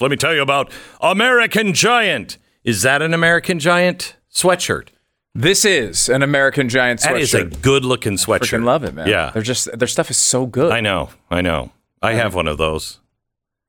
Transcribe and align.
Let 0.00 0.10
me 0.10 0.16
tell 0.16 0.34
you 0.34 0.42
about 0.42 0.72
American 1.00 1.72
Giant. 1.72 2.38
Is 2.64 2.82
that 2.82 3.00
an 3.02 3.14
American 3.14 3.58
Giant 3.58 4.16
sweatshirt? 4.32 4.88
This 5.34 5.64
is 5.64 6.08
an 6.08 6.22
American 6.22 6.68
Giant 6.68 7.00
sweatshirt. 7.00 7.12
That 7.12 7.20
is 7.20 7.34
a 7.34 7.44
good 7.44 7.84
looking 7.84 8.14
sweatshirt. 8.14 8.60
Freaking 8.60 8.64
love 8.64 8.84
it, 8.84 8.94
man. 8.94 9.06
Yeah. 9.08 9.30
they're 9.32 9.42
just 9.42 9.68
their 9.76 9.88
stuff 9.88 10.10
is 10.10 10.16
so 10.16 10.46
good. 10.46 10.72
I 10.72 10.80
know. 10.80 11.10
I 11.30 11.40
know. 11.42 11.72
I 12.02 12.14
have 12.14 12.34
one 12.34 12.48
of 12.48 12.58
those. 12.58 13.00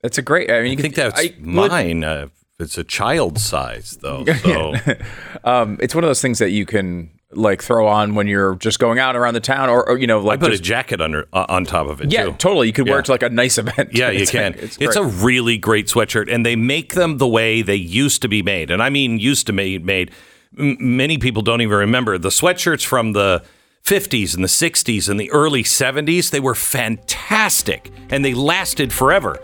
It's 0.03 0.17
a 0.17 0.21
great. 0.21 0.49
I 0.51 0.61
mean, 0.61 0.73
you 0.73 0.77
I 0.77 0.81
think 0.81 0.95
can, 0.95 1.09
that's 1.09 1.21
I 1.21 1.35
mine. 1.39 2.03
Uh, 2.03 2.27
it's 2.59 2.77
a 2.77 2.83
child 2.83 3.39
size 3.39 3.97
though. 4.01 4.25
So 4.43 4.73
um, 5.43 5.77
it's 5.81 5.93
one 5.95 6.03
of 6.03 6.09
those 6.09 6.21
things 6.21 6.39
that 6.39 6.51
you 6.51 6.65
can 6.65 7.11
like 7.35 7.61
throw 7.63 7.87
on 7.87 8.15
when 8.15 8.27
you're 8.27 8.55
just 8.55 8.79
going 8.79 8.99
out 8.99 9.15
around 9.15 9.33
the 9.33 9.39
town, 9.39 9.69
or, 9.69 9.87
or 9.87 9.97
you 9.97 10.07
know, 10.07 10.19
like 10.19 10.39
I 10.39 10.47
put 10.47 10.53
a 10.53 10.57
jacket 10.57 11.01
under 11.01 11.27
uh, 11.33 11.45
on 11.49 11.65
top 11.65 11.87
of 11.87 12.01
it 12.01 12.11
yeah, 12.11 12.25
too. 12.25 12.31
totally. 12.33 12.67
You 12.67 12.73
could 12.73 12.85
wear 12.87 12.95
Yeah. 12.95 12.99
it 12.99 13.05
to 13.05 13.11
like 13.11 13.23
a 13.23 13.29
nice 13.29 13.57
event. 13.57 13.89
Yeah, 13.93 14.09
you 14.11 14.21
It's 14.21 14.31
can. 14.31 14.53
like- 14.53 14.61
It's, 14.63 14.77
It's, 14.79 14.95
a 14.95 15.03
really 15.03 15.57
great 15.57 15.87
sweatshirt, 15.87 16.33
and 16.33 16.45
they 16.45 16.55
make 16.55 16.93
them 16.93 17.17
the 17.17 17.27
way 17.27 17.61
they 17.61 17.75
used 17.75 18.21
to 18.23 18.27
be 18.27 18.41
made. 18.41 18.71
And 18.71 18.81
I 18.81 18.89
mean, 18.89 19.19
used 19.19 19.47
to 19.47 19.53
be 19.53 19.77
made. 19.79 20.11
M- 20.57 20.77
many 20.79 21.17
people 21.17 21.41
don't 21.41 21.61
even 21.61 21.77
remember 21.77 22.17
the 22.17 22.29
sweatshirts 22.29 22.85
from 22.85 23.11
the 23.13 23.43
50s 23.83 24.33
and 24.33 24.43
the 24.43 24.47
60s 24.47 25.09
and 25.09 25.19
the 25.19 25.29
early 25.31 25.63
70s. 25.63 26.31
They 26.31 26.39
were 26.39 26.55
fantastic, 26.55 27.91
and 28.09 28.23
they 28.25 28.33
lasted 28.33 28.91
forever. 28.93 29.37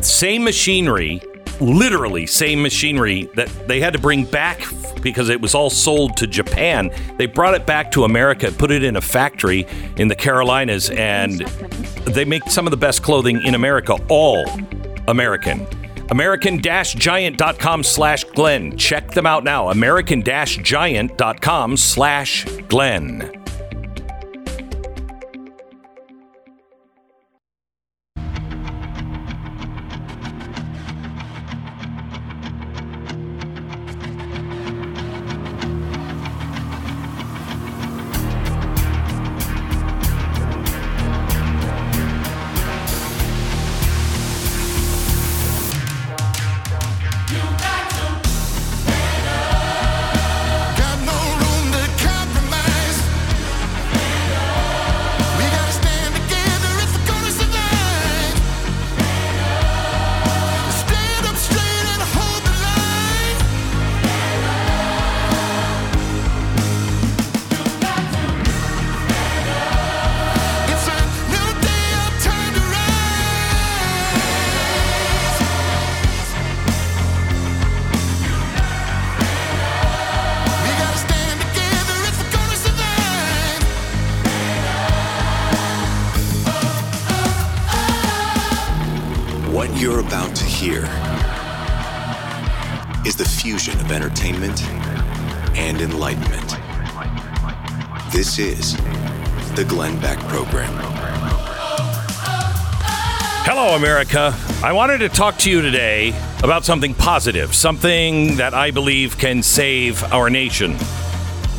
Same 0.00 0.44
machinery, 0.44 1.22
literally 1.60 2.26
same 2.26 2.62
machinery 2.62 3.30
that 3.34 3.48
they 3.68 3.80
had 3.80 3.92
to 3.92 3.98
bring 3.98 4.24
back 4.24 4.64
because 5.02 5.28
it 5.28 5.40
was 5.40 5.54
all 5.54 5.70
sold 5.70 6.16
to 6.16 6.26
Japan. 6.26 6.90
They 7.18 7.26
brought 7.26 7.54
it 7.54 7.66
back 7.66 7.90
to 7.92 8.04
America, 8.04 8.50
put 8.52 8.70
it 8.70 8.84
in 8.84 8.96
a 8.96 9.00
factory 9.00 9.66
in 9.96 10.08
the 10.08 10.16
Carolinas, 10.16 10.90
and 10.90 11.40
they 12.06 12.24
make 12.24 12.44
some 12.44 12.66
of 12.66 12.70
the 12.70 12.76
best 12.76 13.02
clothing 13.02 13.42
in 13.42 13.54
America, 13.54 13.96
all 14.08 14.46
American. 15.08 15.66
American-giant.com 16.10 17.82
slash 17.82 18.24
Glenn. 18.24 18.76
Check 18.76 19.12
them 19.12 19.26
out 19.26 19.44
now. 19.44 19.70
American-giant.com 19.70 21.76
slash 21.76 22.44
Glenn. 22.68 23.41
America. 104.02 104.36
I 104.64 104.72
wanted 104.72 104.98
to 104.98 105.08
talk 105.08 105.38
to 105.38 105.50
you 105.50 105.62
today 105.62 106.12
about 106.42 106.64
something 106.64 106.92
positive, 106.92 107.54
something 107.54 108.36
that 108.36 108.52
I 108.52 108.72
believe 108.72 109.16
can 109.16 109.44
save 109.44 110.02
our 110.12 110.28
nation, 110.28 110.76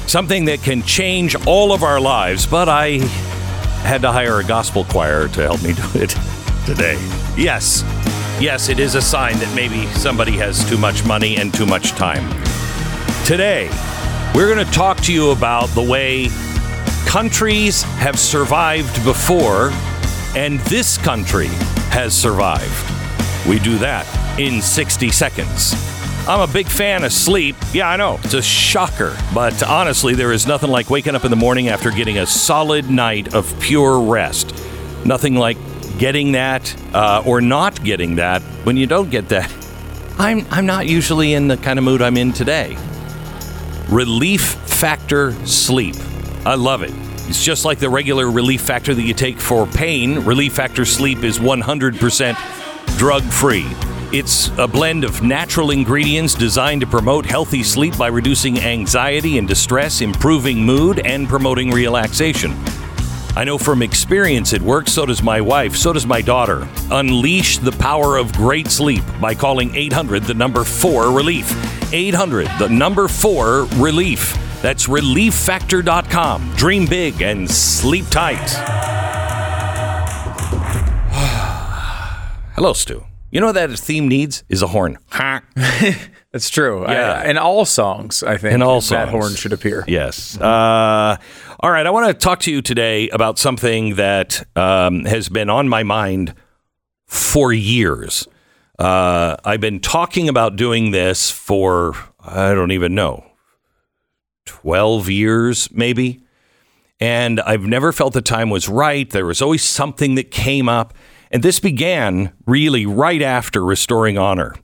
something 0.08 0.46
that 0.46 0.62
can 0.62 0.82
change 0.84 1.36
all 1.48 1.72
of 1.72 1.84
our 1.84 2.02
lives, 2.02 2.46
but 2.46 2.68
I 2.68 2.98
had 3.84 4.02
to 4.02 4.12
hire 4.12 4.40
a 4.40 4.44
gospel 4.44 4.84
choir 4.84 5.30
to 5.30 5.42
help 5.42 5.64
me 5.64 5.74
do 5.74 5.84
it 5.96 6.16
today. 6.66 6.96
Yes, 7.38 7.84
yes, 8.42 8.68
it 8.68 8.80
is 8.80 8.96
a 8.96 9.02
sign 9.02 9.38
that 9.40 9.54
maybe 9.56 9.86
somebody 9.94 10.34
has 10.34 10.68
too 10.70 10.78
much 10.78 11.06
money 11.06 11.38
and 11.38 11.54
too 11.54 11.66
much 11.66 11.92
time. 11.92 12.28
Today, 13.26 13.70
we're 14.36 14.54
going 14.54 14.66
to 14.66 14.74
talk 14.74 14.98
to 15.04 15.14
you 15.14 15.32
about 15.32 15.68
the 15.70 15.84
way 15.84 16.28
countries 17.06 17.84
have 17.84 18.20
survived 18.20 19.02
before, 19.06 19.70
and 20.36 20.60
this 20.62 20.98
country 20.98 21.50
has 21.94 22.16
survived. 22.16 23.48
We 23.48 23.60
do 23.60 23.78
that 23.78 24.08
in 24.40 24.64
60 24.64 25.10
seconds. 25.12 25.74
I'm 26.28 26.40
a 26.40 26.52
big 26.52 26.68
fan 26.68 27.04
of 27.04 27.14
sleep. 27.14 27.56
Yeah, 27.72 27.88
I 27.88 27.98
know, 27.98 28.20
it's 28.24 28.34
a 28.34 28.42
shocker. 28.42 29.16
But 29.32 29.62
honestly, 29.62 30.16
there 30.16 30.32
is 30.32 30.48
nothing 30.48 30.72
like 30.72 30.90
waking 30.90 31.14
up 31.14 31.24
in 31.24 31.30
the 31.30 31.38
morning 31.38 31.70
after 31.70 31.92
getting 31.92 32.18
a 32.18 32.26
solid 32.26 32.90
night 32.90 33.36
of 33.36 33.60
pure 33.60 34.00
rest. 34.00 34.56
Nothing 35.06 35.36
like 35.36 35.58
getting 36.00 36.32
that 36.32 36.76
uh, 36.96 37.22
or 37.28 37.42
not 37.42 37.84
getting 37.84 38.16
that 38.16 38.42
when 38.64 38.76
you 38.76 38.88
don't 38.88 39.12
get 39.12 39.30
that. 39.30 39.54
I'm, 40.18 40.48
I'm 40.50 40.66
not 40.66 40.88
usually 40.88 41.36
in 41.36 41.48
the 41.48 41.58
kind 41.58 41.78
of 41.78 41.86
mood 41.86 42.02
I'm 42.02 42.18
in 42.18 42.34
today. 42.34 42.76
Relief 43.88 44.42
Factor 44.42 45.34
Sleep. 45.46 45.96
I 46.44 46.56
love 46.56 46.82
it. 46.82 47.13
It's 47.34 47.44
just 47.44 47.66
like 47.66 47.80
the 47.80 47.90
regular 47.90 48.30
relief 48.30 48.62
factor 48.62 48.94
that 48.94 49.02
you 49.02 49.16
take 49.16 49.40
for 49.40 49.66
pain. 49.66 50.20
Relief 50.20 50.54
Factor 50.54 50.86
Sleep 50.86 51.24
is 51.24 51.40
100% 51.40 52.98
drug 53.00 53.24
free. 53.24 53.66
It's 54.12 54.50
a 54.60 54.68
blend 54.68 55.04
of 55.04 55.24
natural 55.24 55.72
ingredients 55.72 56.36
designed 56.36 56.82
to 56.82 56.88
promote 56.88 57.26
healthy 57.26 57.64
sleep 57.64 57.98
by 57.98 58.10
reducing 58.10 58.60
anxiety 58.60 59.40
and 59.40 59.48
distress, 59.48 60.02
improving 60.02 60.64
mood, 60.64 61.00
and 61.00 61.28
promoting 61.28 61.72
relaxation. 61.72 62.54
I 63.36 63.46
know 63.46 63.58
from 63.58 63.82
experience 63.82 64.54
it 64.54 64.62
works, 64.62 64.92
so 64.92 65.08
does 65.08 65.24
my 65.24 65.42
wife, 65.42 65.76
so 65.76 65.92
does 65.92 66.06
my 66.06 66.22
daughter. 66.22 66.68
Unleash 66.92 67.58
the 67.58 67.72
power 67.72 68.16
of 68.16 68.32
great 68.34 68.68
sleep 68.68 69.04
by 69.20 69.34
calling 69.34 69.74
800 69.74 70.22
the 70.26 70.36
number 70.36 70.64
4 70.64 71.12
relief. 71.12 71.52
800 71.92 72.48
the 72.60 72.70
number 72.70 73.08
4 73.08 73.64
relief. 73.78 74.38
That's 74.64 74.88
relieffactor.com. 74.88 76.54
Dream 76.56 76.86
big 76.88 77.22
and 77.22 77.52
sleep 77.52 78.06
tight. 78.10 78.38
Hello, 82.56 82.72
Stu. 82.74 83.04
You 83.30 83.42
know 83.42 83.48
what 83.48 83.56
that 83.56 83.70
theme 83.78 84.08
needs 84.08 84.44
is 84.50 84.62
a 84.62 84.68
horn. 84.68 84.98
It's 86.36 86.50
true. 86.50 86.84
I- 86.84 86.94
Yeah. 86.94 87.30
in 87.30 87.38
all 87.38 87.64
songs, 87.64 88.24
I 88.24 88.38
think 88.38 88.56
In 88.56 88.64
all 88.64 88.78
that 88.82 88.88
songs. 88.88 89.12
horn 89.12 89.36
should 89.36 89.54
appear. 89.54 89.84
Yes. 89.88 90.36
Uh, 90.42 91.16
all 91.60 91.70
right. 91.70 91.86
I 91.86 91.92
want 91.92 92.08
to 92.08 92.14
talk 92.16 92.40
to 92.40 92.52
you 92.52 92.64
today 92.64 93.08
about 93.10 93.38
something 93.38 93.94
that 93.98 94.44
um, 94.56 95.06
has 95.06 95.30
been 95.30 95.52
on 95.52 95.70
my 95.70 95.84
mind 95.84 96.34
for 97.06 97.54
years. 97.54 98.28
Uh, 98.80 99.36
I've 99.46 99.62
been 99.62 99.80
talking 99.80 100.28
about 100.28 100.56
doing 100.56 100.90
this 100.90 101.30
for, 101.30 101.94
I 102.20 102.56
don't 102.56 102.72
even 102.72 102.96
know, 102.96 103.24
12 104.46 105.10
years 105.10 105.70
maybe. 105.72 106.24
And 107.00 107.42
I've 107.42 107.66
never 107.66 107.92
felt 107.92 108.14
the 108.14 108.22
time 108.22 108.50
was 108.50 108.70
right. 108.70 109.10
There 109.10 109.26
was 109.26 109.42
always 109.42 109.64
something 109.64 110.16
that 110.16 110.32
came 110.32 110.70
up. 110.70 110.94
And 111.32 111.44
this 111.44 111.60
began 111.60 112.32
really 112.46 112.86
right 112.86 113.22
after 113.22 113.64
Restoring 113.64 114.18
Honor. 114.18 114.56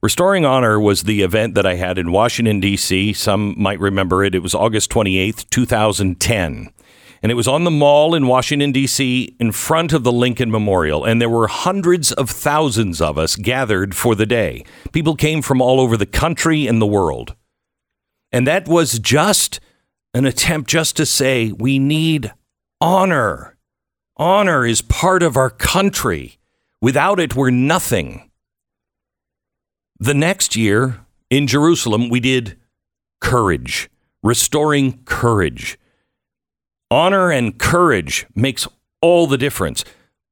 Restoring 0.00 0.44
Honor 0.44 0.78
was 0.78 1.02
the 1.02 1.22
event 1.22 1.56
that 1.56 1.66
I 1.66 1.74
had 1.74 1.98
in 1.98 2.12
Washington, 2.12 2.60
D.C. 2.60 3.14
Some 3.14 3.54
might 3.60 3.80
remember 3.80 4.22
it. 4.22 4.34
It 4.34 4.44
was 4.44 4.54
August 4.54 4.90
28th, 4.90 5.50
2010. 5.50 6.70
And 7.20 7.32
it 7.32 7.34
was 7.34 7.48
on 7.48 7.64
the 7.64 7.70
mall 7.72 8.14
in 8.14 8.28
Washington, 8.28 8.70
D.C., 8.70 9.34
in 9.40 9.50
front 9.50 9.92
of 9.92 10.04
the 10.04 10.12
Lincoln 10.12 10.52
Memorial. 10.52 11.04
And 11.04 11.20
there 11.20 11.28
were 11.28 11.48
hundreds 11.48 12.12
of 12.12 12.30
thousands 12.30 13.00
of 13.00 13.18
us 13.18 13.34
gathered 13.34 13.96
for 13.96 14.14
the 14.14 14.26
day. 14.26 14.64
People 14.92 15.16
came 15.16 15.42
from 15.42 15.60
all 15.60 15.80
over 15.80 15.96
the 15.96 16.06
country 16.06 16.68
and 16.68 16.80
the 16.80 16.86
world. 16.86 17.34
And 18.32 18.46
that 18.46 18.68
was 18.68 18.98
just 18.98 19.60
an 20.14 20.26
attempt 20.26 20.70
just 20.70 20.96
to 20.96 21.06
say 21.06 21.52
we 21.52 21.78
need 21.78 22.32
honor. 22.80 23.56
Honor 24.16 24.66
is 24.66 24.82
part 24.82 25.22
of 25.22 25.36
our 25.36 25.50
country. 25.50 26.38
Without 26.80 27.20
it, 27.20 27.34
we're 27.34 27.50
nothing. 27.50 28.30
The 29.98 30.14
next 30.14 30.56
year 30.56 31.00
in 31.30 31.46
Jerusalem, 31.46 32.08
we 32.08 32.20
did 32.20 32.58
courage, 33.20 33.90
restoring 34.22 35.02
courage. 35.04 35.78
Honor 36.90 37.30
and 37.30 37.58
courage 37.58 38.26
makes 38.34 38.66
all 39.00 39.26
the 39.26 39.38
difference. 39.38 39.84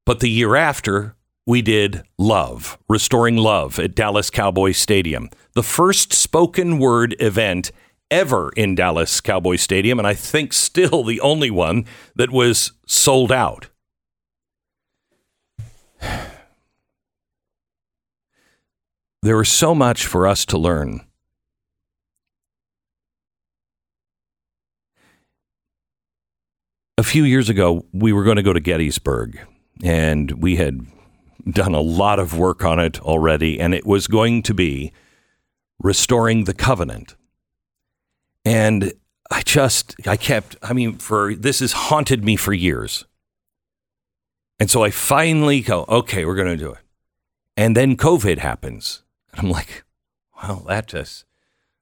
But 0.04 0.20
the 0.20 0.30
year 0.30 0.54
after, 0.56 1.16
we 1.46 1.62
did 1.62 2.02
love, 2.18 2.78
restoring 2.88 3.36
love 3.36 3.78
at 3.78 3.94
Dallas 3.94 4.30
Cowboys 4.30 4.78
Stadium, 4.78 5.30
the 5.54 5.62
first 5.62 6.12
spoken 6.12 6.78
word 6.78 7.14
event 7.20 7.70
ever 8.10 8.50
in 8.56 8.74
Dallas 8.74 9.20
Cowboys 9.20 9.62
Stadium, 9.62 9.98
and 9.98 10.06
I 10.06 10.14
think 10.14 10.52
still 10.52 11.02
the 11.04 11.20
only 11.20 11.50
one 11.50 11.84
that 12.14 12.30
was 12.30 12.72
sold 12.86 13.32
out. 13.32 13.68
There 19.22 19.40
is 19.40 19.48
so 19.48 19.74
much 19.74 20.06
for 20.06 20.26
us 20.26 20.44
to 20.46 20.58
learn. 20.58 21.00
A 26.98 27.02
few 27.02 27.24
years 27.24 27.48
ago, 27.50 27.84
we 27.92 28.12
were 28.12 28.24
going 28.24 28.36
to 28.36 28.42
go 28.42 28.52
to 28.52 28.60
Gettysburg, 28.60 29.38
and 29.82 30.30
we 30.42 30.56
had 30.56 30.80
done 31.50 31.74
a 31.74 31.80
lot 31.80 32.18
of 32.18 32.38
work 32.38 32.64
on 32.64 32.78
it 32.78 33.00
already, 33.02 33.60
and 33.60 33.74
it 33.74 33.84
was 33.84 34.06
going 34.06 34.42
to 34.44 34.54
be 34.54 34.92
restoring 35.80 36.44
the 36.44 36.54
covenant. 36.54 37.16
And 38.46 38.92
I 39.28 39.42
just, 39.42 39.96
I 40.06 40.16
kept, 40.16 40.54
I 40.62 40.72
mean, 40.72 40.98
for 40.98 41.34
this 41.34 41.58
has 41.58 41.72
haunted 41.72 42.24
me 42.24 42.36
for 42.36 42.52
years. 42.52 43.04
And 44.60 44.70
so 44.70 44.84
I 44.84 44.90
finally 44.90 45.60
go, 45.60 45.84
okay, 45.88 46.24
we're 46.24 46.36
going 46.36 46.56
to 46.56 46.56
do 46.56 46.70
it. 46.70 46.78
And 47.56 47.76
then 47.76 47.96
COVID 47.96 48.38
happens. 48.38 49.02
And 49.32 49.40
I'm 49.40 49.50
like, 49.50 49.82
well, 50.40 50.64
that 50.68 50.86
just, 50.86 51.24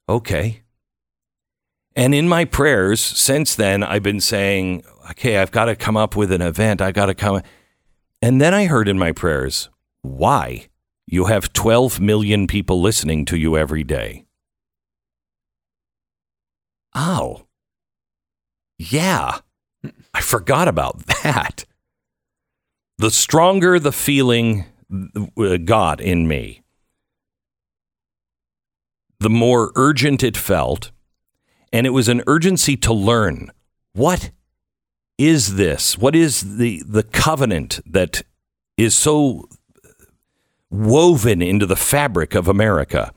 okay. 0.09 0.63
And 1.95 2.15
in 2.15 2.31
my 2.31 2.47
prayers 2.47 2.99
since 2.99 3.55
then, 3.55 3.83
I've 3.83 4.03
been 4.03 4.21
saying, 4.21 4.85
okay, 5.11 5.37
I've 5.37 5.53
got 5.53 5.67
to 5.67 5.77
come 5.77 5.99
up 5.99 6.17
with 6.17 6.33
an 6.33 6.41
event. 6.41 6.81
I 6.81 6.93
got 6.93 7.07
to 7.07 7.15
come. 7.15 7.43
And 8.23 8.41
then 8.41 8.55
I 8.55 8.65
heard 8.65 8.89
in 8.89 8.99
my 8.99 9.13
prayers, 9.13 9.69
why? 10.01 10.69
You 11.07 11.27
have 11.27 11.53
12 11.53 12.01
million 12.01 12.47
people 12.47 12.81
listening 12.81 13.27
to 13.27 13.37
you 13.37 13.59
every 13.59 13.85
day. 13.85 14.25
Oh. 16.95 17.47
Yeah. 18.79 19.39
I 20.13 20.21
forgot 20.21 20.69
about 20.69 21.07
that. 21.23 21.65
The 22.99 23.11
stronger 23.11 23.79
the 23.79 23.93
feeling 23.93 24.67
uh, 25.37 25.57
got 25.57 26.01
in 26.01 26.29
me, 26.29 26.63
the 29.19 29.31
more 29.31 29.73
urgent 29.75 30.23
it 30.23 30.37
felt. 30.37 30.91
And 31.73 31.87
it 31.87 31.91
was 31.91 32.09
an 32.09 32.23
urgency 32.29 32.77
to 32.79 32.93
learn 32.93 33.51
what 33.95 34.31
is 35.19 35.57
this? 35.57 35.99
What 35.99 36.15
is 36.15 36.57
the, 36.57 36.83
the 36.87 37.03
covenant 37.03 37.81
that 37.87 38.23
is 38.77 38.95
so 38.95 39.49
woven 40.71 41.43
into 41.43 41.67
the 41.67 41.77
fabric 41.77 42.35
of 42.35 42.49
America? 42.49 43.13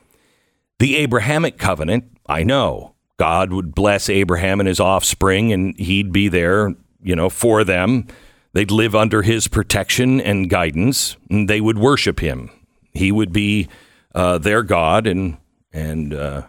The 0.80 0.96
Abrahamic 0.98 1.58
covenant, 1.58 2.18
I 2.28 2.44
know. 2.44 2.96
God 3.18 3.52
would 3.52 3.74
bless 3.74 4.10
Abraham 4.10 4.60
and 4.60 4.68
his 4.68 4.80
offspring, 4.80 5.52
and 5.52 5.78
he'd 5.80 6.12
be 6.12 6.28
there, 6.28 6.75
you 7.02 7.16
know, 7.16 7.30
for 7.30 7.64
them. 7.64 8.08
They'd 8.54 8.72
live 8.72 8.96
under 8.96 9.24
his 9.24 9.48
protection 9.48 10.22
and 10.22 10.50
guidance, 10.50 11.18
and 11.30 11.50
they 11.50 11.62
would 11.62 11.78
worship 11.78 12.19
him. 12.19 12.50
He 12.94 13.12
would 13.12 13.31
be 13.31 13.68
uh, 14.16 14.38
their 14.38 14.64
God 14.64 15.06
and 15.08 15.38
and 15.72 16.14
uh, 16.14 16.44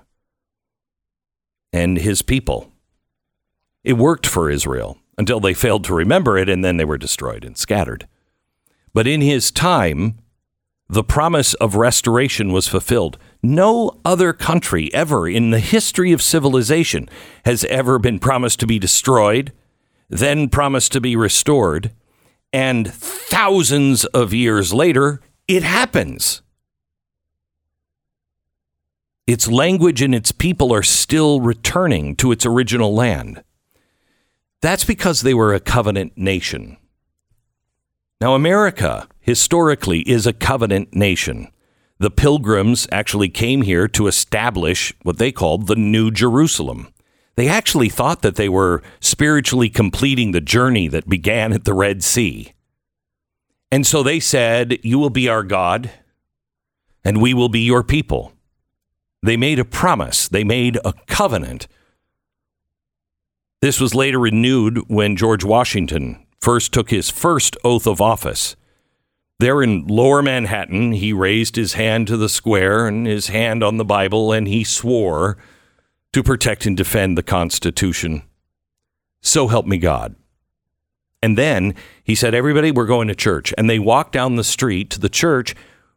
and 1.72 1.98
his 1.98 2.22
people. 2.22 2.72
It 3.84 3.94
worked 3.94 4.26
for 4.26 4.50
Israel 4.50 4.98
until 5.16 5.40
they 5.40 5.54
failed 5.54 5.84
to 5.84 5.94
remember 5.94 6.38
it, 6.38 6.48
and 6.48 6.64
then 6.64 6.76
they 6.76 6.84
were 6.84 6.98
destroyed 6.98 7.44
and 7.44 7.56
scattered. 7.56 8.06
But 8.94 9.06
in 9.06 9.20
his 9.20 9.50
time, 9.50 10.18
the 10.88 11.04
promise 11.04 11.54
of 11.54 11.74
restoration 11.74 12.52
was 12.52 12.68
fulfilled. 12.68 13.18
No 13.42 14.00
other 14.04 14.32
country 14.32 14.92
ever 14.92 15.28
in 15.28 15.50
the 15.50 15.60
history 15.60 16.12
of 16.12 16.22
civilization 16.22 17.08
has 17.44 17.64
ever 17.64 17.98
been 17.98 18.18
promised 18.18 18.60
to 18.60 18.66
be 18.66 18.78
destroyed, 18.78 19.52
then 20.08 20.48
promised 20.48 20.92
to 20.92 21.00
be 21.00 21.14
restored, 21.14 21.92
and 22.52 22.92
thousands 22.92 24.04
of 24.06 24.34
years 24.34 24.72
later, 24.72 25.20
it 25.46 25.62
happens. 25.62 26.42
Its 29.26 29.46
language 29.46 30.00
and 30.00 30.14
its 30.14 30.32
people 30.32 30.72
are 30.72 30.82
still 30.82 31.40
returning 31.40 32.16
to 32.16 32.32
its 32.32 32.46
original 32.46 32.94
land. 32.94 33.44
That's 34.62 34.84
because 34.84 35.20
they 35.20 35.34
were 35.34 35.54
a 35.54 35.60
covenant 35.60 36.16
nation. 36.16 36.78
Now, 38.20 38.34
America 38.34 39.06
historically 39.20 40.00
is 40.00 40.26
a 40.26 40.32
covenant 40.32 40.94
nation. 40.94 41.52
The 42.00 42.10
pilgrims 42.10 42.86
actually 42.92 43.28
came 43.28 43.62
here 43.62 43.88
to 43.88 44.06
establish 44.06 44.94
what 45.02 45.18
they 45.18 45.32
called 45.32 45.66
the 45.66 45.76
New 45.76 46.10
Jerusalem. 46.10 46.88
They 47.34 47.48
actually 47.48 47.88
thought 47.88 48.22
that 48.22 48.36
they 48.36 48.48
were 48.48 48.82
spiritually 49.00 49.68
completing 49.68 50.32
the 50.32 50.40
journey 50.40 50.88
that 50.88 51.08
began 51.08 51.52
at 51.52 51.64
the 51.64 51.74
Red 51.74 52.04
Sea. 52.04 52.52
And 53.70 53.86
so 53.86 54.02
they 54.02 54.20
said, 54.20 54.78
You 54.82 54.98
will 54.98 55.10
be 55.10 55.28
our 55.28 55.42
God, 55.42 55.90
and 57.04 57.20
we 57.20 57.34
will 57.34 57.48
be 57.48 57.60
your 57.60 57.82
people. 57.82 58.32
They 59.22 59.36
made 59.36 59.58
a 59.58 59.64
promise, 59.64 60.28
they 60.28 60.44
made 60.44 60.78
a 60.84 60.94
covenant. 61.06 61.66
This 63.60 63.80
was 63.80 63.94
later 63.94 64.20
renewed 64.20 64.88
when 64.88 65.16
George 65.16 65.44
Washington 65.44 66.24
first 66.40 66.72
took 66.72 66.90
his 66.90 67.10
first 67.10 67.56
oath 67.64 67.88
of 67.88 68.00
office. 68.00 68.54
There 69.40 69.62
in 69.62 69.86
lower 69.86 70.20
Manhattan, 70.20 70.92
he 70.92 71.12
raised 71.12 71.54
his 71.54 71.74
hand 71.74 72.08
to 72.08 72.16
the 72.16 72.28
square 72.28 72.88
and 72.88 73.06
his 73.06 73.28
hand 73.28 73.62
on 73.62 73.76
the 73.76 73.84
Bible, 73.84 74.32
and 74.32 74.48
he 74.48 74.64
swore 74.64 75.38
to 76.12 76.24
protect 76.24 76.66
and 76.66 76.76
defend 76.76 77.16
the 77.16 77.22
Constitution. 77.22 78.22
So 79.20 79.46
help 79.46 79.64
me 79.64 79.78
God. 79.78 80.16
And 81.22 81.38
then 81.38 81.74
he 82.02 82.16
said, 82.16 82.34
Everybody, 82.34 82.72
we're 82.72 82.86
going 82.86 83.06
to 83.08 83.14
church. 83.14 83.54
And 83.56 83.70
they 83.70 83.78
walked 83.78 84.12
down 84.12 84.34
the 84.34 84.44
street 84.44 84.90
to 84.90 85.00
the 85.00 85.08
church 85.08 85.54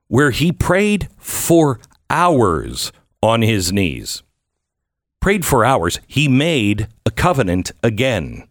where 0.08 0.32
he 0.32 0.52
prayed 0.52 1.10
for 1.18 1.80
hours 2.12 2.92
on 3.24 3.42
his 3.42 3.72
knees. 3.72 4.22
Prayed 5.20 5.46
for 5.46 5.66
hours. 5.66 6.00
He 6.06 6.28
made 6.28 6.88
a 7.06 7.12
covenant 7.12 7.72
again. 7.82 8.48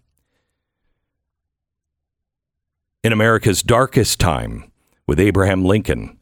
In 3.02 3.12
America's 3.12 3.62
darkest 3.62 4.20
time 4.20 4.69
with 5.10 5.18
Abraham 5.18 5.64
Lincoln, 5.64 6.16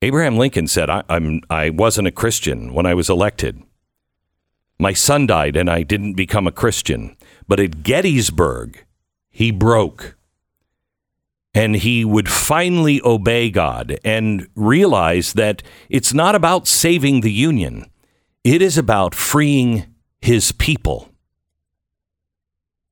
Abraham 0.00 0.38
Lincoln 0.38 0.66
said, 0.66 0.88
I, 0.88 1.02
I'm, 1.06 1.42
I 1.50 1.68
wasn't 1.68 2.08
a 2.08 2.10
Christian 2.10 2.72
when 2.72 2.86
I 2.86 2.94
was 2.94 3.10
elected. 3.10 3.62
My 4.78 4.94
son 4.94 5.26
died 5.26 5.54
and 5.54 5.68
I 5.68 5.82
didn't 5.82 6.14
become 6.14 6.46
a 6.46 6.50
Christian. 6.50 7.14
But 7.46 7.60
at 7.60 7.82
Gettysburg, 7.82 8.86
he 9.28 9.50
broke. 9.50 10.16
And 11.52 11.76
he 11.76 12.06
would 12.06 12.30
finally 12.30 13.02
obey 13.04 13.50
God 13.50 13.98
and 14.02 14.48
realize 14.54 15.34
that 15.34 15.62
it's 15.90 16.14
not 16.14 16.34
about 16.34 16.66
saving 16.66 17.20
the 17.20 17.32
Union, 17.32 17.84
it 18.44 18.62
is 18.62 18.78
about 18.78 19.14
freeing 19.14 19.84
his 20.22 20.52
people. 20.52 21.10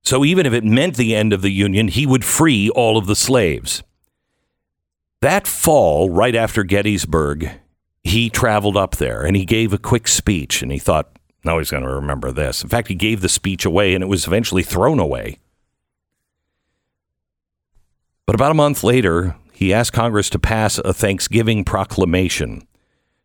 So 0.03 0.23
even 0.23 0.45
if 0.45 0.53
it 0.53 0.65
meant 0.65 0.97
the 0.97 1.17
end 1.17 1.33
of 1.33 1.41
the 1.41 1.51
Union, 1.51 1.89
he 1.89 2.05
would 2.05 2.27
free 2.27 2.69
all 2.69 2.99
of 2.99 3.07
the 3.07 3.17
slaves. 3.17 3.83
That 5.25 5.47
fall, 5.47 6.11
right 6.11 6.35
after 6.35 6.65
Gettysburg, 6.65 7.51
he 8.03 8.29
traveled 8.29 8.77
up 8.77 8.97
there 8.97 9.23
and 9.23 9.35
he 9.35 9.47
gave 9.47 9.73
a 9.73 9.79
quick 9.79 10.07
speech 10.07 10.61
and 10.61 10.71
he 10.71 10.79
thought, 10.79 11.19
no, 11.47 11.57
he's 11.57 11.71
going 11.71 11.83
to 11.83 11.89
remember 11.89 12.31
this. 12.31 12.63
In 12.63 12.69
fact, 12.69 12.89
he 12.89 12.95
gave 12.95 13.23
the 13.23 13.31
speech 13.31 13.65
away 13.65 13.95
and 13.95 14.05
it 14.05 14.09
was 14.09 14.27
eventually 14.27 14.63
thrown 14.63 14.99
away. 14.99 15.39
But 18.27 18.35
about 18.35 18.51
a 18.51 18.55
month 18.55 18.85
later, 18.85 19.35
he 19.51 19.73
asked 19.73 19.95
Congress 19.95 20.29
to 20.29 20.39
pass 20.39 20.77
a 20.77 20.93
Thanksgiving 20.93 21.65
proclamation 21.65 22.69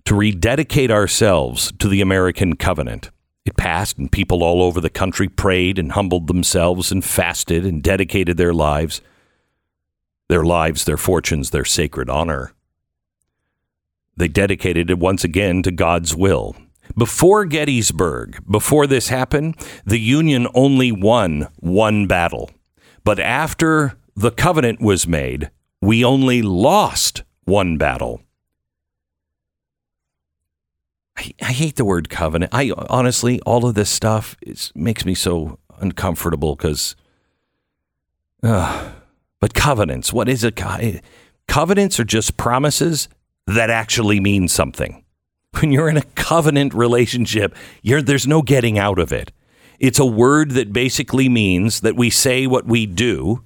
to 0.06 0.15
rededicate 0.15 0.91
ourselves 0.91 1.74
to 1.79 1.89
the 1.89 2.00
American 2.00 2.56
covenant. 2.56 3.12
It 3.44 3.58
passed, 3.58 3.98
and 3.98 4.10
people 4.10 4.41
all 4.41 4.63
over 4.63 4.79
the 4.79 4.89
country 4.89 5.27
prayed 5.27 5.77
and 5.77 5.91
humbled 5.91 6.27
themselves 6.27 6.94
and 6.94 7.03
fasted 7.03 7.65
and 7.65 7.84
dedicated 7.84 8.38
their 8.38 8.53
lives, 8.53 9.01
their 10.29 10.43
lives, 10.43 10.86
their 10.86 10.98
fortunes, 10.98 11.50
their 11.50 11.65
sacred 11.65 12.09
honor. 12.09 12.53
They 14.15 14.27
dedicated 14.27 14.89
it 14.89 15.00
once 15.00 15.24
again 15.24 15.62
to 15.63 15.71
God's 15.71 16.15
will. 16.15 16.55
Before 16.98 17.45
Gettysburg, 17.45 18.43
before 18.50 18.88
this 18.88 19.09
happened, 19.09 19.55
the 19.86 20.00
Union 20.00 20.48
only 20.53 20.91
won 20.91 21.48
one 21.57 22.07
battle. 22.07 22.50
But 23.03 23.19
after 23.19 23.98
the 24.15 24.31
covenant 24.31 24.81
was 24.81 25.07
made, 25.07 25.51
we 25.81 26.03
only 26.03 26.41
lost 26.41 27.24
one 27.45 27.77
battle. 27.77 28.21
I 31.41 31.51
hate 31.51 31.75
the 31.75 31.86
word 31.86 32.09
covenant. 32.09 32.53
I 32.53 32.71
honestly, 32.89 33.41
all 33.41 33.65
of 33.65 33.75
this 33.75 33.89
stuff 33.89 34.38
is, 34.41 34.71
makes 34.74 35.05
me 35.05 35.15
so 35.15 35.59
uncomfortable 35.79 36.55
because, 36.55 36.95
uh, 38.41 38.91
but 39.39 39.53
covenants, 39.53 40.12
what 40.12 40.29
is 40.29 40.43
a 40.43 40.51
co- 40.51 40.77
eh, 40.79 41.00
covenants 41.48 42.00
are 42.00 42.05
just 42.05 42.38
promises 42.38 43.08
that 43.48 43.69
actually 43.69 44.19
mean 44.19 44.48
something. 44.48 45.03
When 45.60 45.72
you're 45.72 45.89
in 45.89 45.98
a 45.98 46.03
covenant 46.15 46.74
relationship, 46.74 47.55
there's 47.84 48.27
no 48.27 48.41
getting 48.41 48.77
out 48.77 49.00
of 49.00 49.12
it. 49.12 49.31
It's 49.79 50.00
a 50.00 50.05
word 50.05 50.51
that 50.51 50.74
basically 50.74 51.29
means 51.29 51.81
that 51.81 51.96
we 51.96 52.10
say 52.10 52.46
what 52.46 52.65
we 52.65 52.86
do 52.86 53.43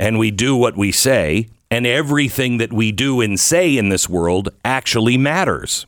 and 0.00 0.18
we 0.18 0.32
do 0.32 0.56
what 0.56 0.76
we 0.76 0.90
say, 0.90 1.48
and 1.70 1.86
everything 1.86 2.56
that 2.56 2.72
we 2.72 2.90
do 2.90 3.20
and 3.20 3.38
say 3.38 3.76
in 3.76 3.88
this 3.88 4.08
world 4.08 4.48
actually 4.64 5.16
matters. 5.16 5.86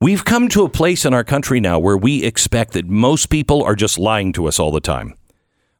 We've 0.00 0.24
come 0.24 0.48
to 0.48 0.64
a 0.64 0.70
place 0.70 1.04
in 1.04 1.12
our 1.12 1.24
country 1.24 1.60
now 1.60 1.78
where 1.78 1.96
we 1.96 2.24
expect 2.24 2.72
that 2.72 2.88
most 2.88 3.28
people 3.28 3.62
are 3.62 3.74
just 3.74 3.98
lying 3.98 4.32
to 4.32 4.46
us 4.46 4.58
all 4.58 4.70
the 4.70 4.80
time. 4.80 5.14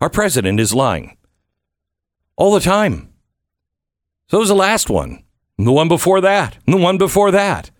Our 0.02 0.10
president 0.10 0.60
is 0.60 0.74
lying 0.74 1.16
all 2.40 2.54
the 2.54 2.60
time. 2.60 3.12
So 4.28 4.38
it 4.38 4.40
was 4.40 4.48
the 4.48 4.54
last 4.54 4.88
one, 4.88 5.22
the 5.58 5.70
one 5.70 5.88
before 5.88 6.22
that, 6.22 6.56
the 6.66 6.78
one 6.78 6.96
before 6.96 7.30
that. 7.30 7.70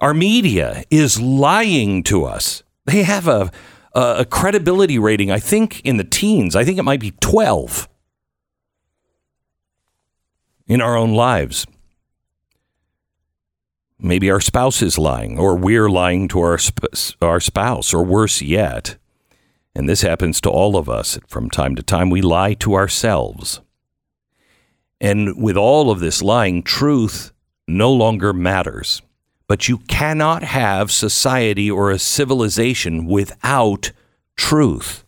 Our 0.00 0.12
media 0.12 0.82
is 0.90 1.20
lying 1.20 2.02
to 2.04 2.24
us. 2.24 2.64
They 2.86 3.04
have 3.04 3.28
a, 3.28 3.52
a, 3.94 4.16
a 4.18 4.24
credibility 4.24 4.98
rating, 4.98 5.30
I 5.30 5.38
think, 5.38 5.80
in 5.82 5.96
the 5.96 6.02
teens. 6.02 6.56
I 6.56 6.64
think 6.64 6.76
it 6.76 6.82
might 6.82 6.98
be 6.98 7.12
12 7.20 7.88
in 10.66 10.80
our 10.80 10.96
own 10.96 11.14
lives. 11.14 11.64
Maybe 14.00 14.28
our 14.28 14.40
spouse 14.40 14.82
is 14.82 14.98
lying, 14.98 15.38
or 15.38 15.54
we're 15.54 15.88
lying 15.88 16.26
to 16.28 16.40
our, 16.40 16.58
sp- 16.58 17.14
our 17.22 17.38
spouse, 17.38 17.94
or 17.94 18.04
worse 18.04 18.42
yet. 18.42 18.96
And 19.72 19.88
this 19.88 20.02
happens 20.02 20.40
to 20.40 20.50
all 20.50 20.76
of 20.76 20.88
us. 20.88 21.16
From 21.28 21.48
time 21.48 21.76
to 21.76 21.82
time, 21.82 22.10
we 22.10 22.22
lie 22.22 22.54
to 22.54 22.74
ourselves. 22.74 23.60
And 25.04 25.36
with 25.36 25.54
all 25.54 25.90
of 25.90 26.00
this 26.00 26.22
lying, 26.22 26.62
truth 26.62 27.30
no 27.68 27.92
longer 27.92 28.32
matters. 28.32 29.02
But 29.46 29.68
you 29.68 29.76
cannot 29.76 30.42
have 30.42 30.90
society 30.90 31.70
or 31.70 31.90
a 31.90 31.98
civilization 31.98 33.04
without 33.04 33.92
truth. 34.34 35.04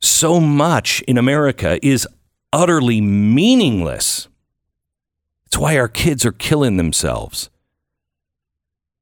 So 0.00 0.40
much 0.40 1.02
in 1.02 1.16
America 1.16 1.78
is 1.86 2.08
utterly 2.52 3.00
meaningless. 3.00 4.26
It's 5.46 5.56
why 5.56 5.78
our 5.78 5.86
kids 5.86 6.26
are 6.26 6.32
killing 6.32 6.76
themselves. 6.76 7.50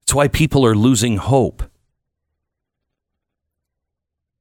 It's 0.03 0.13
why 0.13 0.29
people 0.29 0.67
are 0.67 0.77
losing 0.77 1.17
hope. 1.17 1.63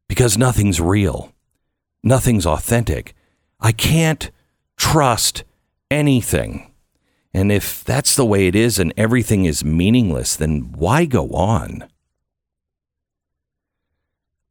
Because 0.10 0.38
nothing's 0.38 0.82
real, 0.82 1.32
nothing's 2.04 2.46
authentic. 2.46 3.16
I 3.62 3.72
can't 3.72 4.30
trust 4.82 5.44
anything. 5.92 6.74
And 7.36 7.52
if 7.52 7.84
that's 7.84 8.16
the 8.16 8.26
way 8.26 8.48
it 8.48 8.56
is 8.56 8.80
and 8.80 8.92
everything 8.98 9.46
is 9.46 9.64
meaningless, 9.64 10.36
then 10.36 10.72
why 10.76 11.06
go 11.06 11.30
on? 11.30 11.88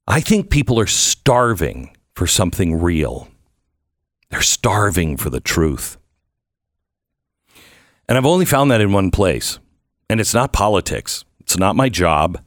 I 0.07 0.21
think 0.21 0.49
people 0.49 0.79
are 0.79 0.87
starving 0.87 1.97
for 2.15 2.29
something 2.29 2.81
real. 2.81 3.27
They're 4.31 4.41
starving 4.41 5.17
for 5.17 5.31
the 5.31 5.41
truth. 5.41 5.97
And 8.09 8.17
I've 8.17 8.25
only 8.25 8.45
found 8.45 8.71
that 8.71 8.81
in 8.81 8.93
one 8.93 9.11
place. 9.11 9.59
And 10.09 10.21
it's 10.21 10.35
not 10.35 10.53
politics. 10.53 11.25
It's 11.41 11.59
not 11.59 11.75
my 11.75 11.89
job. 11.89 12.41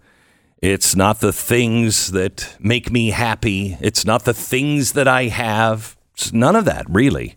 It's 0.61 0.95
not 0.95 1.19
the 1.19 1.33
things 1.33 2.11
that 2.11 2.55
make 2.61 2.91
me 2.91 3.09
happy. 3.09 3.77
It's 3.81 4.05
not 4.05 4.23
the 4.23 4.33
things 4.33 4.93
that 4.93 5.07
I 5.07 5.25
have. 5.25 5.97
It's 6.13 6.31
none 6.31 6.55
of 6.55 6.63
that, 6.63 6.85
really. 6.89 7.35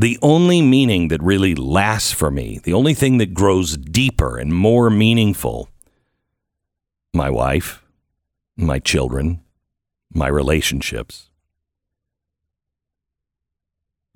The 0.00 0.18
only 0.22 0.62
meaning 0.62 1.08
that 1.08 1.22
really 1.22 1.54
lasts 1.54 2.10
for 2.10 2.30
me, 2.30 2.58
the 2.64 2.72
only 2.72 2.94
thing 2.94 3.18
that 3.18 3.34
grows 3.34 3.76
deeper 3.76 4.38
and 4.38 4.54
more 4.54 4.88
meaningful, 4.88 5.68
my 7.12 7.28
wife, 7.28 7.84
my 8.56 8.78
children, 8.78 9.42
my 10.10 10.26
relationships, 10.26 11.28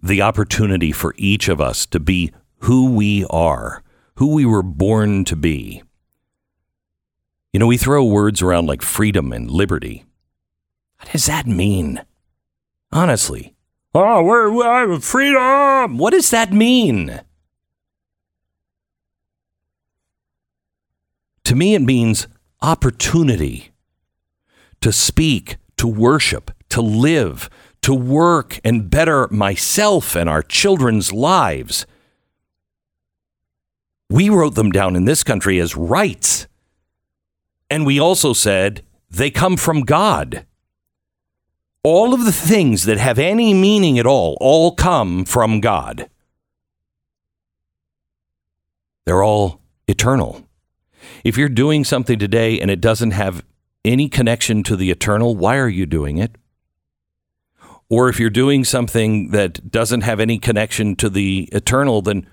the 0.03 0.23
opportunity 0.23 0.91
for 0.91 1.15
each 1.19 1.51
of 1.51 1.61
us 1.61 1.85
to 1.85 2.01
be 2.01 2.33
who 2.61 2.91
we 2.91 3.27
are, 3.29 3.83
who 4.15 4.33
we 4.33 4.47
were 4.47 4.63
born 4.63 5.23
to 5.25 5.37
be. 5.37 5.83
You 7.53 7.61
know, 7.61 7.67
we 7.67 7.77
throw 7.77 8.03
words 8.03 8.41
around 8.41 8.65
like 8.65 8.81
freedom 8.81 9.35
and 9.35 9.51
liberty. 9.51 10.07
What 10.99 11.13
does 11.13 11.27
that 11.27 11.47
mean? 11.47 12.03
Honestly. 12.91 13.54
Oh, 13.97 14.25
we're, 14.25 14.51
we're 14.51 14.99
freedom. 14.99 15.99
What 15.99 16.11
does 16.11 16.31
that 16.31 16.53
mean? 16.53 17.21
To 21.45 21.55
me, 21.55 21.75
it 21.75 21.83
means 21.83 22.27
opportunity 22.61 23.71
to 24.81 24.91
speak, 24.91 25.59
to 25.77 25.87
worship, 25.87 26.51
to 26.71 26.81
live, 26.81 27.49
to 27.83 27.95
work 27.95 28.59
and 28.65 28.91
better 28.91 29.29
myself 29.31 30.17
and 30.17 30.29
our 30.29 30.43
children's 30.43 31.13
lives. 31.13 31.87
We 34.11 34.29
wrote 34.29 34.57
them 34.57 34.73
down 34.73 34.97
in 34.97 35.05
this 35.05 35.23
country 35.23 35.61
as 35.61 35.77
rights. 35.77 36.49
And 37.71 37.87
we 37.87 38.01
also 38.01 38.33
said 38.33 38.83
they 39.09 39.31
come 39.31 39.57
from 39.57 39.83
God. 39.83 40.47
All 41.85 42.15
of 42.15 42.25
the 42.25 42.33
things 42.33 42.85
that 42.85 42.97
have 42.97 43.19
any 43.19 43.53
meaning 43.53 43.99
at 43.99 44.07
all 44.07 44.39
all 44.41 44.75
come 44.75 45.27
from 45.27 45.61
God. 45.61 46.09
They're 49.05 49.23
all 49.23 49.61
eternal. 49.87 50.49
If 51.25 51.37
you're 51.37 51.51
doing 51.51 51.85
something 51.85 52.19
today 52.19 52.59
and 52.59 52.71
it 52.71 52.81
doesn't 52.81 53.11
have 53.11 53.45
any 53.85 54.09
connection 54.09 54.63
to 54.63 54.77
the 54.77 54.91
eternal, 54.91 55.37
why 55.37 55.59
are 55.59 55.69
you 55.69 55.85
doing 55.85 56.17
it? 56.17 56.37
Or 57.91 58.09
if 58.09 58.19
you're 58.19 58.31
doing 58.31 58.65
something 58.65 59.31
that 59.33 59.71
doesn't 59.71 60.01
have 60.01 60.21
any 60.21 60.39
connection 60.39 60.97
to 60.97 61.11
the 61.11 61.51
eternal, 61.53 62.01
then 62.01 62.27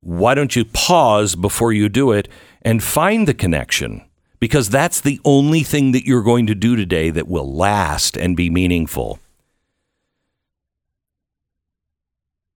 why 0.00 0.34
don't 0.34 0.56
you 0.56 0.64
pause 0.64 1.36
before 1.36 1.72
you 1.72 1.88
do 1.88 2.10
it 2.10 2.26
and 2.62 2.82
find 2.82 3.28
the 3.28 3.34
connection? 3.34 4.07
Because 4.40 4.70
that's 4.70 5.00
the 5.00 5.20
only 5.24 5.62
thing 5.62 5.92
that 5.92 6.06
you're 6.06 6.22
going 6.22 6.46
to 6.46 6.54
do 6.54 6.76
today 6.76 7.10
that 7.10 7.28
will 7.28 7.52
last 7.52 8.16
and 8.16 8.36
be 8.36 8.50
meaningful. 8.50 9.18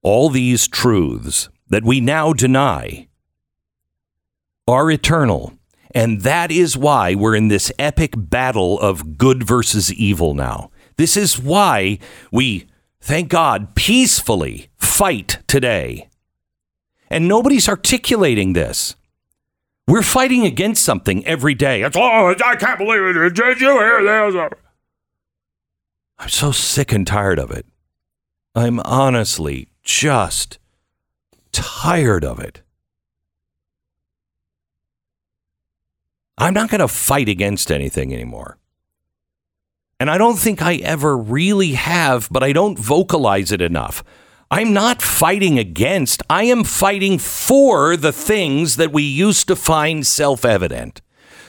All 0.03 0.31
these 0.31 0.69
truths 0.69 1.49
that 1.69 1.85
we 1.85 2.01
now 2.01 2.33
deny 2.33 3.09
are 4.69 4.91
eternal. 4.91 5.55
And 5.95 6.23
that 6.23 6.51
is 6.51 6.77
why 6.77 7.15
we're 7.15 7.37
in 7.37 7.49
this 7.49 7.71
epic 7.79 8.15
battle 8.17 8.79
of 8.81 9.19
good 9.19 9.43
versus 9.43 9.93
evil 9.93 10.35
now. 10.35 10.71
This 10.97 11.17
is 11.17 11.39
why 11.39 11.99
we, 12.31 12.67
thank 13.01 13.29
God, 13.29 13.75
peacefully 13.75 14.69
fight 14.77 15.39
today. 15.47 16.09
And 17.11 17.29
nobody's 17.29 17.69
articulating 17.69 18.55
this. 18.55 18.97
We're 19.89 20.03
fighting 20.03 20.47
against 20.47 20.85
something 20.85 21.27
every 21.27 21.55
day. 21.55 21.83
It's, 21.83 21.97
oh, 21.97 22.35
I 22.45 22.57
can't 22.57 22.79
believe 22.79 23.17
it. 23.17 23.35
Did 23.35 23.61
you 23.61 23.73
hear 23.73 24.03
this? 24.03 24.53
I'm 26.19 26.29
so 26.29 26.53
sick 26.53 26.93
and 26.93 27.07
tired 27.07 27.39
of 27.39 27.51
it. 27.51 27.67
I'm 28.55 28.81
honestly 28.81 29.69
just 29.83 30.59
tired 31.51 32.25
of 32.25 32.39
it. 32.39 32.63
I'm 36.39 36.55
not 36.55 36.71
going 36.71 36.81
to 36.81 36.89
fight 36.89 37.29
against 37.29 37.71
anything 37.71 38.13
anymore. 38.13 38.59
And 40.01 40.11
I 40.11 40.19
don't 40.19 40.39
think 40.39 40.63
I 40.63 40.77
ever 40.77 41.17
really 41.17 41.73
have, 41.73 42.29
but 42.31 42.43
I 42.43 42.53
don't 42.53 42.79
vocalize 42.79 43.53
it 43.53 43.61
enough. 43.61 44.03
I'm 44.53 44.75
not 44.75 45.01
fighting 45.01 45.59
against, 45.59 46.23
I 46.29 46.45
am 46.45 46.63
fighting 46.63 47.17
for 47.17 47.97
the 47.97 48.13
things 48.13 48.77
that 48.77 48.93
we 48.93 49.03
used 49.03 49.49
to 49.49 49.57
find 49.57 50.07
self 50.07 50.45
evident. 50.45 51.01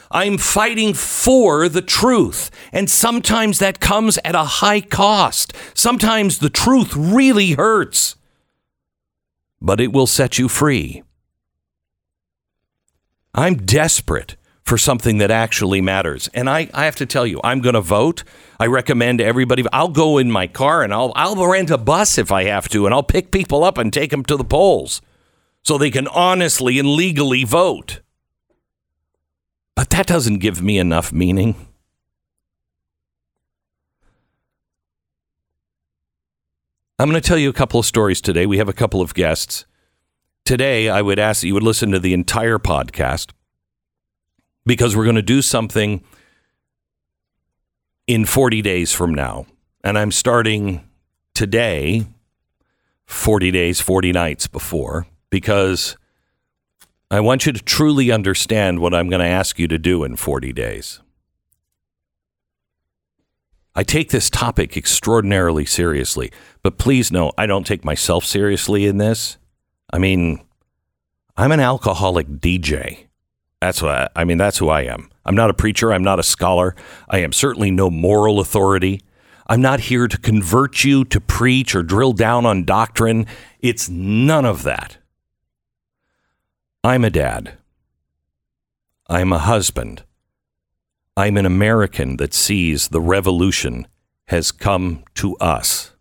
I'm 0.10 0.38
fighting 0.38 0.94
for 0.94 1.68
the 1.68 1.82
truth. 1.82 2.50
And 2.72 2.90
sometimes 2.90 3.60
that 3.60 3.82
comes 3.82 4.20
at 4.24 4.36
a 4.36 4.46
high 4.46 4.80
cost. 4.80 5.52
Sometimes 5.74 6.40
the 6.40 6.50
truth 6.50 6.96
really 6.96 7.52
hurts, 7.52 8.16
but 9.60 9.82
it 9.82 9.92
will 9.92 10.08
set 10.08 10.38
you 10.38 10.48
free. 10.48 11.04
I'm 13.34 13.58
desperate 13.58 14.38
for 14.64 14.78
something 14.78 15.18
that 15.18 15.30
actually 15.30 15.82
matters. 15.82 16.30
And 16.34 16.50
I, 16.50 16.70
I 16.74 16.86
have 16.86 16.96
to 16.98 17.06
tell 17.06 17.28
you, 17.28 17.40
I'm 17.44 17.60
going 17.60 17.76
to 17.76 17.82
vote. 17.82 18.24
I 18.60 18.68
recommend 18.68 19.20
everybody. 19.20 19.64
I'll 19.74 19.90
go 19.90 20.18
in 20.18 20.32
my 20.32 20.48
car 20.48 20.84
and 20.84 20.94
I'll, 20.94 21.12
I'll 21.16 21.46
rent 21.46 21.70
a 21.70 21.78
bus 21.78 22.18
if 22.18 22.32
I 22.32 22.46
have 22.46 22.70
to, 22.70 22.86
and 22.86 22.94
I'll 22.94 23.04
pick 23.04 23.32
people 23.32 23.64
up 23.64 23.78
and 23.78 23.92
take 23.92 24.12
them 24.12 24.24
to 24.26 24.38
the 24.38 24.44
polls 24.44 25.02
so 25.64 25.78
they 25.78 25.92
can 25.92 26.08
honestly 26.08 26.80
and 26.80 26.88
legally 26.88 27.44
vote. 27.44 28.02
But 29.76 29.90
that 29.90 30.08
doesn't 30.08 30.40
give 30.40 30.62
me 30.62 30.78
enough 30.78 31.12
meaning. 31.12 31.56
I'm 37.00 37.10
going 37.10 37.22
to 37.22 37.28
tell 37.28 37.38
you 37.38 37.50
a 37.50 37.54
couple 37.54 37.80
of 37.80 37.86
stories 37.86 38.22
today. 38.22 38.46
We 38.46 38.60
have 38.60 38.70
a 38.70 38.74
couple 38.74 39.02
of 39.02 39.14
guests. 39.14 39.66
Today, 40.46 40.90
I 40.90 41.02
would 41.02 41.20
ask 41.20 41.42
that 41.42 41.48
you 41.48 41.54
would 41.54 41.64
listen 41.64 41.92
to 41.92 42.00
the 42.00 42.14
entire 42.14 42.60
podcast 42.60 43.32
because 44.66 44.96
we're 44.96 45.04
going 45.04 45.16
to 45.16 45.22
do 45.22 45.42
something 45.42 46.04
in 48.08 48.26
40 48.26 48.62
days 48.62 48.94
from 48.94 49.14
now. 49.14 49.46
And 49.84 49.98
I'm 49.98 50.12
starting 50.12 50.88
today, 51.34 52.06
40 53.06 53.52
days, 53.52 53.82
40 53.82 54.12
nights 54.12 54.48
before, 54.48 55.08
because 55.30 55.98
I 57.12 57.20
want 57.20 57.46
you 57.46 57.52
to 57.52 57.62
truly 57.62 58.12
understand 58.12 58.80
what 58.80 58.94
I'm 58.94 59.10
going 59.10 59.20
to 59.22 59.28
ask 59.28 59.60
you 59.60 59.68
to 59.68 59.78
do 59.78 60.04
in 60.04 60.16
40 60.16 60.54
days. 60.54 61.00
I 63.76 63.84
take 63.84 64.10
this 64.12 64.30
topic 64.30 64.78
extraordinarily 64.78 65.66
seriously, 65.66 66.32
but 66.62 66.78
please 66.78 67.12
know 67.12 67.32
I 67.38 67.48
don't 67.48 67.66
take 67.66 67.84
myself 67.84 68.24
seriously 68.24 68.86
in 68.86 68.98
this. 68.98 69.38
I 69.92 69.98
mean, 69.98 70.44
I'm 71.36 71.52
an 71.52 71.60
alcoholic 71.60 72.28
DJ. 72.28 73.08
That's 73.64 73.82
what 73.82 73.92
I, 73.92 74.10
I 74.14 74.24
mean. 74.26 74.38
That's 74.38 74.58
who 74.58 74.68
I 74.68 74.82
am. 74.82 75.10
I'm 75.24 75.36
not 75.36 75.50
a 75.50 75.54
preacher. 75.54 75.94
I'm 75.94 76.04
not 76.04 76.20
a 76.20 76.24
scholar. 76.24 76.76
I 77.08 77.20
am 77.20 77.32
certainly 77.32 77.72
no 77.72 77.90
moral 77.90 78.42
authority. 78.42 79.00
I'm 79.48 79.62
not 79.62 79.80
here 79.80 80.10
to 80.10 80.18
convert 80.18 80.84
you 80.84 81.06
to 81.06 81.22
preach 81.22 81.74
or 81.74 81.82
drill 81.82 82.12
down 82.12 82.46
on 82.46 82.66
doctrine. 82.66 83.26
It's 83.62 83.88
none 83.88 84.44
of 84.44 84.64
that. 84.64 84.98
I'm 86.84 87.06
a 87.06 87.10
dad. 87.10 87.58
I'm 89.08 89.32
a 89.32 89.40
husband. 89.40 90.04
I'm 91.16 91.38
an 91.38 91.46
American 91.46 92.18
that 92.18 92.34
sees 92.34 92.90
the 92.90 93.00
revolution 93.00 93.88
has 94.26 94.52
come 94.52 95.06
to 95.16 95.38
us. 95.38 95.94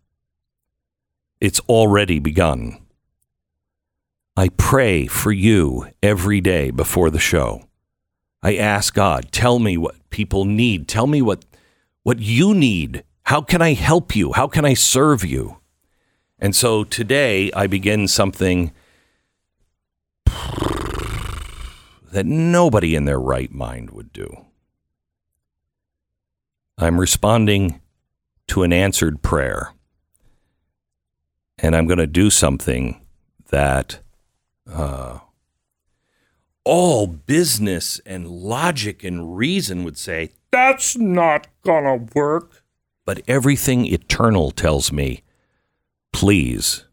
It's 1.39 1.61
already 1.61 2.19
begun. 2.19 2.82
I 4.35 4.49
pray 4.49 5.05
for 5.05 5.31
you 5.31 5.87
every 6.01 6.41
day 6.41 6.71
before 6.71 7.11
the 7.11 7.19
show. 7.19 7.65
I 8.41 8.55
ask 8.55 8.93
God, 8.93 9.31
tell 9.31 9.59
me 9.59 9.77
what 9.77 10.09
people 10.09 10.45
need. 10.45 10.87
Tell 10.87 11.05
me 11.05 11.21
what, 11.21 11.45
what 12.01 12.19
you 12.19 12.53
need. 12.53 13.03
How 13.23 13.41
can 13.41 13.61
I 13.61 13.73
help 13.73 14.15
you? 14.15 14.33
How 14.33 14.47
can 14.47 14.65
I 14.65 14.73
serve 14.73 15.23
you? 15.23 15.59
And 16.39 16.55
so 16.55 16.83
today 16.83 17.51
I 17.53 17.67
begin 17.67 18.07
something 18.07 18.73
that 22.11 22.25
nobody 22.25 22.95
in 22.95 23.05
their 23.05 23.19
right 23.19 23.51
mind 23.51 23.91
would 23.91 24.11
do. 24.11 24.45
I'm 26.77 26.99
responding 26.99 27.81
to 28.47 28.63
an 28.63 28.73
answered 28.73 29.21
prayer. 29.21 29.73
And 31.59 31.75
I'm 31.75 31.87
going 31.87 31.99
to 31.99 32.07
do 32.07 32.29
something 32.29 32.99
that 33.49 33.99
uh, 34.71 35.19
all 36.63 37.07
business 37.07 37.99
and 38.05 38.27
logic 38.27 39.03
and 39.03 39.35
reason 39.35 39.83
would 39.83 39.97
say, 39.97 40.31
that's 40.51 40.97
not 40.97 41.47
going 41.63 41.83
to 41.83 42.13
work. 42.13 42.63
But 43.05 43.21
everything 43.27 43.85
eternal 43.85 44.51
tells 44.51 44.91
me, 44.91 45.23
please 46.13 46.85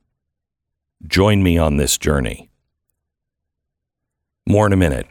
join 1.06 1.42
me 1.42 1.56
on 1.56 1.76
this 1.76 1.98
journey. 1.98 2.50
More 4.46 4.66
in 4.66 4.72
a 4.72 4.76
minute. 4.76 5.06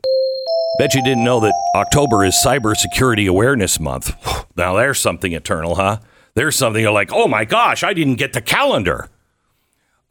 Bet 0.78 0.94
you 0.94 1.04
didn't 1.04 1.24
know 1.24 1.40
that 1.40 1.54
October 1.76 2.26
is 2.26 2.34
Cybersecurity 2.46 3.28
Awareness 3.30 3.80
Month. 3.80 4.16
Now 4.56 4.74
there's 4.76 5.00
something 5.00 5.32
eternal, 5.32 5.76
huh? 5.76 6.00
There's 6.34 6.58
something 6.58 6.82
you're 6.82 6.92
like, 6.92 7.14
oh 7.14 7.30
my 7.30 7.46
gosh, 7.46 7.82
I 7.82 7.94
didn't 7.94 8.16
get 8.16 8.34
the 8.34 8.42
calendar. 8.42 9.08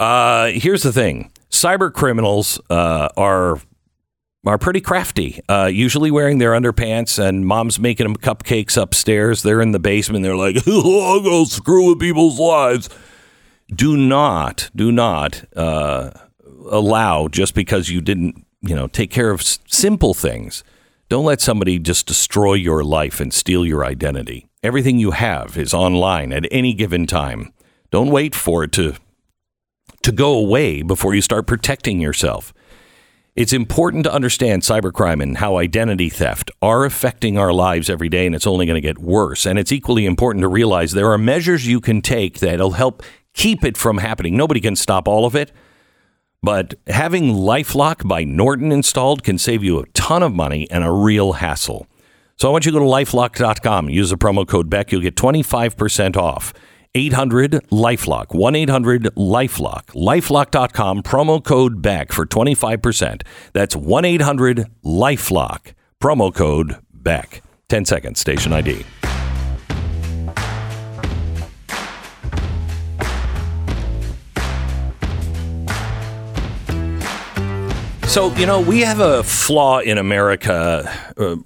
Uh, 0.00 0.46
here's 0.46 0.82
the 0.82 0.92
thing: 0.92 1.30
cyber 1.50 1.92
criminals 1.92 2.60
uh, 2.70 3.08
are 3.16 3.60
are 4.46 4.58
pretty 4.58 4.80
crafty. 4.80 5.40
Uh, 5.48 5.68
usually 5.72 6.10
wearing 6.10 6.38
their 6.38 6.52
underpants, 6.52 7.18
and 7.18 7.44
mom's 7.46 7.78
making 7.78 8.06
them 8.06 8.16
cupcakes 8.16 8.80
upstairs. 8.80 9.42
They're 9.42 9.60
in 9.60 9.72
the 9.72 9.78
basement. 9.78 10.22
They're 10.22 10.36
like, 10.36 10.56
"I'll 10.66 11.20
go 11.22 11.44
screw 11.44 11.88
with 11.90 12.00
people's 12.00 12.38
lives." 12.38 12.88
Do 13.74 13.98
not, 13.98 14.70
do 14.74 14.90
not 14.90 15.44
uh, 15.54 16.10
allow 16.70 17.28
just 17.28 17.54
because 17.54 17.90
you 17.90 18.00
didn't, 18.00 18.46
you 18.62 18.74
know, 18.74 18.86
take 18.86 19.10
care 19.10 19.30
of 19.30 19.40
s- 19.40 19.58
simple 19.66 20.14
things. 20.14 20.64
Don't 21.10 21.26
let 21.26 21.42
somebody 21.42 21.78
just 21.78 22.06
destroy 22.06 22.54
your 22.54 22.82
life 22.82 23.20
and 23.20 23.30
steal 23.32 23.66
your 23.66 23.84
identity. 23.84 24.48
Everything 24.62 24.98
you 24.98 25.10
have 25.10 25.58
is 25.58 25.74
online 25.74 26.32
at 26.32 26.46
any 26.50 26.72
given 26.72 27.06
time. 27.06 27.52
Don't 27.90 28.10
wait 28.10 28.34
for 28.34 28.64
it 28.64 28.72
to 28.72 28.94
to 30.02 30.12
go 30.12 30.32
away 30.34 30.82
before 30.82 31.14
you 31.14 31.22
start 31.22 31.46
protecting 31.46 32.00
yourself. 32.00 32.52
It's 33.38 33.52
important 33.52 34.02
to 34.04 34.12
understand 34.12 34.62
cybercrime 34.62 35.22
and 35.22 35.38
how 35.38 35.58
identity 35.58 36.08
theft 36.08 36.50
are 36.60 36.84
affecting 36.84 37.38
our 37.38 37.52
lives 37.52 37.88
every 37.88 38.08
day, 38.08 38.26
and 38.26 38.34
it's 38.34 38.48
only 38.48 38.66
going 38.66 38.74
to 38.74 38.80
get 38.80 38.98
worse. 38.98 39.46
And 39.46 39.60
it's 39.60 39.70
equally 39.70 40.06
important 40.06 40.42
to 40.42 40.48
realize 40.48 40.90
there 40.90 41.12
are 41.12 41.18
measures 41.18 41.64
you 41.64 41.80
can 41.80 42.02
take 42.02 42.40
that'll 42.40 42.72
help 42.72 43.02
keep 43.34 43.64
it 43.64 43.76
from 43.76 43.98
happening. 43.98 44.36
Nobody 44.36 44.60
can 44.60 44.74
stop 44.74 45.06
all 45.06 45.24
of 45.24 45.36
it, 45.36 45.52
but 46.42 46.74
having 46.88 47.32
Lifelock 47.32 48.08
by 48.08 48.24
Norton 48.24 48.72
installed 48.72 49.22
can 49.22 49.38
save 49.38 49.62
you 49.62 49.78
a 49.78 49.86
ton 49.90 50.24
of 50.24 50.34
money 50.34 50.68
and 50.68 50.82
a 50.82 50.90
real 50.90 51.34
hassle. 51.34 51.86
So 52.36 52.48
I 52.48 52.52
want 52.52 52.66
you 52.66 52.72
to 52.72 52.78
go 52.78 52.84
to 52.84 52.90
lifelock.com, 52.90 53.88
use 53.88 54.10
the 54.10 54.16
promo 54.16 54.46
code 54.46 54.68
Beck, 54.70 54.90
you'll 54.90 55.00
get 55.00 55.16
25% 55.16 56.16
off. 56.16 56.52
800 56.98 57.52
Lifelock, 57.70 58.34
1 58.34 58.54
800 58.56 59.04
Lifelock, 59.16 59.86
lifelock.com, 59.94 61.02
promo 61.02 61.42
code 61.42 61.80
Beck 61.80 62.12
for 62.12 62.26
25%. 62.26 63.22
That's 63.52 63.76
1 63.76 64.04
800 64.04 64.66
Lifelock, 64.84 65.74
promo 66.00 66.34
code 66.34 66.76
Beck. 66.92 67.42
10 67.68 67.84
seconds, 67.84 68.18
station 68.18 68.52
ID. 68.52 68.84
So, 78.08 78.34
you 78.36 78.46
know, 78.46 78.58
we 78.60 78.80
have 78.80 79.00
a 79.00 79.22
flaw 79.22 79.80
in 79.80 79.98
America, 79.98 80.90
uh, 81.18 81.36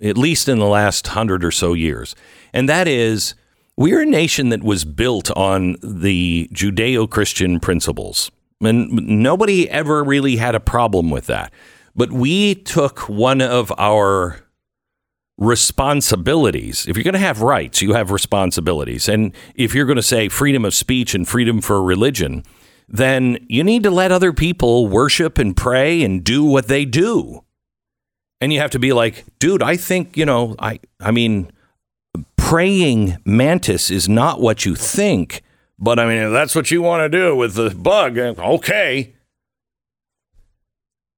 at 0.00 0.16
least 0.16 0.48
in 0.48 0.60
the 0.60 0.68
last 0.68 1.08
hundred 1.08 1.44
or 1.44 1.50
so 1.50 1.74
years, 1.74 2.14
and 2.52 2.68
that 2.68 2.86
is 2.86 3.34
we're 3.76 4.02
a 4.02 4.06
nation 4.06 4.50
that 4.50 4.62
was 4.62 4.84
built 4.84 5.30
on 5.32 5.76
the 5.82 6.48
Judeo 6.52 7.08
Christian 7.08 7.60
principles. 7.60 8.30
And 8.60 8.90
nobody 8.90 9.68
ever 9.68 10.04
really 10.04 10.36
had 10.36 10.54
a 10.54 10.60
problem 10.60 11.10
with 11.10 11.26
that. 11.26 11.52
But 11.94 12.12
we 12.12 12.54
took 12.54 13.08
one 13.08 13.40
of 13.40 13.72
our 13.78 14.40
responsibilities. 15.36 16.86
If 16.86 16.96
you're 16.96 17.04
going 17.04 17.14
to 17.14 17.20
have 17.20 17.42
rights, 17.42 17.82
you 17.82 17.94
have 17.94 18.10
responsibilities. 18.10 19.08
And 19.08 19.32
if 19.54 19.74
you're 19.74 19.86
going 19.86 19.96
to 19.96 20.02
say 20.02 20.28
freedom 20.28 20.64
of 20.64 20.74
speech 20.74 21.14
and 21.14 21.26
freedom 21.26 21.60
for 21.60 21.82
religion, 21.82 22.44
then 22.88 23.38
you 23.48 23.64
need 23.64 23.82
to 23.82 23.90
let 23.90 24.12
other 24.12 24.32
people 24.32 24.86
worship 24.86 25.38
and 25.38 25.56
pray 25.56 26.02
and 26.02 26.22
do 26.22 26.44
what 26.44 26.68
they 26.68 26.84
do. 26.84 27.44
And 28.40 28.52
you 28.52 28.60
have 28.60 28.70
to 28.72 28.78
be 28.78 28.92
like, 28.92 29.24
dude, 29.38 29.62
I 29.62 29.76
think, 29.76 30.16
you 30.16 30.26
know, 30.26 30.54
I 30.58 30.80
I 31.00 31.10
mean, 31.10 31.50
praying 32.44 33.16
mantis 33.24 33.90
is 33.90 34.06
not 34.06 34.38
what 34.38 34.66
you 34.66 34.74
think, 34.74 35.40
but 35.78 35.98
I 35.98 36.04
mean, 36.04 36.24
if 36.24 36.30
that's 36.30 36.54
what 36.54 36.70
you 36.70 36.82
want 36.82 37.00
to 37.00 37.08
do 37.08 37.34
with 37.34 37.54
the 37.54 37.70
bug, 37.70 38.18
eh, 38.18 38.34
okay. 38.38 39.14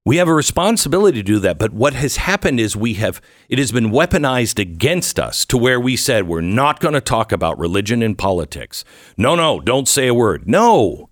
We 0.05 0.19
have 0.19 0.29
a 0.29 0.35
responsibility 0.35 1.19
to 1.19 1.25
do 1.25 1.41
that, 1.41 1.59
but 1.59 1.73
what 1.73 1.95
has 1.95 2.19
happened 2.19 2.61
is 2.61 2.77
we 2.77 2.95
have 2.95 3.21
it 3.49 3.59
has 3.59 3.73
been 3.73 3.91
weaponized 3.91 4.61
against 4.61 5.19
us 5.19 5.45
to 5.47 5.59
where 5.59 5.81
we 5.81 5.97
said 5.97 6.29
we're 6.29 6.43
not 6.43 6.79
going 6.79 6.95
to 6.95 7.01
talk 7.01 7.33
about 7.33 7.59
religion 7.59 8.05
and 8.05 8.17
politics. 8.17 8.85
No, 9.17 9.35
no, 9.35 9.59
don't 9.59 9.89
say 9.89 10.07
a 10.07 10.15
word. 10.15 10.49
No. 10.49 11.11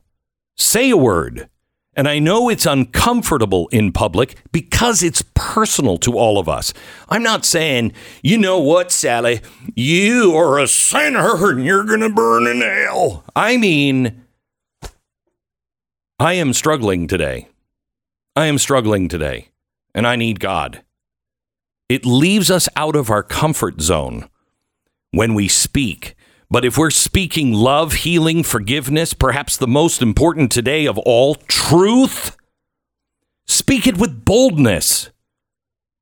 Say 0.57 0.91
a 0.91 0.97
word. 0.97 1.49
And 1.97 2.09
I 2.09 2.19
know 2.19 2.49
it's 2.49 2.67
uncomfortable 2.67 3.69
in 3.69 3.93
public 3.93 4.37
because 4.51 5.03
it's 5.03 5.23
personal 5.35 5.97
to 5.99 6.19
all 6.19 6.39
of 6.39 6.49
us. 6.49 6.75
I'm 7.09 7.23
not 7.23 7.45
saying, 7.45 7.93
you 8.23 8.37
know 8.37 8.59
what, 8.59 8.91
Sally, 8.91 9.41
you 9.77 10.35
are 10.35 10.59
a 10.59 10.67
sinner 10.67 11.51
and 11.51 11.65
you're 11.65 11.85
going 11.85 12.01
to 12.01 12.09
burn 12.09 12.49
in 12.49 12.63
hell. 12.63 13.25
I 13.37 13.57
mean, 13.57 14.25
I 16.19 16.35
am 16.35 16.53
struggling 16.53 17.07
today. 17.07 17.49
I 18.37 18.47
am 18.47 18.59
struggling 18.59 19.09
today, 19.09 19.51
and 19.95 20.07
I 20.07 20.17
need 20.17 20.41
God. 20.41 20.83
It 21.89 22.05
leaves 22.05 22.51
us 22.51 22.69
out 22.75 22.97
of 22.97 23.11
our 23.11 23.23
comfort 23.23 23.81
zone 23.81 24.29
when 25.13 25.35
we 25.35 25.47
speak. 25.47 26.17
But 26.51 26.65
if 26.65 26.79
we're 26.79 26.91
speaking 26.91 27.53
love, 27.53 27.93
healing, 27.93 28.43
forgiveness, 28.43 29.13
perhaps 29.15 29.57
the 29.57 29.67
most 29.67 30.03
important 30.03 30.53
today 30.53 30.87
of 30.87 30.99
all, 30.99 31.35
truth, 31.35 32.37
speak 33.47 33.87
it 33.87 33.99
with 33.99 34.25
boldness. 34.25 35.11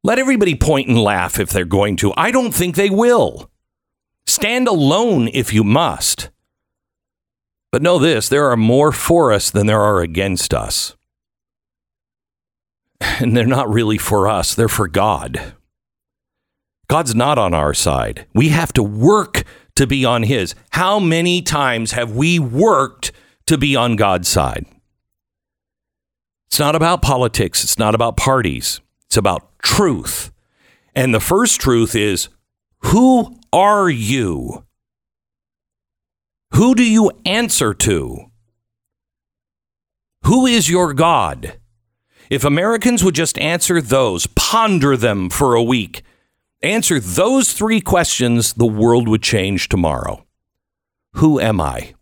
Let 0.05 0.18
everybody 0.18 0.55
point 0.55 0.88
and 0.88 0.98
laugh 0.98 1.38
if 1.38 1.50
they're 1.50 1.64
going 1.64 1.96
to. 1.96 2.12
I 2.16 2.31
don't 2.31 2.52
think 2.52 2.74
they 2.74 2.90
will. 2.90 3.50
Stand 4.26 4.66
alone 4.66 5.28
if 5.28 5.52
you 5.52 5.64
must. 5.64 6.31
But 7.70 7.83
know 7.83 7.98
this 7.98 8.28
there 8.28 8.50
are 8.50 8.57
more 8.57 8.92
for 8.92 9.33
us 9.33 9.50
than 9.50 9.66
there 9.66 9.81
are 9.81 10.00
against 10.00 10.52
us. 10.52 10.96
And 13.00 13.37
they're 13.37 13.46
not 13.46 13.72
really 13.72 13.98
for 13.98 14.28
us, 14.28 14.55
they're 14.55 14.68
for 14.68 14.87
God. 14.88 15.55
God's 16.88 17.14
not 17.14 17.38
on 17.38 17.55
our 17.55 17.74
side. 17.74 18.26
We 18.35 18.50
have 18.50 18.72
to 18.74 18.83
work 18.83 19.44
to 19.76 19.87
be 19.87 20.04
on 20.04 20.22
His. 20.22 20.54
How 20.70 20.98
many 20.98 21.42
times 21.42 21.92
have 21.92 22.12
we 22.12 22.38
worked 22.38 23.12
to 23.46 23.58
be 23.58 23.76
on 23.76 23.96
God's 23.96 24.28
side? 24.28 24.66
It's 26.48 26.58
not 26.58 26.76
about 26.76 27.00
politics, 27.02 27.64
it's 27.64 27.78
not 27.78 27.94
about 27.94 28.16
parties, 28.16 28.80
it's 29.06 29.16
about 29.16 29.58
truth. 29.62 30.30
And 30.94 31.14
the 31.14 31.20
first 31.20 31.61
truth 31.61 31.94
is 31.96 32.28
who 32.80 33.38
are 33.52 33.88
you? 33.88 34.64
Who 36.54 36.74
do 36.74 36.85
you 36.85 37.11
answer 37.24 37.72
to? 37.72 38.30
Who 40.24 40.46
is 40.46 40.68
your 40.68 40.92
God? 40.92 41.58
If 42.28 42.44
Americans 42.44 43.02
would 43.02 43.14
just 43.14 43.38
answer 43.38 43.80
those, 43.80 44.26
ponder 44.37 44.96
them 44.96 45.30
for 45.30 45.54
a 45.54 45.62
week, 45.62 46.02
answer 46.62 47.01
those 47.01 47.53
three 47.53 47.81
questions, 47.81 48.53
the 48.55 48.66
world 48.66 49.09
would 49.09 49.22
change 49.22 49.68
tomorrow. 49.68 50.25
Who 51.14 51.40
am 51.40 51.61
I? 51.61 51.94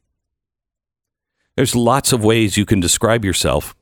There's 1.56 1.74
lots 1.74 2.12
of 2.12 2.24
ways 2.24 2.56
you 2.56 2.64
can 2.64 2.80
describe 2.80 3.24
yourself. 3.24 3.74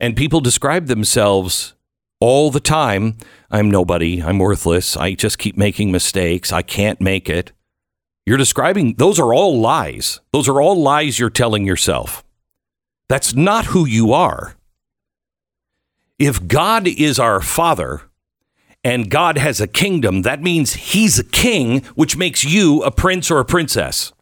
And 0.00 0.16
people 0.16 0.40
describe 0.40 0.86
themselves 0.86 1.74
all 2.20 2.50
the 2.50 2.60
time. 2.60 3.16
I'm 3.50 3.70
nobody. 3.70 4.22
I'm 4.22 4.38
worthless. 4.38 4.96
I 4.96 5.14
just 5.14 5.38
keep 5.38 5.56
making 5.56 5.92
mistakes. 5.92 6.52
I 6.52 6.62
can't 6.62 7.00
make 7.00 7.28
it. 7.28 7.52
You're 8.26 8.38
describing, 8.38 8.94
those 8.94 9.20
are 9.20 9.34
all 9.34 9.60
lies. 9.60 10.20
Those 10.32 10.48
are 10.48 10.62
all 10.62 10.80
lies 10.80 11.18
you're 11.18 11.30
telling 11.30 11.66
yourself. 11.66 12.24
That's 13.08 13.34
not 13.34 13.66
who 13.66 13.84
you 13.84 14.12
are. 14.12 14.56
If 16.18 16.46
God 16.46 16.86
is 16.86 17.18
our 17.18 17.40
Father 17.40 18.02
and 18.84 19.10
God 19.10 19.38
has 19.38 19.60
a 19.60 19.66
kingdom, 19.66 20.22
that 20.22 20.42
means 20.42 20.74
He's 20.74 21.18
a 21.18 21.24
king, 21.24 21.80
which 21.94 22.16
makes 22.16 22.44
you 22.44 22.82
a 22.82 22.90
prince 22.90 23.30
or 23.30 23.40
a 23.40 23.44
princess, 23.44 24.12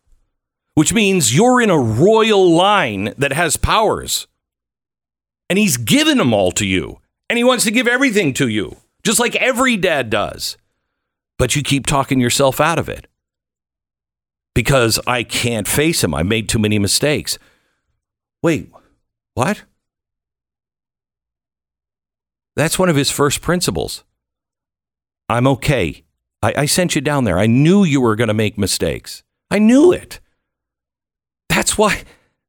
which 0.74 0.94
means 0.94 1.34
you're 1.34 1.60
in 1.60 1.68
a 1.68 1.78
royal 1.78 2.50
line 2.50 3.12
that 3.18 3.32
has 3.32 3.56
powers. 3.56 4.28
And 5.50 5.58
He's 5.58 5.76
given 5.76 6.16
them 6.16 6.32
all 6.32 6.52
to 6.52 6.64
you. 6.64 7.00
And 7.28 7.36
He 7.36 7.44
wants 7.44 7.64
to 7.64 7.70
give 7.70 7.88
everything 7.88 8.32
to 8.34 8.48
you, 8.48 8.76
just 9.02 9.18
like 9.18 9.34
every 9.36 9.76
dad 9.76 10.08
does. 10.08 10.56
But 11.38 11.56
you 11.56 11.62
keep 11.62 11.86
talking 11.86 12.20
yourself 12.20 12.60
out 12.60 12.78
of 12.78 12.88
it 12.88 13.08
because 14.54 15.00
I 15.06 15.22
can't 15.22 15.66
face 15.66 16.04
him. 16.04 16.14
I 16.14 16.22
made 16.22 16.48
too 16.48 16.58
many 16.58 16.78
mistakes. 16.78 17.38
Wait, 18.42 18.70
what? 19.34 19.62
That's 22.54 22.78
one 22.78 22.88
of 22.88 22.96
his 22.96 23.10
first 23.10 23.40
principles. 23.40 24.04
I'm 25.32 25.46
okay. 25.46 26.04
I, 26.42 26.52
I 26.58 26.66
sent 26.66 26.94
you 26.94 27.00
down 27.00 27.24
there. 27.24 27.38
I 27.38 27.46
knew 27.46 27.84
you 27.84 28.02
were 28.02 28.16
going 28.16 28.28
to 28.28 28.34
make 28.34 28.58
mistakes. 28.58 29.22
I 29.50 29.58
knew 29.58 29.90
it. 29.90 30.20
That's 31.48 31.78
why. 31.78 32.02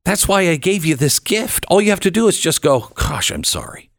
That's 0.04 0.28
why 0.28 0.50
I 0.50 0.58
gave 0.58 0.84
you 0.84 0.96
this 0.96 1.20
gift. 1.20 1.66
All 1.70 1.82
you 1.82 1.92
have 1.92 2.02
to 2.02 2.12
do 2.12 2.28
is 2.28 2.38
just 2.38 2.62
go, 2.62 2.92
"Gosh, 2.96 3.32
I'm 3.32 3.46
sorry." 3.46 3.90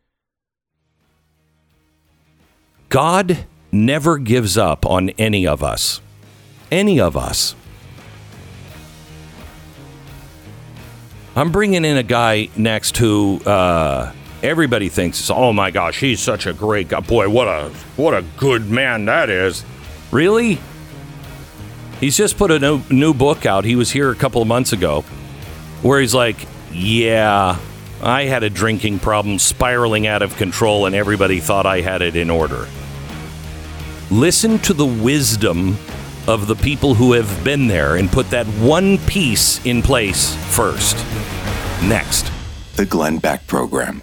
God 2.91 3.47
never 3.73 4.19
gives 4.19 4.59
up 4.59 4.85
on 4.85 5.11
any 5.11 5.47
of 5.47 5.63
us. 5.63 6.03
Any 6.71 7.01
of 7.01 7.17
us. 7.17 7.55
I'm 11.35 11.51
bringing 11.51 11.85
in 11.87 11.97
a 11.97 12.03
guy 12.03 12.51
next 12.55 12.99
who 12.99 13.41
uh, 13.45 14.13
everybody 14.45 14.89
thinks, 14.89 15.31
"Oh 15.31 15.53
my 15.53 15.71
gosh, 15.71 15.99
he's 15.99 16.21
such 16.21 16.47
a 16.47 16.53
great 16.53 16.89
guy! 16.89 17.01
Boy, 17.01 17.29
what 17.29 17.49
a 17.49 17.71
what 17.97 18.15
a 18.15 18.23
good 18.37 18.71
man 18.71 19.07
that 19.07 19.31
is." 19.31 19.65
Really? 20.11 20.59
He's 22.01 22.17
just 22.17 22.37
put 22.37 22.51
a 22.51 22.59
new, 22.59 22.83
new 22.91 23.15
book 23.15 23.47
out. 23.47 23.65
He 23.65 23.77
was 23.77 23.91
here 23.91 24.11
a 24.11 24.15
couple 24.15 24.43
of 24.43 24.49
months 24.49 24.73
ago, 24.73 25.03
where 25.83 26.01
he's 26.01 26.15
like, 26.15 26.37
"Yeah, 26.73 27.57
I 28.03 28.25
had 28.25 28.43
a 28.43 28.51
drinking 28.51 28.99
problem 28.99 29.39
spiraling 29.39 30.07
out 30.07 30.23
of 30.23 30.37
control, 30.37 30.87
and 30.87 30.95
everybody 30.95 31.41
thought 31.41 31.67
I 31.67 31.81
had 31.81 32.03
it 32.03 32.15
in 32.15 32.31
order." 32.31 32.69
Listen 34.11 34.59
to 34.61 34.75
the 34.75 34.87
wisdom 34.87 35.79
of 36.27 36.47
the 36.47 36.55
people 36.55 36.95
who 36.95 37.13
have 37.13 37.43
been 37.43 37.67
there 37.67 37.97
and 37.97 38.11
put 38.11 38.31
that 38.31 38.47
one 38.47 38.99
piece 38.99 39.65
in 39.65 39.83
place 39.83 40.35
first. 40.55 40.97
Next. 41.83 42.31
The 42.77 42.85
Glenn 42.85 43.19
Beck 43.19 43.47
Program. 43.47 44.03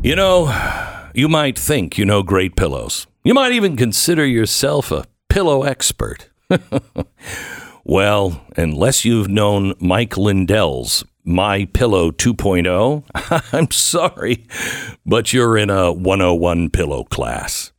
You 0.00 0.14
know, 0.14 1.10
you 1.12 1.28
might 1.28 1.58
think 1.58 1.98
you 1.98 2.04
know 2.04 2.22
great 2.22 2.54
pillows. 2.54 3.08
You 3.24 3.34
might 3.34 3.50
even 3.52 3.76
consider 3.76 4.24
yourself 4.24 4.92
a 4.92 5.06
pillow 5.28 5.64
expert. 5.64 6.28
well, 7.84 8.40
unless 8.56 9.04
you've 9.04 9.28
known 9.28 9.74
Mike 9.80 10.16
Lindell's 10.16 11.04
My 11.24 11.64
Pillow 11.64 12.12
2.0, 12.12 13.52
I'm 13.52 13.70
sorry, 13.72 14.46
but 15.04 15.32
you're 15.32 15.58
in 15.58 15.68
a 15.68 15.92
101 15.92 16.70
pillow 16.70 17.02
class. 17.02 17.72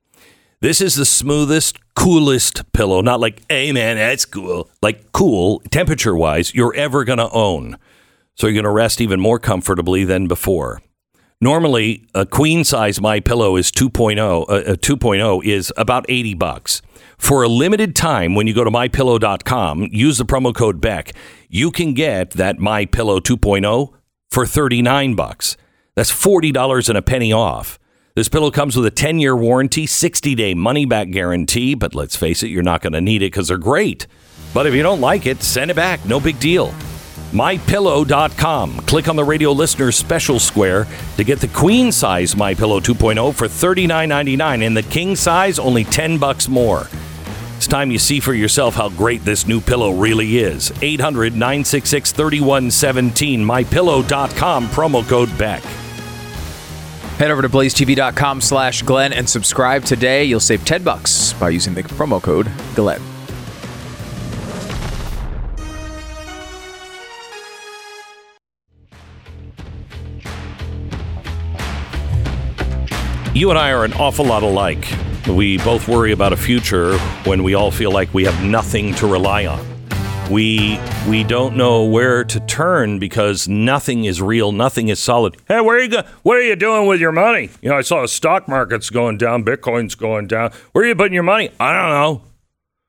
This 0.60 0.82
is 0.82 0.96
the 0.96 1.06
smoothest, 1.06 1.80
coolest 1.96 2.70
pillow, 2.74 3.00
not 3.00 3.22
like, 3.22 3.42
hey 3.50 3.72
man, 3.72 3.96
that's 3.96 4.26
cool, 4.26 4.70
like 4.82 5.14
cool, 5.14 5.62
temperature 5.72 6.18
wise, 6.18 6.54
you're 6.54 6.76
ever 6.76 7.06
going 7.06 7.20
to 7.20 7.30
own. 7.32 7.78
So 8.36 8.48
you're 8.48 8.62
going 8.62 8.66
to 8.66 8.70
rest 8.72 9.00
even 9.00 9.22
more 9.22 9.40
comfortably 9.40 10.04
than 10.04 10.28
before. 10.28 10.82
Normally, 11.42 12.06
a 12.14 12.26
queen 12.26 12.66
size 12.66 13.00
My 13.00 13.22
Pillow 13.22 13.56
is 13.56 13.72
2.0. 13.72 14.20
Uh, 14.20 14.52
uh, 14.52 14.76
2.0 14.76 15.46
is 15.46 15.72
about 15.78 16.06
80 16.10 16.34
bucks. 16.34 16.82
For 17.18 17.44
a 17.44 17.48
limited 17.48 17.96
time, 17.96 18.36
when 18.36 18.46
you 18.46 18.54
go 18.54 18.66
to 18.66 18.70
mypillow.com, 18.70 19.88
use 19.90 20.18
the 20.18 20.26
promo 20.26 20.54
code 20.54 20.82
Beck. 20.82 21.14
You 21.48 21.72
can 21.72 21.94
get 21.94 22.32
that 22.32 22.60
My 22.60 22.86
Pillow 22.86 23.22
2.0 23.22 23.94
for 24.30 24.46
39 24.46 25.16
bucks. 25.16 25.56
That's 25.96 26.12
$40 26.12 26.90
and 26.90 26.98
a 26.98 27.02
penny 27.02 27.32
off. 27.32 27.80
This 28.16 28.28
pillow 28.28 28.52
comes 28.52 28.76
with 28.76 28.86
a 28.86 28.92
10 28.92 29.20
year 29.20 29.36
warranty, 29.36 29.86
60 29.86 30.36
day 30.36 30.54
money 30.54 30.86
back 30.86 31.10
guarantee, 31.10 31.74
but 31.74 31.96
let's 31.96 32.18
face 32.18 32.44
it, 32.44 32.50
you're 32.50 32.64
not 32.64 32.82
going 32.82 32.92
to 32.92 33.00
need 33.00 33.22
it 33.22 33.28
because 33.28 33.48
they're 33.48 33.58
great. 33.58 34.08
But 34.54 34.68
if 34.68 34.74
you 34.74 34.84
don't 34.84 35.00
like 35.00 35.26
it, 35.26 35.42
send 35.42 35.72
it 35.72 35.76
back. 35.76 36.06
No 36.06 36.20
big 36.20 36.38
deal. 36.42 36.74
MyPillow.com. 37.32 38.82
Click 38.82 39.08
on 39.08 39.16
the 39.16 39.24
radio 39.24 39.52
listener 39.52 39.92
special 39.92 40.40
square 40.40 40.88
to 41.18 41.24
get 41.24 41.40
the 41.40 41.48
queen 41.48 41.92
size 41.92 42.36
My 42.36 42.54
Pillow 42.54 42.80
2.0 42.80 43.34
for 43.36 43.48
$39.99 43.48 44.66
and 44.66 44.76
the 44.76 44.84
king 44.84 45.16
size 45.16 45.60
only 45.60 45.84
10 45.84 46.18
bucks 46.18 46.48
more. 46.48 46.88
It's 47.58 47.68
time 47.68 47.92
you 47.92 48.00
see 48.00 48.22
for 48.22 48.34
yourself 48.34 48.76
how 48.76 48.88
great 48.88 49.26
this 49.26 49.46
new 49.46 49.60
pillow 49.60 49.92
really 49.92 50.38
is. 50.38 50.72
800 50.82 51.34
966 51.34 52.14
3117. 52.14 53.44
MyPillow.com. 53.44 54.68
Promo 54.70 55.08
code 55.08 55.38
Beck. 55.38 55.62
Head 57.20 57.32
over 57.32 57.42
to 57.42 57.50
blazetv.com 57.50 58.40
slash 58.40 58.82
Glenn 58.84 59.12
and 59.12 59.30
subscribe 59.30 59.84
today. 59.84 60.24
You'll 60.24 60.40
save 60.40 60.64
10 60.64 60.84
bucks 60.84 61.34
by 61.34 61.50
using 61.50 61.74
the 61.74 61.84
promo 61.84 62.24
code 62.24 62.50
Glenn. 62.76 63.02
You 73.40 73.52
and 73.52 73.58
I 73.58 73.72
are 73.72 73.86
an 73.86 73.94
awful 73.94 74.26
lot 74.26 74.44
alike. 74.44 74.86
We 75.26 75.60
both 75.60 75.88
worry 75.88 76.12
about 76.12 76.34
a 76.34 76.36
future 76.36 76.98
when 77.24 77.42
we 77.42 77.54
all 77.54 77.72
feel 77.72 77.90
like 77.90 78.14
we 78.14 78.26
have 78.26 78.44
nothing 78.44 78.94
to 78.96 79.08
rely 79.08 79.46
on. 79.46 79.66
We 80.30 80.78
we 81.08 81.24
don't 81.24 81.56
know 81.56 81.86
where 81.86 82.26
to 82.26 82.40
turn 82.42 83.00
because 83.00 83.48
nothing 83.48 84.04
is 84.04 84.22
real, 84.22 84.52
nothing 84.52 84.90
is 84.90 85.00
solid. 85.00 85.38
Hey, 85.48 85.62
where 85.62 85.78
are 85.78 85.80
you 85.80 85.88
go- 85.88 86.04
what 86.24 86.36
are 86.36 86.42
you 86.42 86.58
doing 86.58 86.86
with 86.86 87.00
your 87.00 87.14
money? 87.14 87.50
You 87.62 87.70
know, 87.70 87.78
I 87.78 87.82
saw 87.82 88.02
the 88.02 88.10
stock 88.10 88.50
market's 88.50 88.90
going 88.90 89.18
down, 89.18 89.46
Bitcoin's 89.46 89.96
going 89.96 90.28
down. 90.28 90.52
Where 90.74 90.84
are 90.84 90.88
you 90.90 90.96
putting 90.96 91.14
your 91.14 91.24
money? 91.24 91.50
I 91.62 91.72
don't 91.72 91.92
know. 91.92 92.24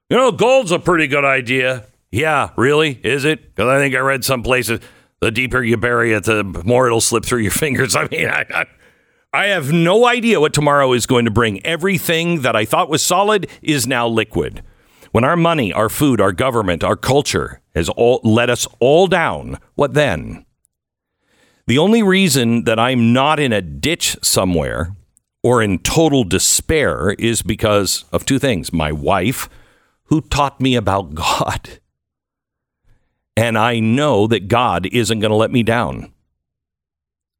You 0.08 0.16
know, 0.16 0.32
gold's 0.32 0.72
a 0.72 0.80
pretty 0.80 1.06
good 1.06 1.24
idea. 1.24 1.84
Yeah, 2.10 2.50
really? 2.56 2.98
Is 3.04 3.24
it? 3.24 3.54
Because 3.54 3.68
I 3.68 3.78
think 3.78 3.94
I 3.94 4.00
read 4.00 4.24
some 4.24 4.42
places 4.42 4.80
the 5.20 5.30
deeper 5.30 5.62
you 5.62 5.76
bury 5.76 6.12
it, 6.12 6.24
the 6.24 6.42
more 6.42 6.86
it'll 6.88 7.00
slip 7.00 7.24
through 7.24 7.42
your 7.42 7.50
fingers. 7.52 7.94
I 7.94 8.08
mean, 8.08 8.26
I, 8.26 8.44
I, 8.52 8.66
I 9.32 9.46
have 9.46 9.72
no 9.72 10.06
idea 10.06 10.40
what 10.40 10.52
tomorrow 10.52 10.92
is 10.92 11.06
going 11.06 11.24
to 11.24 11.30
bring. 11.30 11.64
Everything 11.64 12.42
that 12.42 12.56
I 12.56 12.64
thought 12.64 12.90
was 12.90 13.02
solid 13.02 13.48
is 13.62 13.86
now 13.86 14.08
liquid. 14.08 14.62
When 15.12 15.24
our 15.24 15.36
money, 15.36 15.72
our 15.72 15.88
food, 15.88 16.20
our 16.20 16.32
government, 16.32 16.82
our 16.82 16.96
culture 16.96 17.60
has 17.74 17.88
all 17.90 18.20
let 18.24 18.50
us 18.50 18.66
all 18.80 19.06
down, 19.06 19.58
what 19.76 19.94
then? 19.94 20.44
The 21.68 21.78
only 21.78 22.02
reason 22.02 22.64
that 22.64 22.80
I'm 22.80 23.12
not 23.12 23.38
in 23.38 23.52
a 23.52 23.62
ditch 23.62 24.16
somewhere 24.20 24.96
or 25.42 25.62
in 25.62 25.78
total 25.78 26.24
despair 26.24 27.10
is 27.10 27.42
because 27.42 28.04
of 28.12 28.24
two 28.24 28.38
things 28.38 28.72
my 28.72 28.90
wife, 28.90 29.48
who 30.04 30.20
taught 30.20 30.60
me 30.60 30.74
about 30.74 31.14
God. 31.14 31.78
And 33.36 33.56
I 33.56 33.78
know 33.78 34.26
that 34.26 34.48
God 34.48 34.86
isn't 34.86 35.20
going 35.20 35.30
to 35.30 35.36
let 35.36 35.52
me 35.52 35.62
down. 35.62 36.12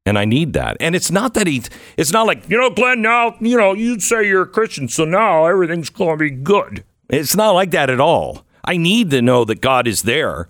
And 0.07 0.19
I 0.19 0.25
need 0.25 0.55
that. 0.55 0.77
And 0.81 0.97
it's 0.97 1.11
not 1.11 1.35
that 1.35 1.47
he, 1.47 1.63
it's 1.97 2.13
not 2.13 2.27
like, 2.27 2.49
you 2.49 2.57
know, 2.57 2.71
Glenn, 2.71 3.03
now, 3.03 3.37
you 3.41 3.57
know, 3.57 3.75
you 3.75 4.01
say 4.01 4.27
you're 4.27 4.43
a 4.43 4.47
Christian, 4.47 4.89
so 4.89 5.05
now 5.05 5.45
everything's 5.45 5.91
going 5.91 6.19
to 6.19 6.25
be 6.25 6.31
good. 6.31 6.85
It's 7.11 7.37
not 7.37 7.51
like 7.51 7.71
that 7.73 7.91
at 7.91 8.01
all. 8.01 8.47
I 8.65 8.77
need 8.77 9.11
to 9.11 9.21
know 9.21 9.45
that 9.45 9.61
God 9.61 9.87
is 9.87 10.03
there. 10.03 10.49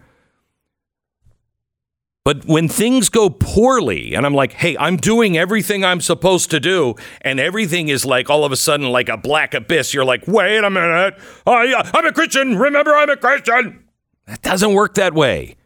But 2.22 2.44
when 2.44 2.68
things 2.68 3.08
go 3.08 3.30
poorly 3.30 4.14
and 4.14 4.26
I'm 4.26 4.34
like, 4.34 4.52
hey, 4.52 4.76
I'm 4.78 4.98
doing 4.98 5.38
everything 5.38 5.84
I'm 5.84 6.00
supposed 6.00 6.50
to 6.50 6.60
do, 6.60 6.94
and 7.22 7.40
everything 7.40 7.88
is 7.88 8.04
like 8.04 8.28
all 8.28 8.44
of 8.44 8.52
a 8.52 8.56
sudden 8.56 8.90
like 8.90 9.08
a 9.08 9.16
black 9.16 9.54
abyss, 9.54 9.94
you're 9.94 10.04
like, 10.04 10.28
wait 10.28 10.62
a 10.62 10.70
minute. 10.70 11.14
I, 11.46 11.90
I'm 11.94 12.06
a 12.06 12.12
Christian. 12.12 12.58
Remember, 12.58 12.94
I'm 12.94 13.10
a 13.10 13.16
Christian. 13.16 13.84
That 14.26 14.42
doesn't 14.42 14.74
work 14.74 14.94
that 14.94 15.14
way. 15.14 15.56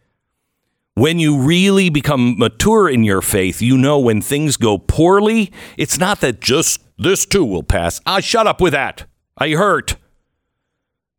When 0.94 1.18
you 1.18 1.40
really 1.40 1.90
become 1.90 2.38
mature 2.38 2.88
in 2.88 3.02
your 3.02 3.20
faith, 3.20 3.60
you 3.60 3.76
know 3.76 3.98
when 3.98 4.20
things 4.20 4.56
go 4.56 4.78
poorly, 4.78 5.50
it's 5.76 5.98
not 5.98 6.20
that 6.20 6.40
just 6.40 6.80
this 6.96 7.26
too 7.26 7.44
will 7.44 7.64
pass. 7.64 8.00
Ah, 8.06 8.20
shut 8.20 8.46
up 8.46 8.60
with 8.60 8.72
that. 8.74 9.06
I 9.36 9.50
hurt. 9.50 9.96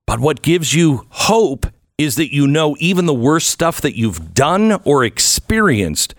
But 0.07 0.19
what 0.19 0.41
gives 0.41 0.73
you 0.73 1.05
hope 1.09 1.65
is 1.97 2.15
that 2.15 2.33
you 2.33 2.47
know 2.47 2.75
even 2.79 3.05
the 3.05 3.13
worst 3.13 3.49
stuff 3.49 3.81
that 3.81 3.97
you've 3.97 4.33
done 4.33 4.79
or 4.85 5.03
experienced 5.03 6.15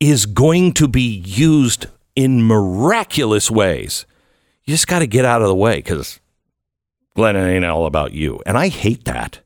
is 0.00 0.24
going 0.24 0.72
to 0.74 0.88
be 0.88 1.22
used 1.24 1.86
in 2.14 2.42
miraculous 2.42 3.50
ways. 3.50 4.06
You 4.64 4.72
just 4.72 4.86
got 4.86 5.00
to 5.00 5.06
get 5.06 5.24
out 5.24 5.42
of 5.42 5.48
the 5.48 5.54
way 5.54 5.76
because 5.76 6.20
Glenn, 7.14 7.36
ain't 7.36 7.64
all 7.64 7.86
about 7.86 8.12
you. 8.12 8.40
And 8.46 8.58
I 8.58 8.68
hate 8.68 9.04
that. 9.04 9.40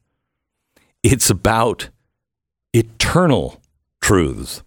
It's 1.02 1.30
about 1.30 1.88
eternal 2.72 3.60
truths. 4.00 4.62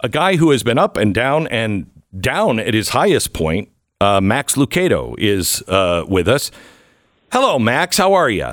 A 0.00 0.08
guy 0.08 0.36
who 0.36 0.50
has 0.50 0.62
been 0.62 0.78
up 0.78 0.96
and 0.96 1.14
down 1.14 1.46
and 1.48 1.90
down 2.18 2.58
at 2.58 2.74
his 2.74 2.90
highest 2.90 3.32
point, 3.32 3.70
uh, 4.00 4.20
Max 4.20 4.54
Lucado, 4.54 5.14
is 5.18 5.62
uh, 5.68 6.04
with 6.06 6.28
us. 6.28 6.50
Hello, 7.32 7.58
Max. 7.58 7.96
How 7.96 8.12
are 8.12 8.30
you? 8.30 8.50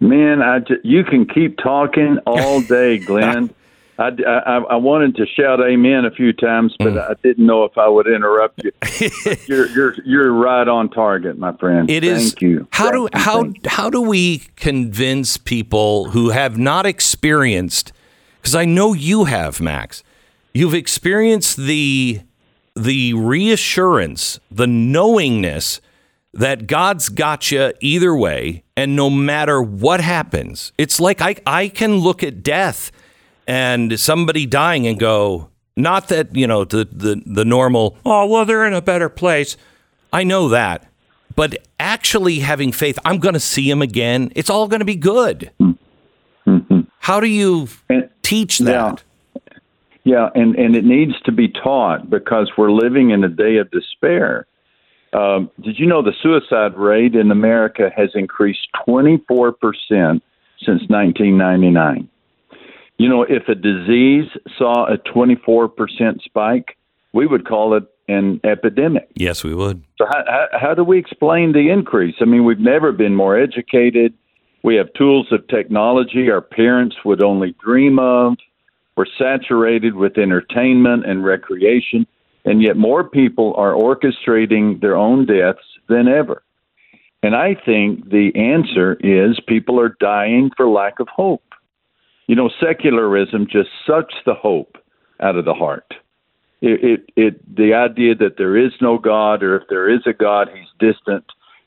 Man, 0.00 0.42
I 0.42 0.60
ju- 0.60 0.80
you 0.84 1.04
can 1.04 1.26
keep 1.26 1.58
talking 1.58 2.18
all 2.26 2.60
day, 2.62 2.98
Glenn. 3.04 3.50
I, 3.98 4.10
I, 4.26 4.56
I 4.70 4.76
wanted 4.76 5.16
to 5.16 5.26
shout 5.26 5.60
amen 5.60 6.04
a 6.04 6.10
few 6.12 6.32
times, 6.32 6.74
but 6.78 6.92
Mm. 6.94 7.10
I 7.10 7.14
didn't 7.22 7.44
know 7.46 7.64
if 7.64 7.76
I 7.76 7.88
would 7.88 8.06
interrupt 8.06 8.62
you. 8.62 8.70
You're 9.46 9.66
you're 9.70 9.94
you're 10.04 10.32
right 10.32 10.66
on 10.68 10.88
target, 10.88 11.36
my 11.38 11.52
friend. 11.56 11.90
It 11.90 12.04
is. 12.04 12.30
Thank 12.32 12.42
you. 12.42 12.68
How 12.70 12.90
do 12.92 13.08
how 13.12 13.52
how 13.66 13.90
do 13.90 14.00
we 14.00 14.38
convince 14.56 15.36
people 15.36 16.10
who 16.10 16.30
have 16.30 16.56
not 16.56 16.86
experienced? 16.86 17.92
Because 18.40 18.54
I 18.54 18.64
know 18.64 18.92
you 18.92 19.24
have, 19.24 19.60
Max. 19.60 20.04
You've 20.54 20.74
experienced 20.74 21.56
the 21.56 22.20
the 22.76 23.14
reassurance, 23.14 24.38
the 24.50 24.66
knowingness 24.68 25.80
that 26.32 26.66
God's 26.68 27.08
got 27.08 27.50
you 27.50 27.72
either 27.80 28.14
way, 28.14 28.62
and 28.76 28.94
no 28.94 29.10
matter 29.10 29.60
what 29.60 30.00
happens, 30.00 30.72
it's 30.78 31.00
like 31.00 31.20
I 31.20 31.36
I 31.46 31.68
can 31.68 31.96
look 31.96 32.22
at 32.22 32.42
death 32.44 32.92
and 33.48 33.98
somebody 33.98 34.46
dying 34.46 34.86
and 34.86 35.00
go, 35.00 35.48
not 35.76 36.08
that 36.08 36.36
you 36.36 36.46
know 36.46 36.64
the 36.64 36.84
the 36.92 37.20
the 37.26 37.44
normal. 37.44 37.96
Oh 38.04 38.26
well, 38.26 38.44
they're 38.44 38.66
in 38.66 38.74
a 38.74 38.82
better 38.82 39.08
place. 39.08 39.56
I 40.12 40.22
know 40.24 40.48
that, 40.50 40.86
but 41.34 41.56
actually 41.80 42.38
having 42.40 42.70
faith, 42.72 42.98
I'm 43.04 43.18
going 43.18 43.34
to 43.34 43.40
see 43.40 43.68
him 43.70 43.82
again. 43.82 44.30
It's 44.36 44.50
all 44.50 44.68
going 44.68 44.80
to 44.80 44.86
be 44.86 44.96
good. 44.96 45.50
How 47.00 47.20
do 47.20 47.26
you 47.26 47.68
And- 47.88 48.08
teach 48.22 48.60
Yeah. 48.60 48.66
that? 48.66 49.02
Yeah, 50.04 50.28
and 50.34 50.54
and 50.56 50.74
it 50.76 50.84
needs 50.84 51.12
to 51.24 51.32
be 51.32 51.48
taught 51.48 52.08
because 52.08 52.50
we're 52.56 52.70
living 52.72 53.10
in 53.10 53.24
a 53.24 53.28
day 53.28 53.56
of 53.58 53.70
despair. 53.70 54.46
Um, 55.12 55.50
did 55.60 55.78
you 55.78 55.86
know 55.86 56.02
the 56.02 56.12
suicide 56.22 56.76
rate 56.76 57.14
in 57.14 57.30
America 57.30 57.90
has 57.96 58.10
increased 58.14 58.66
24 58.86 59.52
percent 59.52 60.22
since 60.64 60.82
1999? 60.88 62.08
You 62.98 63.08
know, 63.08 63.22
if 63.22 63.48
a 63.48 63.54
disease 63.54 64.28
saw 64.56 64.86
a 64.92 64.98
24 64.98 65.68
percent 65.68 66.22
spike, 66.22 66.76
we 67.12 67.26
would 67.26 67.46
call 67.46 67.76
it 67.76 67.84
an 68.08 68.40
epidemic. 68.42 69.08
Yes, 69.14 69.44
we 69.44 69.54
would. 69.54 69.82
So 69.98 70.06
how, 70.06 70.24
how, 70.26 70.46
how 70.60 70.74
do 70.74 70.82
we 70.82 70.98
explain 70.98 71.52
the 71.52 71.70
increase? 71.70 72.16
I 72.20 72.24
mean, 72.24 72.44
we've 72.44 72.58
never 72.58 72.90
been 72.90 73.14
more 73.14 73.38
educated. 73.38 74.14
We 74.62 74.76
have 74.76 74.92
tools 74.94 75.28
of 75.30 75.46
technology 75.48 76.30
our 76.30 76.40
parents 76.40 76.96
would 77.04 77.22
only 77.22 77.54
dream 77.62 77.98
of. 77.98 78.36
We're 78.96 79.06
saturated 79.16 79.94
with 79.94 80.18
entertainment 80.18 81.06
and 81.06 81.24
recreation, 81.24 82.06
and 82.44 82.60
yet 82.60 82.76
more 82.76 83.08
people 83.08 83.54
are 83.56 83.72
orchestrating 83.72 84.80
their 84.80 84.96
own 84.96 85.26
deaths 85.26 85.62
than 85.88 86.08
ever. 86.08 86.42
And 87.22 87.36
I 87.36 87.54
think 87.54 88.10
the 88.10 88.32
answer 88.34 88.94
is 88.94 89.38
people 89.46 89.78
are 89.80 89.96
dying 90.00 90.50
for 90.56 90.68
lack 90.68 90.98
of 90.98 91.08
hope. 91.08 91.42
You 92.28 92.36
know, 92.36 92.50
secularism 92.60 93.48
just 93.50 93.70
sucks 93.84 94.14
the 94.24 94.34
hope 94.34 94.76
out 95.20 95.34
of 95.34 95.44
the 95.44 95.54
heart 95.54 95.94
it, 96.60 96.82
it, 96.82 97.10
it 97.16 97.56
the 97.56 97.74
idea 97.74 98.14
that 98.16 98.36
there 98.36 98.56
is 98.56 98.72
no 98.80 98.98
God 98.98 99.42
or 99.42 99.56
if 99.56 99.68
there 99.68 99.88
is 99.88 100.00
a 100.06 100.12
God, 100.12 100.48
he's 100.52 100.68
distant. 100.78 101.24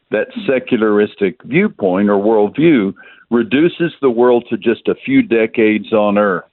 That 0.09 0.27
secularistic 0.45 1.41
viewpoint 1.43 2.09
or 2.09 2.17
worldview 2.17 2.93
reduces 3.29 3.93
the 4.01 4.09
world 4.09 4.45
to 4.49 4.57
just 4.57 4.89
a 4.89 4.95
few 4.95 5.21
decades 5.21 5.93
on 5.93 6.17
Earth, 6.17 6.43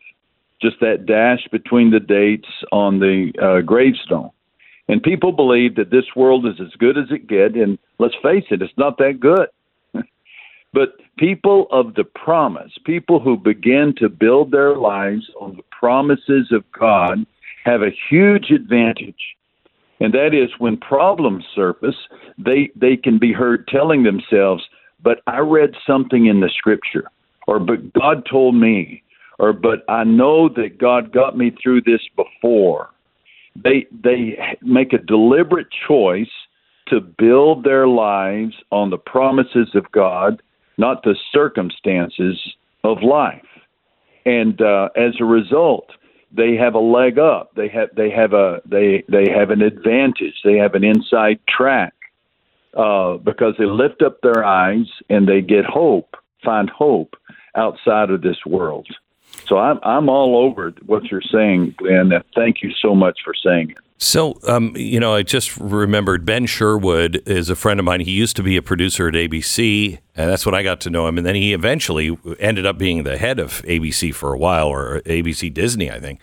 just 0.63 0.77
that 0.81 1.07
dash 1.07 1.41
between 1.51 1.91
the 1.91 1.99
dates 1.99 2.49
on 2.71 3.01
the 3.01 3.33
uh, 3.43 3.63
gravestone. 3.63 4.31
And 4.87 5.03
people 5.03 5.33
believe 5.33 5.75
that 5.75 5.91
this 5.91 6.05
world 6.15 6.47
is 6.47 6.61
as 6.61 6.73
good 6.79 6.97
as 6.97 7.11
it 7.11 7.27
gets, 7.27 7.57
and 7.57 7.79
let's 7.99 8.15
face 8.23 8.45
it, 8.51 8.63
it's 8.63 8.73
not 8.79 8.97
that 8.99 9.19
good. 9.19 9.49
But 10.73 10.97
people 11.17 11.67
of 11.71 11.95
the 11.95 12.05
promise, 12.05 12.73
people 12.85 13.21
who 13.21 13.37
begin 13.37 13.95
to 13.99 14.09
build 14.09 14.51
their 14.51 14.77
lives 14.77 15.31
on 15.41 15.57
the 15.57 15.63
promises 15.71 16.53
of 16.53 16.65
God, 16.79 17.25
have 17.65 17.83
a 17.83 17.97
huge 18.11 18.51
advantage. 18.51 19.37
And 20.01 20.13
that 20.15 20.35
is 20.35 20.51
when 20.59 20.77
problems 20.77 21.45
surface, 21.55 21.97
they, 22.39 22.71
they 22.77 22.97
can 22.97 23.19
be 23.19 23.33
heard 23.33 23.67
telling 23.69 24.03
themselves, 24.03 24.63
But 25.03 25.21
I 25.27 25.39
read 25.39 25.71
something 25.87 26.27
in 26.27 26.41
the 26.41 26.51
scripture, 26.57 27.11
or 27.47 27.59
but 27.59 27.93
God 27.95 28.25
told 28.31 28.55
me, 28.55 29.03
or 29.39 29.53
but 29.53 29.85
I 29.89 30.05
know 30.05 30.49
that 30.51 30.79
God 30.79 31.13
got 31.13 31.37
me 31.37 31.53
through 31.63 31.83
this 31.83 32.03
before. 32.15 32.91
They 33.57 33.87
they 34.05 34.39
make 34.63 34.93
a 34.93 34.99
deliberate 34.99 35.69
choice 35.89 36.31
to 36.89 37.01
build 37.01 37.65
their 37.65 37.89
lives 37.89 38.55
on 38.71 38.91
the 38.91 38.99
promises 38.99 39.69
of 39.75 39.91
God, 39.93 40.41
not 40.79 41.03
the 41.03 41.17
circumstances 41.33 42.39
of 42.85 43.03
life. 43.03 43.45
And 44.25 44.61
uh, 44.63 44.89
as 44.97 45.15
a 45.21 45.25
result, 45.25 45.91
they 46.33 46.55
have 46.55 46.75
a 46.75 46.81
leg 46.81 47.19
up. 47.19 47.55
They 47.55 47.69
have 47.69 47.91
they 47.95 48.11
have 48.11 48.33
a 48.33 48.61
they 48.65 49.05
they 49.09 49.31
have 49.31 49.51
an 49.51 49.63
advantage. 49.63 50.35
They 50.45 50.57
have 50.57 50.75
an 50.75 50.85
inside 50.85 51.41
track 51.49 51.95
uh, 52.77 53.17
because 53.17 53.55
they 53.59 53.65
lift 53.65 54.03
up 54.03 54.21
their 54.23 54.45
eyes 54.45 54.87
and 55.09 55.27
they 55.27 55.41
get 55.41 55.65
hope, 55.65 56.17
find 56.45 56.71
hope 56.71 57.17
outside 57.55 58.11
of 58.11 58.23
this 58.23 58.39
world. 58.47 58.87
So 59.47 59.57
I'm 59.59 59.81
I'm 59.83 60.09
all 60.09 60.37
over 60.37 60.75
what 60.85 61.05
you're 61.05 61.23
saying, 61.23 61.75
Glenn. 61.79 62.13
Thank 62.35 62.63
you 62.63 62.71
so 62.83 62.95
much 62.95 63.19
for 63.25 63.35
saying 63.35 63.71
it. 63.71 63.79
So, 64.01 64.39
um, 64.47 64.77
you 64.77 65.01
know, 65.01 65.17
I 65.17 65.25
just 65.25 65.57
remembered 65.57 66.25
Ben 66.25 66.47
Sherwood 66.47 67.21
is 67.27 67.51
a 67.51 67.57
friend 67.57 67.81
of 67.81 67.85
mine. 67.85 67.99
He 68.01 68.13
used 68.13 68.37
to 68.37 68.45
be 68.45 68.57
a 68.57 68.63
producer 68.63 69.09
at 69.09 69.15
ABC, 69.15 69.99
and 70.15 70.31
that's 70.31 70.47
when 70.47 70.55
I 70.55 70.63
got 70.63 70.81
to 70.83 70.91
know 70.91 71.09
him. 71.09 71.19
And 71.19 71.27
then 71.27 71.35
he 71.35 71.53
eventually 71.53 72.17
ended 72.39 72.65
up 72.65 72.79
being 72.79 73.03
the 73.03 73.19
head 73.19 73.41
of 73.41 73.61
ABC 73.63 74.15
for 74.15 74.33
a 74.33 74.39
while, 74.39 74.69
or 74.69 75.01
ABC 75.01 75.53
Disney, 75.53 75.91
I 75.91 75.99
think. 75.99 76.21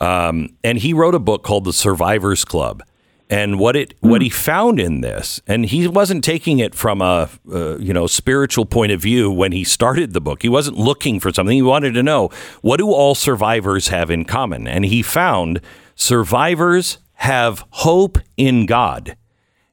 Um, 0.00 0.56
and 0.64 0.78
he 0.78 0.94
wrote 0.94 1.14
a 1.14 1.18
book 1.18 1.42
called 1.42 1.64
The 1.64 1.74
Survivors 1.74 2.42
Club. 2.42 2.82
And 3.28 3.60
what 3.60 3.76
it 3.76 3.94
what 4.00 4.22
he 4.22 4.28
found 4.28 4.80
in 4.80 5.02
this, 5.02 5.40
and 5.46 5.64
he 5.64 5.86
wasn't 5.86 6.24
taking 6.24 6.58
it 6.58 6.74
from 6.74 7.00
a 7.00 7.30
uh, 7.52 7.78
you 7.78 7.92
know 7.92 8.08
spiritual 8.08 8.66
point 8.66 8.90
of 8.90 9.00
view 9.00 9.30
when 9.30 9.52
he 9.52 9.62
started 9.62 10.14
the 10.14 10.20
book. 10.20 10.42
He 10.42 10.48
wasn't 10.48 10.78
looking 10.78 11.20
for 11.20 11.32
something. 11.32 11.54
He 11.54 11.62
wanted 11.62 11.94
to 11.94 12.02
know 12.02 12.30
what 12.60 12.78
do 12.78 12.90
all 12.90 13.14
survivors 13.14 13.86
have 13.86 14.10
in 14.10 14.24
common, 14.24 14.66
and 14.66 14.84
he 14.84 15.00
found 15.00 15.60
survivors 15.94 16.98
have 17.20 17.64
hope 17.70 18.18
in 18.38 18.64
God, 18.64 19.14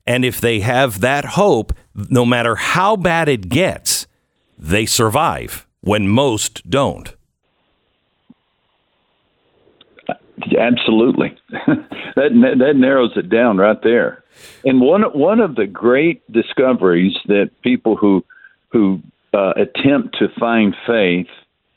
and 0.05 0.25
if 0.25 0.41
they 0.41 0.59
have 0.59 0.99
that 0.99 1.23
hope, 1.23 1.73
no 1.95 2.25
matter 2.25 2.55
how 2.55 2.97
bad 2.97 3.29
it 3.29 3.47
gets, 3.47 4.05
they 4.57 4.85
survive 4.85 5.65
when 5.79 6.09
most 6.09 6.69
don't. 6.69 7.15
Absolutely, 10.59 11.37
that 11.49 12.55
that 12.59 12.73
narrows 12.75 13.11
it 13.15 13.29
down 13.29 13.57
right 13.57 13.81
there. 13.81 14.23
And 14.65 14.81
one 14.81 15.03
one 15.17 15.39
of 15.39 15.55
the 15.55 15.67
great 15.67 16.29
discoveries 16.31 17.15
that 17.27 17.49
people 17.61 17.95
who 17.95 18.25
who 18.69 19.01
uh, 19.33 19.53
attempt 19.55 20.17
to 20.19 20.27
find 20.37 20.75
faith 20.85 21.27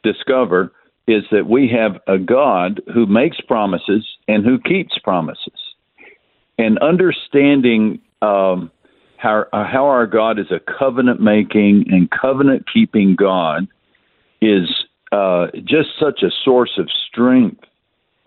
discover 0.03 0.73
is 1.07 1.25
that 1.31 1.49
we 1.49 1.69
have 1.69 2.01
a 2.07 2.19
God 2.19 2.81
who 2.93 3.07
makes 3.07 3.41
promises 3.41 4.07
and 4.29 4.45
who 4.45 4.59
keeps 4.61 4.99
promises. 4.99 5.59
And 6.59 6.79
understanding 6.79 8.01
um, 8.23 8.71
how 9.17 9.47
how 9.53 9.87
our 9.87 10.07
God 10.07 10.39
is 10.39 10.51
a 10.51 10.61
covenant 10.61 11.21
making 11.21 11.87
and 11.89 12.11
covenant 12.11 12.67
keeping 12.73 13.17
God 13.17 13.67
is 14.41 14.69
uh, 15.13 15.49
just 15.65 15.91
such 15.99 16.23
a 16.23 16.31
source 16.45 16.79
of 16.79 16.89
strength. 17.09 17.65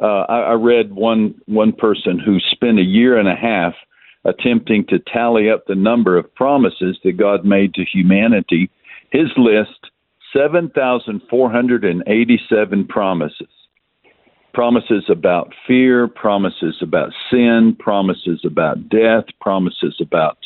Uh, 0.01 0.25
I, 0.27 0.39
I 0.39 0.53
read 0.53 0.93
one 0.93 1.35
one 1.45 1.73
person 1.73 2.19
who 2.19 2.39
spent 2.39 2.79
a 2.79 2.83
year 2.83 3.17
and 3.17 3.27
a 3.27 3.35
half 3.35 3.73
attempting 4.25 4.85
to 4.87 4.99
tally 4.99 5.49
up 5.49 5.65
the 5.67 5.75
number 5.75 6.17
of 6.17 6.33
promises 6.35 6.97
that 7.03 7.17
God 7.17 7.45
made 7.45 7.73
to 7.75 7.85
humanity. 7.85 8.69
His 9.11 9.29
list 9.37 9.91
7,487 10.33 12.87
promises. 12.87 13.47
Promises 14.53 15.05
about 15.09 15.53
fear, 15.65 16.07
promises 16.07 16.77
about 16.81 17.11
sin, 17.31 17.75
promises 17.79 18.41
about 18.45 18.87
death, 18.89 19.23
promises 19.41 19.95
about 19.99 20.37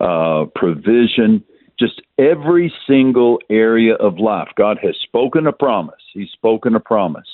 uh, 0.00 0.46
provision, 0.54 1.44
just 1.78 2.02
every 2.18 2.72
single 2.88 3.38
area 3.50 3.94
of 3.94 4.18
life. 4.18 4.48
God 4.56 4.78
has 4.82 4.96
spoken 5.00 5.46
a 5.46 5.52
promise. 5.52 5.94
He's 6.12 6.30
spoken 6.30 6.74
a 6.74 6.80
promise. 6.80 7.28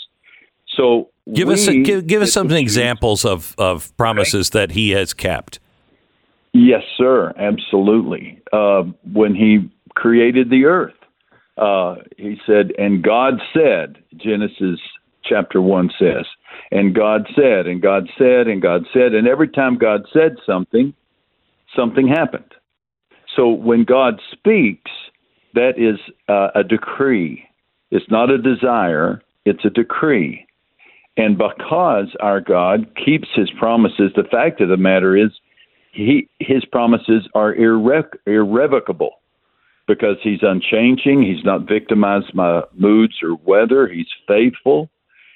So 0.77 1.09
Give 1.33 1.49
us 1.49 1.67
we- 1.67 1.83
give, 1.83 2.07
give 2.07 2.21
us 2.23 2.33
some 2.33 2.51
examples 2.51 3.25
of, 3.25 3.55
of 3.59 3.97
promises 3.97 4.51
that 4.51 4.73
he 4.73 4.91
has 4.91 5.15
kept. 5.15 5.61
Yes, 6.53 6.83
sir, 6.97 7.33
absolutely. 7.39 8.39
Uh, 8.53 8.83
when 9.13 9.35
he 9.35 9.71
created 9.95 10.51
the 10.51 10.67
earth, 10.67 10.95
uh, 11.59 11.97
he 12.17 12.37
said, 12.47 12.73
and 12.79 13.03
God 13.03 13.35
said, 13.53 13.97
Genesis 14.17 14.81
chapter 15.25 15.61
1 15.61 15.91
says, 15.99 16.25
and 16.71 16.95
God 16.95 17.27
said, 17.35 17.67
and 17.67 17.83
God 17.83 18.09
said, 18.17 18.47
and 18.47 18.63
God 18.63 18.85
said, 18.93 19.15
and 19.15 19.27
every 19.27 19.49
time 19.49 19.77
God 19.77 20.03
said 20.13 20.37
something, 20.47 20.95
something 21.75 22.09
happened. 22.09 22.55
So 23.37 23.49
when 23.49 23.85
God 23.85 24.21
speaks, 24.33 24.91
that 25.55 25.73
is 25.77 25.99
uh, 26.29 26.49
a 26.55 26.65
decree. 26.65 27.45
It's 27.91 28.11
not 28.11 28.31
a 28.31 28.39
desire, 28.39 29.23
it's 29.45 29.65
a 29.65 29.71
decree. 29.71 30.47
And 31.17 31.37
because 31.37 32.15
our 32.21 32.41
God 32.41 32.87
keeps 33.05 33.29
his 33.35 33.51
promises, 33.59 34.13
the 34.15 34.29
fact 34.31 34.61
of 34.61 34.69
the 34.69 34.77
matter 34.77 35.17
is, 35.17 35.31
he, 35.93 36.29
his 36.39 36.65
promises 36.65 37.29
are 37.35 37.55
irre- 37.55 38.05
irrevocable 38.27 39.18
because 39.89 40.19
he's 40.23 40.43
unchanging. 40.43 41.23
He's 41.23 41.45
not 41.45 41.67
victimized 41.67 42.37
by 42.37 42.63
moods 42.75 43.15
or 43.23 43.35
weather. 43.45 43.89
He's 43.89 44.07
faithful. 44.29 44.91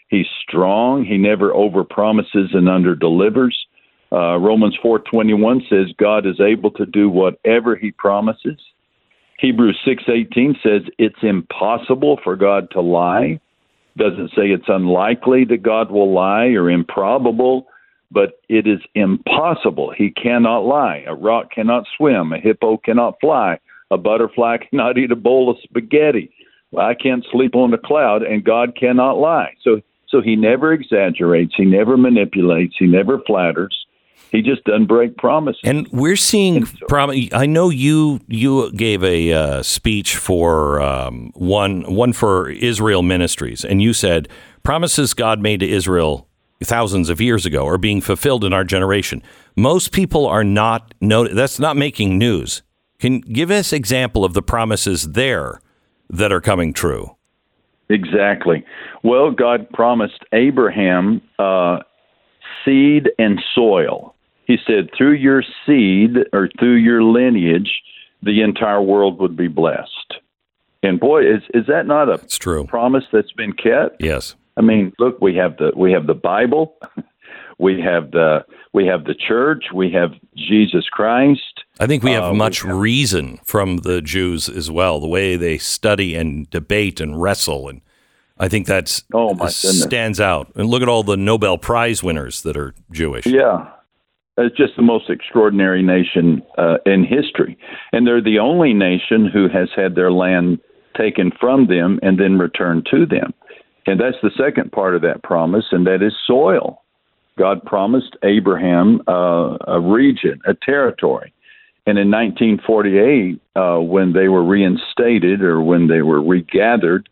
He's 0.09 0.27
strong. 0.47 1.05
He 1.05 1.17
never 1.17 1.51
overpromises 1.51 2.55
and 2.55 2.69
underdelivers. 2.69 3.55
Uh, 4.13 4.37
Romans 4.39 4.77
4:21 4.85 5.67
says 5.69 5.95
God 5.97 6.27
is 6.27 6.39
able 6.39 6.71
to 6.73 6.85
do 6.85 7.09
whatever 7.09 7.75
he 7.75 7.91
promises. 7.93 8.61
Hebrews 9.39 9.81
6:18 9.85 10.55
says 10.63 10.83
it's 10.99 11.23
impossible 11.23 12.19
for 12.23 12.37
God 12.37 12.71
to 12.73 12.83
lie. 12.83 13.41
Doesn't 13.97 14.33
say 14.37 14.51
it's 14.51 14.69
unlikely 14.69 15.45
that 15.47 15.63
God 15.63 15.91
will 15.91 16.13
lie 16.13 16.49
or 16.49 16.71
improbable, 16.71 17.67
but 18.11 18.41
it 18.51 18.67
is 18.67 18.81
impossible. 18.95 19.91
He 19.97 20.11
cannot 20.11 20.67
lie. 20.67 21.05
A 21.07 21.15
rock 21.15 21.51
cannot 21.51 21.87
swim. 21.97 22.35
A 22.35 22.39
hippo 22.39 22.77
cannot 22.77 23.19
fly. 23.19 23.59
A 23.93 23.99
butterfly 23.99 24.57
cannot 24.71 24.99
eat 24.99 25.13
a 25.13 25.17
bowl 25.17 25.51
of 25.51 25.59
spaghetti. 25.63 26.33
I 26.77 26.95
can't 26.95 27.25
sleep 27.31 27.55
on 27.55 27.75
a 27.75 27.79
cloud, 27.79 28.23
and 28.23 28.43
God 28.43 28.75
cannot 28.75 29.19
lie. 29.19 29.55
So, 29.63 29.83
so 30.09 30.23
He 30.23 30.37
never 30.37 30.73
exaggerates. 30.73 31.53
He 31.55 31.67
never 31.67 31.97
manipulates. 31.97 32.75
He 32.79 32.87
never 32.87 33.21
flatters. 33.27 33.77
He 34.31 34.41
just 34.41 34.65
doesn't 34.65 34.87
break 34.87 35.19
promises. 35.19 35.61
And 35.63 35.87
we're 35.89 36.17
seeing. 36.17 36.65
Prom- 36.89 37.13
I 37.33 37.45
know 37.45 37.69
you 37.69 38.21
you 38.29 38.73
gave 38.73 39.05
a 39.05 39.31
uh, 39.31 39.63
speech 39.63 40.17
for 40.17 40.81
um, 40.81 41.33
one 41.35 41.83
one 41.95 42.15
for 42.15 42.49
Israel 42.49 43.03
Ministries, 43.03 43.63
and 43.63 43.83
you 43.83 43.93
said 43.93 44.29
promises 44.63 45.13
God 45.13 45.41
made 45.41 45.61
to 45.61 45.69
Israel 45.69 46.29
thousands 46.65 47.11
of 47.11 47.21
years 47.21 47.45
ago 47.45 47.67
are 47.67 47.77
being 47.77 48.01
fulfilled 48.01 48.43
in 48.43 48.55
our 48.55 48.65
generation. 48.65 49.23
Most 49.55 49.93
people 49.93 50.27
are 50.27 50.45
not. 50.45 50.95
No, 51.03 51.29
that's 51.29 51.59
not 51.59 51.77
making 51.77 52.17
news. 52.17 52.63
Can 53.03 53.19
give 53.19 53.51
us 53.51 53.73
example 53.73 54.25
of 54.25 54.33
the 54.33 54.43
promises 54.43 55.11
there 55.11 55.61
that 56.09 56.31
are 56.31 56.41
coming 56.41 56.73
true. 56.73 57.17
Exactly. 57.89 58.65
Well, 59.03 59.33
God 59.33 59.69
promised 59.71 60.25
Abraham 60.33 61.21
uh, 61.37 61.81
seed 62.65 63.11
and 63.19 63.43
soil. 63.57 64.15
He 64.47 64.57
said, 64.65 64.91
through 64.97 65.15
your 65.15 65.43
seed 65.67 66.11
or 66.33 66.49
through 66.61 66.77
your 66.77 67.03
lineage, 67.03 67.83
the 68.23 68.41
entire 68.41 68.81
world 68.81 69.19
would 69.19 69.37
be 69.37 69.49
blessed. 69.49 70.15
And 70.85 71.01
boy, 71.01 71.23
is 71.23 71.43
is 71.55 71.67
that 71.67 71.87
not 71.89 72.09
a 72.09 72.15
It's 72.15 72.39
true. 72.39 72.67
promise 72.67 73.05
that's 73.13 73.33
been 73.33 73.53
kept? 73.53 74.01
Yes. 74.01 74.37
I 74.57 74.61
mean, 74.61 74.93
look, 75.01 75.21
we 75.21 75.35
have 75.35 75.57
the 75.57 75.73
we 75.77 75.91
have 75.91 76.07
the 76.07 76.15
Bible, 76.15 76.77
we 77.59 77.81
have 77.81 78.13
the 78.13 78.45
we 78.73 78.87
have 78.87 79.07
the 79.07 79.15
church, 79.15 79.65
we 79.75 79.91
have 79.91 80.13
Jesus 80.37 80.87
Christ. 80.89 81.52
I 81.81 81.87
think 81.87 82.03
we 82.03 82.13
have 82.13 82.25
Uh, 82.25 82.33
we 82.33 82.39
much 82.39 82.65
reason 82.65 83.39
from 83.45 83.79
the 83.79 84.03
Jews 84.03 84.49
as 84.49 84.71
well, 84.71 85.01
the 85.01 85.09
way 85.09 85.37
they 85.37 85.59
study 85.59 86.15
and 86.15 86.49
debate 86.51 87.01
and 87.01 87.21
wrestle, 87.21 87.69
and 87.69 87.81
I 88.39 88.49
think 88.49 88.67
that's 88.67 89.05
Oh, 89.13 89.31
my 89.31 89.47
goodness. 89.47 89.83
stands 89.83 90.21
out. 90.21 90.49
And 90.55 90.69
look 90.69 90.83
at 90.83 90.89
all 90.89 91.03
the 91.03 91.17
Nobel 91.17 91.59
Prize 91.59 92.03
winners 92.03 92.43
that 92.43 92.57
are 92.57 92.75
Jewish. 92.91 93.27
Yeah. 93.27 93.69
It's 94.39 94.57
just 94.57 94.77
the 94.77 94.83
most 94.83 95.11
extraordinary 95.11 95.83
nation 95.83 96.43
uh, 96.57 96.79
in 96.87 97.05
history. 97.05 97.59
And 97.93 98.07
they're 98.07 98.23
the 98.23 98.39
only 98.39 98.73
nation 98.73 99.27
who 99.27 99.49
has 99.49 99.69
had 99.77 99.95
their 99.95 100.11
land 100.11 100.59
taken 100.97 101.31
from 101.39 101.67
them 101.67 102.01
and 102.03 102.19
then 102.19 102.39
returned 102.39 102.87
to 102.91 103.05
them. 103.07 103.35
And 103.87 104.01
that's 104.01 104.17
the 104.23 104.31
second 104.37 104.73
part 104.73 104.95
of 104.95 105.03
that 105.03 105.23
promise, 105.23 105.67
and 105.71 105.87
that 105.87 106.03
is 106.03 106.15
soil. 106.27 106.83
God 107.39 107.63
promised 107.65 108.17
Abraham 108.23 109.03
uh, 109.09 109.57
a 109.67 109.81
region, 109.81 110.41
a 110.47 110.55
territory. 110.55 111.32
And 111.87 111.99
in 111.99 112.11
1948, 112.11 113.41
uh, 113.57 113.81
when 113.81 114.13
they 114.13 114.29
were 114.29 114.45
reinstated 114.45 115.43
or 115.43 115.61
when 115.61 115.89
they 115.89 116.03
were 116.03 116.23
regathered 116.23 117.09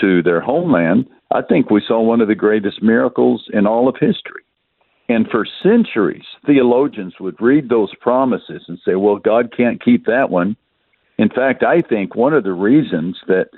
to 0.00 0.22
their 0.22 0.40
homeland, 0.40 1.06
I 1.32 1.42
think 1.42 1.70
we 1.70 1.82
saw 1.86 2.00
one 2.00 2.20
of 2.20 2.28
the 2.28 2.34
greatest 2.34 2.82
miracles 2.82 3.48
in 3.52 3.66
all 3.66 3.88
of 3.88 3.96
history. 3.98 4.42
And 5.08 5.28
for 5.28 5.46
centuries, 5.62 6.24
theologians 6.46 7.14
would 7.18 7.40
read 7.40 7.68
those 7.68 7.94
promises 8.00 8.62
and 8.68 8.78
say, 8.84 8.94
well, 8.94 9.16
God 9.16 9.52
can't 9.54 9.82
keep 9.82 10.06
that 10.06 10.30
one. 10.30 10.56
In 11.18 11.28
fact, 11.28 11.64
I 11.64 11.80
think 11.80 12.14
one 12.14 12.32
of 12.32 12.44
the 12.44 12.52
reasons 12.52 13.18
that 13.26 13.48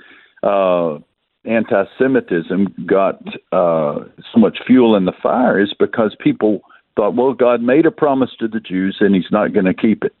uh, 0.43 0.99
anti 1.45 1.85
Semitism 1.97 2.85
got 2.87 3.21
uh, 3.51 3.99
so 4.33 4.39
much 4.39 4.57
fuel 4.65 4.95
in 4.95 5.05
the 5.05 5.13
fire 5.21 5.59
is 5.59 5.73
because 5.79 6.15
people 6.19 6.61
thought, 6.95 7.15
well, 7.15 7.33
God 7.33 7.61
made 7.61 7.85
a 7.85 7.91
promise 7.91 8.31
to 8.39 8.47
the 8.47 8.59
Jews 8.59 8.97
and 8.99 9.15
he's 9.15 9.31
not 9.31 9.53
going 9.53 9.65
to 9.65 9.73
keep 9.73 10.03
it. 10.03 10.15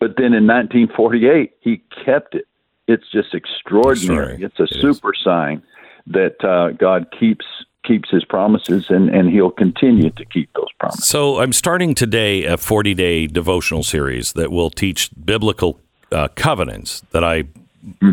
But 0.00 0.16
then 0.16 0.32
in 0.32 0.46
1948, 0.46 1.52
he 1.60 1.82
kept 2.04 2.34
it. 2.34 2.46
It's 2.88 3.04
just 3.12 3.34
extraordinary. 3.34 4.42
It's 4.42 4.58
a 4.58 4.64
It 4.64 4.72
is. 4.72 4.80
super 4.80 5.12
sign 5.14 5.62
that 6.08 6.42
uh, 6.44 6.72
God 6.72 7.06
keeps 7.18 7.44
keeps 7.86 8.10
his 8.10 8.24
promises 8.24 8.86
and, 8.90 9.08
and 9.08 9.30
he'll 9.30 9.50
continue 9.50 10.10
to 10.10 10.24
keep 10.26 10.52
those 10.54 10.68
promises. 10.78 11.06
So 11.06 11.40
I'm 11.40 11.52
starting 11.52 11.94
today 11.94 12.44
a 12.44 12.56
40 12.56 12.94
day 12.94 13.26
devotional 13.26 13.82
series 13.82 14.34
that 14.34 14.50
will 14.50 14.70
teach 14.70 15.10
biblical 15.24 15.80
uh, 16.12 16.28
covenants. 16.34 17.00
That 17.12 17.24
I, 17.24 17.44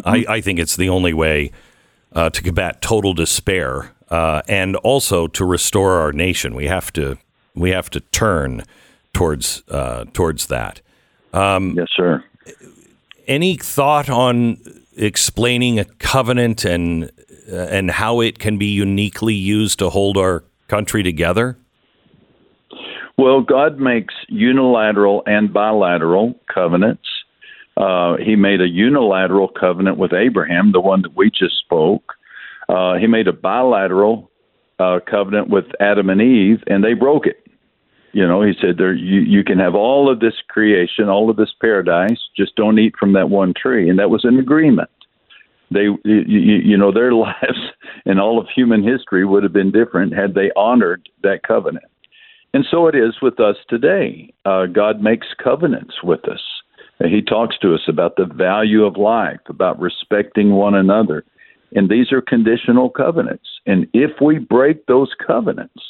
I 0.06 0.26
I 0.30 0.42
think 0.42 0.60
it's 0.60 0.76
the 0.76 0.90
only 0.90 1.14
way 1.14 1.52
uh, 2.14 2.30
to 2.30 2.42
combat 2.44 2.82
total 2.82 3.14
despair 3.14 3.94
uh, 4.10 4.42
and 4.48 4.76
also 4.78 5.28
to 5.28 5.46
restore 5.46 5.94
our 6.00 6.12
nation. 6.12 6.54
We 6.56 6.68
have 6.68 6.94
to 6.94 7.18
we 7.56 7.72
have 7.72 7.90
to 7.92 8.00
turn 8.00 8.64
towards 9.14 9.64
uh, 9.70 10.06
towards 10.14 10.48
that. 10.48 10.82
Yes, 11.76 11.88
sir. 11.96 12.24
Any 13.28 13.58
thought 13.58 14.10
on 14.10 14.58
explaining 14.96 15.80
a 15.80 15.86
covenant 15.86 16.66
and 16.66 17.12
uh, 17.52 17.56
and 17.56 17.92
how 17.92 18.20
it 18.20 18.40
can 18.40 18.58
be 18.58 18.68
uniquely 18.68 19.34
used 19.34 19.80
to 19.80 19.90
hold 19.90 20.18
our 20.18 20.44
country 20.68 21.04
together? 21.04 21.58
Well, 23.18 23.42
God 23.42 23.80
makes 23.80 24.14
unilateral 24.28 25.24
and 25.26 25.52
bilateral 25.52 26.36
covenants. 26.54 27.08
Uh, 27.78 28.18
he 28.18 28.36
made 28.36 28.62
a 28.62 28.68
unilateral 28.68 29.48
covenant 29.48 29.98
with 29.98 30.14
Abraham, 30.14 30.72
the 30.72 30.82
one 30.82 31.02
that 31.04 31.16
we 31.16 31.30
just 31.30 31.58
spoke. 31.58 32.14
Uh, 32.70 32.96
he 32.96 33.08
made 33.08 33.28
a 33.28 33.34
bilateral 33.34 34.30
uh, 34.80 35.00
covenant 35.10 35.50
with 35.50 35.66
Adam 35.80 36.10
and 36.10 36.22
Eve, 36.22 36.64
and 36.68 36.84
they 36.84 36.94
broke 36.94 37.26
it. 37.26 37.47
You 38.14 38.28
know, 38.28 38.42
he 38.42 38.54
said 38.60 38.78
there 38.78 38.94
you 38.94 39.22
you 39.22 39.44
can 39.44 39.60
have 39.60 39.76
all 39.76 40.12
of 40.12 40.20
this 40.20 40.36
creation, 40.48 41.10
all 41.10 41.30
of 41.30 41.36
this 41.36 41.54
paradise, 41.60 42.20
just 42.36 42.56
don't 42.56 42.80
eat 42.80 42.96
from 43.00 43.14
that 43.14 43.30
one 43.30 43.54
tree, 43.54 43.90
and 43.90 44.00
that 44.00 44.10
was 44.10 44.26
an 44.26 44.40
agreement. 44.40 44.90
They, 45.70 45.88
you, 46.06 46.22
you 46.26 46.78
know, 46.78 46.92
their 46.92 47.14
lives 47.14 47.60
and 48.06 48.20
all 48.20 48.40
of 48.40 48.48
human 48.56 48.84
history 48.84 49.26
would 49.26 49.44
have 49.44 49.54
been 49.54 49.72
different 49.72 50.14
had 50.14 50.34
they 50.34 50.52
honored 50.56 51.10
that 51.24 51.44
covenant. 51.44 51.86
And 52.54 52.66
so 52.70 52.88
it 52.88 52.96
is 52.96 53.22
with 53.22 53.40
us 53.40 53.58
today. 53.70 54.34
Uh, 54.46 54.66
God 54.66 55.02
makes 55.02 55.28
covenants 55.44 56.02
with 56.04 56.28
us. 56.30 56.42
He 57.00 57.22
talks 57.22 57.58
to 57.60 57.76
us 57.76 57.82
about 57.88 58.16
the 58.16 58.26
value 58.26 58.84
of 58.84 58.98
life, 58.98 59.42
about 59.48 59.80
respecting 59.80 60.52
one 60.52 60.74
another. 60.74 61.24
And 61.76 61.90
these 61.90 62.12
are 62.12 62.22
conditional 62.22 62.90
covenants. 62.90 63.48
And 63.66 63.88
if 63.94 64.22
we 64.22 64.40
break 64.40 64.86
those 64.86 65.14
covenants, 65.26 65.84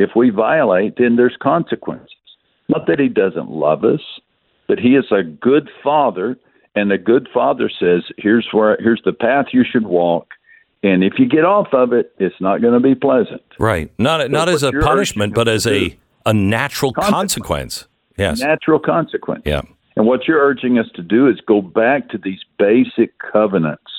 if 0.00 0.10
we 0.16 0.30
violate, 0.30 0.96
then 0.96 1.16
there's 1.16 1.36
consequences. 1.40 2.08
Not 2.68 2.86
that 2.86 2.98
he 2.98 3.08
doesn't 3.08 3.50
love 3.50 3.84
us, 3.84 4.00
but 4.68 4.78
he 4.78 4.94
is 4.96 5.06
a 5.10 5.22
good 5.22 5.68
father, 5.84 6.38
and 6.74 6.90
a 6.92 6.98
good 6.98 7.28
father 7.34 7.68
says, 7.68 8.02
"Here's 8.16 8.48
where 8.52 8.76
here's 8.80 9.02
the 9.04 9.12
path 9.12 9.46
you 9.52 9.64
should 9.64 9.86
walk, 9.86 10.28
and 10.82 11.02
if 11.04 11.18
you 11.18 11.26
get 11.26 11.44
off 11.44 11.74
of 11.74 11.92
it, 11.92 12.12
it's 12.18 12.40
not 12.40 12.62
going 12.62 12.74
to 12.74 12.80
be 12.80 12.94
pleasant." 12.94 13.42
Right. 13.58 13.90
Not 13.98 14.30
not 14.30 14.48
as 14.48 14.62
a 14.62 14.72
punishment, 14.72 15.34
but 15.34 15.48
as 15.48 15.66
a 15.66 15.96
a 16.26 16.32
natural 16.32 16.92
Consequence. 16.92 17.14
consequence. 17.14 17.88
Yes. 18.16 18.40
Natural 18.40 18.78
consequence. 18.78 19.42
Yeah. 19.46 19.62
And 19.96 20.06
what 20.06 20.28
you're 20.28 20.40
urging 20.40 20.78
us 20.78 20.86
to 20.94 21.02
do 21.02 21.26
is 21.28 21.40
go 21.40 21.60
back 21.60 22.08
to 22.10 22.18
these 22.18 22.40
basic 22.58 23.18
covenants. 23.18 23.90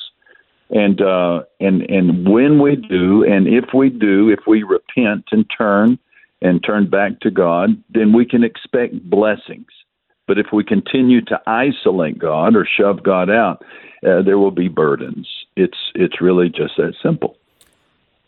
And 0.71 1.01
uh, 1.01 1.43
and 1.59 1.81
and 1.83 2.27
when 2.27 2.61
we 2.61 2.77
do, 2.77 3.25
and 3.25 3.45
if 3.47 3.73
we 3.73 3.89
do, 3.89 4.29
if 4.29 4.39
we 4.47 4.63
repent 4.63 5.25
and 5.31 5.45
turn 5.55 5.99
and 6.41 6.63
turn 6.63 6.89
back 6.89 7.19
to 7.21 7.29
God, 7.29 7.71
then 7.89 8.13
we 8.13 8.25
can 8.25 8.43
expect 8.43 9.09
blessings. 9.09 9.67
But 10.27 10.37
if 10.37 10.47
we 10.53 10.63
continue 10.63 11.21
to 11.25 11.41
isolate 11.45 12.17
God 12.17 12.55
or 12.55 12.65
shove 12.65 13.03
God 13.03 13.29
out, 13.29 13.63
uh, 14.07 14.21
there 14.21 14.37
will 14.37 14.51
be 14.51 14.69
burdens. 14.69 15.27
It's 15.57 15.77
it's 15.93 16.21
really 16.21 16.47
just 16.47 16.77
that 16.77 16.93
simple. 17.03 17.37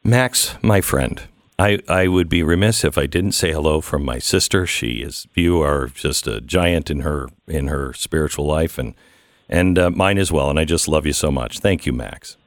Max, 0.04 0.56
my 0.62 0.82
friend, 0.82 1.24
I, 1.58 1.80
I 1.88 2.10
would 2.10 2.28
be 2.28 2.44
remiss 2.44 2.84
if 2.84 2.98
I 2.98 3.06
didn't 3.06 3.32
say 3.32 3.54
hello 3.54 3.80
from 3.80 4.04
my 4.04 4.20
sister. 4.20 4.68
She 4.68 5.02
is 5.02 5.28
you 5.34 5.62
are 5.62 5.88
just 5.88 6.28
a 6.28 6.41
giant 6.41 6.91
in 6.91 7.02
her 7.02 7.30
in 7.48 7.68
her 7.68 7.94
spiritual 7.94 8.46
life 8.46 8.78
and 8.78 8.96
and 9.50 9.78
uh, 9.78 9.89
mine 9.91 10.18
as 10.18 10.32
well. 10.32 10.50
And 10.50 10.60
I 10.60 10.66
just 10.66 10.88
love 10.88 11.06
you 11.06 11.14
so 11.14 11.32
much. 11.32 11.60
Thank 11.60 11.86
you, 11.86 11.94
Max. 11.94 12.38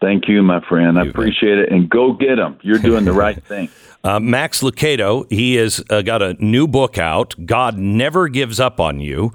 Thank 0.00 0.28
you, 0.28 0.42
my 0.42 0.60
friend. 0.68 0.98
I 0.98 1.04
You 1.04 1.10
appreciate 1.10 1.58
it. 1.58 1.70
And 1.70 1.88
go 1.88 2.12
get 2.12 2.36
them. 2.36 2.58
You're 2.62 2.78
doing 2.78 3.04
the 3.04 3.12
right 3.12 3.42
thing. 3.44 3.68
Uh, 4.02 4.18
Max 4.18 4.60
Lucado, 4.60 5.30
he 5.30 5.54
has 5.54 5.82
uh, 5.90 6.02
got 6.02 6.22
a 6.22 6.34
new 6.44 6.66
book 6.66 6.98
out. 6.98 7.34
God 7.46 7.78
never 7.78 8.28
gives 8.28 8.58
up 8.58 8.80
on 8.80 9.00
you. 9.00 9.32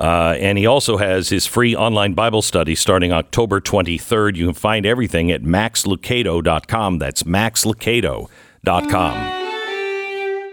Uh, 0.00 0.36
and 0.38 0.58
he 0.58 0.66
also 0.66 0.96
has 0.96 1.28
his 1.28 1.46
free 1.46 1.74
online 1.74 2.14
Bible 2.14 2.42
study 2.42 2.74
starting 2.74 3.12
October 3.12 3.60
23rd. 3.60 4.36
You 4.36 4.46
can 4.46 4.54
find 4.54 4.86
everything 4.86 5.30
at 5.30 5.42
maxlucado.com. 5.42 6.98
That's 6.98 7.24
maxlucado.com. 7.24 9.37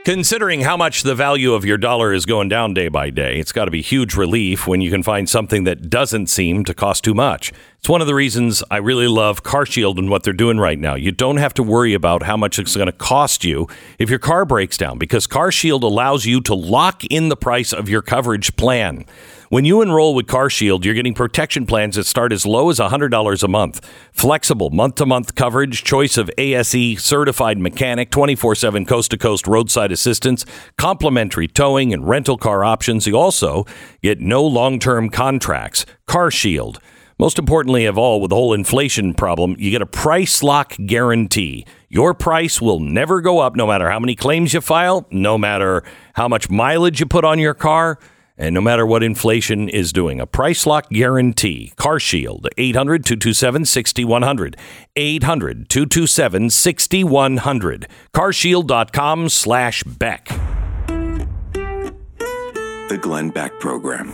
Considering 0.05 0.61
how 0.61 0.77
much 0.77 1.01
the 1.01 1.15
value 1.15 1.55
of 1.55 1.65
your 1.65 1.79
dollar 1.79 2.13
is 2.13 2.27
going 2.27 2.47
down 2.47 2.75
day 2.75 2.87
by 2.87 3.09
day, 3.09 3.39
it's 3.39 3.51
got 3.51 3.65
to 3.65 3.71
be 3.71 3.81
huge 3.81 4.13
relief 4.13 4.67
when 4.67 4.79
you 4.79 4.91
can 4.91 5.01
find 5.01 5.27
something 5.27 5.63
that 5.63 5.89
doesn't 5.89 6.27
seem 6.27 6.63
to 6.63 6.75
cost 6.75 7.03
too 7.03 7.15
much. 7.15 7.51
It's 7.79 7.89
one 7.89 8.01
of 8.01 8.07
the 8.07 8.13
reasons 8.13 8.63
I 8.69 8.77
really 8.77 9.07
love 9.07 9.41
CarShield 9.41 9.97
and 9.97 10.07
what 10.07 10.21
they're 10.21 10.31
doing 10.31 10.59
right 10.59 10.77
now. 10.77 10.93
You 10.93 11.11
don't 11.11 11.37
have 11.37 11.55
to 11.55 11.63
worry 11.63 11.95
about 11.95 12.21
how 12.21 12.37
much 12.37 12.59
it's 12.59 12.75
going 12.75 12.85
to 12.85 12.91
cost 12.91 13.43
you 13.43 13.67
if 13.97 14.11
your 14.11 14.19
car 14.19 14.45
breaks 14.45 14.77
down 14.77 14.99
because 14.99 15.25
CarShield 15.25 15.81
allows 15.81 16.23
you 16.23 16.39
to 16.41 16.53
lock 16.53 17.03
in 17.05 17.29
the 17.29 17.35
price 17.35 17.73
of 17.73 17.89
your 17.89 18.03
coverage 18.03 18.55
plan. 18.57 19.07
When 19.55 19.63
you 19.63 19.81
enroll 19.81 20.15
with 20.15 20.25
CarShield, 20.25 20.83
you're 20.83 20.93
getting 20.93 21.13
protection 21.13 21.65
plans 21.65 21.95
that 21.95 22.03
start 22.03 22.33
as 22.33 22.45
low 22.45 22.69
as 22.69 22.77
$100 22.77 23.41
a 23.41 23.47
month. 23.47 23.89
Flexible 24.11 24.69
month 24.69 24.95
to 24.95 25.05
month 25.05 25.35
coverage, 25.35 25.85
choice 25.85 26.17
of 26.17 26.29
ASE 26.37 27.01
certified 27.01 27.57
mechanic, 27.57 28.11
24 28.11 28.55
7 28.55 28.85
coast 28.85 29.11
to 29.11 29.17
coast 29.17 29.47
roadside 29.47 29.93
assistance, 29.93 30.45
complimentary 30.77 31.47
towing 31.47 31.93
and 31.93 32.05
rental 32.05 32.37
car 32.37 32.65
options. 32.65 33.07
You 33.07 33.17
also 33.17 33.63
get 34.03 34.19
no 34.19 34.43
long 34.43 34.77
term 34.77 35.09
contracts. 35.09 35.85
CarShield. 36.05 36.79
Most 37.17 37.39
importantly 37.39 37.85
of 37.85 37.97
all, 37.97 38.19
with 38.19 38.31
the 38.31 38.35
whole 38.35 38.53
inflation 38.53 39.13
problem, 39.13 39.55
you 39.57 39.71
get 39.71 39.81
a 39.81 39.85
price 39.85 40.43
lock 40.43 40.75
guarantee. 40.85 41.65
Your 41.87 42.13
price 42.13 42.59
will 42.61 42.81
never 42.81 43.21
go 43.21 43.39
up 43.39 43.55
no 43.55 43.65
matter 43.65 43.89
how 43.89 44.01
many 44.01 44.17
claims 44.17 44.53
you 44.53 44.59
file, 44.59 45.07
no 45.11 45.37
matter 45.37 45.81
how 46.15 46.27
much 46.27 46.49
mileage 46.49 46.99
you 46.99 47.05
put 47.05 47.23
on 47.23 47.39
your 47.39 47.53
car, 47.53 47.99
and 48.37 48.53
no 48.53 48.61
matter 48.61 48.85
what 48.85 49.03
inflation 49.03 49.69
is 49.69 49.93
doing. 49.93 50.19
A 50.19 50.25
price 50.25 50.65
lock 50.65 50.89
guarantee. 50.89 51.73
CarShield, 51.77 52.47
800 52.57 53.05
227 53.05 53.65
6100. 53.65 54.57
800 54.95 55.69
227 55.69 56.49
6100. 56.49 57.87
Carshield.com 58.13 59.29
slash 59.29 59.83
Beck. 59.83 60.27
The 62.87 62.99
Glenn 63.01 63.29
Beck 63.31 63.59
Program. 63.59 64.11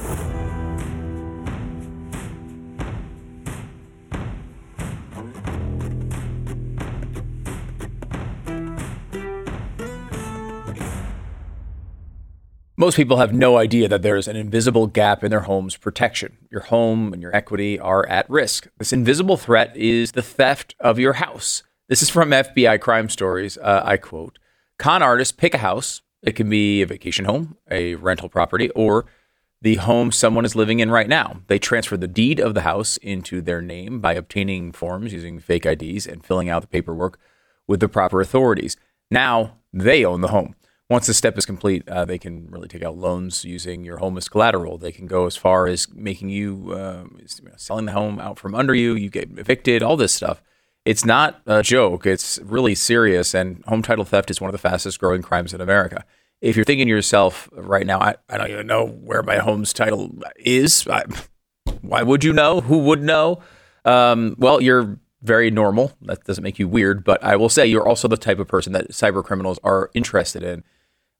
Most 12.81 12.97
people 12.97 13.17
have 13.17 13.31
no 13.31 13.57
idea 13.57 13.87
that 13.89 14.01
there 14.01 14.15
is 14.15 14.27
an 14.27 14.35
invisible 14.35 14.87
gap 14.87 15.23
in 15.23 15.29
their 15.29 15.41
home's 15.41 15.77
protection. 15.77 16.39
Your 16.49 16.61
home 16.61 17.13
and 17.13 17.21
your 17.21 17.35
equity 17.35 17.79
are 17.79 18.09
at 18.09 18.27
risk. 18.27 18.69
This 18.79 18.91
invisible 18.91 19.37
threat 19.37 19.77
is 19.77 20.13
the 20.13 20.23
theft 20.23 20.73
of 20.79 20.97
your 20.97 21.13
house. 21.13 21.61
This 21.89 22.01
is 22.01 22.09
from 22.09 22.31
FBI 22.31 22.81
Crime 22.81 23.07
Stories. 23.07 23.55
Uh, 23.59 23.83
I 23.85 23.97
quote 23.97 24.39
Con 24.79 25.03
artists 25.03 25.31
pick 25.31 25.53
a 25.53 25.59
house. 25.59 26.01
It 26.23 26.31
can 26.31 26.49
be 26.49 26.81
a 26.81 26.87
vacation 26.87 27.25
home, 27.25 27.55
a 27.69 27.93
rental 27.93 28.29
property, 28.29 28.71
or 28.71 29.05
the 29.61 29.75
home 29.75 30.11
someone 30.11 30.43
is 30.43 30.55
living 30.55 30.79
in 30.79 30.89
right 30.89 31.07
now. 31.07 31.41
They 31.45 31.59
transfer 31.59 31.97
the 31.97 32.07
deed 32.07 32.39
of 32.39 32.55
the 32.55 32.61
house 32.61 32.97
into 32.97 33.41
their 33.41 33.61
name 33.61 33.99
by 33.99 34.13
obtaining 34.13 34.71
forms 34.71 35.13
using 35.13 35.37
fake 35.37 35.67
IDs 35.67 36.07
and 36.07 36.25
filling 36.25 36.49
out 36.49 36.63
the 36.63 36.67
paperwork 36.67 37.19
with 37.67 37.79
the 37.79 37.87
proper 37.87 38.21
authorities. 38.21 38.75
Now 39.11 39.57
they 39.71 40.03
own 40.03 40.21
the 40.21 40.29
home. 40.29 40.55
Once 40.91 41.07
the 41.07 41.13
step 41.13 41.37
is 41.37 41.45
complete, 41.45 41.87
uh, 41.87 42.03
they 42.03 42.17
can 42.17 42.45
really 42.51 42.67
take 42.67 42.83
out 42.83 42.97
loans 42.97 43.45
using 43.45 43.85
your 43.85 43.99
home 43.99 44.17
as 44.17 44.27
collateral. 44.27 44.77
They 44.77 44.91
can 44.91 45.07
go 45.07 45.25
as 45.25 45.37
far 45.37 45.65
as 45.65 45.87
making 45.93 46.27
you 46.27 46.73
uh, 46.73 47.05
selling 47.55 47.85
the 47.85 47.93
home 47.93 48.19
out 48.19 48.37
from 48.37 48.53
under 48.53 48.75
you. 48.75 48.95
You 48.95 49.09
get 49.09 49.29
evicted. 49.37 49.83
All 49.83 49.95
this 49.95 50.13
stuff. 50.13 50.43
It's 50.83 51.05
not 51.05 51.41
a 51.45 51.63
joke. 51.63 52.05
It's 52.05 52.39
really 52.43 52.75
serious. 52.75 53.33
And 53.33 53.63
home 53.67 53.81
title 53.81 54.03
theft 54.03 54.29
is 54.29 54.41
one 54.41 54.49
of 54.49 54.51
the 54.51 54.57
fastest 54.57 54.99
growing 54.99 55.21
crimes 55.21 55.53
in 55.53 55.61
America. 55.61 56.03
If 56.41 56.57
you're 56.57 56.65
thinking 56.65 56.87
to 56.87 56.93
yourself 56.93 57.47
right 57.53 57.87
now, 57.87 58.01
I, 58.01 58.15
I 58.27 58.37
don't 58.37 58.51
even 58.51 58.67
know 58.67 58.85
where 58.85 59.23
my 59.23 59.37
home's 59.37 59.71
title 59.71 60.13
is. 60.35 60.85
I, 60.89 61.05
why 61.79 62.03
would 62.03 62.25
you 62.25 62.33
know? 62.33 62.59
Who 62.59 62.79
would 62.79 63.01
know? 63.01 63.39
Um, 63.85 64.35
well, 64.37 64.59
you're 64.61 64.99
very 65.21 65.51
normal. 65.51 65.93
That 66.01 66.25
doesn't 66.25 66.43
make 66.43 66.59
you 66.59 66.67
weird, 66.67 67.05
but 67.05 67.23
I 67.23 67.37
will 67.37 67.47
say 67.47 67.65
you're 67.65 67.87
also 67.87 68.09
the 68.09 68.17
type 68.17 68.39
of 68.39 68.49
person 68.49 68.73
that 68.73 68.89
cyber 68.89 69.23
criminals 69.23 69.57
are 69.63 69.89
interested 69.93 70.43
in. 70.43 70.65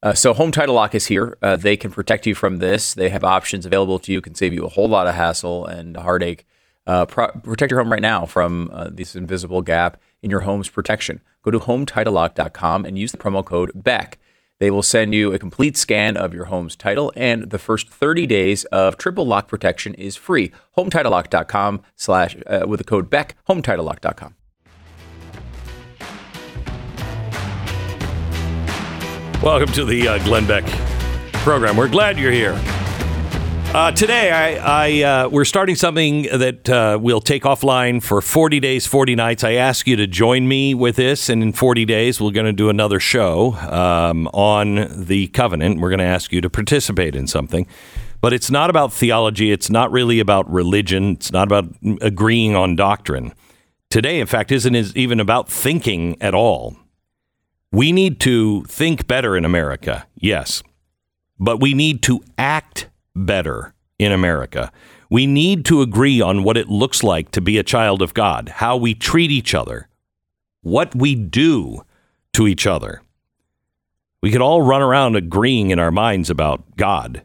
Uh, 0.03 0.13
so 0.13 0.33
Home 0.33 0.51
Title 0.51 0.75
Lock 0.75 0.95
is 0.95 1.07
here. 1.07 1.37
Uh, 1.41 1.55
they 1.55 1.77
can 1.77 1.91
protect 1.91 2.25
you 2.25 2.33
from 2.33 2.57
this. 2.57 2.93
They 2.93 3.09
have 3.09 3.23
options 3.23 3.65
available 3.65 3.99
to 3.99 4.11
you. 4.11 4.21
Can 4.21 4.33
save 4.33 4.53
you 4.53 4.65
a 4.65 4.69
whole 4.69 4.89
lot 4.89 5.07
of 5.07 5.15
hassle 5.15 5.65
and 5.65 5.95
heartache. 5.95 6.45
Uh, 6.87 7.05
pro- 7.05 7.31
protect 7.31 7.71
your 7.71 7.79
home 7.79 7.91
right 7.91 8.01
now 8.01 8.25
from 8.25 8.71
uh, 8.73 8.89
this 8.91 9.15
invisible 9.15 9.61
gap 9.61 10.01
in 10.23 10.31
your 10.31 10.41
home's 10.41 10.69
protection. 10.69 11.21
Go 11.43 11.51
to 11.51 11.59
HometitleLock.com 11.59 12.85
and 12.85 12.97
use 12.97 13.11
the 13.11 13.17
promo 13.17 13.45
code 13.45 13.71
BECK. 13.75 14.17
They 14.59 14.69
will 14.69 14.83
send 14.83 15.13
you 15.15 15.33
a 15.33 15.39
complete 15.39 15.75
scan 15.75 16.17
of 16.17 16.35
your 16.35 16.45
home's 16.45 16.75
title, 16.75 17.11
and 17.15 17.49
the 17.49 17.57
first 17.57 17.89
30 17.89 18.27
days 18.27 18.63
of 18.65 18.95
triple 18.95 19.25
lock 19.25 19.47
protection 19.47 19.95
is 19.95 20.15
free. 20.15 20.51
HometitleLock.com 20.77 21.81
slash 21.95 22.37
uh, 22.45 22.65
with 22.67 22.79
the 22.79 22.83
code 22.83 23.09
BECK. 23.09 23.35
HometitleLock.com. 23.49 24.35
Welcome 29.43 29.73
to 29.73 29.85
the 29.85 30.07
uh, 30.07 30.23
Glenn 30.23 30.45
Beck 30.45 30.63
program. 31.33 31.75
We're 31.75 31.87
glad 31.87 32.19
you're 32.19 32.31
here. 32.31 32.53
Uh, 33.73 33.91
today, 33.91 34.29
I, 34.29 34.83
I 34.83 35.23
uh, 35.23 35.29
we're 35.29 35.45
starting 35.45 35.75
something 35.75 36.27
that 36.31 36.69
uh, 36.69 36.99
we'll 37.01 37.21
take 37.21 37.41
offline 37.41 38.03
for 38.03 38.21
40 38.21 38.59
days, 38.59 38.85
40 38.85 39.15
nights. 39.15 39.43
I 39.43 39.53
ask 39.53 39.87
you 39.87 39.95
to 39.95 40.05
join 40.05 40.47
me 40.47 40.75
with 40.75 40.95
this, 40.95 41.27
and 41.27 41.41
in 41.41 41.53
40 41.53 41.85
days, 41.85 42.21
we're 42.21 42.29
going 42.29 42.45
to 42.45 42.53
do 42.53 42.69
another 42.69 42.99
show 42.99 43.53
um, 43.55 44.27
on 44.27 45.05
the 45.05 45.29
covenant. 45.29 45.79
We're 45.79 45.89
going 45.89 45.97
to 45.97 46.05
ask 46.05 46.31
you 46.31 46.41
to 46.41 46.49
participate 46.49 47.15
in 47.15 47.25
something, 47.25 47.65
but 48.21 48.33
it's 48.33 48.51
not 48.51 48.69
about 48.69 48.93
theology. 48.93 49.51
It's 49.51 49.71
not 49.71 49.91
really 49.91 50.19
about 50.19 50.47
religion. 50.51 51.13
It's 51.13 51.31
not 51.31 51.47
about 51.47 51.73
agreeing 52.01 52.55
on 52.55 52.75
doctrine. 52.75 53.33
Today, 53.89 54.19
in 54.19 54.27
fact, 54.27 54.51
isn't 54.51 54.75
is 54.75 54.95
even 54.95 55.19
about 55.19 55.49
thinking 55.49 56.15
at 56.21 56.35
all. 56.35 56.77
We 57.71 57.91
need 57.91 58.19
to 58.21 58.63
think 58.63 59.07
better 59.07 59.37
in 59.37 59.45
America, 59.45 60.05
yes, 60.15 60.61
but 61.39 61.61
we 61.61 61.73
need 61.73 62.03
to 62.03 62.21
act 62.37 62.89
better 63.15 63.73
in 63.97 64.11
America. 64.11 64.71
We 65.09 65.25
need 65.25 65.63
to 65.65 65.81
agree 65.81 66.21
on 66.21 66.43
what 66.43 66.57
it 66.57 66.67
looks 66.67 67.03
like 67.03 67.31
to 67.31 67.41
be 67.41 67.57
a 67.57 67.63
child 67.63 68.01
of 68.01 68.13
God, 68.13 68.49
how 68.49 68.75
we 68.75 68.93
treat 68.93 69.31
each 69.31 69.55
other, 69.55 69.87
what 70.61 70.93
we 70.95 71.15
do 71.15 71.83
to 72.33 72.47
each 72.47 72.67
other. 72.67 73.01
We 74.21 74.31
could 74.31 74.41
all 74.41 74.61
run 74.61 74.81
around 74.81 75.15
agreeing 75.15 75.71
in 75.71 75.79
our 75.79 75.91
minds 75.91 76.29
about 76.29 76.75
God, 76.75 77.23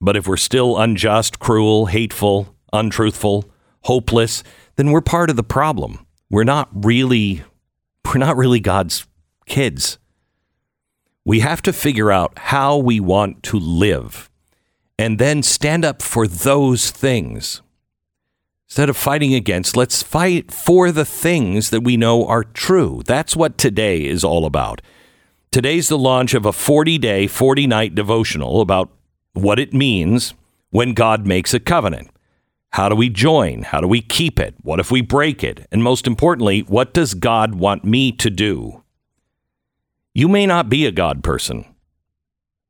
but 0.00 0.16
if 0.16 0.26
we're 0.26 0.36
still 0.36 0.78
unjust, 0.78 1.38
cruel, 1.38 1.86
hateful, 1.86 2.54
untruthful, 2.72 3.50
hopeless, 3.82 4.42
then 4.76 4.90
we're 4.90 5.00
part 5.00 5.30
of 5.30 5.36
the 5.36 5.42
problem. 5.42 6.06
We're 6.30 6.44
not 6.44 6.68
really 6.72 7.42
we're 8.04 8.18
not 8.18 8.36
really 8.36 8.60
God's 8.60 9.06
kids. 9.52 9.98
We 11.26 11.40
have 11.40 11.60
to 11.62 11.74
figure 11.74 12.10
out 12.10 12.38
how 12.38 12.78
we 12.78 13.00
want 13.00 13.42
to 13.44 13.58
live 13.58 14.30
and 14.98 15.18
then 15.18 15.42
stand 15.42 15.84
up 15.84 16.00
for 16.00 16.26
those 16.26 16.90
things. 16.90 17.60
Instead 18.66 18.88
of 18.88 18.96
fighting 18.96 19.34
against, 19.34 19.76
let's 19.76 20.02
fight 20.02 20.50
for 20.50 20.90
the 20.90 21.04
things 21.04 21.68
that 21.68 21.82
we 21.82 21.98
know 21.98 22.26
are 22.26 22.44
true. 22.44 23.02
That's 23.04 23.36
what 23.36 23.58
today 23.58 24.06
is 24.06 24.24
all 24.24 24.46
about. 24.46 24.80
Today's 25.50 25.90
the 25.90 25.98
launch 25.98 26.32
of 26.32 26.46
a 26.46 26.52
40 26.52 26.96
day, 26.96 27.26
40 27.26 27.66
night 27.66 27.94
devotional 27.94 28.62
about 28.62 28.88
what 29.34 29.58
it 29.58 29.74
means 29.74 30.32
when 30.70 30.94
God 30.94 31.26
makes 31.26 31.52
a 31.52 31.60
covenant. 31.60 32.08
How 32.70 32.88
do 32.88 32.96
we 32.96 33.10
join? 33.10 33.64
How 33.64 33.82
do 33.82 33.86
we 33.86 34.00
keep 34.00 34.40
it? 34.40 34.54
What 34.62 34.80
if 34.80 34.90
we 34.90 35.02
break 35.02 35.44
it? 35.44 35.66
And 35.70 35.82
most 35.82 36.06
importantly, 36.06 36.60
what 36.60 36.94
does 36.94 37.12
God 37.12 37.54
want 37.54 37.84
me 37.84 38.12
to 38.12 38.30
do? 38.30 38.81
You 40.14 40.28
may 40.28 40.46
not 40.46 40.68
be 40.68 40.86
a 40.86 40.92
God 40.92 41.22
person. 41.24 41.64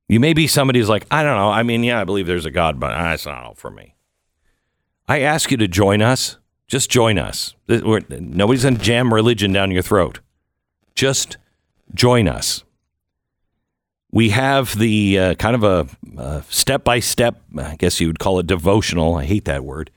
You 0.08 0.20
may 0.20 0.32
be 0.32 0.46
somebody 0.46 0.78
who's 0.78 0.88
like, 0.88 1.06
I 1.10 1.22
don't 1.22 1.36
know. 1.36 1.50
I 1.50 1.62
mean, 1.62 1.82
yeah, 1.82 2.00
I 2.00 2.04
believe 2.04 2.26
there's 2.26 2.44
a 2.44 2.50
God, 2.50 2.78
but 2.78 2.88
that's 2.88 3.26
not 3.26 3.56
for 3.56 3.70
me. 3.70 3.94
I 5.08 5.20
ask 5.20 5.50
you 5.50 5.56
to 5.56 5.68
join 5.68 6.02
us. 6.02 6.38
Just 6.68 6.90
join 6.90 7.18
us. 7.18 7.54
Nobody's 7.68 8.62
going 8.62 8.76
to 8.76 8.82
jam 8.82 9.12
religion 9.12 9.52
down 9.52 9.70
your 9.70 9.82
throat. 9.82 10.20
Just 10.94 11.36
join 11.94 12.28
us. 12.28 12.64
We 14.10 14.30
have 14.30 14.78
the 14.78 15.18
uh, 15.18 15.34
kind 15.34 15.56
of 15.56 15.64
a 16.18 16.42
step 16.50 16.84
by 16.84 17.00
step, 17.00 17.40
I 17.56 17.76
guess 17.76 18.00
you 18.00 18.06
would 18.06 18.18
call 18.18 18.38
it 18.38 18.46
devotional. 18.46 19.14
I 19.14 19.24
hate 19.24 19.46
that 19.46 19.64
word, 19.64 19.90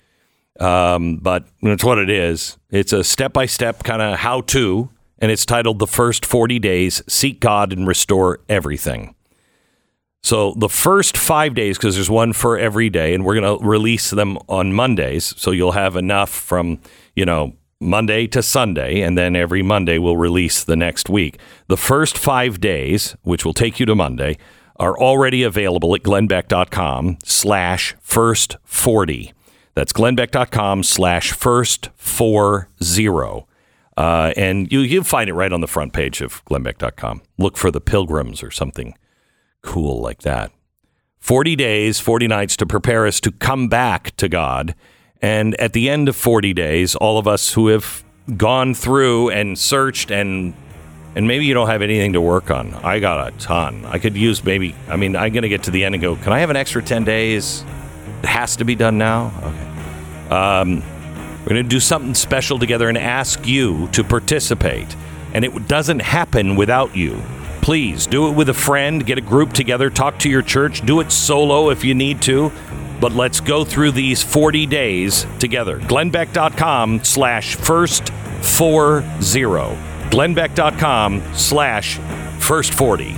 um, 0.59 1.17
but 1.17 1.45
it's 1.61 1.83
what 1.83 1.97
it 1.97 2.09
is. 2.09 2.57
It's 2.69 2.93
a 2.93 3.03
step 3.03 3.33
by 3.33 3.45
step 3.45 3.83
kind 3.83 4.01
of 4.01 4.19
how 4.19 4.41
to, 4.41 4.89
and 5.19 5.31
it's 5.31 5.45
titled 5.45 5.79
The 5.79 5.87
First 5.87 6.25
40 6.25 6.59
Days 6.59 7.01
Seek 7.07 7.39
God 7.39 7.73
and 7.73 7.87
Restore 7.87 8.39
Everything. 8.49 9.15
So 10.23 10.55
the 10.57 10.69
first 10.69 11.17
five 11.17 11.53
days, 11.53 11.77
because 11.77 11.93
there's 11.93 12.09
one 12.09 12.33
for 12.33 12.57
every 12.57 12.89
day, 12.89 13.13
and 13.13 13.23
we're 13.23 13.39
going 13.39 13.59
to 13.59 13.63
release 13.63 14.09
them 14.09 14.39
on 14.49 14.73
Mondays. 14.73 15.35
So 15.37 15.51
you'll 15.51 15.73
have 15.73 15.95
enough 15.95 16.31
from, 16.31 16.79
you 17.15 17.25
know, 17.25 17.53
Monday 17.79 18.25
to 18.27 18.41
Sunday, 18.41 19.01
and 19.01 19.15
then 19.15 19.35
every 19.35 19.61
Monday 19.61 19.99
we'll 19.99 20.17
release 20.17 20.63
the 20.63 20.75
next 20.75 21.09
week. 21.09 21.37
The 21.67 21.77
first 21.77 22.17
five 22.17 22.59
days, 22.59 23.15
which 23.21 23.45
will 23.45 23.53
take 23.53 23.79
you 23.79 23.85
to 23.85 23.93
Monday, 23.93 24.37
are 24.77 24.97
already 24.97 25.43
available 25.43 25.93
at 25.93 26.01
glennbeck.com 26.01 27.19
slash 27.23 27.95
first 28.01 28.57
40. 28.63 29.31
That's 29.75 29.93
glennbeck.com 29.93 30.83
slash 30.83 31.33
first 31.33 31.89
four 31.95 32.69
zero. 32.81 33.47
Uh, 33.97 34.33
and 34.35 34.71
you, 34.71 34.79
you'll 34.81 35.03
find 35.03 35.29
it 35.29 35.33
right 35.33 35.53
on 35.53 35.61
the 35.61 35.67
front 35.67 35.93
page 35.93 36.21
of 36.21 36.43
glennbeck.com. 36.45 37.21
Look 37.37 37.57
for 37.57 37.71
the 37.71 37.81
pilgrims 37.81 38.43
or 38.43 38.51
something 38.51 38.95
cool 39.61 40.01
like 40.01 40.21
that. 40.21 40.51
40 41.19 41.55
days, 41.55 41.99
40 41.99 42.27
nights 42.27 42.55
to 42.57 42.65
prepare 42.65 43.07
us 43.07 43.19
to 43.21 43.31
come 43.31 43.67
back 43.67 44.15
to 44.17 44.29
God. 44.29 44.75
And 45.21 45.59
at 45.59 45.73
the 45.73 45.89
end 45.89 46.07
of 46.07 46.15
40 46.15 46.53
days, 46.53 46.95
all 46.95 47.17
of 47.17 47.27
us 47.27 47.53
who 47.53 47.69
have 47.69 48.03
gone 48.37 48.73
through 48.73 49.29
and 49.29 49.57
searched 49.57 50.11
and 50.11 50.53
and 51.15 51.29
maybe 51.29 51.45
you 51.45 51.53
don't 51.53 51.67
have 51.67 51.81
anything 51.81 52.11
to 52.11 52.19
work 52.19 52.51
on. 52.51 52.73
I 52.73 52.99
got 52.99 53.33
a 53.33 53.37
ton. 53.37 53.85
I 53.85 53.99
could 53.99 54.17
use 54.17 54.43
maybe 54.43 54.75
I 54.89 54.97
mean, 54.97 55.15
I'm 55.15 55.31
going 55.31 55.43
to 55.43 55.49
get 55.49 55.63
to 55.63 55.71
the 55.71 55.85
end 55.85 55.95
and 55.95 56.01
go, 56.01 56.15
"Can 56.17 56.33
I 56.33 56.39
have 56.39 56.49
an 56.49 56.57
extra 56.57 56.83
10 56.83 57.05
days?" 57.05 57.63
It 58.21 58.27
has 58.27 58.57
to 58.57 58.65
be 58.65 58.75
done 58.75 58.97
now. 58.97 59.31
Okay. 59.41 60.35
Um, 60.35 60.83
we're 61.45 61.49
going 61.49 61.63
to 61.63 61.69
do 61.69 61.79
something 61.79 62.15
special 62.15 62.57
together 62.57 62.89
and 62.89 62.97
ask 62.97 63.45
you 63.45 63.87
to 63.89 64.03
participate. 64.03 64.95
And 65.31 65.45
it 65.45 65.67
doesn't 65.67 65.99
happen 65.99 66.55
without 66.55 66.95
you. 66.95 67.21
Please 67.61 68.07
do 68.07 68.27
it 68.27 68.31
with 68.31 68.49
a 68.49 68.53
friend, 68.53 69.05
get 69.05 69.19
a 69.19 69.21
group 69.21 69.53
together, 69.53 69.91
talk 69.91 70.17
to 70.19 70.29
your 70.29 70.41
church, 70.41 70.83
do 70.83 71.01
it 71.01 71.11
solo 71.11 71.69
if 71.69 71.83
you 71.83 71.93
need 71.93 72.19
to. 72.23 72.51
But 72.99 73.11
let's 73.11 73.39
go 73.41 73.63
through 73.63 73.91
these 73.91 74.23
40 74.23 74.65
days 74.65 75.27
together. 75.37 75.79
Glennbeck.com 75.81 77.03
slash 77.03 77.55
first 77.55 78.09
four 78.41 79.03
zero. 79.21 79.77
Glennbeck.com 80.09 81.21
slash 81.35 81.99
first 82.39 82.73
40. 82.73 83.15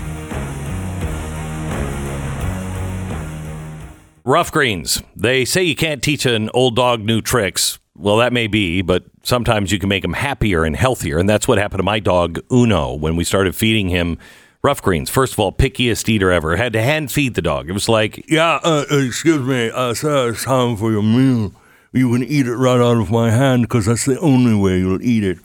Ruff 4.26 4.52
Greens. 4.52 5.02
They 5.16 5.46
say 5.46 5.64
you 5.64 5.76
can't 5.76 6.04
teach 6.04 6.26
an 6.26 6.50
old 6.54 6.76
dog 6.76 7.00
new 7.00 7.22
tricks. 7.22 7.80
Well, 7.98 8.18
that 8.18 8.32
may 8.32 8.48
be, 8.48 8.82
but 8.82 9.06
sometimes 9.24 9.72
you 9.72 9.80
can 9.80 9.90
make 9.90 10.04
him 10.04 10.14
happier 10.14 10.64
and 10.64 10.76
healthier. 10.76 11.18
And 11.18 11.28
that's 11.28 11.48
what 11.48 11.58
happened 11.58 11.80
to 11.80 11.84
my 11.84 12.00
dog, 12.00 12.40
Uno, 12.52 12.94
when 12.94 13.16
we 13.16 13.24
started 13.24 13.56
feeding 13.56 13.90
him 13.90 14.18
Ruff 14.62 14.82
Greens. 14.82 15.10
First 15.10 15.34
of 15.34 15.40
all, 15.40 15.52
pickiest 15.52 16.08
eater 16.08 16.32
ever. 16.32 16.56
Had 16.56 16.74
to 16.74 16.82
hand 16.82 17.12
feed 17.12 17.34
the 17.34 17.42
dog. 17.42 17.70
It 17.70 17.74
was 17.74 17.90
like, 17.90 18.30
yeah, 18.30 18.60
uh, 18.64 18.86
uh, 18.92 18.98
excuse 18.98 19.42
me, 19.42 19.72
uh, 19.72 19.94
sir, 19.94 20.30
it's 20.30 20.44
time 20.44 20.78
for 20.78 20.92
your 20.92 21.04
meal. 21.04 21.54
You 21.92 22.12
can 22.12 22.24
eat 22.24 22.48
it 22.48 22.56
right 22.56 22.80
out 22.80 22.98
of 22.98 23.10
my 23.10 23.32
hand 23.32 23.64
because 23.64 23.86
that's 23.86 24.06
the 24.06 24.20
only 24.20 24.54
way 24.54 24.78
you'll 24.78 25.02
eat 25.02 25.24
it. 25.24 25.40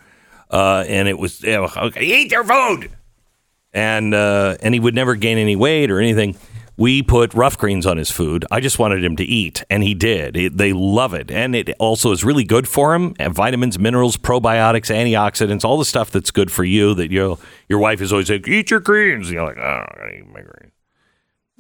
Uh, 0.51 0.85
and 0.87 1.09
it 1.09 1.19
was, 1.19 1.43
yeah, 1.43 1.67
okay, 1.77 2.05
eat 2.05 2.31
your 2.31 2.45
food 2.45 2.91
and 3.73 4.15
uh, 4.15 4.57
and 4.61 4.75
he 4.75 4.81
would 4.81 4.95
never 4.95 5.15
gain 5.15 5.39
any 5.39 5.57
weight 5.57 5.91
or 5.91 5.99
anything. 5.99 6.37
We 6.77 7.03
put 7.03 7.35
Ruff 7.35 7.59
Greens 7.59 7.85
on 7.85 7.99
his 7.99 8.11
food. 8.11 8.47
I 8.51 8.61
just 8.61 8.79
wanted 8.79 9.05
him 9.05 9.15
to 9.17 9.25
eat, 9.25 9.63
and 9.69 9.83
he 9.83 9.95
did. 9.95 10.37
It, 10.37 10.57
they 10.57 10.73
love 10.73 11.13
it, 11.13 11.31
and 11.31 11.55
it 11.55 11.71
also 11.79 12.13
is 12.13 12.25
really 12.25 12.45
good 12.45 12.67
for 12.67 12.95
him. 12.95 13.15
Vitamins, 13.15 13.79
minerals, 13.79 14.17
probiotics, 14.17 14.91
antioxidants, 14.91 15.65
all 15.65 15.79
the 15.79 15.85
stuff 15.85 16.11
that's 16.11 16.31
good 16.31 16.51
for 16.51 16.65
you. 16.65 16.95
That 16.95 17.11
your 17.11 17.39
your 17.69 17.79
wife 17.79 18.01
is 18.01 18.13
always 18.13 18.31
like, 18.31 18.49
eat 18.49 18.71
your 18.71 18.81
greens. 18.81 19.27
And 19.27 19.35
you're 19.35 19.47
like, 19.47 19.59
oh, 19.59 19.85
I 19.87 19.95
gotta 19.97 20.17
eat 20.17 20.27
my 20.27 20.41
greens. 20.41 20.73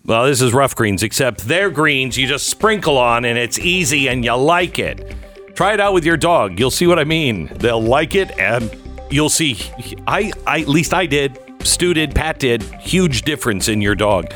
Well, 0.04 0.24
this 0.24 0.42
is 0.42 0.52
Ruff 0.52 0.74
Greens, 0.74 1.02
except 1.04 1.46
they're 1.46 1.70
greens 1.70 2.18
you 2.18 2.26
just 2.26 2.48
sprinkle 2.48 2.98
on, 2.98 3.24
and 3.24 3.38
it's 3.38 3.58
easy, 3.58 4.08
and 4.08 4.24
you 4.24 4.34
like 4.34 4.78
it. 4.78 5.14
Try 5.54 5.74
it 5.74 5.80
out 5.80 5.92
with 5.92 6.04
your 6.04 6.16
dog. 6.16 6.58
You'll 6.58 6.72
see 6.72 6.86
what 6.86 6.98
I 6.98 7.04
mean. 7.04 7.50
They'll 7.56 7.82
like 7.82 8.14
it, 8.14 8.36
and 8.38 8.74
you'll 9.10 9.28
see. 9.28 9.58
I, 10.06 10.32
I 10.46 10.62
at 10.62 10.68
least 10.68 10.94
I 10.94 11.06
did. 11.06 11.38
Stu 11.62 11.94
did. 11.94 12.14
Pat 12.14 12.40
did. 12.40 12.62
Huge 12.80 13.22
difference 13.22 13.68
in 13.68 13.80
your 13.80 13.94
dog. 13.94 14.32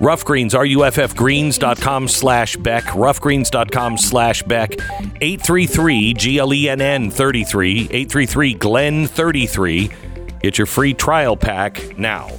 Ruff 0.00 0.24
Greens, 0.24 0.54
ruffgreens.com 0.54 2.08
slash 2.08 2.56
Beck, 2.56 2.84
ruffgreens.com 2.84 3.98
slash 3.98 4.42
Beck, 4.42 4.72
833 5.20 6.14
GLENN 6.14 7.12
33, 7.12 7.80
833 7.82 8.54
Glenn 8.54 9.06
33. 9.06 9.90
Get 10.40 10.56
your 10.56 10.66
free 10.66 10.94
trial 10.94 11.36
pack 11.36 11.98
now. 11.98 12.30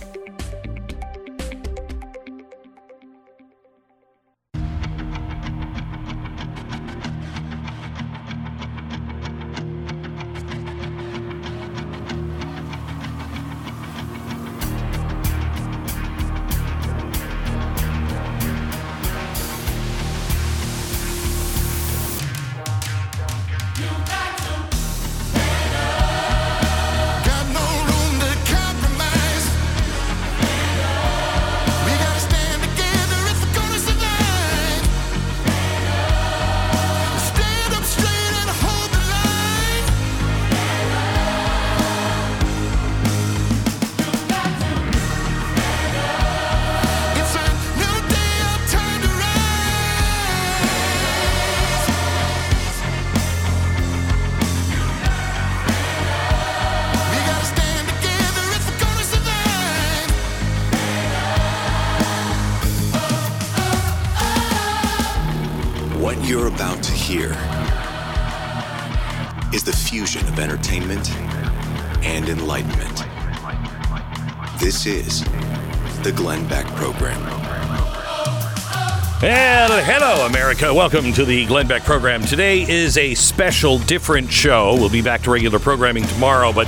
Welcome 80.92 81.14
to 81.14 81.24
the 81.24 81.46
Glenn 81.46 81.68
Beck 81.68 81.86
program. 81.86 82.22
Today 82.22 82.70
is 82.70 82.98
a 82.98 83.16
special, 83.16 83.80
different 83.80 84.30
show. 84.30 84.76
We'll 84.76 84.90
be 84.90 85.02
back 85.02 85.22
to 85.22 85.32
regular 85.32 85.58
programming 85.58 86.04
tomorrow, 86.04 86.52
but 86.52 86.68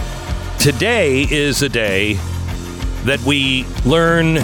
today 0.60 1.28
is 1.30 1.62
a 1.62 1.68
day 1.68 2.14
that 3.04 3.20
we 3.26 3.66
learn 3.84 4.38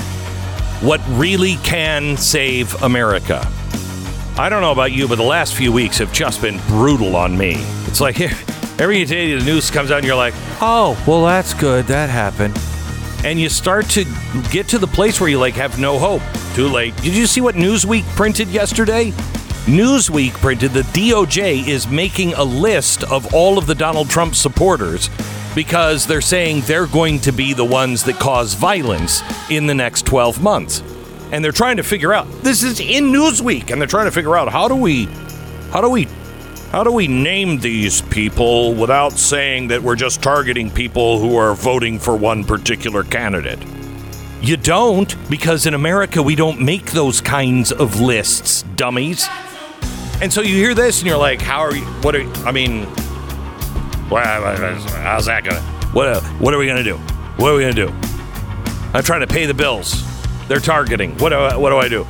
what 0.82 1.00
really 1.12 1.56
can 1.64 2.18
save 2.18 2.76
America. 2.84 3.50
I 4.38 4.50
don't 4.50 4.62
know 4.62 4.74
about 4.74 4.92
you, 4.92 5.08
but 5.08 5.16
the 5.16 5.24
last 5.24 5.56
few 5.56 5.72
weeks 5.72 6.00
have 6.00 6.12
just 6.12 6.42
been 6.42 6.60
brutal 6.68 7.16
on 7.16 7.38
me. 7.38 7.54
It's 7.86 8.02
like 8.02 8.20
every 8.82 9.06
day 9.06 9.34
the 9.34 9.46
news 9.46 9.72
comes 9.72 9.92
out 9.92 10.00
and 10.00 10.06
you're 10.06 10.18
like, 10.18 10.34
oh, 10.60 11.02
well, 11.08 11.24
that's 11.24 11.54
good. 11.54 11.86
That 11.86 12.10
happened. 12.10 12.60
And 13.24 13.40
you 13.40 13.48
start 13.48 13.86
to 13.92 14.04
get 14.52 14.68
to 14.70 14.78
the 14.78 14.88
place 14.88 15.22
where 15.22 15.30
you 15.30 15.40
like 15.40 15.54
have 15.54 15.80
no 15.80 15.98
hope. 15.98 16.22
Too 16.54 16.68
late. 16.68 16.98
Did 16.98 17.16
you 17.16 17.26
see 17.26 17.40
what 17.40 17.56
Newsweek 17.56 18.04
printed 18.18 18.50
yesterday? 18.50 19.14
Newsweek 19.70 20.34
printed 20.34 20.72
the 20.72 20.82
DOJ 20.82 21.68
is 21.68 21.88
making 21.88 22.34
a 22.34 22.44
list 22.44 23.04
of 23.04 23.36
all 23.36 23.60
of 23.60 23.68
the 23.68 23.76
Donald 23.76 24.10
Trump 24.10 24.34
supporters 24.34 25.12
because 25.54 26.08
they're 26.08 26.22
saying 26.22 26.62
they're 26.62 26.88
going 26.88 27.20
to 27.20 27.32
be 27.32 27.54
the 27.54 27.64
ones 27.64 28.04
that 28.06 28.16
cause 28.16 28.56
violence 28.56 29.22
in 29.52 29.68
the 29.68 29.76
next 29.76 30.08
12 30.08 30.42
months. 30.42 30.82
And 31.32 31.46
they're 31.46 31.52
trying 31.52 31.78
to 31.78 31.84
figure 31.84 32.12
out 32.12 32.26
this 32.42 32.64
is 32.64 32.80
in 32.80 33.12
Newsweek 33.12 33.70
and 33.70 33.80
they're 33.80 33.88
trying 33.88 34.06
to 34.08 34.12
figure 34.12 34.36
out 34.36 34.52
how 34.52 34.68
do 34.68 34.76
we 34.76 35.06
how 35.70 35.82
do 35.82 35.90
we 35.92 36.08
how 36.72 36.84
do 36.84 36.92
we 36.92 37.08
name 37.08 37.60
these 37.60 38.02
people 38.02 38.74
without 38.74 39.20
saying 39.20 39.68
that 39.68 39.84
we're 39.84 39.96
just 39.96 40.24
targeting 40.24 40.72
people 40.72 41.20
who 41.20 41.36
are 41.36 41.54
voting 41.54 42.00
for 42.00 42.16
one 42.16 42.44
particular 42.44 43.04
candidate? 43.04 43.60
You 44.42 44.58
don't, 44.58 45.16
because 45.30 45.68
in 45.68 45.76
America 45.76 46.24
we 46.24 46.34
don't 46.34 46.60
make 46.60 46.92
those 46.92 47.22
kinds 47.22 47.72
of 47.72 48.02
lists, 48.02 48.64
dummies. 48.76 49.30
And 50.22 50.32
so 50.32 50.42
you 50.42 50.56
hear 50.56 50.74
this 50.74 51.00
and 51.00 51.08
you're 51.08 51.18
like, 51.18 51.42
how 51.42 51.60
are 51.60 51.74
you? 51.74 51.86
What 52.02 52.14
are 52.14 52.22
you, 52.22 52.32
I 52.46 52.52
mean, 52.52 52.84
how's 54.10 55.26
that 55.28 55.44
gonna? 55.46 55.62
What, 55.94 56.08
uh, 56.08 56.22
what 56.40 56.54
are 56.54 56.58
we 56.58 56.68
gonna 56.68 56.84
do? 56.84 56.98
What 57.38 57.52
are 57.52 57.56
we 57.56 57.62
gonna 57.62 57.74
do? 57.74 57.88
I'm 58.94 59.04
trying 59.04 59.22
to 59.22 59.28
pay 59.28 59.46
the 59.46 59.54
bills. 59.54 60.04
They're 60.50 60.60
targeting. 60.60 61.18
What 61.20 61.30
do 61.30 61.36
I, 61.36 61.56
what 61.56 61.70
do 61.70 61.78
I 61.78 61.88
do? 61.88 62.06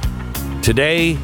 Today, 0.64 1.20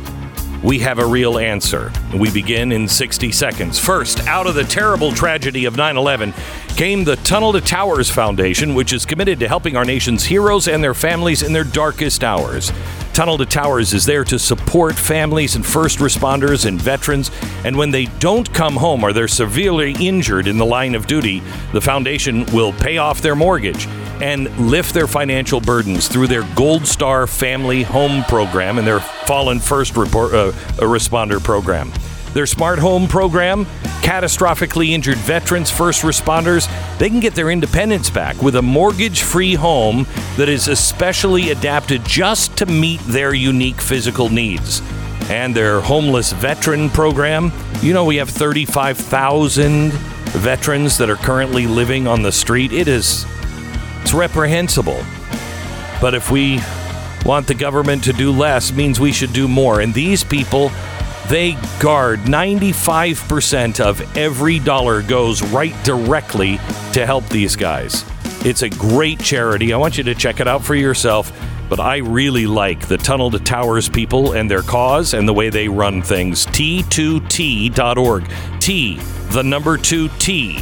we 0.63 0.79
have 0.79 0.99
a 0.99 1.05
real 1.05 1.39
answer. 1.39 1.91
We 2.13 2.31
begin 2.31 2.71
in 2.71 2.87
60 2.87 3.31
seconds. 3.31 3.79
First, 3.79 4.27
out 4.27 4.47
of 4.47 4.53
the 4.55 4.63
terrible 4.63 5.11
tragedy 5.11 5.65
of 5.65 5.75
9 5.75 5.97
11 5.97 6.33
came 6.75 7.03
the 7.03 7.15
Tunnel 7.17 7.53
to 7.53 7.61
Towers 7.61 8.09
Foundation, 8.09 8.75
which 8.75 8.93
is 8.93 9.05
committed 9.05 9.39
to 9.39 9.47
helping 9.47 9.75
our 9.75 9.85
nation's 9.85 10.23
heroes 10.23 10.67
and 10.67 10.83
their 10.83 10.93
families 10.93 11.41
in 11.41 11.53
their 11.53 11.63
darkest 11.63 12.23
hours. 12.23 12.71
Tunnel 13.15 13.37
to 13.37 13.45
Towers 13.45 13.93
is 13.93 14.05
there 14.05 14.25
to 14.25 14.37
support 14.37 14.93
families 14.93 15.55
and 15.55 15.65
first 15.65 15.99
responders 15.99 16.65
and 16.65 16.81
veterans. 16.81 17.31
And 17.63 17.77
when 17.77 17.89
they 17.89 18.07
don't 18.19 18.53
come 18.53 18.75
home 18.75 19.05
or 19.05 19.13
they're 19.13 19.29
severely 19.29 19.93
injured 20.05 20.47
in 20.47 20.57
the 20.57 20.65
line 20.65 20.95
of 20.95 21.07
duty, 21.07 21.41
the 21.71 21.79
foundation 21.79 22.45
will 22.47 22.73
pay 22.73 22.97
off 22.97 23.21
their 23.21 23.33
mortgage 23.33 23.87
and 24.21 24.49
lift 24.69 24.93
their 24.93 25.07
financial 25.07 25.61
burdens 25.61 26.09
through 26.09 26.27
their 26.27 26.43
Gold 26.55 26.85
Star 26.85 27.25
Family 27.25 27.83
Home 27.83 28.25
Program 28.25 28.79
and 28.79 28.85
their 28.85 28.99
Fallen 28.99 29.61
First 29.61 29.95
report, 29.95 30.33
uh, 30.33 30.51
Responder 30.79 31.41
Program. 31.41 31.93
Their 32.33 32.45
Smart 32.45 32.79
Home 32.79 33.07
Program, 33.07 33.65
catastrophically 34.05 34.91
injured 34.91 35.17
veterans, 35.17 35.71
first 35.71 36.03
responders, 36.03 36.69
they 36.99 37.09
can 37.09 37.19
get 37.19 37.33
their 37.33 37.49
independence 37.49 38.07
back 38.07 38.39
with 38.39 38.55
a 38.55 38.61
mortgage 38.61 39.23
free 39.23 39.55
home 39.55 40.05
that 40.37 40.47
is 40.47 40.67
especially 40.67 41.49
adapted 41.49 42.05
just 42.05 42.55
to 42.55 42.67
meet 42.67 42.99
their 43.07 43.33
unique 43.33 43.81
physical 43.81 44.29
needs. 44.29 44.83
And 45.31 45.55
their 45.55 45.81
Homeless 45.81 46.33
Veteran 46.33 46.91
Program, 46.91 47.51
you 47.81 47.93
know, 47.93 48.05
we 48.05 48.17
have 48.17 48.29
35,000 48.29 49.91
veterans 49.91 50.99
that 50.99 51.09
are 51.09 51.15
currently 51.15 51.65
living 51.65 52.07
on 52.07 52.21
the 52.21 52.31
street. 52.31 52.71
It 52.71 52.87
is 52.87 53.25
it's 54.03 54.13
reprehensible. 54.13 55.03
But 55.99 56.13
if 56.13 56.29
we 56.29 56.59
want 57.25 57.47
the 57.47 57.55
government 57.55 58.03
to 58.03 58.13
do 58.13 58.31
less, 58.31 58.71
means 58.71 58.99
we 58.99 59.11
should 59.11 59.33
do 59.33 59.47
more. 59.47 59.81
And 59.81 59.95
these 59.95 60.23
people, 60.23 60.69
they 61.29 61.57
guard 61.79 62.19
95% 62.21 63.79
of 63.79 64.17
every 64.17 64.59
dollar 64.59 65.01
goes 65.01 65.41
right 65.41 65.75
directly 65.83 66.57
to 66.93 67.05
help 67.05 67.27
these 67.29 67.55
guys. 67.55 68.05
It's 68.45 68.61
a 68.61 68.69
great 68.69 69.19
charity. 69.19 69.73
I 69.73 69.77
want 69.77 69.97
you 69.97 70.03
to 70.03 70.15
check 70.15 70.39
it 70.39 70.47
out 70.47 70.63
for 70.63 70.75
yourself. 70.75 71.31
But 71.67 71.79
I 71.79 71.97
really 71.97 72.45
like 72.45 72.87
the 72.87 72.97
Tunnel 72.97 73.31
to 73.31 73.39
Towers 73.39 73.89
people 73.89 74.33
and 74.33 74.49
their 74.49 74.61
cause 74.61 75.15
and 75.15 75.27
the 75.27 75.33
way 75.33 75.49
they 75.49 75.67
run 75.67 76.03
things. 76.03 76.45
T2T.org. 76.47 78.31
T, 78.59 78.97
the 79.31 79.43
number 79.43 79.77
2T. 79.77 80.59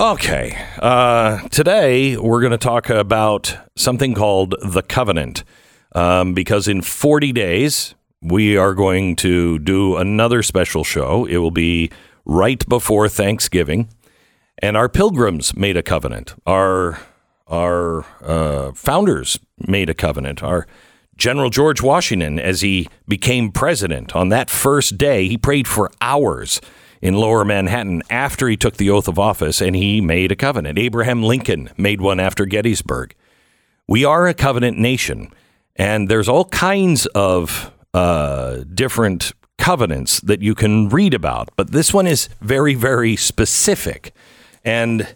Okay. 0.00 0.56
Uh, 0.78 1.46
today, 1.48 2.16
we're 2.16 2.40
going 2.40 2.52
to 2.52 2.56
talk 2.56 2.88
about 2.88 3.54
something 3.76 4.14
called 4.14 4.54
the 4.62 4.80
covenant. 4.80 5.44
Um, 5.94 6.32
because 6.32 6.68
in 6.68 6.80
40 6.80 7.32
days, 7.32 7.94
we 8.22 8.56
are 8.56 8.72
going 8.72 9.14
to 9.16 9.58
do 9.58 9.98
another 9.98 10.42
special 10.42 10.84
show. 10.84 11.26
It 11.26 11.36
will 11.36 11.50
be 11.50 11.90
right 12.24 12.66
before 12.66 13.10
Thanksgiving. 13.10 13.90
And 14.56 14.74
our 14.74 14.88
pilgrims 14.88 15.54
made 15.54 15.76
a 15.76 15.82
covenant. 15.82 16.32
Our, 16.46 16.98
our 17.46 18.06
uh, 18.22 18.72
founders 18.72 19.38
made 19.68 19.90
a 19.90 19.94
covenant. 19.94 20.42
Our 20.42 20.66
General 21.18 21.50
George 21.50 21.82
Washington, 21.82 22.38
as 22.38 22.62
he 22.62 22.88
became 23.06 23.52
president 23.52 24.16
on 24.16 24.30
that 24.30 24.48
first 24.48 24.96
day, 24.96 25.28
he 25.28 25.36
prayed 25.36 25.68
for 25.68 25.90
hours 26.00 26.58
in 27.00 27.14
lower 27.14 27.44
Manhattan 27.44 28.02
after 28.10 28.48
he 28.48 28.56
took 28.56 28.76
the 28.76 28.90
oath 28.90 29.08
of 29.08 29.18
office 29.18 29.60
and 29.60 29.74
he 29.74 30.00
made 30.00 30.30
a 30.32 30.36
covenant. 30.36 30.78
Abraham 30.78 31.22
Lincoln 31.22 31.70
made 31.76 32.00
one 32.00 32.20
after 32.20 32.44
Gettysburg. 32.44 33.14
We 33.88 34.04
are 34.04 34.28
a 34.28 34.34
covenant 34.34 34.78
nation, 34.78 35.32
and 35.76 36.08
there's 36.08 36.28
all 36.28 36.44
kinds 36.44 37.06
of 37.06 37.72
uh, 37.92 38.64
different 38.72 39.32
covenants 39.58 40.20
that 40.20 40.42
you 40.42 40.54
can 40.54 40.88
read 40.88 41.14
about, 41.14 41.50
but 41.56 41.72
this 41.72 41.92
one 41.92 42.06
is 42.06 42.28
very, 42.40 42.74
very 42.74 43.16
specific. 43.16 44.14
And 44.64 45.14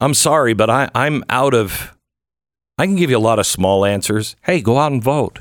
I'm 0.00 0.14
sorry, 0.14 0.54
but 0.54 0.70
I, 0.70 0.90
I'm 0.94 1.24
out 1.28 1.54
of. 1.54 1.96
I 2.76 2.86
can 2.86 2.96
give 2.96 3.10
you 3.10 3.16
a 3.16 3.18
lot 3.18 3.38
of 3.38 3.46
small 3.46 3.84
answers. 3.84 4.34
Hey, 4.42 4.60
go 4.60 4.78
out 4.78 4.90
and 4.90 5.02
vote. 5.02 5.40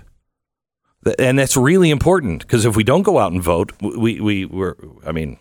And 1.18 1.38
that's 1.38 1.58
really 1.58 1.90
important 1.90 2.42
because 2.44 2.64
if 2.64 2.76
we 2.76 2.84
don't 2.84 3.02
go 3.02 3.18
out 3.18 3.32
and 3.32 3.42
vote, 3.42 3.74
we, 3.82 4.22
we, 4.22 4.46
we're, 4.46 4.76
I 5.06 5.12
mean, 5.12 5.38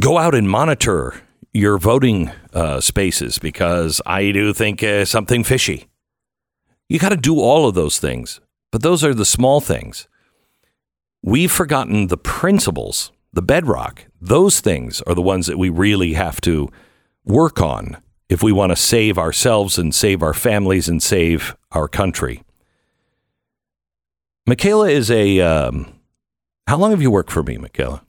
go 0.00 0.18
out 0.18 0.34
and 0.34 0.48
monitor 0.48 1.22
your 1.52 1.78
voting 1.78 2.30
uh, 2.52 2.80
spaces 2.80 3.38
because 3.38 4.00
I 4.04 4.32
do 4.32 4.52
think 4.52 4.82
uh, 4.82 5.04
something 5.04 5.44
fishy. 5.44 5.86
You 6.88 6.98
got 6.98 7.10
to 7.10 7.16
do 7.16 7.38
all 7.38 7.68
of 7.68 7.74
those 7.74 7.98
things, 7.98 8.40
but 8.72 8.82
those 8.82 9.04
are 9.04 9.14
the 9.14 9.24
small 9.24 9.60
things. 9.60 10.08
We've 11.22 11.50
forgotten 11.50 12.08
the 12.08 12.18
principles, 12.18 13.12
the 13.32 13.40
bedrock. 13.40 14.06
Those 14.20 14.60
things 14.60 15.00
are 15.02 15.14
the 15.14 15.22
ones 15.22 15.46
that 15.46 15.58
we 15.58 15.70
really 15.70 16.12
have 16.14 16.40
to 16.42 16.68
work 17.24 17.60
on 17.60 17.96
if 18.28 18.42
we 18.42 18.52
want 18.52 18.70
to 18.70 18.76
save 18.76 19.16
ourselves 19.16 19.78
and 19.78 19.94
save 19.94 20.22
our 20.22 20.34
families 20.34 20.88
and 20.88 21.02
save 21.02 21.56
our 21.72 21.88
country. 21.88 22.42
Mikayla 24.48 24.90
is 24.90 25.10
a. 25.10 25.40
Um, 25.40 25.94
how 26.66 26.76
long 26.76 26.90
have 26.90 27.00
you 27.00 27.10
worked 27.10 27.30
for 27.30 27.42
me, 27.42 27.56
Mikayla? 27.56 28.02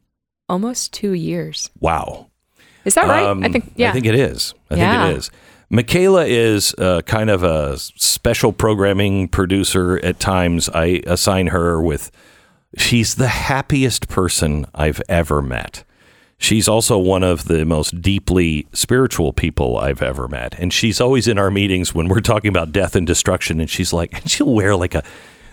Almost 0.48 0.94
two 0.94 1.14
years. 1.14 1.70
Wow. 1.80 2.28
Is 2.86 2.94
that 2.96 3.08
right? 3.08 3.24
Um, 3.26 3.44
I 3.44 3.50
think, 3.50 3.72
yeah. 3.76 3.90
I 3.90 3.94
think 3.94 4.06
it 4.06 4.16
is. 4.16 4.54
I 4.70 4.76
Yeah. 4.76 5.04
think 5.08 5.16
it 5.16 5.20
is. 5.20 5.32
Mikayla 5.74 6.28
is 6.30 6.76
uh, 6.78 7.02
kind 7.08 7.30
of 7.32 7.42
a 7.44 7.78
special 7.78 8.54
programming 8.54 9.28
producer 9.28 10.00
at 10.04 10.20
times. 10.20 10.70
I 10.70 11.02
assign 11.08 11.48
her 11.48 11.82
with, 11.82 12.12
she's 12.78 13.16
the 13.16 13.28
happiest 13.30 14.08
person 14.08 14.68
I've 14.76 15.02
ever 15.10 15.42
met. 15.42 15.84
She's 16.38 16.68
also 16.68 17.00
one 17.00 17.24
of 17.24 17.46
the 17.46 17.66
most 17.66 18.00
deeply 18.02 18.68
spiritual 18.74 19.34
people 19.34 19.78
I've 19.78 20.04
ever 20.04 20.28
met. 20.28 20.54
And 20.60 20.72
she's 20.72 21.02
always 21.02 21.28
in 21.28 21.40
our 21.40 21.50
meetings 21.50 21.96
when 21.96 22.08
we're 22.10 22.20
talking 22.20 22.50
about 22.50 22.72
death 22.72 22.96
and 22.96 23.08
destruction. 23.08 23.60
And 23.60 23.70
she's 23.70 23.92
like, 23.94 24.14
and 24.14 24.30
she'll 24.30 24.54
wear 24.54 24.76
like 24.76 24.94
a, 24.94 25.04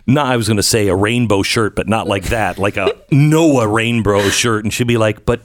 no, 0.06 0.22
I 0.22 0.36
was 0.36 0.48
going 0.48 0.56
to 0.56 0.62
say 0.62 0.88
a 0.88 0.94
rainbow 0.96 1.42
shirt, 1.42 1.76
but 1.76 1.88
not 1.88 2.06
like 2.08 2.24
that, 2.26 2.58
like 2.58 2.76
a 2.76 2.92
Noah 3.10 3.68
rainbow 3.68 4.28
shirt. 4.30 4.64
And 4.64 4.72
she'd 4.72 4.86
be 4.86 4.96
like, 4.96 5.24
but 5.24 5.42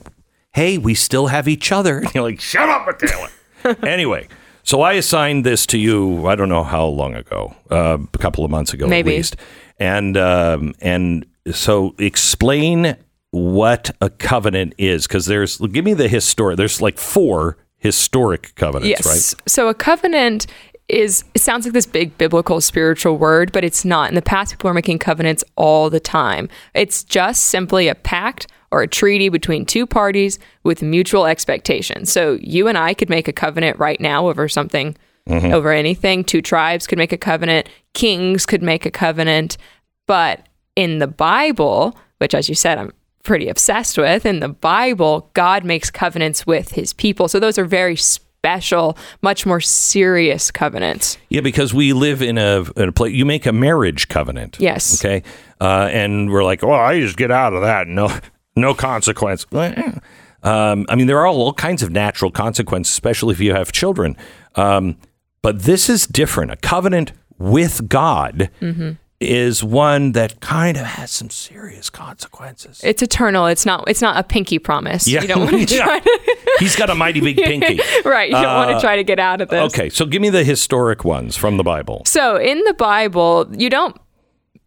hey, 0.53 0.77
we 0.77 0.93
still 0.95 1.27
have 1.27 1.47
each 1.47 1.71
other. 1.71 1.99
And 1.99 2.13
you're 2.15 2.23
like, 2.23 2.39
shut 2.41 2.67
up, 2.67 2.85
Mikayla. 2.87 3.83
anyway, 3.87 4.27
So 4.63 4.81
I 4.81 4.93
assigned 4.93 5.45
this 5.45 5.65
to 5.67 5.77
you. 5.77 6.25
I 6.27 6.35
don't 6.35 6.49
know 6.49 6.63
how 6.63 6.85
long 6.85 7.13
ago, 7.15 7.55
uh, 7.69 7.97
a 8.13 8.17
couple 8.17 8.43
of 8.43 8.51
months 8.51 8.73
ago, 8.73 8.87
Maybe. 8.87 9.11
at 9.11 9.17
least. 9.17 9.35
And 9.79 10.17
um, 10.17 10.73
and 10.81 11.25
so 11.51 11.93
explain 11.99 12.95
what 13.31 13.91
a 14.01 14.09
covenant 14.09 14.73
is, 14.77 15.05
because 15.07 15.27
there's 15.27 15.57
give 15.57 15.85
me 15.85 15.93
the 15.93 16.07
historic. 16.07 16.57
There's 16.57 16.81
like 16.81 16.97
four 16.97 17.57
historic 17.77 18.55
covenants, 18.55 18.89
Yes. 18.89 19.05
right? 19.05 19.49
So 19.49 19.67
a 19.67 19.73
covenant 19.75 20.47
is 20.89 21.23
it 21.33 21.41
sounds 21.41 21.65
like 21.65 21.73
this 21.73 21.85
big 21.85 22.17
biblical 22.17 22.61
spiritual 22.61 23.17
word, 23.17 23.51
but 23.51 23.63
it's 23.63 23.83
not. 23.83 24.09
In 24.09 24.15
the 24.15 24.21
past, 24.21 24.53
people 24.53 24.69
are 24.69 24.73
making 24.73 24.99
covenants 24.99 25.43
all 25.55 25.89
the 25.89 25.99
time. 25.99 26.47
It's 26.73 27.03
just 27.03 27.45
simply 27.45 27.87
a 27.87 27.95
pact 27.95 28.47
or 28.71 28.81
a 28.81 28.87
treaty 28.87 29.29
between 29.29 29.65
two 29.65 29.85
parties 29.85 30.39
with 30.63 30.81
mutual 30.81 31.25
expectations. 31.25 32.11
So 32.11 32.37
you 32.41 32.67
and 32.67 32.77
I 32.77 32.93
could 32.93 33.09
make 33.09 33.27
a 33.27 33.33
covenant 33.33 33.79
right 33.79 33.99
now 33.99 34.27
over 34.27 34.47
something 34.47 34.95
mm-hmm. 35.27 35.53
over 35.53 35.71
anything. 35.71 36.23
Two 36.23 36.41
tribes 36.41 36.87
could 36.87 36.97
make 36.97 37.11
a 37.11 37.17
covenant, 37.17 37.69
kings 37.93 38.45
could 38.45 38.63
make 38.63 38.85
a 38.85 38.91
covenant. 38.91 39.57
But 40.05 40.47
in 40.75 40.99
the 40.99 41.07
Bible, 41.07 41.97
which 42.19 42.33
as 42.33 42.49
you 42.49 42.55
said, 42.55 42.77
I'm 42.77 42.93
pretty 43.23 43.49
obsessed 43.49 43.97
with, 43.97 44.25
in 44.25 44.39
the 44.39 44.49
Bible, 44.49 45.29
God 45.33 45.65
makes 45.65 45.91
covenants 45.91 46.47
with 46.47 46.71
his 46.71 46.93
people. 46.93 47.27
So 47.27 47.39
those 47.39 47.57
are 47.57 47.65
very 47.65 47.97
special, 48.47 48.97
much 49.21 49.45
more 49.45 49.59
serious 49.59 50.51
covenants. 50.51 51.17
Yeah, 51.29 51.41
because 51.41 51.73
we 51.73 51.91
live 51.93 52.21
in 52.21 52.37
a 52.37 52.63
in 52.77 52.89
a 52.89 52.91
place. 52.91 53.13
You 53.13 53.25
make 53.25 53.45
a 53.45 53.51
marriage 53.51 54.07
covenant. 54.07 54.57
Yes. 54.59 55.03
Okay. 55.03 55.23
Uh, 55.59 55.89
and 55.91 56.29
we're 56.31 56.43
like, 56.43 56.61
well, 56.61 56.79
I 56.79 56.99
just 56.99 57.17
get 57.17 57.29
out 57.31 57.53
of 57.53 57.61
that. 57.61 57.87
No, 57.87 58.09
no 58.55 58.73
consequence. 58.73 59.45
Um, 60.43 60.85
I 60.87 60.95
mean, 60.95 61.07
there 61.07 61.17
are 61.19 61.27
all 61.27 61.51
kinds 61.53 61.83
of 61.83 61.91
natural 61.91 62.31
consequences, 62.31 62.93
especially 62.93 63.33
if 63.33 63.39
you 63.39 63.53
have 63.53 63.71
children. 63.71 64.15
Um, 64.55 64.97
but 65.41 65.63
this 65.63 65.89
is 65.89 66.07
different. 66.07 66.51
A 66.51 66.55
covenant 66.57 67.11
with 67.37 67.89
God 67.89 68.49
Mm-hmm. 68.61 68.91
Is 69.19 69.63
one 69.63 70.11
that 70.11 70.39
kind 70.41 70.77
of 70.77 70.85
has 70.85 71.09
some 71.11 71.29
serious 71.29 71.89
consequences. 71.89 72.81
It's 72.83 73.01
eternal. 73.01 73.47
It's 73.47 73.65
not 73.65 73.89
it's 73.89 74.01
not 74.01 74.17
a 74.17 74.23
pinky 74.23 74.59
promise. 74.59 75.07
Yeah. 75.07 75.21
You 75.23 75.27
don't 75.27 75.51
want 75.51 75.67
to 75.69 75.75
Yeah. 75.75 75.83
try 75.83 75.99
to 75.99 76.19
He's 76.59 76.75
got 76.75 76.89
a 76.89 76.95
mighty 76.95 77.19
big 77.21 77.37
pinky. 77.37 77.79
Right. 78.05 78.29
You 78.29 78.35
don't 78.35 78.53
want 78.55 78.69
to 78.71 78.75
uh, 78.77 78.81
try 78.81 78.95
to 78.95 79.03
get 79.03 79.19
out 79.19 79.41
of 79.41 79.49
this. 79.49 79.73
Okay, 79.73 79.89
so 79.89 80.05
give 80.05 80.21
me 80.21 80.29
the 80.29 80.43
historic 80.43 81.03
ones 81.03 81.35
from 81.35 81.57
the 81.57 81.63
Bible. 81.63 82.03
So 82.05 82.37
in 82.37 82.63
the 82.65 82.73
Bible, 82.75 83.47
you 83.57 83.69
don't 83.69 83.95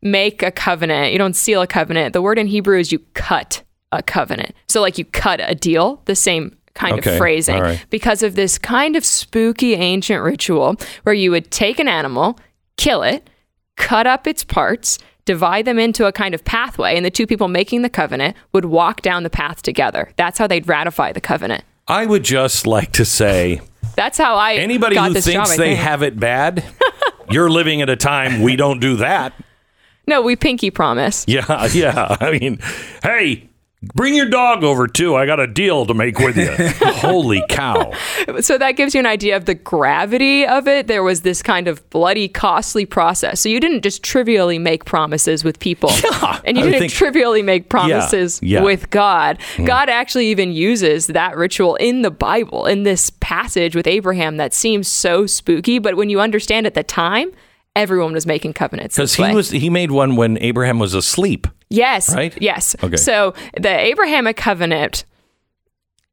make 0.02 0.42
a 0.42 0.50
covenant, 0.50 1.12
you 1.12 1.18
don't 1.18 1.34
seal 1.36 1.62
a 1.62 1.66
covenant. 1.66 2.12
The 2.12 2.22
word 2.22 2.38
in 2.38 2.46
Hebrew 2.46 2.78
is 2.78 2.90
you 2.90 2.98
cut 3.14 3.62
a 3.92 4.02
covenant. 4.02 4.54
So 4.68 4.80
like 4.80 4.98
you 4.98 5.04
cut 5.04 5.40
a 5.42 5.54
deal, 5.54 6.02
the 6.06 6.14
same 6.16 6.56
kind 6.74 6.98
Okay, 6.98 7.12
of 7.12 7.18
phrasing 7.18 7.60
right. 7.60 7.84
because 7.90 8.22
of 8.22 8.34
this 8.34 8.56
kind 8.58 8.96
of 8.96 9.04
spooky 9.04 9.74
ancient 9.74 10.22
ritual 10.22 10.76
where 11.02 11.14
you 11.14 11.30
would 11.30 11.50
take 11.50 11.78
an 11.78 11.88
animal, 11.88 12.38
kill 12.76 13.02
it, 13.02 13.28
cut 13.80 14.06
up 14.06 14.26
its 14.26 14.44
parts, 14.44 14.98
divide 15.24 15.64
them 15.64 15.78
into 15.78 16.06
a 16.06 16.12
kind 16.12 16.34
of 16.34 16.44
pathway, 16.44 16.96
and 16.96 17.04
the 17.04 17.10
two 17.10 17.26
people 17.26 17.48
making 17.48 17.82
the 17.82 17.88
covenant 17.90 18.36
would 18.52 18.66
walk 18.66 19.00
down 19.02 19.22
the 19.22 19.30
path 19.30 19.62
together. 19.62 20.10
That's 20.16 20.38
how 20.38 20.46
they'd 20.46 20.68
ratify 20.68 21.12
the 21.12 21.20
covenant. 21.20 21.64
I 21.88 22.06
would 22.06 22.22
just 22.22 22.66
like 22.66 22.92
to 22.92 23.04
say 23.04 23.60
That's 23.96 24.16
how 24.18 24.36
I 24.36 24.54
Anybody 24.54 24.94
got 24.94 25.08
who 25.08 25.14
thinks 25.20 25.50
job, 25.50 25.58
they 25.58 25.70
think. 25.74 25.80
have 25.80 26.02
it 26.02 26.20
bad, 26.20 26.62
you're 27.30 27.50
living 27.50 27.82
at 27.82 27.90
a 27.90 27.96
time 27.96 28.42
we 28.42 28.54
don't 28.54 28.78
do 28.80 28.96
that. 28.96 29.32
No, 30.06 30.22
we 30.22 30.36
pinky 30.36 30.70
promise. 30.70 31.24
Yeah, 31.28 31.66
yeah. 31.72 32.16
I 32.20 32.38
mean, 32.38 32.58
hey, 33.02 33.48
bring 33.82 34.14
your 34.14 34.28
dog 34.28 34.62
over 34.62 34.86
too. 34.86 35.16
I 35.16 35.26
got 35.26 35.40
a 35.40 35.46
deal 35.46 35.86
to 35.86 35.94
make 35.94 36.18
with 36.18 36.36
you. 36.36 36.50
Holy 37.00 37.42
cow. 37.48 37.92
So 38.40 38.58
that 38.58 38.72
gives 38.72 38.94
you 38.94 39.00
an 39.00 39.06
idea 39.06 39.36
of 39.36 39.46
the 39.46 39.54
gravity 39.54 40.46
of 40.46 40.68
it. 40.68 40.86
There 40.86 41.02
was 41.02 41.22
this 41.22 41.42
kind 41.42 41.66
of 41.68 41.88
bloody, 41.90 42.28
costly 42.28 42.84
process. 42.84 43.40
So 43.40 43.48
you 43.48 43.58
didn't 43.60 43.82
just 43.82 44.02
trivially 44.02 44.58
make 44.58 44.84
promises 44.84 45.44
with 45.44 45.58
people. 45.58 45.90
Yeah, 46.02 46.40
and 46.44 46.56
you 46.56 46.64
I 46.64 46.66
didn't 46.66 46.80
think- 46.80 46.92
trivially 46.92 47.42
make 47.42 47.68
promises 47.68 48.40
yeah. 48.42 48.60
Hmm. 48.60 48.64
with 48.66 48.90
God. 48.90 49.38
God 49.64 49.88
actually 49.88 50.26
even 50.26 50.52
uses 50.52 51.06
that 51.08 51.36
ritual 51.36 51.76
in 51.76 52.02
the 52.02 52.10
Bible, 52.10 52.66
in 52.66 52.82
this 52.82 53.10
passage 53.20 53.74
with 53.74 53.86
Abraham 53.86 54.36
that 54.36 54.52
seems 54.54 54.88
so 54.88 55.26
spooky. 55.26 55.78
But 55.78 55.96
when 55.96 56.10
you 56.10 56.20
understand 56.20 56.66
at 56.66 56.74
the 56.74 56.82
time, 56.82 57.32
everyone 57.76 58.12
was 58.12 58.26
making 58.26 58.52
covenants. 58.52 58.96
Because 58.96 59.14
he 59.14 59.22
way. 59.22 59.34
was 59.34 59.50
he 59.50 59.70
made 59.70 59.90
one 59.90 60.16
when 60.16 60.38
Abraham 60.38 60.78
was 60.78 60.94
asleep. 60.94 61.46
Yes. 61.68 62.14
Right? 62.14 62.36
Yes. 62.40 62.74
Okay. 62.82 62.96
So 62.96 63.34
the 63.58 63.68
Abrahamic 63.68 64.36
covenant 64.36 65.04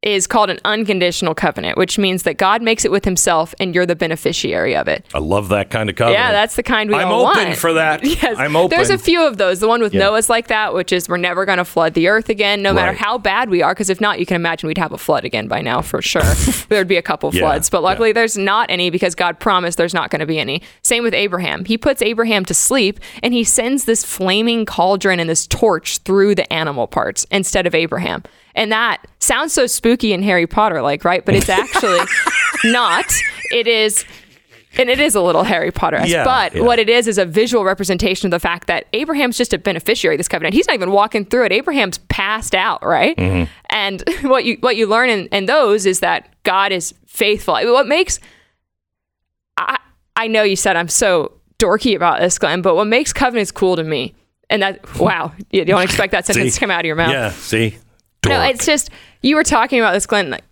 is 0.02 0.28
called 0.28 0.48
an 0.48 0.60
unconditional 0.64 1.34
covenant, 1.34 1.76
which 1.76 1.98
means 1.98 2.22
that 2.22 2.38
God 2.38 2.62
makes 2.62 2.84
it 2.84 2.92
with 2.92 3.04
himself 3.04 3.52
and 3.58 3.74
you're 3.74 3.84
the 3.84 3.96
beneficiary 3.96 4.76
of 4.76 4.86
it. 4.86 5.04
I 5.12 5.18
love 5.18 5.48
that 5.48 5.70
kind 5.70 5.90
of 5.90 5.96
covenant. 5.96 6.20
Yeah, 6.20 6.30
that's 6.30 6.54
the 6.54 6.62
kind 6.62 6.88
we 6.88 6.94
I'm 6.94 7.08
all 7.08 7.26
open 7.26 7.46
want. 7.48 7.58
for 7.58 7.72
that. 7.72 8.04
Yes. 8.08 8.38
I'm 8.38 8.54
open. 8.54 8.70
There's 8.76 8.90
a 8.90 8.98
few 8.98 9.26
of 9.26 9.38
those. 9.38 9.58
The 9.58 9.66
one 9.68 9.80
with 9.82 9.92
Yeah. 9.92 10.00
Noah's 10.00 10.30
like 10.30 10.46
that, 10.48 10.72
which 10.72 10.92
is 10.92 11.08
we're 11.08 11.16
never 11.16 11.44
going 11.44 11.58
to 11.58 11.64
flood 11.64 11.94
the 11.94 12.06
earth 12.08 12.28
again, 12.28 12.62
no 12.62 12.72
matter 12.72 12.92
Right. 12.92 12.98
how 12.98 13.18
bad 13.18 13.50
we 13.50 13.60
are. 13.60 13.74
Because 13.74 13.90
if 13.90 14.00
not, 14.00 14.20
you 14.20 14.26
can 14.26 14.36
imagine 14.36 14.68
we'd 14.68 14.78
have 14.78 14.92
a 14.92 14.98
flood 14.98 15.24
again 15.24 15.48
by 15.48 15.60
now 15.62 15.82
for 15.82 16.00
sure. 16.00 16.22
There'd 16.68 16.86
be 16.88 16.96
a 16.96 17.02
couple 17.02 17.34
Yeah, 17.34 17.40
floods. 17.42 17.68
But 17.68 17.82
luckily, 17.82 18.12
there's 18.12 18.38
not 18.38 18.70
any 18.70 18.90
because 18.90 19.14
God 19.16 19.40
promised 19.40 19.78
there's 19.78 19.94
not 19.94 20.10
going 20.10 20.20
to 20.20 20.26
be 20.26 20.38
any. 20.38 20.62
Same 20.82 21.02
with 21.02 21.12
Abraham. 21.14 21.64
He 21.64 21.76
puts 21.76 22.02
Abraham 22.02 22.44
to 22.46 22.54
sleep 22.54 23.00
and 23.22 23.34
he 23.34 23.42
sends 23.44 23.84
this 23.84 24.04
flaming 24.04 24.64
cauldron 24.64 25.18
and 25.20 25.28
this 25.28 25.46
torch 25.48 25.98
through 25.98 26.36
the 26.36 26.50
animal 26.52 26.86
parts 26.86 27.26
instead 27.32 27.66
of 27.66 27.74
Abraham. 27.74 28.22
And 28.58 28.72
that 28.72 29.06
sounds 29.20 29.52
so 29.52 29.66
spooky 29.66 30.12
and 30.12 30.22
Harry 30.24 30.46
Potter 30.46 30.82
like, 30.82 31.04
right? 31.04 31.24
But 31.24 31.36
it's 31.36 31.48
actually 31.48 32.00
not. 32.64 33.06
It 33.52 33.66
is. 33.66 34.04
And 34.76 34.90
it 34.90 35.00
is 35.00 35.14
a 35.14 35.20
little 35.20 35.44
Harry 35.44 35.70
Potter 35.70 36.00
Yeah, 36.04 36.24
but 36.24 36.54
yeah. 36.54 36.62
what 36.62 36.78
it 36.78 36.88
is 36.88 37.08
is 37.08 37.18
a 37.18 37.24
visual 37.24 37.64
representation 37.64 38.26
of 38.26 38.30
the 38.32 38.38
fact 38.38 38.66
that 38.66 38.86
Abraham's 38.92 39.36
just 39.38 39.52
a 39.54 39.58
beneficiary 39.58 40.16
of 40.16 40.18
this 40.18 40.28
covenant. 40.28 40.54
He's 40.54 40.66
not 40.66 40.74
even 40.74 40.90
walking 40.90 41.24
through 41.24 41.46
it. 41.46 41.52
Abraham's 41.52 41.98
passed 42.08 42.54
out, 42.54 42.84
right? 42.84 43.16
Mm-hmm. 43.16 43.50
And 43.70 44.02
what 44.22 44.44
you 44.44 44.56
what 44.60 44.76
you 44.76 44.86
learn 44.86 45.08
in, 45.08 45.26
in 45.28 45.46
those 45.46 45.86
is 45.86 46.00
that 46.00 46.28
God 46.42 46.72
is 46.72 46.94
faithful. 47.06 47.54
What 47.54 47.86
makes 47.86 48.18
I 49.56 49.78
I 50.16 50.26
know 50.26 50.42
you 50.42 50.56
said 50.56 50.76
I'm 50.76 50.88
so 50.88 51.32
dorky 51.58 51.96
about 51.96 52.20
this, 52.20 52.38
Glenn, 52.38 52.62
but 52.62 52.74
what 52.74 52.86
makes 52.86 53.12
covenants 53.12 53.50
cool 53.50 53.76
to 53.76 53.84
me, 53.84 54.14
and 54.50 54.62
that 54.62 54.98
wow, 54.98 55.32
you 55.50 55.64
don't 55.64 55.82
expect 55.82 56.12
that 56.12 56.26
sentence 56.26 56.54
to 56.54 56.60
come 56.60 56.70
out 56.70 56.80
of 56.80 56.86
your 56.86 56.96
mouth. 56.96 57.10
Yeah, 57.10 57.30
see? 57.30 57.78
No, 58.26 58.42
it's 58.42 58.66
just 58.66 58.90
you 59.22 59.36
were 59.36 59.44
talking 59.44 59.78
about 59.80 59.92
this, 59.92 60.06
Glenn. 60.06 60.30
Like, 60.30 60.44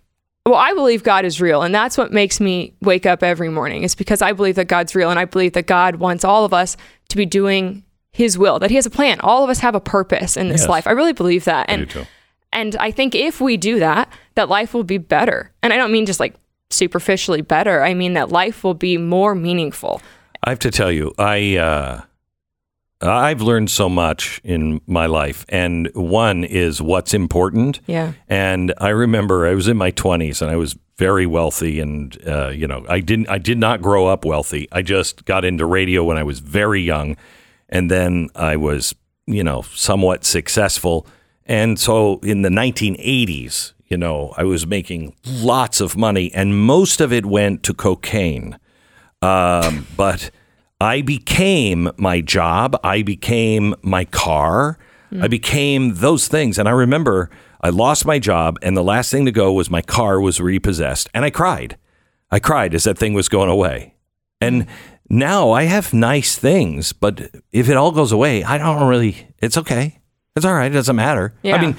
well, 0.45 0.55
I 0.55 0.73
believe 0.73 1.03
God 1.03 1.25
is 1.25 1.41
real, 1.41 1.61
and 1.61 1.73
that's 1.75 1.97
what 1.97 2.11
makes 2.11 2.39
me 2.39 2.73
wake 2.81 3.05
up 3.05 3.21
every 3.23 3.49
morning. 3.49 3.83
Is 3.83 3.95
because 3.95 4.21
I 4.21 4.31
believe 4.31 4.55
that 4.55 4.65
God's 4.65 4.95
real, 4.95 5.09
and 5.09 5.19
I 5.19 5.25
believe 5.25 5.53
that 5.53 5.67
God 5.67 5.97
wants 5.97 6.23
all 6.23 6.45
of 6.45 6.53
us 6.53 6.77
to 7.09 7.17
be 7.17 7.25
doing 7.25 7.83
His 8.11 8.37
will. 8.37 8.57
That 8.59 8.69
He 8.69 8.75
has 8.77 8.85
a 8.85 8.89
plan. 8.89 9.19
All 9.19 9.43
of 9.43 9.49
us 9.49 9.59
have 9.59 9.75
a 9.75 9.79
purpose 9.81 10.37
in 10.37 10.47
this 10.49 10.61
Yes. 10.61 10.69
life. 10.69 10.87
I 10.87 10.91
really 10.91 11.13
believe 11.13 11.43
that, 11.45 11.69
and 11.69 11.89
too. 11.89 12.05
and 12.53 12.75
I 12.77 12.91
think 12.91 13.13
if 13.13 13.41
we 13.41 13.57
do 13.57 13.79
that, 13.79 14.09
that 14.35 14.47
life 14.49 14.73
will 14.73 14.83
be 14.85 14.97
better. 14.97 15.51
And 15.61 15.73
I 15.73 15.77
don't 15.77 15.91
mean 15.91 16.05
just 16.05 16.19
like 16.19 16.33
superficially 16.69 17.41
better. 17.41 17.83
I 17.83 17.93
mean 17.93 18.13
that 18.13 18.29
life 18.29 18.63
will 18.63 18.73
be 18.73 18.97
more 18.97 19.35
meaningful. 19.35 20.01
I 20.43 20.49
have 20.51 20.59
to 20.59 20.71
tell 20.71 20.91
you, 20.91 21.13
I 21.17 21.57
uh, 21.57 22.01
I've 23.01 23.41
learned 23.41 23.69
so 23.69 23.89
much 23.89 24.41
in 24.43 24.81
my 24.87 25.05
life, 25.05 25.45
and 25.49 25.89
one 25.93 26.43
is 26.43 26.81
what's 26.81 27.13
important. 27.13 27.79
Yeah. 27.85 28.13
And 28.27 28.73
I 28.79 28.89
remember 28.89 29.45
I 29.47 29.53
was 29.53 29.67
in 29.67 29.77
my 29.77 29.91
twenties, 29.91 30.41
and 30.41 30.49
I 30.49 30.55
was 30.55 30.75
very 30.97 31.27
wealthy, 31.27 31.79
and 31.79 32.17
uh, 32.27 32.49
you 32.49 32.67
know, 32.67 32.85
I 32.89 32.99
didn't, 32.99 33.29
I 33.29 33.37
did 33.37 33.59
not 33.59 33.81
grow 33.81 34.07
up 34.07 34.25
wealthy. 34.25 34.67
I 34.71 34.81
just 34.81 35.25
got 35.25 35.45
into 35.45 35.65
radio 35.65 36.03
when 36.03 36.17
I 36.17 36.23
was 36.23 36.39
very 36.39 36.81
young, 36.81 37.17
and 37.69 37.91
then 37.91 38.29
I 38.35 38.55
was, 38.55 38.95
you 39.27 39.43
know, 39.43 39.61
somewhat 39.61 40.25
successful. 40.25 41.05
And 41.45 41.79
so 41.79 42.19
in 42.23 42.41
the 42.41 42.49
1980s, 42.49 43.73
you 43.87 43.97
know, 43.97 44.33
I 44.35 44.43
was 44.43 44.65
making 44.65 45.15
lots 45.25 45.81
of 45.81 45.95
money, 45.95 46.33
and 46.33 46.59
most 46.59 46.99
of 46.99 47.13
it 47.13 47.25
went 47.25 47.61
to 47.63 47.73
cocaine. 47.73 48.57
Um, 49.21 49.87
but 49.95 50.31
I 50.79 51.01
became 51.01 51.89
my 51.97 52.21
job. 52.21 52.79
I 52.83 53.01
became 53.01 53.75
my 53.81 54.05
car. 54.05 54.77
I 55.11 55.15
hmm. 55.15 55.27
became 55.27 55.95
those 55.95 56.27
things. 56.27 56.59
And 56.59 56.67
I 56.67 56.71
remember 56.71 57.29
I 57.61 57.69
lost 57.69 58.05
my 58.05 58.19
job, 58.19 58.57
and 58.61 58.77
the 58.77 58.83
last 58.83 59.11
thing 59.11 59.25
to 59.25 59.31
go 59.31 59.51
was 59.51 59.69
my 59.69 59.81
car 59.81 60.21
was 60.21 60.39
repossessed. 60.39 61.09
And 61.13 61.25
I 61.25 61.29
cried. 61.29 61.77
I 62.29 62.39
cried 62.39 62.75
as 62.75 62.83
that 62.83 62.97
thing 62.97 63.13
was 63.13 63.29
going 63.29 63.49
away. 63.49 63.95
And 64.39 64.67
now 65.09 65.51
I 65.51 65.63
have 65.63 65.93
nice 65.93 66.37
things, 66.37 66.93
but 66.93 67.31
if 67.51 67.69
it 67.69 67.77
all 67.77 67.91
goes 67.91 68.11
away, 68.11 68.43
I 68.43 68.57
don't 68.57 68.87
really, 68.87 69.27
it's 69.39 69.57
okay. 69.57 69.99
It's 70.35 70.45
all 70.45 70.53
right. 70.53 70.69
It 70.69 70.75
doesn't 70.75 70.95
matter. 70.95 71.33
Yeah. 71.41 71.55
I 71.55 71.61
mean, 71.61 71.75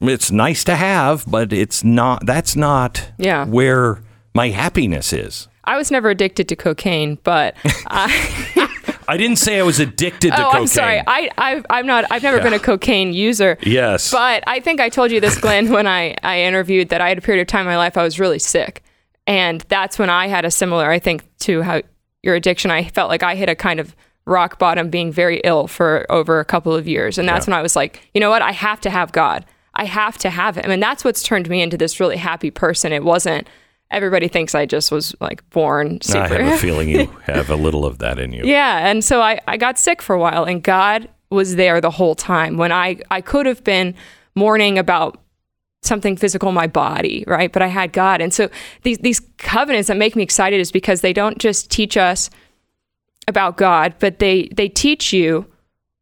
it's 0.00 0.30
nice 0.30 0.64
to 0.64 0.76
have, 0.76 1.24
but 1.26 1.52
it's 1.52 1.82
not, 1.82 2.26
that's 2.26 2.56
not 2.56 3.12
Yeah. 3.18 3.46
where 3.46 4.02
my 4.34 4.50
happiness 4.50 5.12
is. 5.12 5.48
I 5.66 5.76
was 5.76 5.90
never 5.90 6.10
addicted 6.10 6.48
to 6.48 6.56
cocaine, 6.56 7.18
but 7.24 7.56
I, 7.86 8.68
I 9.08 9.16
didn't 9.16 9.36
say 9.36 9.58
I 9.58 9.62
was 9.62 9.80
addicted 9.80 10.30
to 10.30 10.40
oh, 10.40 10.44
cocaine. 10.46 10.60
I'm 10.60 10.66
sorry. 10.66 11.02
I, 11.06 11.30
I 11.38 11.62
I'm 11.70 11.86
not. 11.86 12.04
I've 12.10 12.22
never 12.22 12.40
been 12.40 12.52
a 12.54 12.58
cocaine 12.58 13.12
user. 13.12 13.58
yes. 13.62 14.10
But 14.10 14.44
I 14.46 14.60
think 14.60 14.80
I 14.80 14.88
told 14.88 15.10
you 15.10 15.20
this, 15.20 15.38
Glenn, 15.38 15.70
when 15.70 15.86
I, 15.86 16.14
I 16.22 16.42
interviewed 16.42 16.90
that 16.90 17.00
I 17.00 17.08
had 17.08 17.18
a 17.18 17.20
period 17.20 17.42
of 17.42 17.48
time 17.48 17.62
in 17.62 17.66
my 17.66 17.76
life 17.76 17.96
I 17.96 18.02
was 18.02 18.20
really 18.20 18.38
sick. 18.38 18.82
And 19.26 19.62
that's 19.62 19.98
when 19.98 20.08
I 20.08 20.28
had 20.28 20.44
a 20.44 20.50
similar, 20.50 20.88
I 20.90 20.98
think, 20.98 21.24
to 21.40 21.62
how 21.62 21.82
your 22.22 22.34
addiction, 22.34 22.70
I 22.70 22.84
felt 22.84 23.08
like 23.08 23.22
I 23.22 23.34
hit 23.34 23.48
a 23.48 23.56
kind 23.56 23.80
of 23.80 23.96
rock 24.24 24.58
bottom 24.58 24.90
being 24.90 25.12
very 25.12 25.40
ill 25.44 25.66
for 25.66 26.06
over 26.10 26.40
a 26.40 26.44
couple 26.44 26.74
of 26.74 26.86
years. 26.86 27.18
And 27.18 27.28
that's 27.28 27.46
when 27.46 27.54
I 27.54 27.62
was 27.62 27.76
like, 27.76 28.08
you 28.14 28.20
know 28.20 28.30
what? 28.30 28.42
I 28.42 28.52
have 28.52 28.80
to 28.82 28.90
have 28.90 29.12
God. 29.12 29.44
I 29.74 29.84
have 29.84 30.16
to 30.18 30.30
have 30.30 30.56
him. 30.56 30.70
And 30.70 30.82
that's 30.82 31.04
what's 31.04 31.22
turned 31.22 31.48
me 31.48 31.60
into 31.60 31.76
this 31.76 32.00
really 32.00 32.16
happy 32.16 32.50
person. 32.50 32.92
It 32.92 33.04
wasn't, 33.04 33.48
everybody 33.90 34.28
thinks 34.28 34.54
I 34.54 34.66
just 34.66 34.90
was 34.90 35.14
like 35.20 35.48
born 35.50 36.00
super. 36.00 36.18
I 36.18 36.42
have 36.42 36.54
a 36.54 36.58
feeling 36.60 36.88
you 36.88 37.06
have 37.24 37.50
a 37.50 37.56
little 37.56 37.84
of 37.84 37.98
that 37.98 38.18
in 38.18 38.32
you. 38.32 38.44
Yeah, 38.44 38.88
and 38.88 39.04
so 39.04 39.20
I, 39.20 39.40
I 39.46 39.56
got 39.56 39.78
sick 39.78 40.02
for 40.02 40.14
a 40.14 40.18
while, 40.18 40.44
and 40.44 40.62
God 40.62 41.08
was 41.30 41.56
there 41.56 41.80
the 41.80 41.90
whole 41.90 42.14
time 42.14 42.56
when 42.56 42.72
I, 42.72 43.00
I 43.10 43.20
could 43.20 43.46
have 43.46 43.64
been 43.64 43.94
mourning 44.34 44.78
about 44.78 45.20
something 45.82 46.16
physical 46.16 46.48
in 46.48 46.54
my 46.54 46.66
body, 46.66 47.24
right? 47.26 47.52
But 47.52 47.62
I 47.62 47.68
had 47.68 47.92
God. 47.92 48.20
And 48.20 48.32
so 48.34 48.50
these, 48.82 48.98
these 48.98 49.20
covenants 49.38 49.88
that 49.88 49.96
make 49.96 50.16
me 50.16 50.22
excited 50.22 50.60
is 50.60 50.72
because 50.72 51.00
they 51.00 51.12
don't 51.12 51.38
just 51.38 51.70
teach 51.70 51.96
us 51.96 52.28
about 53.28 53.56
God, 53.56 53.94
but 53.98 54.18
they, 54.18 54.48
they 54.54 54.68
teach 54.68 55.12
you 55.12 55.46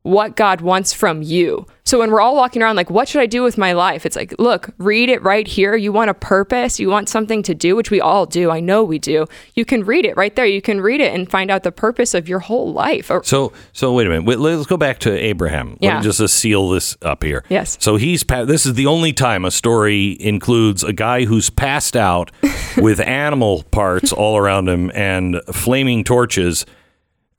what 0.03 0.37
God 0.37 0.61
wants 0.61 0.93
from 0.93 1.23
you. 1.23 1.67
So 1.87 1.99
when 1.99 2.11
we're 2.11 2.23
all 2.23 2.35
walking 2.35 2.63
around 2.63 2.77
like, 2.77 2.89
what 2.89 3.09
should 3.09 3.21
I 3.21 3.27
do 3.27 3.43
with 3.43 3.59
my 3.59 3.73
life? 3.75 4.07
It's 4.07 4.17
like, 4.17 4.35
look, 4.39 4.71
read 4.79 5.11
it 5.11 5.23
right 5.23 5.47
here. 5.47 5.77
You 5.77 5.93
want 5.93 6.09
a 6.09 6.15
purpose, 6.15 6.81
you 6.81 6.89
want 6.89 7.11
something 7.11 7.43
to 7.43 7.55
do, 7.55 7.77
which 7.77 7.91
we 7.91 8.01
all 8.01 8.25
do. 8.25 8.51
I 8.51 8.59
know 8.61 8.83
we 8.83 8.99
do. 8.99 9.27
You 9.53 9.67
can 9.67 9.85
read 9.85 10.07
it 10.07 10.17
right 10.17 10.35
there. 10.35 10.47
You 10.47 10.63
can 10.63 10.81
read 10.81 11.03
it 11.03 11.13
and 11.15 11.31
find 11.31 11.51
out 11.51 11.63
the 11.63 11.71
purpose 11.71 12.15
of 12.15 12.27
your 12.27 12.39
whole 12.39 12.73
life. 12.73 13.11
So, 13.25 13.53
so 13.75 13.93
wait 13.93 14.07
a 14.07 14.11
minute. 14.11 14.41
Let's 14.41 14.65
go 14.67 14.79
back 14.79 14.99
to 15.01 15.13
Abraham. 15.13 15.73
Let 15.73 15.83
Yeah. 15.83 15.97
me 16.01 16.05
just 16.11 16.27
seal 16.35 16.71
this 16.71 16.97
up 17.03 17.23
here. 17.23 17.45
Yes. 17.51 17.77
So 17.83 17.97
he's 17.97 18.25
pa- 18.25 18.47
this 18.47 18.65
is 18.65 18.73
the 18.75 18.87
only 18.87 19.13
time 19.13 19.45
a 19.45 19.51
story 19.51 20.17
includes 20.21 20.83
a 20.85 20.95
guy 20.95 21.27
who's 21.27 21.51
passed 21.51 21.97
out 21.97 22.31
with 22.79 22.99
animal 22.99 23.63
parts 23.65 24.11
all 24.11 24.39
around 24.39 24.71
him 24.71 24.91
and 24.95 25.43
flaming 25.53 26.03
torches, 26.03 26.65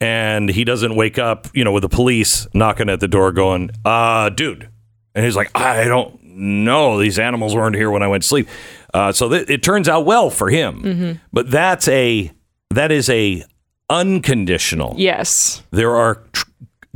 and 0.01 0.49
he 0.49 0.63
doesn't 0.63 0.95
wake 0.95 1.17
up, 1.17 1.47
you 1.53 1.63
know, 1.63 1.71
with 1.71 1.81
the 1.83 1.89
police 1.89 2.47
knocking 2.53 2.89
at 2.89 2.99
the 2.99 3.07
door, 3.07 3.31
going, 3.31 3.71
"Uh, 3.83 4.29
dude," 4.29 4.69
and 5.13 5.23
he's 5.25 5.35
like, 5.35 5.49
"I 5.55 5.85
don't 5.85 6.21
know. 6.23 6.99
These 6.99 7.17
animals 7.19 7.55
weren't 7.55 7.75
here 7.75 7.89
when 7.91 8.03
I 8.03 8.07
went 8.07 8.23
to 8.23 8.27
sleep." 8.29 8.47
Uh, 8.93 9.11
so 9.11 9.29
th- 9.29 9.49
it 9.49 9.61
turns 9.63 9.87
out 9.89 10.05
well 10.05 10.29
for 10.29 10.49
him, 10.49 10.81
Mm-hmm. 10.83 11.11
but 11.33 11.49
that's 11.51 11.87
a 11.87 12.31
that 12.73 12.91
is 12.91 13.09
a 13.09 13.43
unconditional 13.89 14.95
yes. 14.97 15.61
there 15.71 15.95
are 15.95 16.15
tr- 16.33 16.45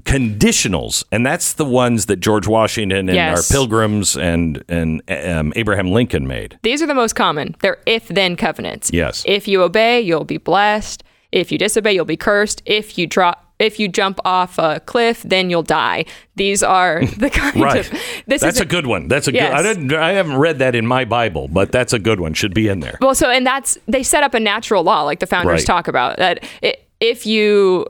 conditionals, 0.04 1.04
and 1.12 1.26
that's 1.26 1.54
the 1.54 1.66
ones 1.66 2.08
that 2.08 2.18
George 2.18 2.47
Washington 2.47 3.10
and 3.10 3.16
Yes. 3.16 3.38
our 3.52 3.56
pilgrims 3.56 4.16
and 4.18 4.64
and 4.70 5.02
um, 5.10 5.54
Abraham 5.56 5.91
Lincoln 5.91 6.28
made. 6.28 6.58
These 6.64 6.82
are 6.82 6.88
the 6.88 6.95
most 6.95 7.14
common. 7.14 7.56
They're 7.62 7.78
if 7.86 8.08
then 8.08 8.36
covenants. 8.36 8.89
Yes. 8.93 9.24
If 9.28 9.47
you 9.47 9.62
obey, 9.62 10.02
you'll 10.02 10.26
be 10.26 10.38
blessed. 10.38 11.04
If 11.32 11.52
you 11.52 11.58
disobey, 11.58 11.94
you'll 11.94 12.06
be 12.06 12.18
cursed. 12.18 12.62
If 12.66 12.98
you 12.98 13.08
drop 13.08 13.46
if 13.60 13.78
you 13.78 13.90
jump 13.90 14.20
off 14.24 14.58
a 14.58 14.80
cliff, 14.86 15.22
then 15.24 15.50
you'll 15.50 15.64
die. 15.64 16.06
These 16.38 16.64
are 16.64 17.06
the 17.18 17.30
kind 17.30 17.60
Right. 17.62 17.92
of 17.92 18.00
this 18.26 18.42
that's 18.42 18.62
a 18.62 18.66
good 18.66 18.88
one. 18.88 19.10
That's 19.10 19.28
a 19.28 19.34
good. 19.34 19.42
I 19.42 19.62
didn't. 19.62 19.94
I 19.94 20.14
haven't 20.14 20.38
read 20.38 20.60
that 20.60 20.76
in 20.76 20.88
my 20.88 21.04
Bible, 21.06 21.50
but 21.50 21.72
that's 21.72 21.92
a 21.92 22.00
good 22.00 22.20
one. 22.22 22.34
Should 22.34 22.54
be 22.54 22.70
in 22.70 22.80
there. 22.80 22.98
Well, 23.02 23.16
so 23.16 23.30
and 23.30 23.46
that's 23.46 23.78
they 23.88 24.02
set 24.02 24.24
up 24.24 24.34
a 24.34 24.40
natural 24.40 24.84
law, 24.84 25.02
like 25.04 25.20
the 25.20 25.28
founders 25.28 25.60
Right. 25.62 25.66
talk 25.66 25.88
about 25.88 26.18
that. 26.18 26.44
i 26.64 26.76
if 27.02 27.26
you 27.26 27.86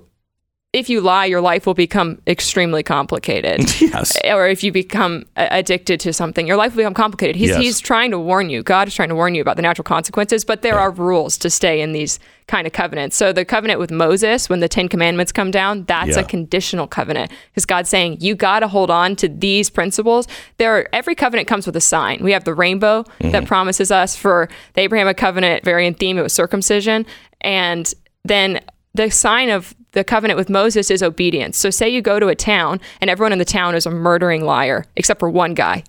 if 0.71 0.87
you 0.87 1.01
lie, 1.01 1.25
your 1.25 1.41
life 1.41 1.65
will 1.65 1.73
become 1.73 2.21
extremely 2.27 2.83
complicated. 2.83 3.61
Yes. 3.89 4.15
Or 4.23 4.47
if 4.47 4.63
you 4.63 4.71
become 4.71 5.25
addicted 5.35 5.99
to 6.01 6.13
something, 6.13 6.45
your 6.45 6.57
life 6.57 6.73
will 6.73 6.81
become 6.81 6.93
complicated. 6.93 7.35
He's 7.35 7.49
Yes. 7.49 7.59
he's 7.61 7.79
trying 7.79 8.11
to 8.11 8.19
warn 8.19 8.51
you. 8.51 8.61
God 8.61 8.87
is 8.87 8.93
trying 8.93 9.09
to 9.09 9.15
warn 9.15 9.33
you 9.33 9.41
about 9.41 9.55
the 9.55 9.63
natural 9.63 9.83
consequences, 9.83 10.45
but 10.45 10.61
there 10.61 10.77
are 10.77 10.91
rules 10.91 11.39
to 11.39 11.49
stay 11.49 11.81
in 11.81 11.91
these 11.91 12.19
kind 12.47 12.67
of 12.67 12.73
covenants. 12.73 13.15
So 13.17 13.33
the 13.33 13.45
covenant 13.45 13.79
with 13.79 13.89
Moses, 13.89 14.47
when 14.47 14.59
the 14.59 14.67
Ten 14.69 14.87
Commandments 14.87 15.31
come 15.31 15.49
down, 15.49 15.85
that's 15.85 16.11
Yeah. 16.15 16.19
a 16.19 16.23
conditional 16.23 16.85
covenant 16.85 17.31
because 17.51 17.65
God's 17.65 17.89
saying 17.89 18.17
you 18.19 18.35
got 18.35 18.59
to 18.59 18.67
hold 18.67 18.91
on 18.91 19.15
to 19.17 19.27
these 19.27 19.71
principles. 19.71 20.27
There, 20.57 20.77
are, 20.77 20.87
every 20.93 21.15
covenant 21.15 21.47
comes 21.47 21.65
with 21.65 21.75
a 21.75 21.81
sign. 21.81 22.19
We 22.21 22.31
have 22.33 22.43
the 22.43 22.53
rainbow 22.53 23.03
Mm-hmm. 23.03 23.31
that 23.31 23.45
promises 23.47 23.91
us 23.91 24.15
for 24.15 24.49
the 24.75 24.81
Abrahamic 24.81 25.17
covenant, 25.17 25.67
in 25.67 25.93
theme. 25.95 26.19
It 26.19 26.21
was 26.21 26.33
circumcision, 26.33 27.07
and 27.41 27.91
then 28.23 28.59
the 28.93 29.09
sign 29.09 29.49
of 29.49 29.73
the 29.91 30.03
covenant 30.03 30.37
with 30.37 30.49
Moses 30.49 30.91
is 30.91 31.01
obedience. 31.01 31.57
So, 31.57 31.69
say 31.69 31.89
you 31.89 32.01
go 32.01 32.19
to 32.19 32.27
a 32.27 32.35
town 32.35 32.79
and 33.01 33.09
everyone 33.09 33.33
in 33.33 33.39
the 33.39 33.45
town 33.45 33.75
is 33.75 33.85
a 33.85 33.91
murdering 33.91 34.43
liar, 34.43 34.85
except 34.95 35.19
for 35.19 35.29
one 35.29 35.53
guy. 35.53 35.83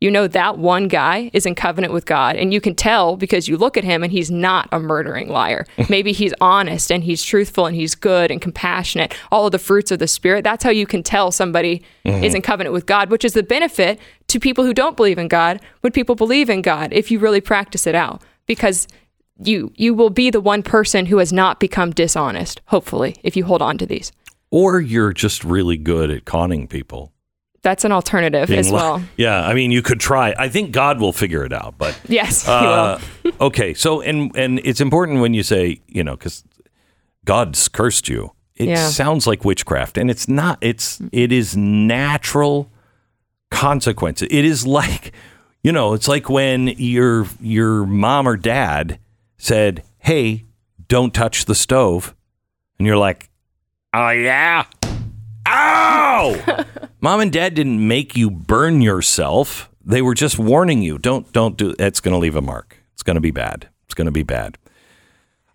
You 0.00 0.10
know 0.10 0.26
that 0.28 0.56
one 0.56 0.88
guy 0.88 1.30
is 1.34 1.44
in 1.44 1.54
covenant 1.54 1.92
with 1.92 2.06
God, 2.06 2.34
and 2.36 2.54
you 2.54 2.60
can 2.60 2.74
tell 2.74 3.16
because 3.16 3.48
you 3.48 3.58
look 3.58 3.76
at 3.76 3.84
him 3.84 4.02
and 4.02 4.10
he's 4.10 4.30
not 4.30 4.66
a 4.72 4.80
murdering 4.80 5.28
liar. 5.28 5.66
Maybe 5.90 6.12
he's 6.12 6.32
honest 6.40 6.90
and 6.90 7.04
he's 7.04 7.22
truthful 7.22 7.66
and 7.66 7.76
he's 7.76 7.94
good 7.94 8.30
and 8.30 8.40
compassionate, 8.40 9.14
all 9.30 9.44
of 9.44 9.52
the 9.52 9.58
fruits 9.58 9.90
of 9.90 9.98
the 9.98 10.08
Spirit. 10.08 10.42
That's 10.42 10.64
how 10.64 10.70
you 10.70 10.86
can 10.86 11.02
tell 11.02 11.30
somebody 11.30 11.82
mm-hmm. 12.06 12.24
is 12.24 12.34
in 12.34 12.40
covenant 12.40 12.72
with 12.72 12.86
God, 12.86 13.10
which 13.10 13.26
is 13.26 13.34
the 13.34 13.42
benefit 13.42 14.00
to 14.28 14.40
people 14.40 14.64
who 14.64 14.72
don't 14.72 14.96
believe 14.96 15.18
in 15.18 15.28
God 15.28 15.60
when 15.82 15.92
people 15.92 16.14
believe 16.14 16.48
in 16.48 16.62
God 16.62 16.94
if 16.94 17.10
you 17.10 17.18
really 17.18 17.42
practice 17.42 17.86
it 17.86 17.94
out. 17.94 18.22
Because 18.46 18.88
you 19.42 19.72
you 19.76 19.94
will 19.94 20.10
be 20.10 20.30
the 20.30 20.40
one 20.40 20.62
person 20.62 21.06
who 21.06 21.18
has 21.18 21.32
not 21.32 21.60
become 21.60 21.90
dishonest, 21.90 22.60
hopefully, 22.66 23.16
if 23.22 23.36
you 23.36 23.44
hold 23.44 23.62
on 23.62 23.78
to 23.78 23.86
these. 23.86 24.12
Or 24.50 24.80
you're 24.80 25.12
just 25.12 25.44
really 25.44 25.76
good 25.76 26.10
at 26.10 26.24
conning 26.24 26.66
people. 26.68 27.12
That's 27.62 27.84
an 27.84 27.92
alternative 27.92 28.48
Being 28.48 28.60
as 28.60 28.68
li- 28.70 28.74
well. 28.74 29.02
Yeah, 29.16 29.46
I 29.46 29.52
mean, 29.54 29.70
you 29.70 29.82
could 29.82 30.00
try. 30.00 30.34
I 30.38 30.48
think 30.48 30.72
God 30.72 30.98
will 30.98 31.12
figure 31.12 31.44
it 31.44 31.52
out, 31.52 31.74
but 31.78 31.98
Yes, 32.08 32.48
Uh, 32.48 32.98
okay, 33.40 33.74
so 33.74 34.00
and 34.00 34.34
and 34.36 34.60
it's 34.64 34.80
important 34.80 35.20
when 35.20 35.34
you 35.34 35.42
say 35.42 35.80
you 35.86 36.02
know 36.04 36.16
because 36.16 36.42
God's 37.24 37.68
cursed 37.68 38.08
you. 38.08 38.32
It 38.56 38.68
Yeah. 38.68 38.88
sounds 38.88 39.26
like 39.26 39.44
witchcraft, 39.44 39.96
and 39.98 40.10
it's 40.10 40.28
not. 40.28 40.58
It's 40.60 41.00
it 41.12 41.32
is 41.32 41.56
natural 41.56 42.70
consequences. 43.50 44.28
It 44.30 44.44
is 44.44 44.66
like 44.66 45.12
you 45.62 45.72
know, 45.72 45.92
it's 45.92 46.08
like 46.08 46.28
when 46.30 46.68
your 46.78 47.26
your 47.40 47.84
mom 47.86 48.26
or 48.26 48.36
dad 48.36 48.98
said, 49.40 49.82
"Hey, 49.98 50.44
don't 50.88 51.12
touch 51.12 51.46
the 51.46 51.54
stove," 51.54 52.14
and 52.78 52.86
you're 52.86 52.96
like, 52.96 53.30
"Oh 53.92 54.10
yeah." 54.10 54.64
Ow! 55.46 56.64
Mom 57.00 57.20
and 57.20 57.32
dad 57.32 57.54
didn't 57.54 57.86
make 57.86 58.16
you 58.16 58.30
burn 58.30 58.80
yourself. 58.80 59.70
They 59.84 60.02
were 60.02 60.14
just 60.14 60.38
warning 60.38 60.82
you. 60.82 60.98
Don't 60.98 61.32
don't 61.32 61.56
do 61.56 61.74
it's 61.78 62.00
going 62.00 62.12
to 62.12 62.18
leave 62.18 62.36
a 62.36 62.42
mark. 62.42 62.76
It's 62.94 63.02
going 63.02 63.16
to 63.16 63.20
be 63.20 63.30
bad. 63.30 63.68
It's 63.86 63.94
going 63.94 64.06
to 64.06 64.12
be 64.12 64.22
bad. 64.22 64.58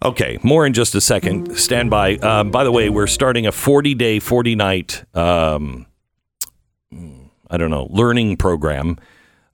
Okay, 0.04 0.38
more 0.44 0.66
in 0.66 0.74
just 0.74 0.94
a 0.96 1.02
second. 1.02 1.58
Stand 1.58 1.90
by. 1.90 2.18
Um, 2.18 2.52
by 2.52 2.64
the 2.64 2.72
way, 2.72 2.90
we're 2.90 3.08
starting 3.08 3.48
a 3.48 3.52
40 3.52 3.96
day, 3.96 4.20
40 4.20 4.56
night, 4.56 5.04
um, 5.16 5.86
I 7.50 7.58
don't 7.58 7.72
know, 7.72 7.88
learning 7.90 8.38
program, 8.38 8.98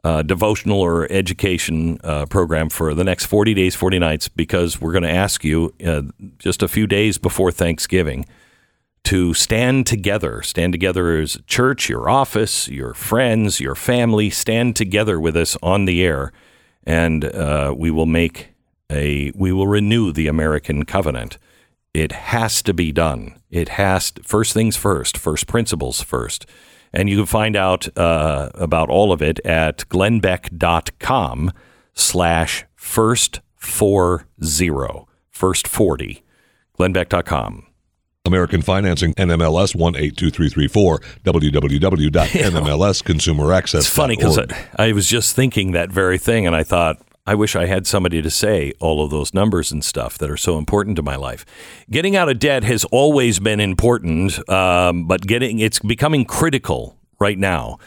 uh, 0.04 0.22
devotional 0.24 0.80
or 0.80 1.12
education 1.12 2.00
uh, 2.04 2.26
program 2.26 2.70
for 2.70 2.94
the 2.94 3.04
next 3.04 3.26
40 3.26 3.54
days, 3.54 3.76
40 3.76 4.00
nights, 4.00 4.28
because 4.28 4.82
we're 4.82 4.92
going 4.92 5.04
to 5.04 5.12
ask 5.12 5.44
you 5.44 5.74
uh, 5.86 6.02
just 6.40 6.64
a 6.64 6.68
few 6.68 6.88
days 6.88 7.18
before 7.18 7.52
Thanksgiving 7.52 8.26
to 9.04 9.34
stand 9.34 9.88
together. 9.88 10.42
Stand 10.42 10.74
together 10.74 11.18
as 11.18 11.40
church, 11.48 11.90
your 11.90 12.10
office, 12.10 12.68
your 12.68 12.94
friends, 12.94 13.60
your 13.60 13.76
family. 13.76 14.30
Stand 14.30 14.76
together 14.76 15.20
with 15.20 15.36
us 15.36 15.58
on 15.62 15.86
the 15.86 16.04
air, 16.04 16.32
and 16.84 17.26
uh, 17.26 17.74
we 17.76 17.92
will 17.92 18.06
make 18.06 18.50
a. 18.90 19.32
We 19.36 19.52
will 19.52 19.68
renew 19.68 20.12
the 20.12 20.28
American 20.28 20.86
covenant. 20.86 21.38
It 21.94 22.12
has 22.12 22.62
to 22.64 22.74
be 22.74 22.92
done. 22.92 23.36
It 23.50 23.70
has 23.70 24.12
to, 24.12 24.24
first 24.24 24.54
things 24.54 24.78
first. 24.78 25.18
First 25.18 25.48
principles 25.48 26.02
first. 26.02 26.46
And 26.94 27.10
you 27.10 27.18
can 27.18 27.26
find 27.26 27.56
out 27.56 27.88
uh, 27.98 28.50
about 28.56 28.90
all 28.90 29.12
of 29.12 29.22
it 29.22 29.40
at 29.46 29.80
glennbeck.com 29.90 31.52
slash 31.94 32.66
first 32.76 33.42
four 33.56 34.28
zero. 34.44 35.08
First 35.30 35.68
40. 35.68 36.24
glennbeck.com. 36.78 37.68
American 38.26 38.62
Financing, 38.62 39.14
NMLS 39.16 39.74
182334, 39.76 41.00
www.nmlsconsumeraccess. 41.26 43.74
It's 43.78 43.88
funny 43.88 44.16
because 44.16 44.38
I, 44.38 44.46
I 44.78 44.92
was 44.92 45.08
just 45.08 45.36
thinking 45.36 45.72
that 45.72 45.92
very 45.92 46.20
thing, 46.20 46.46
and 46.46 46.56
I 46.56 46.62
thought, 46.62 47.02
I 47.26 47.36
wish 47.36 47.56
I 47.56 47.68
had 47.68 47.86
somebody 47.86 48.22
to 48.22 48.32
say 48.32 48.74
all 48.80 49.04
of 49.04 49.12
those 49.12 49.34
numbers 49.34 49.72
and 49.72 49.86
stuff 49.86 50.18
that 50.18 50.30
are 50.30 50.38
so 50.38 50.58
important 50.58 50.96
to 50.96 51.04
my 51.04 51.16
life. 51.16 51.46
Getting 51.90 52.16
out 52.16 52.30
of 52.30 52.40
debt 52.40 52.64
has 52.64 52.84
always 52.86 53.40
been 53.40 53.60
important, 53.60 54.48
um, 54.50 55.06
but 55.06 55.22
getting 55.28 55.60
it's 55.60 55.80
becoming 55.80 56.26
critical 56.26 56.98
right 57.20 57.38
now. 57.38 57.78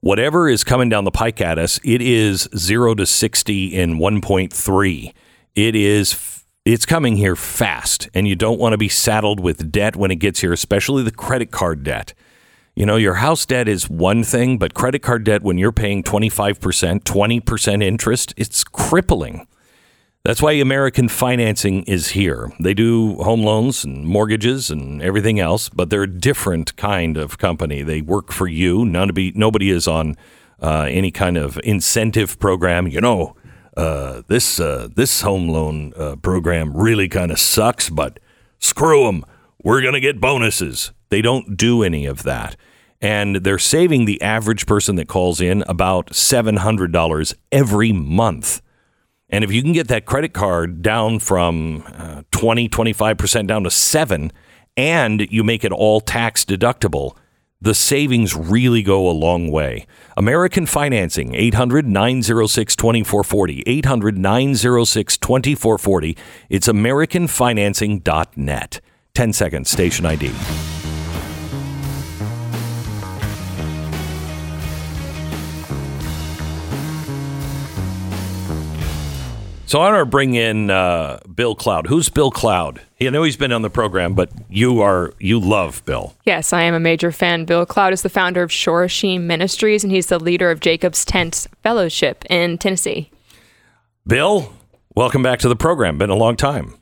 Whatever 0.00 0.48
is 0.48 0.64
coming 0.64 0.88
down 0.88 1.04
the 1.04 1.10
pike 1.10 1.40
at 1.40 1.58
us, 1.58 1.78
it 1.84 2.00
is 2.00 2.48
zero 2.56 2.94
to 2.94 3.04
sixty 3.04 3.74
in 3.74 3.98
one 3.98 4.20
point 4.22 4.52
three. 4.52 5.12
It 5.54 5.74
is 5.74 6.44
it's 6.64 6.86
coming 6.86 7.16
here 7.16 7.36
fast, 7.36 8.08
and 8.14 8.26
you 8.26 8.36
don't 8.36 8.58
want 8.58 8.72
to 8.72 8.78
be 8.78 8.88
saddled 8.88 9.40
with 9.40 9.70
debt 9.70 9.96
when 9.96 10.10
it 10.10 10.16
gets 10.16 10.40
here, 10.40 10.52
especially 10.52 11.02
the 11.02 11.10
credit 11.10 11.50
card 11.50 11.82
debt. 11.82 12.14
You 12.78 12.86
know, 12.86 12.94
your 12.94 13.14
house 13.14 13.44
debt 13.44 13.66
is 13.66 13.90
one 13.90 14.22
thing, 14.22 14.56
but 14.56 14.72
credit 14.72 15.00
card 15.00 15.24
debt, 15.24 15.42
when 15.42 15.58
you're 15.58 15.72
paying 15.72 16.04
25%, 16.04 17.02
20% 17.02 17.82
interest, 17.82 18.32
it's 18.36 18.62
crippling. 18.62 19.48
That's 20.22 20.40
why 20.40 20.52
American 20.52 21.08
Financing 21.08 21.82
is 21.88 22.10
here. 22.10 22.52
They 22.60 22.74
do 22.74 23.16
home 23.16 23.42
loans 23.42 23.82
and 23.82 24.06
mortgages 24.06 24.70
and 24.70 25.02
everything 25.02 25.40
else, 25.40 25.68
but 25.68 25.90
they're 25.90 26.04
a 26.04 26.06
different 26.06 26.76
kind 26.76 27.16
of 27.16 27.36
company. 27.36 27.82
They 27.82 28.00
work 28.00 28.30
for 28.30 28.46
you. 28.46 28.84
Nobody, 28.84 29.32
nobody 29.34 29.70
is 29.70 29.88
on 29.88 30.14
uh, 30.62 30.86
any 30.88 31.10
kind 31.10 31.36
of 31.36 31.58
incentive 31.64 32.38
program. 32.38 32.86
You 32.86 33.00
know, 33.00 33.34
uh, 33.76 34.22
this 34.28 34.60
uh, 34.60 34.86
this 34.94 35.22
home 35.22 35.48
loan 35.48 35.94
uh, 35.96 36.14
program 36.14 36.76
really 36.76 37.08
kind 37.08 37.32
of 37.32 37.40
sucks, 37.40 37.90
but 37.90 38.20
screw 38.60 39.06
them. 39.06 39.24
We're 39.64 39.80
going 39.80 39.94
to 39.94 40.00
get 40.00 40.20
bonuses. 40.20 40.92
They 41.08 41.22
don't 41.22 41.56
do 41.56 41.82
any 41.82 42.06
of 42.06 42.22
that. 42.22 42.54
And 43.00 43.36
they're 43.36 43.58
saving 43.58 44.04
the 44.04 44.20
average 44.20 44.66
person 44.66 44.96
that 44.96 45.08
calls 45.08 45.40
in 45.40 45.62
about 45.68 46.10
$700 46.10 47.34
every 47.52 47.92
month. 47.92 48.60
And 49.30 49.44
if 49.44 49.52
you 49.52 49.62
can 49.62 49.72
get 49.72 49.88
that 49.88 50.04
credit 50.04 50.32
card 50.32 50.82
down 50.82 51.18
from 51.18 51.84
uh, 51.86 52.22
20, 52.30 52.68
25% 52.68 53.46
down 53.46 53.64
to 53.64 53.70
7 53.70 54.32
and 54.76 55.26
you 55.30 55.44
make 55.44 55.64
it 55.64 55.72
all 55.72 56.00
tax 56.00 56.44
deductible, 56.44 57.16
the 57.60 57.74
savings 57.74 58.36
really 58.36 58.82
go 58.82 59.08
a 59.08 59.10
long 59.10 59.50
way. 59.50 59.86
American 60.16 60.66
Financing, 60.66 61.34
800 61.34 61.86
906 61.86 62.76
2440. 62.76 63.64
800 63.66 64.16
906 64.16 65.18
2440. 65.18 66.16
It's 66.48 66.68
AmericanFinancing.net. 66.68 68.80
10 69.14 69.32
seconds, 69.32 69.70
station 69.70 70.06
ID. 70.06 70.77
So 79.68 79.82
I 79.82 79.90
want 79.92 80.00
to 80.00 80.06
bring 80.06 80.34
in 80.34 80.70
uh, 80.70 81.20
Bill 81.34 81.54
Cloud. 81.54 81.88
Who's 81.88 82.08
Bill 82.08 82.30
Cloud? 82.30 82.80
I 83.02 83.10
know 83.10 83.22
he's 83.22 83.36
been 83.36 83.52
on 83.52 83.60
the 83.60 83.68
program, 83.68 84.14
but 84.14 84.30
you 84.48 84.80
are 84.80 85.12
you 85.18 85.38
love 85.38 85.84
Bill. 85.84 86.16
Yes, 86.24 86.54
I 86.54 86.62
am 86.62 86.72
a 86.72 86.80
major 86.80 87.12
fan. 87.12 87.44
Bill 87.44 87.66
Cloud 87.66 87.92
is 87.92 88.00
the 88.00 88.08
founder 88.08 88.42
of 88.42 88.48
Shoreshim 88.48 89.24
Ministries, 89.24 89.84
and 89.84 89.92
he's 89.92 90.06
the 90.06 90.18
leader 90.18 90.50
of 90.50 90.60
Jacob's 90.60 91.04
Tent 91.04 91.48
Fellowship 91.62 92.24
in 92.30 92.56
Tennessee. 92.56 93.10
Bill, 94.06 94.54
welcome 94.94 95.22
back 95.22 95.38
to 95.40 95.50
the 95.50 95.56
program. 95.56 95.98
Been 95.98 96.08
a 96.08 96.14
long 96.16 96.36
time. 96.36 96.72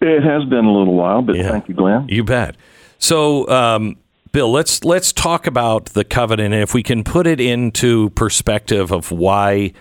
It 0.00 0.22
has 0.22 0.42
been 0.48 0.64
a 0.64 0.72
little 0.72 0.94
while, 0.94 1.20
but 1.20 1.36
Yeah. 1.36 1.50
thank 1.50 1.68
you, 1.68 1.74
Glenn. 1.74 2.06
You 2.08 2.24
bet. 2.24 2.56
So, 2.98 3.46
um, 3.50 3.96
Bill, 4.32 4.50
let's 4.50 4.82
let's 4.82 5.12
talk 5.12 5.46
about 5.46 5.90
the 5.92 6.04
covenant, 6.04 6.54
and 6.54 6.62
if 6.62 6.72
we 6.72 6.82
can 6.82 7.04
put 7.04 7.26
it 7.26 7.38
into 7.38 8.08
perspective 8.10 8.92
of 8.92 9.12
why 9.12 9.74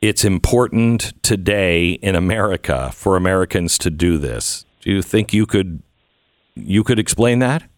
it's 0.00 0.24
important 0.24 1.12
today 1.22 1.92
in 1.92 2.14
America 2.14 2.90
for 2.92 3.16
Americans 3.16 3.78
to 3.78 3.90
do 3.90 4.18
this. 4.18 4.64
Do 4.80 4.90
you 4.90 5.02
think 5.02 5.32
you 5.32 5.46
could 5.46 5.82
you 6.54 6.84
could 6.84 6.98
explain 6.98 7.38
that? 7.40 7.68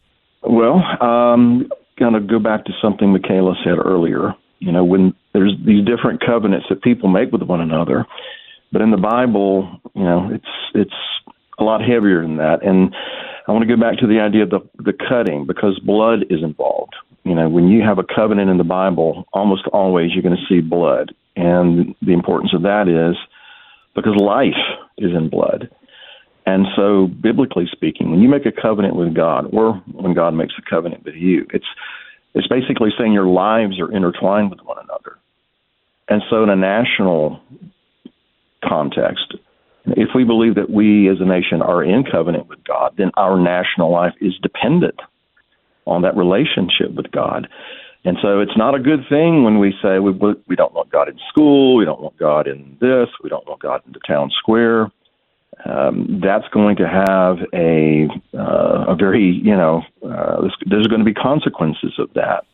Well, 0.42 0.82
um, 1.02 1.68
kind 1.98 2.16
of 2.16 2.28
go 2.28 2.38
back 2.38 2.64
to 2.66 2.72
something 2.80 3.08
Mikayla 3.08 3.54
said 3.64 3.78
earlier. 3.78 4.34
You 4.60 4.72
know, 4.72 4.84
when 4.84 5.14
there's 5.32 5.54
these 5.64 5.84
different 5.84 6.20
covenants 6.24 6.66
that 6.68 6.82
people 6.82 7.08
make 7.08 7.32
with 7.32 7.42
one 7.42 7.60
another, 7.60 8.06
but 8.72 8.82
in 8.82 8.90
the 8.90 8.96
Bible, 8.96 9.80
you 9.94 10.02
know, 10.02 10.30
it's 10.32 10.48
it's 10.74 10.94
a 11.58 11.64
lot 11.64 11.80
heavier 11.80 12.22
than 12.22 12.36
that. 12.36 12.64
And 12.64 12.94
I 13.46 13.52
want 13.52 13.66
to 13.66 13.76
go 13.76 13.80
back 13.80 13.98
to 13.98 14.06
the 14.06 14.20
idea 14.20 14.44
of 14.44 14.50
the 14.50 14.60
the 14.78 14.92
cutting 14.92 15.46
because 15.46 15.78
blood 15.80 16.24
is 16.30 16.42
involved. 16.42 16.94
You 17.24 17.34
know, 17.34 17.48
when 17.48 17.68
you 17.68 17.82
have 17.82 17.98
a 17.98 18.04
covenant 18.04 18.50
in 18.50 18.58
the 18.58 18.64
Bible, 18.64 19.26
almost 19.32 19.66
always 19.72 20.12
you're 20.12 20.22
going 20.22 20.36
to 20.36 20.46
see 20.48 20.60
blood, 20.60 21.14
and 21.38 21.94
the 22.02 22.12
importance 22.12 22.52
of 22.52 22.62
that 22.62 22.88
is 22.88 23.16
because 23.94 24.16
life 24.20 24.58
is 24.98 25.12
in 25.14 25.30
blood. 25.30 25.70
And 26.44 26.66
so, 26.74 27.06
biblically 27.06 27.66
speaking, 27.70 28.10
when 28.10 28.20
you 28.20 28.28
make 28.28 28.46
a 28.46 28.52
covenant 28.52 28.96
with 28.96 29.14
God, 29.14 29.46
or 29.52 29.74
when 29.92 30.14
God 30.14 30.34
makes 30.34 30.54
a 30.58 30.68
covenant 30.68 31.04
with 31.04 31.14
you, 31.14 31.46
it's 31.52 31.66
it's 32.34 32.48
basically 32.48 32.90
saying 32.98 33.12
your 33.12 33.26
lives 33.26 33.80
are 33.80 33.92
intertwined 33.92 34.50
with 34.50 34.60
one 34.60 34.78
another. 34.78 35.18
And 36.08 36.22
so, 36.28 36.42
in 36.42 36.48
a 36.48 36.56
national 36.56 37.40
context, 38.64 39.34
if 39.86 40.08
we 40.14 40.24
believe 40.24 40.56
that 40.56 40.70
we 40.70 41.08
as 41.08 41.18
a 41.20 41.24
nation 41.24 41.62
are 41.62 41.84
in 41.84 42.02
covenant 42.02 42.48
with 42.48 42.64
God, 42.64 42.94
then 42.96 43.10
our 43.16 43.38
national 43.38 43.92
life 43.92 44.14
is 44.20 44.32
dependent 44.42 44.98
on 45.86 46.02
that 46.02 46.16
relationship 46.16 46.94
with 46.94 47.10
God. 47.12 47.48
And 48.04 48.16
so 48.22 48.40
it's 48.40 48.56
not 48.56 48.74
a 48.74 48.78
good 48.78 49.00
thing 49.08 49.44
when 49.44 49.58
we 49.58 49.74
say 49.82 49.98
we 49.98 50.12
we 50.46 50.56
don't 50.56 50.72
want 50.72 50.90
God 50.90 51.08
in 51.08 51.18
school, 51.28 51.76
we 51.76 51.84
don't 51.84 52.00
want 52.00 52.16
God 52.16 52.46
in 52.46 52.76
this, 52.80 53.08
we 53.22 53.28
don't 53.28 53.46
want 53.46 53.60
God 53.60 53.82
in 53.86 53.92
the 53.92 54.00
town 54.06 54.30
square. 54.38 54.90
Um, 55.64 56.20
that's 56.22 56.46
going 56.52 56.76
to 56.76 56.88
have 56.88 57.38
a 57.52 58.06
uh, 58.32 58.92
a 58.92 58.94
very 58.94 59.24
you 59.24 59.56
know 59.56 59.82
uh, 60.04 60.40
there's, 60.40 60.56
there's 60.66 60.86
going 60.86 61.00
to 61.00 61.04
be 61.04 61.14
consequences 61.14 61.94
of 61.98 62.12
that, 62.14 62.44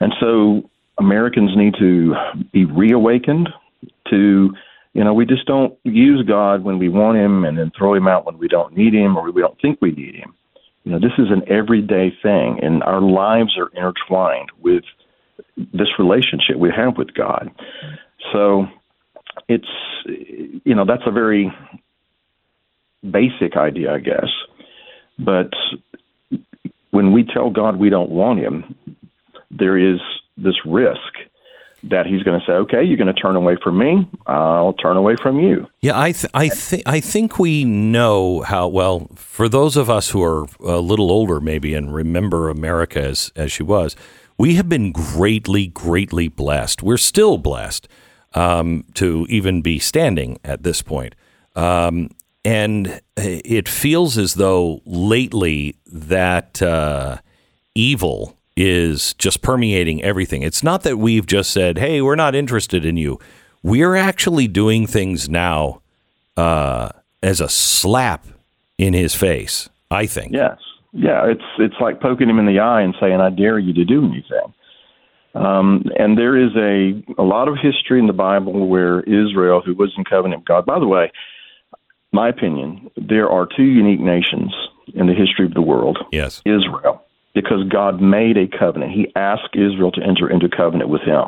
and 0.00 0.12
so 0.18 0.68
Americans 0.98 1.52
need 1.56 1.74
to 1.78 2.14
be 2.52 2.64
reawakened 2.64 3.48
to 4.10 4.52
you 4.92 5.04
know 5.04 5.14
we 5.14 5.24
just 5.24 5.46
don't 5.46 5.78
use 5.84 6.26
God 6.26 6.64
when 6.64 6.80
we 6.80 6.88
want 6.88 7.16
Him 7.16 7.44
and 7.44 7.56
then 7.56 7.70
throw 7.78 7.94
Him 7.94 8.08
out 8.08 8.26
when 8.26 8.38
we 8.38 8.48
don't 8.48 8.76
need 8.76 8.94
Him 8.94 9.16
or 9.16 9.30
we 9.30 9.40
don't 9.40 9.60
think 9.60 9.78
we 9.80 9.92
need 9.92 10.16
Him. 10.16 10.34
You 10.88 10.94
know, 10.94 11.00
this 11.00 11.18
is 11.18 11.26
an 11.30 11.42
everyday 11.52 12.14
thing, 12.22 12.60
and 12.62 12.82
our 12.82 13.02
lives 13.02 13.58
are 13.58 13.68
intertwined 13.76 14.48
with 14.58 14.84
this 15.54 15.88
relationship 15.98 16.56
we 16.56 16.70
have 16.74 16.96
with 16.96 17.12
God. 17.12 17.50
So 18.32 18.68
it's, 19.50 19.68
you 20.06 20.74
know, 20.74 20.86
that's 20.86 21.02
a 21.04 21.10
very 21.10 21.52
basic 23.02 23.54
idea, 23.58 23.92
I 23.92 23.98
guess. 23.98 24.30
But 25.18 25.50
when 26.90 27.12
we 27.12 27.22
tell 27.22 27.50
God 27.50 27.76
we 27.76 27.90
don't 27.90 28.08
want 28.08 28.38
Him, 28.38 28.74
there 29.50 29.76
is 29.76 30.00
this 30.38 30.56
risk 30.64 31.27
that 31.84 32.06
He's 32.06 32.22
going 32.22 32.40
to 32.40 32.46
say, 32.46 32.52
okay, 32.52 32.82
you're 32.82 32.96
going 32.96 33.12
to 33.12 33.20
turn 33.20 33.36
away 33.36 33.56
from 33.62 33.78
me, 33.78 34.08
I'll 34.26 34.72
turn 34.74 34.96
away 34.96 35.16
from 35.22 35.38
you. 35.38 35.66
Yeah, 35.80 35.98
I 35.98 36.12
th- 36.12 36.30
I 36.34 36.48
think 36.48 36.82
I 36.86 37.00
think 37.00 37.38
we 37.38 37.64
know 37.64 38.42
how 38.42 38.68
well 38.68 39.08
for 39.14 39.48
those 39.48 39.76
of 39.76 39.88
us 39.88 40.10
who 40.10 40.22
are 40.22 40.46
a 40.60 40.80
little 40.80 41.10
older 41.10 41.40
maybe 41.40 41.74
and 41.74 41.94
remember 41.94 42.48
America 42.48 43.02
as 43.02 43.32
as 43.36 43.52
she 43.52 43.62
was. 43.62 43.96
We 44.38 44.54
have 44.54 44.68
been 44.68 44.92
greatly, 44.92 45.66
greatly 45.66 46.28
blessed. 46.28 46.80
We're 46.80 46.96
still 46.96 47.38
blessed 47.38 47.88
um, 48.34 48.84
to 48.94 49.26
even 49.28 49.62
be 49.62 49.80
standing 49.80 50.38
at 50.44 50.62
this 50.62 50.80
point. 50.80 51.16
Um, 51.56 52.10
and 52.44 53.00
it 53.16 53.68
feels 53.68 54.16
as 54.16 54.34
though 54.34 54.80
lately 54.86 55.76
that 55.86 56.62
uh, 56.62 57.18
evil 57.74 58.37
is 58.58 59.14
just 59.14 59.40
permeating 59.40 60.02
everything. 60.02 60.42
It's 60.42 60.64
not 60.64 60.82
that 60.82 60.98
we've 60.98 61.26
just 61.26 61.50
said, 61.50 61.78
"Hey, 61.78 62.02
we're 62.02 62.16
not 62.16 62.34
interested 62.34 62.84
in 62.84 62.96
you." 62.96 63.20
We're 63.62 63.94
actually 63.94 64.48
doing 64.48 64.86
things 64.86 65.28
now 65.28 65.80
uh, 66.36 66.88
as 67.22 67.40
a 67.40 67.48
slap 67.48 68.26
in 68.76 68.94
his 68.94 69.14
face. 69.14 69.68
I 69.90 70.06
think. 70.06 70.32
Yes. 70.32 70.58
Yeah, 70.92 71.26
it's 71.26 71.44
it's 71.58 71.76
like 71.80 72.00
poking 72.00 72.28
him 72.28 72.38
in 72.38 72.46
the 72.46 72.58
eye 72.58 72.82
and 72.82 72.94
saying, 73.00 73.20
"I 73.20 73.30
dare 73.30 73.58
you 73.58 73.72
to 73.74 73.84
do 73.84 74.04
anything." 74.04 74.54
Um, 75.34 75.84
and 75.96 76.18
there 76.18 76.36
is 76.36 76.50
a 76.56 77.02
a 77.20 77.22
lot 77.22 77.46
of 77.46 77.56
history 77.62 78.00
in 78.00 78.06
the 78.08 78.12
Bible 78.12 78.66
where 78.66 79.00
Israel, 79.00 79.62
who 79.64 79.74
was 79.74 79.92
in 79.96 80.04
covenant 80.04 80.40
with 80.40 80.48
God. 80.48 80.66
By 80.66 80.80
the 80.80 80.86
way, 80.88 81.12
my 82.12 82.28
opinion, 82.28 82.90
there 82.96 83.30
are 83.30 83.46
two 83.46 83.64
unique 83.64 84.00
nations 84.00 84.52
in 84.94 85.06
the 85.06 85.14
history 85.14 85.44
of 85.44 85.54
the 85.54 85.62
world. 85.62 85.98
Yes. 86.10 86.42
Israel, 86.44 87.04
because 87.34 87.68
God 87.68 88.00
made 88.00 88.36
a 88.36 88.48
covenant. 88.48 88.92
He 88.92 89.12
asked 89.16 89.54
Israel 89.54 89.92
to 89.92 90.02
enter 90.02 90.28
into 90.28 90.48
covenant 90.48 90.90
with 90.90 91.02
Him. 91.02 91.24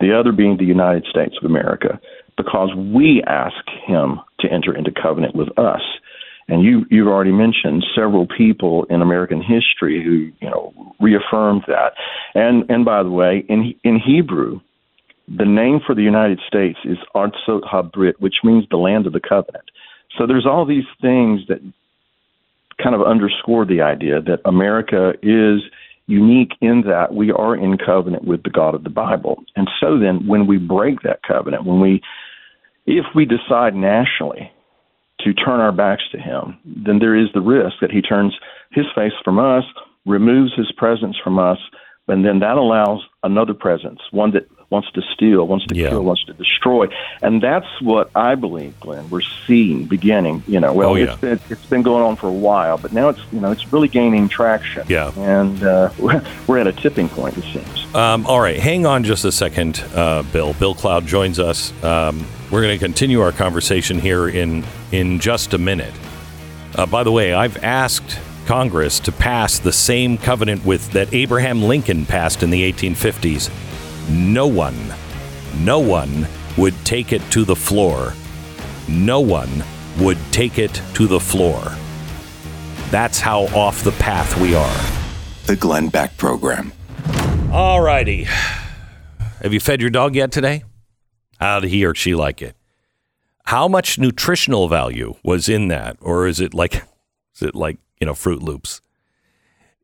The 0.00 0.18
other 0.18 0.32
being 0.32 0.56
the 0.56 0.64
United 0.64 1.06
States 1.08 1.36
of 1.40 1.48
America, 1.48 2.00
because 2.36 2.74
we 2.74 3.22
asked 3.26 3.70
Him 3.86 4.20
to 4.40 4.50
enter 4.50 4.76
into 4.76 4.90
covenant 4.90 5.34
with 5.34 5.56
us. 5.58 5.82
And 6.48 6.62
you 6.62 6.84
you've 6.90 7.08
already 7.08 7.32
mentioned 7.32 7.86
several 7.94 8.26
people 8.26 8.84
in 8.90 9.00
American 9.00 9.40
history 9.40 10.02
who 10.04 10.30
you 10.44 10.50
know 10.50 10.74
reaffirmed 11.00 11.62
that. 11.68 11.94
And 12.34 12.68
and 12.70 12.84
by 12.84 13.02
the 13.02 13.10
way, 13.10 13.44
in 13.48 13.74
in 13.82 13.98
Hebrew, 13.98 14.60
the 15.26 15.46
name 15.46 15.80
for 15.86 15.94
the 15.94 16.02
United 16.02 16.40
States 16.46 16.78
is 16.84 16.98
Artsot 17.14 17.62
Habrit, 17.62 18.14
which 18.18 18.36
means 18.44 18.66
the 18.70 18.76
land 18.76 19.06
of 19.06 19.14
the 19.14 19.20
covenant. 19.20 19.64
So 20.18 20.26
there's 20.26 20.46
all 20.46 20.66
these 20.66 20.84
things 21.00 21.40
that 21.48 21.60
kind 22.82 22.94
of 22.94 23.02
underscore 23.02 23.64
the 23.64 23.80
idea 23.80 24.20
that 24.22 24.40
America 24.44 25.14
is 25.22 25.62
unique 26.06 26.52
in 26.60 26.82
that 26.86 27.14
we 27.14 27.30
are 27.32 27.56
in 27.56 27.78
covenant 27.78 28.24
with 28.24 28.42
the 28.42 28.50
God 28.50 28.74
of 28.74 28.84
the 28.84 28.90
Bible. 28.90 29.42
And 29.56 29.70
so 29.80 29.98
then 29.98 30.26
when 30.26 30.46
we 30.46 30.58
break 30.58 31.02
that 31.02 31.22
covenant, 31.22 31.64
when 31.64 31.80
we 31.80 32.02
if 32.86 33.06
we 33.14 33.24
decide 33.24 33.74
nationally 33.74 34.52
to 35.20 35.32
turn 35.32 35.60
our 35.60 35.72
backs 35.72 36.02
to 36.12 36.18
him, 36.18 36.58
then 36.64 36.98
there 36.98 37.16
is 37.16 37.28
the 37.32 37.40
risk 37.40 37.76
that 37.80 37.90
he 37.90 38.02
turns 38.02 38.34
his 38.72 38.84
face 38.94 39.12
from 39.24 39.38
us, 39.38 39.64
removes 40.04 40.52
his 40.54 40.70
presence 40.76 41.16
from 41.22 41.38
us, 41.38 41.58
and 42.08 42.24
then 42.24 42.40
that 42.40 42.56
allows 42.56 43.02
another 43.22 43.54
presence, 43.54 44.00
one 44.10 44.32
that 44.32 44.46
wants 44.70 44.90
to 44.92 45.02
steal, 45.14 45.46
wants 45.46 45.64
to 45.66 45.74
Yeah. 45.74 45.90
kill, 45.90 46.02
wants 46.02 46.24
to 46.24 46.32
destroy, 46.32 46.88
and 47.22 47.40
that's 47.42 47.66
what 47.80 48.10
I 48.14 48.34
believe, 48.34 48.78
Glenn. 48.80 49.08
We're 49.08 49.20
seeing 49.46 49.84
beginning. 49.84 50.42
You 50.48 50.58
know, 50.60 50.72
well, 50.72 50.90
Oh, 50.90 50.94
yeah. 50.96 51.12
it's 51.12 51.20
been 51.20 51.40
it's 51.50 51.66
been 51.66 51.82
going 51.82 52.02
on 52.02 52.16
for 52.16 52.28
a 52.28 52.32
while, 52.32 52.76
but 52.78 52.92
now 52.92 53.08
it's 53.08 53.20
you 53.32 53.40
know 53.40 53.50
it's 53.52 53.72
really 53.72 53.88
gaining 53.88 54.28
traction. 54.28 54.82
Yeah. 54.88 55.12
and 55.16 55.62
uh, 55.62 55.90
we're, 55.98 56.22
we're 56.46 56.58
at 56.58 56.66
a 56.66 56.72
tipping 56.72 57.08
point. 57.08 57.38
It 57.38 57.44
seems. 57.52 57.94
Um, 57.94 58.26
all 58.26 58.40
right, 58.40 58.58
hang 58.58 58.84
on 58.86 59.04
just 59.04 59.24
a 59.24 59.30
second, 59.32 59.84
uh, 59.94 60.24
Bill. 60.32 60.54
Bill 60.54 60.74
Cloud 60.74 61.06
joins 61.06 61.38
us. 61.38 61.72
Um, 61.84 62.26
we're 62.50 62.62
going 62.62 62.76
to 62.78 62.84
continue 62.84 63.20
our 63.20 63.32
conversation 63.32 63.98
here 64.00 64.28
in 64.28 64.64
in 64.92 65.20
just 65.20 65.54
a 65.54 65.58
minute. 65.58 65.94
Uh, 66.74 66.86
by 66.86 67.04
the 67.04 67.12
way, 67.12 67.32
I've 67.32 67.62
asked 67.62 68.18
Congress 68.46 69.00
to 69.00 69.12
pass 69.12 69.58
the 69.58 69.72
same 69.72 70.18
covenant 70.18 70.64
with 70.64 70.90
that 70.92 71.12
Abraham 71.12 71.62
Lincoln 71.62 72.06
passed 72.06 72.42
in 72.42 72.50
the 72.50 72.72
1850s. 72.72 73.50
No 74.08 74.46
one, 74.46 74.76
no 75.58 75.78
one 75.78 76.26
would 76.56 76.74
take 76.84 77.12
it 77.12 77.22
to 77.30 77.44
the 77.44 77.56
floor. 77.56 78.12
No 78.88 79.20
one 79.20 79.64
would 79.98 80.18
take 80.30 80.58
it 80.58 80.82
to 80.94 81.06
the 81.06 81.20
floor. 81.20 81.62
That's 82.90 83.20
how 83.20 83.44
off 83.54 83.82
the 83.82 83.92
path 83.92 84.38
we 84.40 84.54
are. 84.54 84.80
The 85.46 85.56
Glenn 85.56 85.88
Beck 85.88 86.16
Program. 86.16 86.72
All 87.50 87.80
righty. 87.80 88.24
Have 89.42 89.52
you 89.52 89.60
fed 89.60 89.80
your 89.80 89.90
dog 89.90 90.14
yet 90.14 90.32
today? 90.32 90.64
How 91.38 91.60
did 91.60 91.70
he 91.70 91.84
or 91.84 91.94
she 91.94 92.14
like 92.14 92.40
it? 92.42 92.56
How 93.46 93.68
much 93.68 93.98
nutritional 93.98 94.68
value 94.68 95.14
was 95.22 95.48
in 95.48 95.68
that, 95.68 95.96
or 96.00 96.26
is 96.26 96.40
it 96.40 96.54
like, 96.54 96.82
is 97.34 97.42
it 97.42 97.54
like 97.54 97.78
you 98.00 98.06
know 98.06 98.12
Froot 98.12 98.40
Loops? 98.40 98.80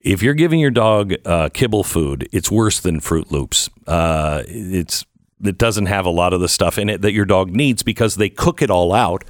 If 0.00 0.22
you're 0.22 0.34
giving 0.34 0.60
your 0.60 0.70
dog 0.70 1.14
uh, 1.26 1.50
kibble 1.52 1.84
food, 1.84 2.28
it's 2.32 2.50
worse 2.50 2.80
than 2.80 3.00
Froot 3.00 3.30
Loops. 3.30 3.68
Uh, 3.86 4.42
it's 4.46 5.04
it 5.42 5.58
doesn't 5.58 5.86
have 5.86 6.06
a 6.06 6.10
lot 6.10 6.32
of 6.32 6.40
the 6.40 6.48
stuff 6.48 6.78
in 6.78 6.88
it 6.88 7.02
that 7.02 7.12
your 7.12 7.24
dog 7.24 7.50
needs 7.50 7.82
because 7.82 8.16
they 8.16 8.28
cook 8.28 8.62
it 8.62 8.70
all 8.70 8.92
out. 8.92 9.24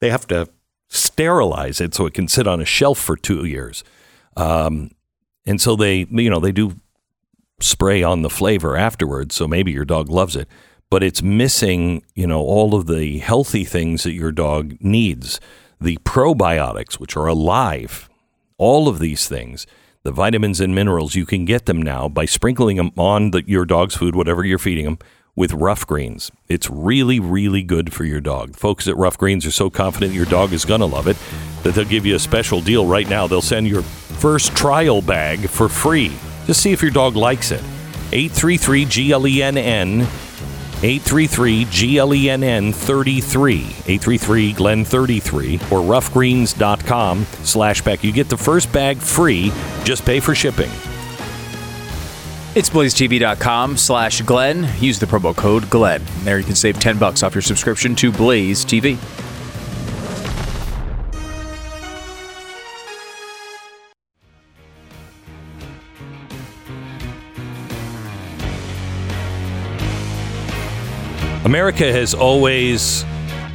They 0.00 0.10
have 0.10 0.26
to 0.28 0.48
sterilize 0.88 1.80
it 1.80 1.94
so 1.94 2.06
it 2.06 2.14
can 2.14 2.28
sit 2.28 2.46
on 2.46 2.60
a 2.60 2.64
shelf 2.64 2.98
for 2.98 3.16
two 3.16 3.44
years, 3.44 3.84
um, 4.36 4.90
and 5.46 5.60
so 5.60 5.76
they 5.76 6.06
you 6.10 6.30
know 6.30 6.40
they 6.40 6.52
do 6.52 6.80
spray 7.60 8.02
on 8.02 8.22
the 8.22 8.30
flavor 8.30 8.76
afterwards. 8.76 9.34
So 9.34 9.48
maybe 9.48 9.72
your 9.72 9.84
dog 9.84 10.08
loves 10.08 10.36
it, 10.36 10.48
but 10.90 11.02
it's 11.02 11.22
missing, 11.22 12.02
you 12.14 12.26
know, 12.26 12.40
all 12.40 12.74
of 12.74 12.86
the 12.86 13.18
healthy 13.18 13.64
things 13.64 14.02
that 14.02 14.12
your 14.12 14.32
dog 14.32 14.76
needs. 14.80 15.40
The 15.80 15.98
probiotics, 15.98 16.94
which 16.94 17.16
are 17.16 17.26
alive, 17.26 18.08
all 18.58 18.88
of 18.88 18.98
these 18.98 19.28
things, 19.28 19.66
the 20.02 20.12
vitamins 20.12 20.60
and 20.60 20.74
minerals, 20.74 21.14
you 21.14 21.26
can 21.26 21.44
get 21.44 21.66
them 21.66 21.82
now 21.82 22.08
by 22.08 22.24
sprinkling 22.24 22.76
them 22.76 22.92
on 22.96 23.32
the, 23.32 23.42
your 23.46 23.64
dog's 23.64 23.94
food, 23.94 24.14
whatever 24.14 24.44
you're 24.44 24.58
feeding 24.58 24.84
them, 24.84 24.98
with 25.34 25.52
Ruff 25.52 25.86
Greens. 25.86 26.30
It's 26.48 26.70
really, 26.70 27.20
really 27.20 27.62
good 27.62 27.92
for 27.92 28.04
your 28.04 28.20
dog. 28.20 28.56
Folks 28.56 28.88
at 28.88 28.96
Ruff 28.96 29.18
Greens 29.18 29.44
are 29.44 29.50
so 29.50 29.68
confident 29.68 30.14
your 30.14 30.24
dog 30.24 30.52
is 30.52 30.64
going 30.64 30.80
to 30.80 30.86
love 30.86 31.08
it 31.08 31.16
that 31.62 31.74
they'll 31.74 31.84
give 31.84 32.06
you 32.06 32.16
a 32.16 32.18
special 32.18 32.60
deal 32.62 32.86
right 32.86 33.08
now. 33.08 33.26
They'll 33.26 33.42
send 33.42 33.68
your 33.68 33.82
first 33.82 34.56
trial 34.56 35.02
bag 35.02 35.48
for 35.48 35.68
free. 35.68 36.12
Just 36.46 36.62
see 36.62 36.72
if 36.72 36.80
your 36.80 36.90
dog 36.90 37.16
likes 37.16 37.50
it. 37.50 37.62
833 38.12 38.86
GLENN 38.86 40.06
833 40.82 41.64
GLENN 41.64 42.74
33 42.74 43.54
833 43.56 44.52
Glenn 44.52 44.84
33 44.84 45.54
or 45.54 45.80
ruffgreens.com 45.80 47.26
slash 47.42 47.82
Beck. 47.82 48.04
You 48.04 48.12
get 48.12 48.28
the 48.28 48.36
first 48.36 48.72
bag 48.72 48.98
free. 48.98 49.52
Just 49.84 50.04
pay 50.04 50.20
for 50.20 50.34
shipping. 50.34 50.70
It's 52.54 52.70
blazetv.com 52.70 53.76
slash 53.76 54.22
Glenn. 54.22 54.66
Use 54.78 54.98
the 54.98 55.06
promo 55.06 55.36
code 55.36 55.68
Glenn. 55.68 56.02
There 56.24 56.38
you 56.38 56.44
can 56.44 56.54
save 56.54 56.78
10 56.80 56.98
bucks 56.98 57.22
off 57.22 57.34
your 57.34 57.42
subscription 57.42 57.94
to 57.96 58.10
Blaze 58.10 58.64
TV. 58.64 58.96
America 71.46 71.92
has 71.92 72.12
always 72.12 73.04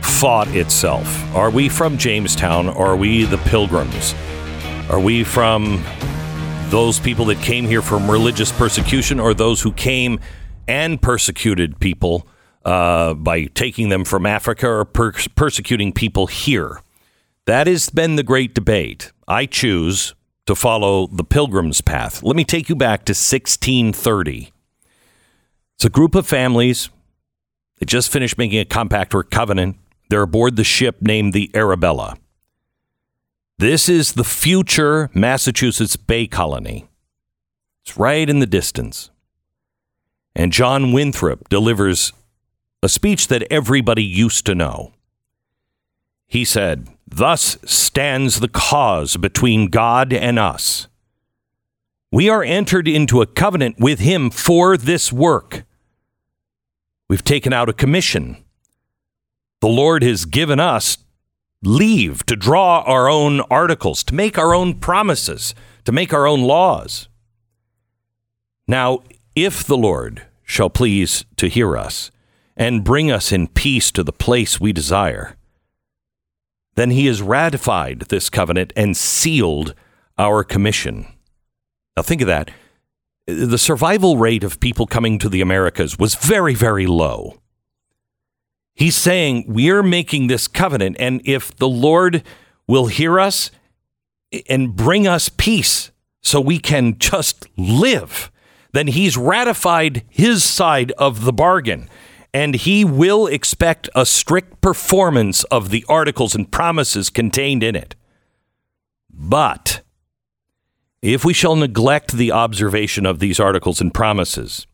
fought 0.01 0.47
itself. 0.55 1.35
Are 1.35 1.49
we 1.49 1.67
from 1.67 1.97
Jamestown? 1.97 2.69
Are 2.69 2.95
we 2.95 3.25
the 3.25 3.37
pilgrims? 3.39 4.15
Are 4.89 5.01
we 5.01 5.25
from 5.25 5.83
those 6.69 7.01
people 7.01 7.25
that 7.25 7.39
came 7.39 7.65
here 7.65 7.81
from 7.81 8.09
religious 8.09 8.49
persecution 8.49 9.19
or 9.19 9.33
those 9.33 9.61
who 9.61 9.73
came 9.73 10.21
and 10.69 11.01
persecuted 11.01 11.81
people 11.81 12.25
uh, 12.63 13.13
by 13.13 13.47
taking 13.47 13.89
them 13.89 14.05
from 14.05 14.25
Africa 14.25 14.69
or 14.69 14.85
per- 14.85 15.11
persecuting 15.35 15.91
people 15.91 16.27
here? 16.27 16.81
That 17.45 17.67
has 17.67 17.89
been 17.89 18.15
the 18.15 18.23
great 18.23 18.55
debate. 18.55 19.11
I 19.27 19.45
choose 19.45 20.15
to 20.45 20.55
follow 20.55 21.07
the 21.07 21.25
pilgrim's 21.25 21.81
path. 21.81 22.23
Let 22.23 22.37
me 22.37 22.45
take 22.45 22.69
you 22.69 22.75
back 22.77 23.03
to 23.07 23.11
1630. 23.11 24.53
It's 25.75 25.83
a 25.83 25.89
group 25.89 26.15
of 26.15 26.25
families 26.25 26.89
they 27.81 27.85
just 27.85 28.11
finished 28.11 28.37
making 28.37 28.59
a 28.59 28.65
compact 28.65 29.15
or 29.15 29.23
covenant. 29.23 29.75
They're 30.09 30.21
aboard 30.21 30.55
the 30.55 30.63
ship 30.63 31.01
named 31.01 31.33
the 31.33 31.49
Arabella. 31.55 32.15
This 33.57 33.89
is 33.89 34.13
the 34.13 34.23
future 34.23 35.09
Massachusetts 35.15 35.95
Bay 35.95 36.27
Colony. 36.27 36.87
It's 37.83 37.97
right 37.97 38.29
in 38.29 38.37
the 38.37 38.45
distance. 38.45 39.09
And 40.35 40.53
John 40.53 40.91
Winthrop 40.93 41.49
delivers 41.49 42.13
a 42.83 42.89
speech 42.89 43.27
that 43.29 43.51
everybody 43.51 44.03
used 44.03 44.45
to 44.45 44.53
know. 44.53 44.93
He 46.27 46.45
said, 46.45 46.87
Thus 47.07 47.57
stands 47.65 48.41
the 48.41 48.47
cause 48.47 49.17
between 49.17 49.69
God 49.69 50.13
and 50.13 50.37
us. 50.37 50.87
We 52.11 52.29
are 52.29 52.43
entered 52.43 52.87
into 52.87 53.23
a 53.23 53.27
covenant 53.27 53.77
with 53.79 53.99
him 53.99 54.29
for 54.29 54.77
this 54.77 55.11
work. 55.11 55.63
We've 57.11 57.25
taken 57.25 57.51
out 57.51 57.67
a 57.67 57.73
commission. 57.73 58.37
The 59.59 59.67
Lord 59.67 60.01
has 60.01 60.23
given 60.23 60.61
us 60.61 60.97
leave 61.61 62.25
to 62.27 62.37
draw 62.37 62.83
our 62.83 63.09
own 63.09 63.41
articles, 63.51 64.01
to 64.05 64.15
make 64.15 64.37
our 64.37 64.55
own 64.55 64.75
promises, 64.75 65.53
to 65.83 65.91
make 65.91 66.13
our 66.13 66.25
own 66.25 66.43
laws. 66.43 67.09
Now, 68.65 69.01
if 69.35 69.65
the 69.65 69.75
Lord 69.75 70.25
shall 70.45 70.69
please 70.69 71.25
to 71.35 71.49
hear 71.49 71.75
us 71.75 72.11
and 72.55 72.81
bring 72.81 73.11
us 73.11 73.33
in 73.33 73.49
peace 73.49 73.91
to 73.91 74.05
the 74.05 74.13
place 74.13 74.61
we 74.61 74.71
desire, 74.71 75.35
then 76.75 76.91
he 76.91 77.07
has 77.07 77.21
ratified 77.21 78.03
this 78.07 78.29
covenant 78.29 78.71
and 78.77 78.95
sealed 78.95 79.75
our 80.17 80.45
commission. 80.45 81.07
Now, 81.97 82.03
think 82.03 82.21
of 82.21 82.27
that 82.27 82.51
the 83.27 83.57
survival 83.57 84.17
rate 84.17 84.43
of 84.43 84.59
people 84.59 84.87
coming 84.87 85.19
to 85.19 85.29
the 85.29 85.41
Americas 85.41 85.97
was 85.97 86.15
very, 86.15 86.55
very 86.55 86.87
low. 86.87 87.37
He's 88.73 88.95
saying, 88.95 89.45
We're 89.47 89.83
making 89.83 90.27
this 90.27 90.47
covenant, 90.47 90.97
and 90.99 91.21
if 91.25 91.55
the 91.55 91.69
Lord 91.69 92.23
will 92.67 92.87
hear 92.87 93.19
us 93.19 93.51
and 94.49 94.75
bring 94.75 95.07
us 95.07 95.29
peace 95.29 95.91
so 96.21 96.39
we 96.39 96.57
can 96.57 96.97
just 96.97 97.47
live, 97.57 98.31
then 98.71 98.87
He's 98.87 99.17
ratified 99.17 100.03
His 100.09 100.43
side 100.43 100.91
of 100.93 101.25
the 101.25 101.33
bargain. 101.33 101.89
And 102.33 102.55
He 102.55 102.85
will 102.85 103.27
expect 103.27 103.89
a 103.93 104.05
strict 104.05 104.61
performance 104.61 105.43
of 105.45 105.69
the 105.69 105.85
articles 105.89 106.33
and 106.33 106.49
promises 106.49 107.09
contained 107.09 107.61
in 107.61 107.75
it. 107.75 107.95
But 109.09 109.81
if 111.01 111.25
we 111.25 111.33
shall 111.33 111.55
neglect 111.55 112.11
the 112.11 112.31
observation 112.31 113.05
of 113.05 113.19
these 113.19 113.39
articles 113.39 113.81
and 113.81 113.93
promises, 113.93 114.67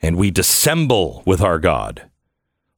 and 0.00 0.16
we 0.16 0.30
dissemble 0.30 1.22
with 1.26 1.40
our 1.40 1.58
God, 1.58 2.08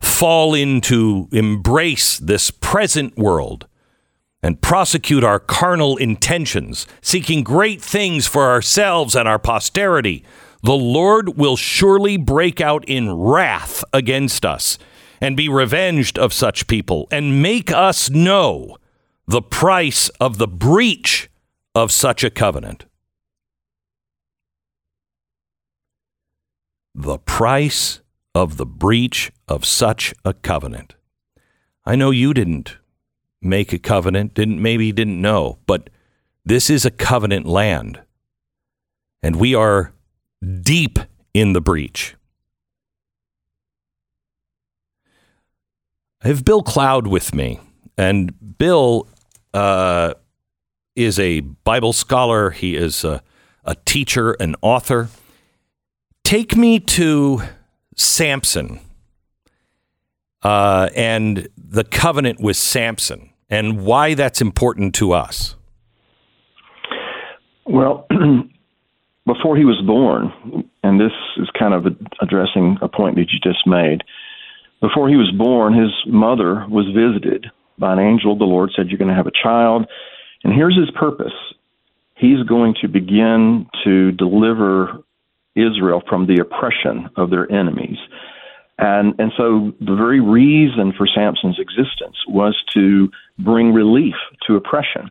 fall 0.01 0.55
into 0.55 1.29
embrace 1.33 2.19
this 2.19 2.51
present 2.51 3.17
world, 3.17 3.67
and 4.43 4.63
prosecute 4.63 5.23
our 5.23 5.39
carnal 5.39 5.97
intentions, 5.97 6.87
seeking 7.03 7.43
great 7.43 7.83
things 7.83 8.27
for 8.27 8.45
ourselves 8.49 9.15
and 9.15 9.29
our 9.29 9.39
posterity, 9.39 10.25
the 10.63 10.73
Lord 10.73 11.37
will 11.37 11.57
surely 11.57 12.17
break 12.17 12.61
out 12.61 12.85
in 12.87 13.13
wrath 13.13 13.85
against 13.93 14.47
us 14.47 14.79
and 15.21 15.37
be 15.37 15.49
revenged 15.49 16.19
of 16.19 16.33
such 16.33 16.67
people 16.67 17.07
and 17.11 17.43
make 17.43 17.71
us 17.71 18.09
know 18.09 18.77
the 19.27 19.43
price 19.43 20.09
of 20.21 20.39
the 20.39 20.49
breach 20.49 21.29
of 21.75 21.93
such 21.93 22.25
a 22.25 22.31
covenant. 22.31 22.87
The 26.95 27.19
price 27.19 28.01
of 28.35 28.57
the 28.57 28.67
breach 28.67 29.33
of 29.49 29.65
such 29.65 30.15
a 30.25 30.35
covenant. 30.35 30.95
I 31.85 31.97
know 31.97 32.11
you 32.11 32.35
didn't 32.35 32.77
make 33.41 33.73
a 33.73 33.79
covenant, 33.79 34.35
didn't 34.35 34.61
maybe 34.61 34.93
didn't 34.93 35.21
know, 35.21 35.59
but 35.67 35.91
this 36.45 36.71
is 36.71 36.85
a 36.85 36.91
covenant 36.91 37.47
land. 37.47 38.03
And 39.23 39.37
we 39.37 39.55
are 39.55 39.93
deep 40.63 40.99
in 41.35 41.53
the 41.53 41.61
breach. 41.61 42.17
I 46.23 46.29
have 46.29 46.45
Bill 46.45 46.63
Cloud 46.63 47.07
with 47.07 47.35
me, 47.35 47.61
and 47.97 48.59
Bill 48.59 49.09
uh, 49.55 50.15
is 51.05 51.19
a 51.19 51.41
Bible 51.41 51.93
scholar. 51.93 52.51
He 52.51 52.77
is 52.77 53.05
a, 53.05 53.23
a 53.65 53.75
teacher, 53.85 54.33
an 54.33 54.57
author. 54.63 55.09
Take 56.25 56.57
me 56.57 56.81
to 56.81 57.43
Samson 57.97 58.81
uh, 60.43 60.89
and 60.95 61.49
the 61.57 61.85
covenant 61.85 62.41
with 62.41 62.57
Samson 62.57 63.31
and 63.49 63.85
why 63.85 64.15
that's 64.15 64.41
important 64.41 64.95
to 64.97 65.13
us. 65.13 65.57
Well, 67.67 68.07
before 69.27 69.57
he 69.57 69.65
was 69.65 69.81
born, 69.87 70.33
and 70.83 71.01
this 71.01 71.13
is 71.37 71.49
kind 71.59 71.75
of 71.75 71.87
addressing 72.21 72.79
a 72.81 72.89
point 72.89 73.17
that 73.17 73.27
you 73.33 73.39
just 73.43 73.67
made. 73.67 74.03
Before 74.81 75.09
he 75.09 75.17
was 75.17 75.31
born, 75.37 75.75
his 75.75 75.91
mother 76.07 76.67
was 76.69 76.87
visited 76.87 77.47
by 77.79 77.93
an 77.93 77.99
angel. 77.99 78.37
The 78.37 78.45
Lord 78.45 78.71
said, 78.75 78.89
You're 78.89 78.99
going 78.99 79.11
to 79.11 79.15
have 79.15 79.27
a 79.27 79.43
child. 79.43 79.87
And 80.45 80.53
here's 80.53 80.77
his 80.77 80.91
purpose 80.93 81.33
He's 82.21 82.43
going 82.43 82.75
to 82.83 82.89
begin 82.89 83.67
to 83.83 84.13
deliver 84.13 85.03
Israel 85.57 86.03
from 86.07 86.27
the 86.27 86.39
oppression 86.41 87.09
of 87.17 87.31
their 87.31 87.51
enemies. 87.51 87.97
And, 88.79 89.15
and 89.19 89.33
so 89.39 89.73
the 89.81 89.95
very 89.95 90.21
reason 90.21 90.93
for 90.97 91.07
Samson's 91.07 91.59
existence 91.59 92.17
was 92.29 92.63
to 92.75 93.11
bring 93.39 93.73
relief 93.73 94.17
to 94.47 94.57
oppression. 94.57 95.11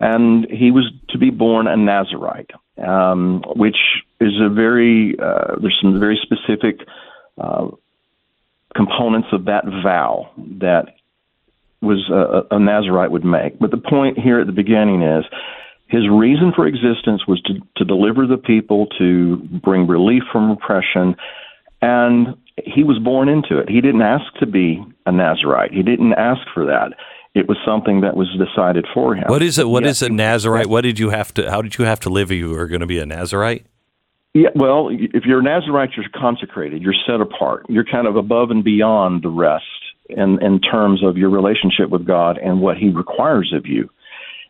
And 0.00 0.48
he 0.50 0.72
was 0.72 0.90
to 1.10 1.18
be 1.18 1.30
born 1.30 1.68
a 1.68 1.76
Nazarite, 1.76 2.50
um, 2.84 3.44
which 3.54 3.78
is 4.20 4.32
a 4.40 4.48
very, 4.48 5.16
uh, 5.18 5.56
there's 5.60 5.78
some 5.80 6.00
very 6.00 6.18
specific 6.20 6.80
uh, 7.38 7.68
components 8.74 9.28
of 9.32 9.44
that 9.44 9.64
vow 9.64 10.30
that 10.60 10.94
was 11.80 12.10
a, 12.10 12.54
a 12.54 12.58
Nazarite 12.58 13.10
would 13.10 13.24
make. 13.24 13.58
But 13.58 13.70
the 13.70 13.78
point 13.78 14.18
here 14.18 14.40
at 14.40 14.46
the 14.46 14.52
beginning 14.52 15.02
is 15.02 15.24
his 15.88 16.08
reason 16.08 16.52
for 16.54 16.66
existence 16.66 17.26
was 17.26 17.40
to, 17.42 17.54
to 17.76 17.84
deliver 17.84 18.26
the 18.26 18.36
people, 18.36 18.86
to 18.98 19.36
bring 19.62 19.86
relief 19.86 20.22
from 20.30 20.50
oppression, 20.50 21.16
and 21.80 22.36
he 22.64 22.82
was 22.82 22.98
born 22.98 23.28
into 23.28 23.58
it. 23.58 23.68
He 23.68 23.80
didn't 23.80 24.02
ask 24.02 24.24
to 24.40 24.46
be 24.46 24.84
a 25.06 25.12
Nazarite. 25.12 25.72
He 25.72 25.82
didn't 25.82 26.12
ask 26.14 26.40
for 26.52 26.66
that. 26.66 26.92
It 27.34 27.48
was 27.48 27.56
something 27.64 28.00
that 28.00 28.16
was 28.16 28.28
decided 28.36 28.86
for 28.92 29.14
him. 29.14 29.24
What 29.28 29.42
is 29.42 29.58
it? 29.58 29.68
What 29.68 29.86
is 29.86 30.02
a 30.02 30.08
Nazarite? 30.08 30.66
What 30.66 30.80
did 30.80 30.98
you 30.98 31.10
have 31.10 31.32
to? 31.34 31.48
How 31.48 31.62
did 31.62 31.78
you 31.78 31.84
have 31.84 32.00
to 32.00 32.10
live 32.10 32.32
if 32.32 32.38
you 32.38 32.50
were 32.50 32.66
going 32.66 32.80
to 32.80 32.86
be 32.86 32.98
a 32.98 33.06
Nazarite? 33.06 33.66
Yeah, 34.34 34.48
well, 34.54 34.88
if 34.90 35.24
you're 35.24 35.40
a 35.40 35.42
Nazarite, 35.42 35.90
you're 35.96 36.06
consecrated. 36.14 36.82
You're 36.82 36.94
set 37.06 37.20
apart. 37.20 37.66
You're 37.68 37.84
kind 37.84 38.06
of 38.06 38.16
above 38.16 38.50
and 38.50 38.64
beyond 38.64 39.22
the 39.22 39.30
rest 39.30 39.64
in 40.08 40.42
in 40.42 40.60
terms 40.60 41.04
of 41.04 41.16
your 41.16 41.30
relationship 41.30 41.90
with 41.90 42.06
God 42.06 42.38
and 42.38 42.60
what 42.60 42.76
He 42.76 42.90
requires 42.90 43.52
of 43.54 43.66
you. 43.66 43.90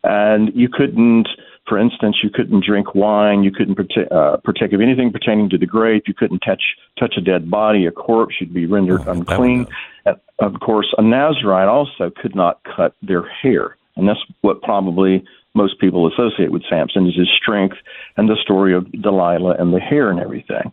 And 0.04 0.52
you 0.54 0.68
couldn't, 0.68 1.28
for 1.68 1.76
instance, 1.78 2.18
you 2.22 2.30
couldn't 2.30 2.64
drink 2.64 2.94
wine. 2.94 3.42
You 3.42 3.50
couldn't 3.50 3.74
partake, 3.74 4.08
uh, 4.10 4.36
partake 4.38 4.72
of 4.72 4.80
anything 4.80 5.12
pertaining 5.12 5.50
to 5.50 5.58
the 5.58 5.66
grape, 5.66 6.04
You 6.06 6.14
couldn't 6.14 6.40
touch 6.40 6.62
touch 6.98 7.14
a 7.16 7.20
dead 7.20 7.50
body, 7.50 7.86
a 7.86 7.90
corpse. 7.90 8.36
You'd 8.40 8.54
be 8.54 8.66
rendered 8.66 9.02
Oh, 9.06 9.12
unclean. 9.12 9.66
And 10.06 10.16
of 10.38 10.60
course, 10.60 10.94
a 10.96 11.02
Nazarite 11.02 11.68
also 11.68 12.10
could 12.10 12.36
not 12.36 12.60
cut 12.64 12.94
their 13.02 13.28
hair, 13.28 13.76
and 13.96 14.08
that's 14.08 14.20
what 14.42 14.62
probably 14.62 15.24
most 15.54 15.80
people 15.80 16.06
associate 16.06 16.52
with 16.52 16.62
Samson 16.70 17.08
is 17.08 17.16
his 17.16 17.28
strength 17.36 17.76
and 18.16 18.28
the 18.28 18.36
story 18.36 18.72
of 18.72 18.90
Delilah 18.92 19.56
and 19.58 19.74
the 19.74 19.80
hair 19.80 20.10
and 20.10 20.20
everything. 20.20 20.72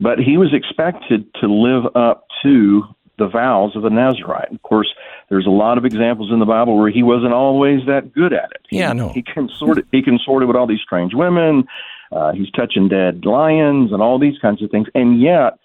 But 0.00 0.18
he 0.18 0.36
was 0.36 0.52
expected 0.52 1.32
to 1.40 1.46
live 1.48 1.84
up 1.96 2.26
to 2.42 2.82
the 3.18 3.28
vows 3.28 3.74
of 3.76 3.82
the 3.82 3.90
Nazarite. 3.90 4.52
Of 4.52 4.62
course, 4.62 4.88
there's 5.28 5.46
a 5.46 5.50
lot 5.50 5.76
of 5.76 5.84
examples 5.84 6.30
in 6.32 6.38
the 6.38 6.46
Bible 6.46 6.76
where 6.78 6.90
he 6.90 7.02
wasn't 7.02 7.32
always 7.32 7.80
that 7.86 8.12
good 8.14 8.32
at 8.32 8.50
it. 8.52 8.62
He, 8.68 8.78
Yeah, 8.78 8.92
no. 8.92 9.10
He 9.10 9.22
consorted. 9.22 9.86
He 9.92 10.02
consorted 10.02 10.48
with 10.48 10.56
all 10.56 10.66
these 10.66 10.80
strange 10.80 11.12
women. 11.14 11.64
Uh, 12.10 12.32
he's 12.32 12.50
touching 12.52 12.88
dead 12.88 13.24
lions 13.24 13.92
and 13.92 14.00
all 14.00 14.18
these 14.18 14.38
kinds 14.40 14.62
of 14.62 14.70
things, 14.70 14.88
and 14.94 15.20
yet 15.20 15.58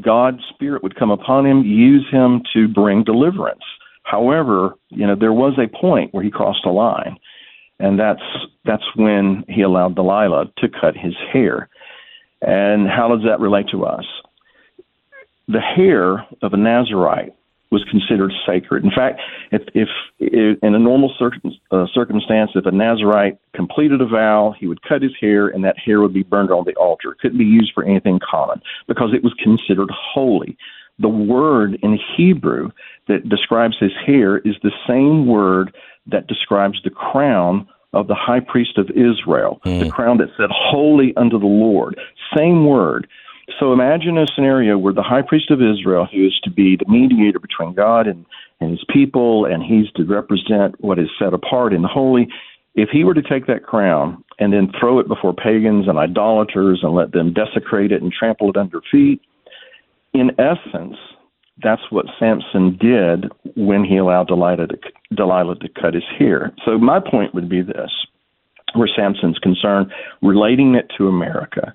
God's 0.00 0.42
Spirit 0.50 0.82
would 0.82 0.96
come 0.96 1.10
upon 1.10 1.46
him, 1.46 1.62
use 1.62 2.06
him 2.10 2.42
to 2.52 2.68
bring 2.68 3.02
deliverance. 3.02 3.62
However, 4.02 4.74
you 4.90 5.06
know 5.06 5.16
there 5.16 5.32
was 5.32 5.58
a 5.58 5.68
point 5.68 6.12
where 6.12 6.22
he 6.22 6.30
crossed 6.30 6.64
a 6.66 6.70
line, 6.70 7.16
and 7.80 7.98
that's 7.98 8.22
that's 8.64 8.84
when 8.94 9.44
he 9.48 9.62
allowed 9.62 9.94
Delilah 9.94 10.52
to 10.58 10.68
cut 10.68 10.96
his 10.96 11.14
hair. 11.32 11.68
And 12.42 12.88
how 12.88 13.08
does 13.08 13.24
that 13.26 13.40
relate 13.40 13.68
to 13.70 13.84
us? 13.84 14.04
The 15.48 15.60
hair 15.60 16.26
of 16.42 16.52
a 16.52 16.56
Nazarite 16.56 17.34
was 17.70 17.84
considered 17.90 18.32
sacred. 18.46 18.84
In 18.84 18.90
fact, 18.90 19.20
if, 19.50 19.62
if, 19.74 19.88
if 20.18 20.58
in 20.62 20.74
a 20.74 20.78
normal 20.78 21.12
circum, 21.18 21.52
uh, 21.70 21.86
circumstance, 21.92 22.52
if 22.54 22.64
a 22.66 22.70
Nazarite 22.70 23.38
completed 23.54 24.00
a 24.00 24.06
vow, 24.06 24.54
he 24.58 24.66
would 24.66 24.82
cut 24.82 25.02
his 25.02 25.12
hair, 25.20 25.48
and 25.48 25.64
that 25.64 25.76
hair 25.78 26.00
would 26.00 26.14
be 26.14 26.22
burned 26.22 26.50
on 26.50 26.64
the 26.64 26.74
altar. 26.74 27.12
It 27.12 27.18
couldn't 27.18 27.38
be 27.38 27.44
used 27.44 27.72
for 27.74 27.84
anything 27.84 28.20
common 28.28 28.62
because 28.86 29.10
it 29.12 29.24
was 29.24 29.34
considered 29.42 29.90
holy. 29.90 30.56
The 30.98 31.08
word 31.08 31.78
in 31.82 31.98
Hebrew 32.16 32.70
that 33.08 33.28
describes 33.28 33.76
his 33.78 33.92
hair 34.06 34.38
is 34.38 34.54
the 34.62 34.72
same 34.88 35.26
word 35.26 35.74
that 36.06 36.26
describes 36.26 36.80
the 36.82 36.90
crown 36.90 37.68
of 37.92 38.08
the 38.08 38.14
high 38.14 38.40
priest 38.40 38.78
of 38.78 38.90
Israel, 38.90 39.60
the 39.64 39.90
crown 39.90 40.18
that 40.18 40.28
said, 40.36 40.50
Holy 40.50 41.14
unto 41.16 41.38
the 41.38 41.46
Lord. 41.46 41.98
Same 42.36 42.66
word. 42.66 43.06
So 43.58 43.72
imagine 43.72 44.18
a 44.18 44.26
scenario 44.34 44.76
where 44.76 44.92
the 44.92 45.02
high 45.02 45.22
priest 45.22 45.50
of 45.50 45.62
Israel, 45.62 46.06
who 46.12 46.26
is 46.26 46.38
to 46.44 46.50
be 46.50 46.76
the 46.76 46.90
mediator 46.90 47.38
between 47.38 47.74
God 47.74 48.06
and, 48.06 48.26
and 48.60 48.70
his 48.70 48.84
people, 48.92 49.44
and 49.44 49.62
he's 49.62 49.90
to 49.92 50.04
represent 50.04 50.80
what 50.80 50.98
is 50.98 51.08
set 51.18 51.32
apart 51.32 51.72
and 51.72 51.86
holy, 51.86 52.28
if 52.74 52.90
he 52.90 53.04
were 53.04 53.14
to 53.14 53.22
take 53.22 53.46
that 53.46 53.62
crown 53.62 54.22
and 54.38 54.52
then 54.52 54.70
throw 54.78 54.98
it 54.98 55.08
before 55.08 55.32
pagans 55.32 55.88
and 55.88 55.96
idolaters 55.96 56.80
and 56.82 56.94
let 56.94 57.12
them 57.12 57.32
desecrate 57.32 57.92
it 57.92 58.02
and 58.02 58.12
trample 58.12 58.50
it 58.50 58.56
under 58.56 58.82
feet, 58.90 59.22
in 60.12 60.30
essence, 60.38 60.96
that's 61.62 61.90
what 61.90 62.06
Samson 62.18 62.76
did 62.78 63.30
when 63.56 63.84
he 63.84 63.96
allowed 63.96 64.28
Delilah 64.28 64.66
to, 64.66 64.78
Delilah 65.14 65.56
to 65.60 65.68
cut 65.80 65.94
his 65.94 66.04
hair. 66.18 66.52
So 66.64 66.78
my 66.78 67.00
point 67.00 67.34
would 67.34 67.48
be 67.48 67.62
this, 67.62 67.90
where 68.74 68.88
Samson's 68.94 69.38
concerned, 69.38 69.90
relating 70.20 70.74
it 70.74 70.90
to 70.98 71.08
America. 71.08 71.74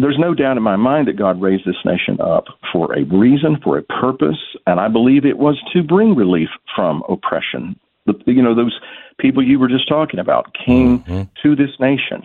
There's 0.00 0.18
no 0.18 0.34
doubt 0.34 0.56
in 0.56 0.62
my 0.62 0.76
mind 0.76 1.08
that 1.08 1.16
God 1.16 1.40
raised 1.40 1.64
this 1.66 1.76
nation 1.84 2.20
up 2.20 2.44
for 2.72 2.92
a 2.96 3.04
reason, 3.04 3.58
for 3.62 3.78
a 3.78 3.82
purpose, 3.82 4.38
and 4.66 4.80
I 4.80 4.88
believe 4.88 5.24
it 5.24 5.38
was 5.38 5.60
to 5.72 5.82
bring 5.82 6.14
relief 6.14 6.48
from 6.74 7.02
oppression. 7.08 7.78
The, 8.06 8.14
you 8.26 8.42
know, 8.42 8.54
those 8.54 8.78
people 9.18 9.42
you 9.42 9.58
were 9.58 9.68
just 9.68 9.88
talking 9.88 10.20
about 10.20 10.54
came 10.54 11.00
mm-hmm. 11.00 11.22
to 11.42 11.56
this 11.56 11.70
nation 11.78 12.22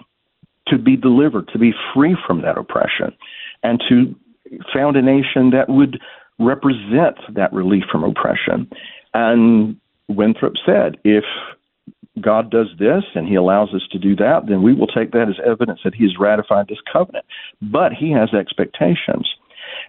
to 0.68 0.78
be 0.78 0.96
delivered, 0.96 1.48
to 1.50 1.60
be 1.60 1.74
free 1.94 2.16
from 2.26 2.42
that 2.42 2.58
oppression, 2.58 3.14
and 3.64 3.84
to 3.90 4.16
found 4.74 4.96
a 4.96 5.02
nation 5.02 5.52
that 5.52 5.70
would 5.70 6.00
represent 6.40 7.18
that 7.34 7.52
relief 7.54 7.84
from 7.92 8.04
oppression. 8.04 8.70
And 9.14 9.80
Winthrop 10.08 10.54
said, 10.66 10.98
if 11.04 11.24
God 12.22 12.50
does 12.50 12.68
this 12.80 13.04
and 13.14 13.28
he 13.28 13.36
allows 13.36 13.74
us 13.74 13.82
to 13.92 14.00
do 14.00 14.16
that, 14.16 14.48
then 14.48 14.62
we 14.62 14.74
will 14.74 14.88
take 14.88 15.12
that 15.12 15.30
as 15.30 15.36
evidence 15.46 15.82
that 15.84 15.96
he 15.96 16.04
has 16.04 16.18
ratified 16.20 16.68
this 16.68 16.80
covenant. 16.92 17.26
But 17.62 17.94
he 17.94 18.12
has 18.12 18.34
expectations. 18.34 19.30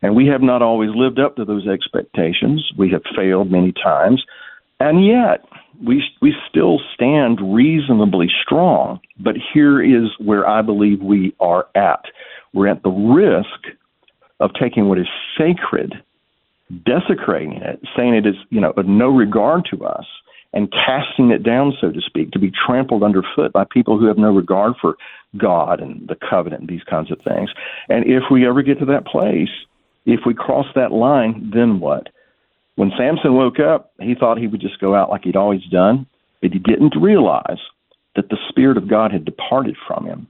And 0.03 0.17
we 0.17 0.27
have 0.27 0.43
not 0.43 0.63
always 0.63 0.91
lived 0.95 1.19
up 1.19 1.37
to 1.37 1.45
those 1.45 1.67
expectations. 1.67 2.73
We 2.77 2.91
have 2.91 3.03
failed 3.15 3.51
many 3.51 3.73
times. 3.73 4.25
And 4.81 5.07
yet, 5.07 5.45
we, 5.85 6.03
we 6.21 6.35
still 6.49 6.81
stand 6.95 7.39
reasonably 7.55 8.29
strong. 8.43 9.01
But 9.19 9.37
here 9.55 9.83
is 9.83 10.11
where 10.19 10.49
I 10.49 10.63
believe 10.63 11.01
we 11.01 11.35
are 11.41 11.67
at. 11.75 12.05
We're 12.53 12.69
at 12.69 12.83
the 12.83 12.91
risk 12.91 13.77
of 14.41 14.51
taking 14.61 14.89
what 14.89 14.99
is 14.99 15.09
sacred, 15.39 15.95
desecrating 16.85 17.55
it, 17.55 17.81
saying 17.97 18.15
it 18.15 18.27
is, 18.27 18.35
you 18.51 18.61
know, 18.61 18.73
of 18.77 18.87
no 18.87 19.09
regard 19.09 19.67
to 19.71 19.85
us, 19.85 20.07
and 20.57 20.73
casting 20.73 21.31
it 21.31 21.43
down, 21.43 21.77
so 21.79 21.93
to 21.93 22.01
speak, 22.01 22.31
to 22.31 22.39
be 22.39 22.51
trampled 22.51 23.03
underfoot 23.03 23.53
by 23.53 23.63
people 23.71 23.99
who 23.99 24.07
have 24.07 24.17
no 24.17 24.33
regard 24.33 24.73
for 24.81 24.97
God 25.37 25.81
and 25.81 26.09
the 26.09 26.17
covenant 26.17 26.63
and 26.63 26.71
these 26.71 26.83
kinds 26.85 27.13
of 27.13 27.21
things. 27.21 27.51
And 27.91 28.07
if 28.07 28.23
we 28.31 28.49
ever 28.49 28.63
get 28.63 28.79
to 28.79 28.87
that 28.87 29.05
place, 29.05 29.51
if 30.07 30.21
we 30.25 30.33
cross 30.33 30.65
that 30.75 30.93
line, 30.93 31.51
then 31.53 31.79
what? 31.79 32.09
When 32.77 32.91
Samson 32.97 33.35
woke 33.35 33.61
up, 33.61 33.93
he 34.01 34.15
thought 34.15 34.39
he 34.39 34.47
would 34.47 34.63
just 34.63 34.81
go 34.81 34.95
out 34.95 35.11
like 35.11 35.25
he'd 35.25 35.37
always 35.37 35.63
done, 35.65 36.07
but 36.41 36.53
he 36.53 36.59
didn't 36.59 36.95
realize 36.99 37.61
that 38.15 38.31
the 38.31 38.39
Spirit 38.49 38.79
of 38.79 38.89
God 38.89 39.13
had 39.13 39.27
departed 39.27 39.77
from 39.87 40.07
him. 40.07 40.27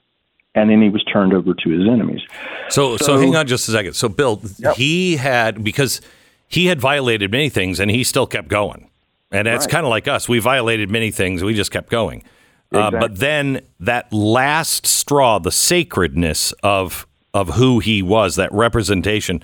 And 0.56 0.70
then 0.70 0.82
he 0.82 0.88
was 0.88 1.04
turned 1.04 1.34
over 1.34 1.54
to 1.54 1.70
his 1.70 1.86
enemies. 1.86 2.22
So, 2.68 2.96
so, 2.96 3.04
So- 3.04 3.18
hang 3.18 3.36
on 3.36 3.46
just 3.46 3.68
a 3.68 3.70
second. 3.70 3.92
So, 3.92 4.08
Bill, 4.08 4.42
he 4.74 5.18
had 5.18 5.62
because 5.62 6.00
he 6.48 6.66
had 6.66 6.80
violated 6.80 7.30
many 7.30 7.48
things, 7.48 7.78
and 7.78 7.92
he 7.92 8.02
still 8.02 8.26
kept 8.26 8.48
going. 8.48 8.90
And 9.32 9.46
that's 9.46 9.66
Right. 9.66 9.70
kind 9.72 9.86
of 9.86 9.90
like 9.90 10.06
us. 10.08 10.28
We 10.28 10.38
violated 10.38 10.90
many 10.90 11.10
things. 11.10 11.42
We 11.42 11.54
just 11.54 11.70
kept 11.70 11.90
going. 11.90 12.22
Uh, 12.72 12.90
but 12.90 13.16
then 13.18 13.60
that 13.80 14.12
last 14.12 14.86
straw, 14.86 15.38
the 15.38 15.52
sacredness 15.52 16.52
of 16.62 17.06
of 17.34 17.50
who 17.50 17.80
he 17.80 18.02
was, 18.02 18.36
that 18.36 18.50
representation. 18.52 19.42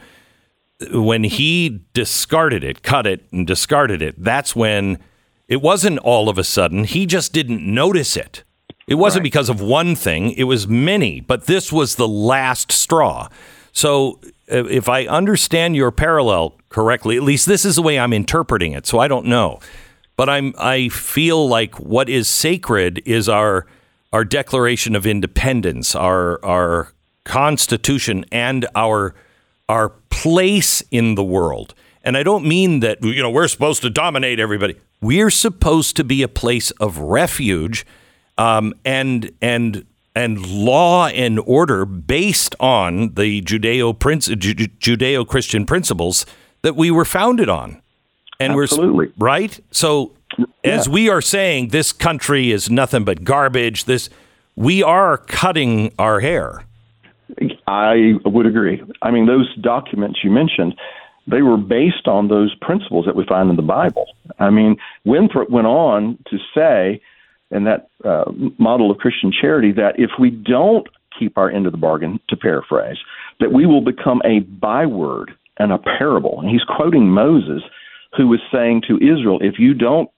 When 0.91 1.25
he 1.25 1.81
discarded 1.93 2.65
it, 2.65 2.83
cut 2.83 3.07
it, 3.07 3.25
and 3.31 3.47
discarded 3.47 4.01
it, 4.03 4.15
that's 4.19 4.57
when 4.57 4.99
it 5.47 5.61
wasn't 5.61 5.99
all 5.99 6.29
of 6.31 6.39
a 6.39 6.45
sudden. 6.45 6.85
He 6.85 7.05
just 7.07 7.33
didn't 7.35 7.63
notice 7.63 8.17
it. 8.17 8.45
It 8.89 8.95
wasn't 8.97 9.23
because 9.25 9.49
of 9.51 9.61
one 9.61 9.95
thing, 9.95 10.33
it 10.33 10.45
was 10.45 10.67
many, 10.67 11.21
but 11.21 11.47
this 11.47 11.71
was 11.71 11.97
the 11.97 12.09
last 12.09 12.73
straw. 12.73 13.29
So, 13.73 14.19
if 14.47 14.89
I 14.89 15.07
understand 15.07 15.77
your 15.77 15.91
parallel 15.91 16.59
correctly, 16.69 17.17
at 17.17 17.23
least 17.23 17.47
this 17.47 17.65
is 17.65 17.77
the 17.77 17.83
way 17.83 17.99
I'm 17.99 18.13
interpreting 18.13 18.73
it. 18.73 18.87
So, 18.87 18.99
I 18.99 19.09
don't 19.09 19.27
know. 19.27 19.61
But 20.17 20.29
I'm 20.29 20.55
I 20.59 20.89
feel 20.89 21.49
like 21.49 21.81
what 21.81 22.09
is 22.09 22.29
sacred 22.29 23.03
is 23.07 23.29
our 23.29 23.67
our 24.13 24.25
Declaration 24.25 24.95
of 24.95 25.07
Independence, 25.07 25.95
our 25.95 26.45
our 26.45 26.93
Constitution, 27.25 28.25
and 28.31 28.67
our 28.75 29.15
our 29.69 29.91
place 30.11 30.83
in 30.91 31.15
the 31.15 31.25
world. 31.25 31.75
And 32.05 32.17
I 32.17 32.23
don't 32.23 32.45
mean 32.45 32.81
that 32.81 33.03
you 33.03 33.23
know 33.23 33.31
we're 33.31 33.49
supposed 33.49 33.83
to 33.83 33.91
dominate 33.91 34.39
everybody. 34.39 34.77
We're 35.01 35.31
supposed 35.31 35.97
to 35.97 36.05
be 36.05 36.23
a 36.23 36.29
place 36.29 36.71
of 36.73 36.99
refuge 36.99 37.87
um, 38.39 38.75
and 38.85 39.31
and 39.41 39.85
and 40.15 40.47
law 40.47 41.07
and 41.09 41.41
order 41.41 41.85
based 41.85 42.55
on 42.61 43.15
the 43.15 43.43
Judeo 43.43 43.95
Judeo 43.95 45.27
Christian 45.27 45.67
principles 45.67 46.27
that 46.63 46.77
we 46.77 46.91
were 46.91 47.05
founded 47.05 47.49
on. 47.49 47.81
And 48.39 48.53
Absolutely. 48.53 49.13
we're 49.17 49.25
right. 49.25 49.61
So 49.71 50.13
as 50.65 50.89
we 50.89 51.09
are 51.09 51.21
saying, 51.21 51.69
this 51.69 51.93
country 51.93 52.51
is 52.51 52.71
nothing 52.71 53.05
but 53.05 53.25
garbage. 53.25 53.85
This 53.85 54.11
we 54.57 54.83
are 54.83 55.17
cutting 55.17 55.93
our 55.99 56.21
hair. 56.21 56.65
I 57.67 58.15
would 58.25 58.47
agree. 58.47 58.83
I 59.01 59.11
mean, 59.11 59.27
those 59.27 59.55
documents 59.57 60.21
you 60.23 60.31
mentioned, 60.31 60.75
they 61.27 61.43
were 61.43 61.57
based 61.57 62.07
on 62.07 62.29
those 62.29 62.55
principles 62.61 63.07
that 63.07 63.17
we 63.17 63.25
find 63.25 63.49
in 63.49 63.57
the 63.57 63.63
Bible. 63.63 64.07
I 64.39 64.51
mean, 64.51 64.77
Winthrop 65.05 65.49
went 65.49 65.67
on 65.67 66.19
to 66.31 66.39
say 66.55 67.01
in 67.53 67.65
that 67.65 67.89
uh, 68.05 68.25
model 68.59 68.91
of 68.91 68.99
Christian 68.99 69.33
charity 69.33 69.73
that 69.73 69.95
if 69.99 70.11
we 70.19 70.31
don't 70.31 70.87
keep 71.19 71.37
our 71.37 71.51
end 71.51 71.67
of 71.67 71.73
the 71.73 71.79
bargain, 71.79 72.19
to 72.29 72.37
paraphrase, 72.37 72.97
that 73.41 73.53
we 73.53 73.67
will 73.67 73.83
become 73.83 74.23
a 74.25 74.41
byword 74.41 75.33
and 75.59 75.73
a 75.73 75.79
parable. 75.79 76.41
And 76.41 76.49
he's 76.49 76.65
quoting 76.65 77.09
Moses, 77.09 77.63
who 78.17 78.29
was 78.29 78.41
saying 78.53 78.83
to 78.89 78.97
Israel, 78.97 79.39
if 79.43 79.59
you 79.59 79.75
don't 79.75 80.11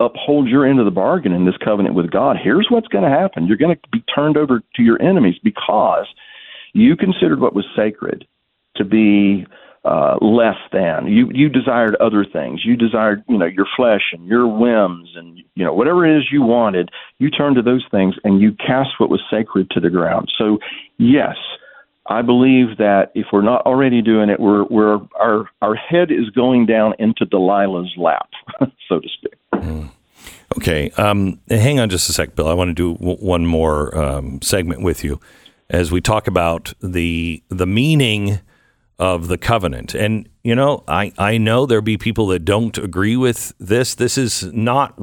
uphold 0.00 0.48
your 0.48 0.66
end 0.66 0.78
of 0.78 0.84
the 0.84 0.90
bargain 0.90 1.32
in 1.32 1.46
this 1.46 1.56
covenant 1.64 1.94
with 1.94 2.10
God, 2.10 2.36
here's 2.42 2.68
what's 2.70 2.88
going 2.88 3.04
to 3.04 3.10
happen. 3.10 3.46
You're 3.46 3.56
going 3.56 3.76
to 3.76 3.88
be 3.90 4.04
turned 4.14 4.36
over 4.36 4.60
to 4.76 4.82
your 4.82 5.00
enemies 5.00 5.36
because 5.42 6.06
you 6.72 6.96
considered 6.96 7.40
what 7.40 7.54
was 7.54 7.64
sacred 7.76 8.26
to 8.76 8.84
be 8.84 9.46
uh, 9.84 10.16
less 10.20 10.56
than. 10.72 11.06
You 11.06 11.30
you 11.32 11.48
desired 11.48 11.94
other 11.96 12.24
things. 12.24 12.64
You 12.64 12.76
desired 12.76 13.24
you 13.28 13.38
know 13.38 13.46
your 13.46 13.66
flesh 13.76 14.12
and 14.12 14.26
your 14.26 14.46
whims 14.46 15.10
and 15.16 15.38
you 15.54 15.64
know 15.64 15.72
whatever 15.72 16.06
it 16.06 16.18
is 16.18 16.24
you 16.32 16.42
wanted. 16.42 16.90
You 17.18 17.30
turned 17.30 17.56
to 17.56 17.62
those 17.62 17.84
things 17.90 18.14
and 18.24 18.40
you 18.40 18.52
cast 18.52 18.98
what 18.98 19.10
was 19.10 19.22
sacred 19.30 19.70
to 19.70 19.80
the 19.80 19.90
ground. 19.90 20.32
So 20.36 20.58
yes. 20.98 21.36
I 22.06 22.20
believe 22.20 22.76
that 22.76 23.12
if 23.14 23.28
we're 23.32 23.40
not 23.40 23.62
already 23.62 24.02
doing 24.02 24.28
it, 24.28 24.38
we're, 24.38 24.64
we're 24.64 25.00
our 25.18 25.48
our 25.62 25.74
head 25.74 26.10
is 26.10 26.28
going 26.28 26.66
down 26.66 26.92
into 26.98 27.24
Delilah's 27.24 27.96
lap, 27.96 28.28
so 28.90 29.00
to 29.00 29.08
speak. 29.08 29.32
Okay, 30.56 30.90
um, 30.90 31.40
hang 31.48 31.80
on 31.80 31.90
just 31.90 32.08
a 32.08 32.12
sec, 32.12 32.36
Bill. 32.36 32.48
I 32.48 32.54
want 32.54 32.68
to 32.68 32.74
do 32.74 32.94
w- 32.94 33.18
one 33.18 33.44
more 33.44 33.96
um, 33.96 34.40
segment 34.40 34.82
with 34.82 35.02
you 35.02 35.18
as 35.68 35.90
we 35.90 36.00
talk 36.00 36.26
about 36.28 36.72
the 36.80 37.42
the 37.48 37.66
meaning 37.66 38.40
of 38.98 39.28
the 39.28 39.38
covenant. 39.38 39.94
And 39.94 40.28
you 40.42 40.54
know, 40.54 40.84
I 40.88 41.12
I 41.18 41.38
know 41.38 41.66
there'll 41.66 41.82
be 41.82 41.98
people 41.98 42.28
that 42.28 42.44
don't 42.44 42.76
agree 42.78 43.16
with 43.16 43.52
this. 43.58 43.94
This 43.94 44.16
is 44.18 44.44
not 44.52 45.00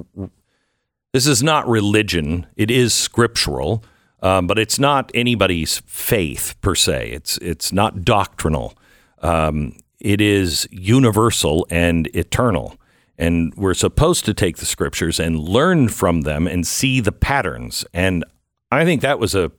this 1.13 1.27
is 1.27 1.43
not 1.43 1.67
religion. 1.67 2.47
It 2.55 2.71
is 2.71 2.93
scriptural, 2.93 3.83
um, 4.21 4.47
but 4.47 4.57
it's 4.57 4.79
not 4.79 5.11
anybody's 5.13 5.81
faith 5.85 6.55
per 6.61 6.75
se. 6.75 7.11
It's 7.11 7.37
it's 7.39 7.73
not 7.73 8.05
doctrinal. 8.05 8.77
Um, 9.19 9.77
it 9.99 10.19
is 10.19 10.67
universal 10.71 11.67
and 11.69 12.07
eternal. 12.15 12.75
And 13.17 13.53
we're 13.55 13.75
supposed 13.75 14.25
to 14.25 14.33
take 14.33 14.57
the 14.57 14.65
scriptures 14.65 15.19
and 15.19 15.37
learn 15.37 15.89
from 15.89 16.21
them 16.21 16.47
and 16.47 16.65
see 16.65 16.99
the 16.99 17.11
patterns. 17.11 17.85
And 17.93 18.25
I 18.71 18.83
think 18.83 19.01
that 19.01 19.19
was 19.19 19.35
a 19.35 19.51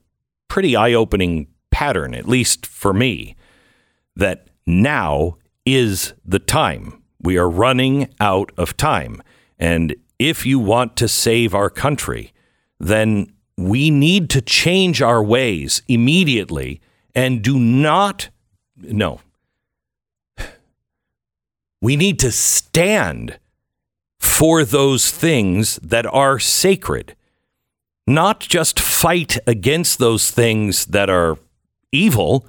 pretty 0.49 0.75
eye 0.75 0.93
opening 0.93 1.47
pattern, 1.71 2.13
at 2.13 2.27
least 2.27 2.65
for 2.65 2.93
me, 2.93 3.37
that 4.15 4.47
now 4.65 5.37
is 5.65 6.13
the 6.25 6.39
time. 6.39 7.01
We 7.21 7.37
are 7.37 7.49
running 7.49 8.13
out 8.19 8.51
of 8.57 8.77
time. 8.77 9.21
And 9.57 9.95
if 10.19 10.45
you 10.45 10.59
want 10.59 10.95
to 10.97 11.07
save 11.07 11.55
our 11.55 11.69
country, 11.69 12.33
then 12.79 13.31
we 13.57 13.89
need 13.89 14.29
to 14.31 14.41
change 14.41 15.01
our 15.01 15.23
ways 15.23 15.81
immediately 15.87 16.81
and 17.15 17.41
do 17.41 17.59
not, 17.59 18.29
no, 18.77 19.21
we 21.81 21.95
need 21.95 22.19
to 22.19 22.31
stand 22.31 23.39
for 24.19 24.63
those 24.63 25.11
things 25.11 25.77
that 25.83 26.05
are 26.07 26.39
sacred, 26.39 27.15
not 28.07 28.39
just 28.39 28.79
fight 28.79 29.37
against 29.45 29.99
those 29.99 30.31
things 30.31 30.85
that 30.87 31.09
are 31.09 31.37
evil, 31.91 32.47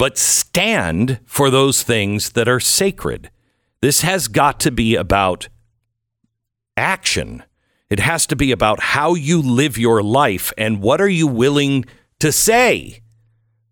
but 0.00 0.16
stand 0.16 1.20
for 1.26 1.50
those 1.50 1.82
things 1.82 2.30
that 2.30 2.48
are 2.48 2.58
sacred. 2.58 3.30
This 3.82 4.00
has 4.00 4.28
got 4.28 4.58
to 4.60 4.70
be 4.70 4.96
about 4.96 5.50
action. 6.74 7.42
It 7.90 8.00
has 8.00 8.26
to 8.28 8.34
be 8.34 8.50
about 8.50 8.80
how 8.80 9.12
you 9.12 9.42
live 9.42 9.76
your 9.76 10.02
life 10.02 10.54
and 10.56 10.80
what 10.80 11.02
are 11.02 11.08
you 11.08 11.26
willing 11.26 11.84
to 12.18 12.32
say? 12.32 13.02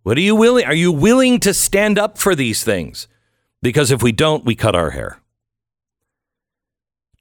What 0.02 0.18
are 0.18 0.20
you 0.20 0.36
willing? 0.36 0.66
Are 0.66 0.74
you 0.74 0.92
willing 0.92 1.40
to 1.40 1.54
stand 1.54 1.98
up 1.98 2.18
for 2.18 2.34
these 2.34 2.62
things? 2.62 3.08
Because 3.62 3.90
if 3.90 4.02
we 4.02 4.12
don't, 4.12 4.44
we 4.44 4.54
cut 4.54 4.76
our 4.76 4.90
hair. 4.90 5.22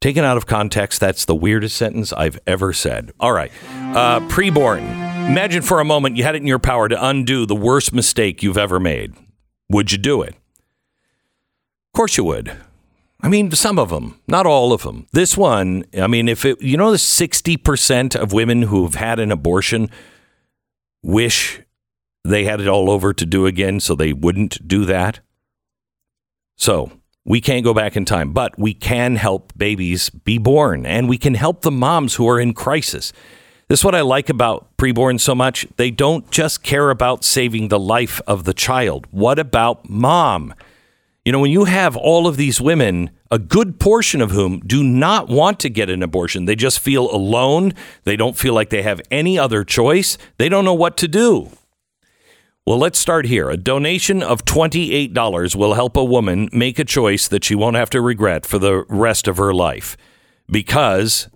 Taken 0.02 0.26
out 0.26 0.36
of 0.36 0.48
context, 0.48 1.00
that's 1.00 1.24
the 1.24 1.34
weirdest 1.34 1.78
sentence 1.78 2.12
I've 2.12 2.40
ever 2.46 2.74
said. 2.74 3.14
All 3.22 3.32
right. 3.32 3.54
Uh, 3.72 4.20
preborn. 4.28 5.07
Imagine 5.28 5.62
for 5.62 5.82
a 5.82 5.86
moment 5.86 6.16
you 6.16 6.24
had 6.24 6.36
it 6.36 6.42
in 6.42 6.48
your 6.48 6.58
power 6.58 6.88
to 6.88 7.06
undo 7.06 7.46
the 7.46 7.56
worst 7.56 7.94
mistake 7.94 8.42
you've 8.42 8.58
ever 8.58 8.80
made. 8.80 9.14
Would 9.70 9.92
you 9.92 9.98
do 9.98 10.22
it? 10.22 10.30
Of 10.30 11.94
course 11.94 12.16
you 12.16 12.24
would. 12.24 12.56
I 13.22 13.28
mean, 13.28 13.52
some 13.52 13.78
of 13.78 13.90
them, 13.90 14.22
not 14.28 14.46
all 14.46 14.72
of 14.72 14.84
them. 14.84 15.06
This 15.12 15.36
one, 15.36 15.84
I 16.00 16.08
mean, 16.08 16.30
if 16.30 16.46
it, 16.46 16.62
you 16.62 16.78
know, 16.78 16.92
the 16.92 16.98
60% 16.98 18.16
of 18.16 18.32
women 18.32 18.64
who've 18.64 18.96
had 18.96 19.20
an 19.20 19.32
abortion 19.32 19.90
wish 21.04 21.62
they 22.24 22.46
had 22.46 22.62
it 22.62 22.68
all 22.68 22.90
over 22.90 23.14
to 23.14 23.26
do 23.26 23.46
again 23.46 23.80
so 23.82 23.96
they 23.96 24.14
wouldn't 24.14 24.66
do 24.66 24.86
that. 24.86 25.20
So 26.56 26.92
we 27.26 27.42
can't 27.42 27.66
go 27.66 27.74
back 27.74 27.98
in 27.98 28.06
time, 28.06 28.32
but 28.32 28.58
we 28.58 28.74
can 28.74 29.18
help 29.18 29.52
babies 29.58 30.10
be 30.10 30.38
born 30.38 30.86
and 30.86 31.10
we 31.10 31.18
can 31.18 31.34
help 31.34 31.62
the 31.64 31.72
moms 31.72 32.16
who 32.16 32.30
are 32.30 32.40
in 32.40 32.54
crisis. 32.54 33.12
This 33.70 33.82
is 33.82 33.86
what 33.86 33.96
I 33.96 34.02
like 34.02 34.30
about 34.30 34.78
preborn 34.78 35.20
so 35.20 35.36
much. 35.36 35.68
They 35.76 35.92
don't 35.92 36.32
just 36.32 36.64
care 36.64 36.90
about 36.90 37.26
saving 37.26 37.68
the 37.68 37.80
life 37.80 38.22
of 38.26 38.46
the 38.46 38.54
child. 38.54 39.08
What 39.12 39.40
about 39.40 39.90
mom? 39.90 40.54
You 41.26 41.34
know, 41.34 41.40
when 41.40 41.52
you 41.52 41.66
have 41.66 41.98
all 41.98 42.28
of 42.28 42.38
these 42.38 42.62
women, 42.62 43.10
a 43.30 43.38
good 43.38 43.78
portion 43.78 44.22
of 44.22 44.32
whom 44.32 44.62
do 44.62 44.82
not 44.82 45.28
want 45.28 45.60
to 45.60 45.70
get 45.70 45.90
an 45.90 46.02
abortion, 46.02 46.46
they 46.46 46.56
just 46.56 46.80
feel 46.80 47.14
alone. 47.14 47.74
They 48.06 48.16
don't 48.16 48.38
feel 48.38 48.54
like 48.54 48.70
they 48.70 48.84
have 48.84 49.02
any 49.12 49.38
other 49.38 49.66
choice. 49.66 50.18
They 50.38 50.48
don't 50.48 50.64
know 50.64 50.74
what 50.74 50.96
to 50.98 51.10
do. 51.10 51.50
Well, 52.66 52.78
let's 52.78 53.00
start 53.00 53.26
here. 53.26 53.50
A 53.50 53.58
donation 53.58 54.24
of 54.24 54.46
$28 54.46 55.56
will 55.58 55.74
help 55.74 55.98
a 55.98 56.06
woman 56.06 56.48
make 56.54 56.80
a 56.80 56.86
choice 56.86 57.28
that 57.28 57.44
she 57.44 57.56
won't 57.56 57.76
have 57.76 57.90
to 57.90 58.00
regret 58.00 58.46
for 58.46 58.60
the 58.60 58.86
rest 58.88 59.28
of 59.28 59.36
her 59.36 59.54
life 59.54 59.98
because 60.50 61.28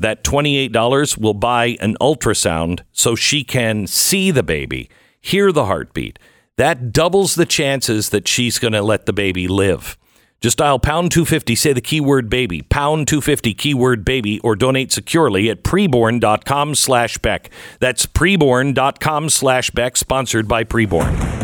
that 0.00 0.24
$28 0.24 1.16
will 1.18 1.34
buy 1.34 1.76
an 1.80 1.96
ultrasound 2.00 2.80
so 2.92 3.14
she 3.14 3.44
can 3.44 3.86
see 3.86 4.30
the 4.30 4.42
baby, 4.42 4.90
hear 5.20 5.52
the 5.52 5.66
heartbeat. 5.66 6.18
That 6.56 6.92
doubles 6.92 7.36
the 7.36 7.46
chances 7.46 8.10
that 8.10 8.28
she's 8.28 8.58
going 8.58 8.72
to 8.72 8.82
let 8.82 9.06
the 9.06 9.12
baby 9.12 9.48
live. 9.48 9.96
Just 10.40 10.58
dial 10.58 10.78
pound 10.78 11.12
250, 11.12 11.54
say 11.54 11.72
the 11.74 11.82
keyword 11.82 12.30
baby, 12.30 12.62
pound 12.62 13.08
250 13.08 13.52
keyword 13.54 14.04
baby, 14.06 14.40
or 14.40 14.56
donate 14.56 14.90
securely 14.90 15.50
at 15.50 15.62
preborn.com 15.62 16.74
slash 16.74 17.18
Beck. 17.18 17.50
That's 17.78 18.06
preborn.com 18.06 19.28
slash 19.28 19.70
Beck, 19.70 19.98
sponsored 19.98 20.48
by 20.48 20.64
Preborn. 20.64 21.40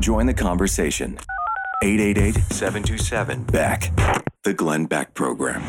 Join 0.00 0.26
the 0.26 0.34
conversation. 0.34 1.18
888 1.82 2.34
727 2.52 3.44
Beck. 3.44 3.92
The 4.44 4.54
Glenn 4.54 4.86
Beck 4.86 5.14
Program. 5.14 5.62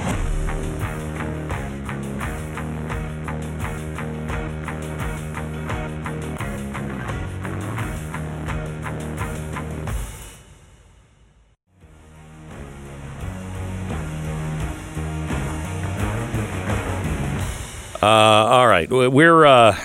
Uh, 18.02 18.06
all 18.06 18.68
right, 18.68 18.90
we're 18.90 19.46
uh, 19.46 19.78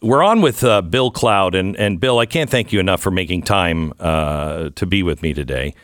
we're 0.00 0.22
on 0.22 0.40
with 0.40 0.64
uh, 0.64 0.80
Bill 0.80 1.10
Cloud, 1.10 1.54
and 1.54 1.76
and 1.76 2.00
Bill, 2.00 2.18
I 2.18 2.24
can't 2.24 2.48
thank 2.48 2.72
you 2.72 2.80
enough 2.80 3.02
for 3.02 3.10
making 3.10 3.42
time 3.42 3.92
uh, 4.00 4.70
to 4.74 4.86
be 4.86 5.02
with 5.02 5.22
me 5.22 5.34
today. 5.34 5.74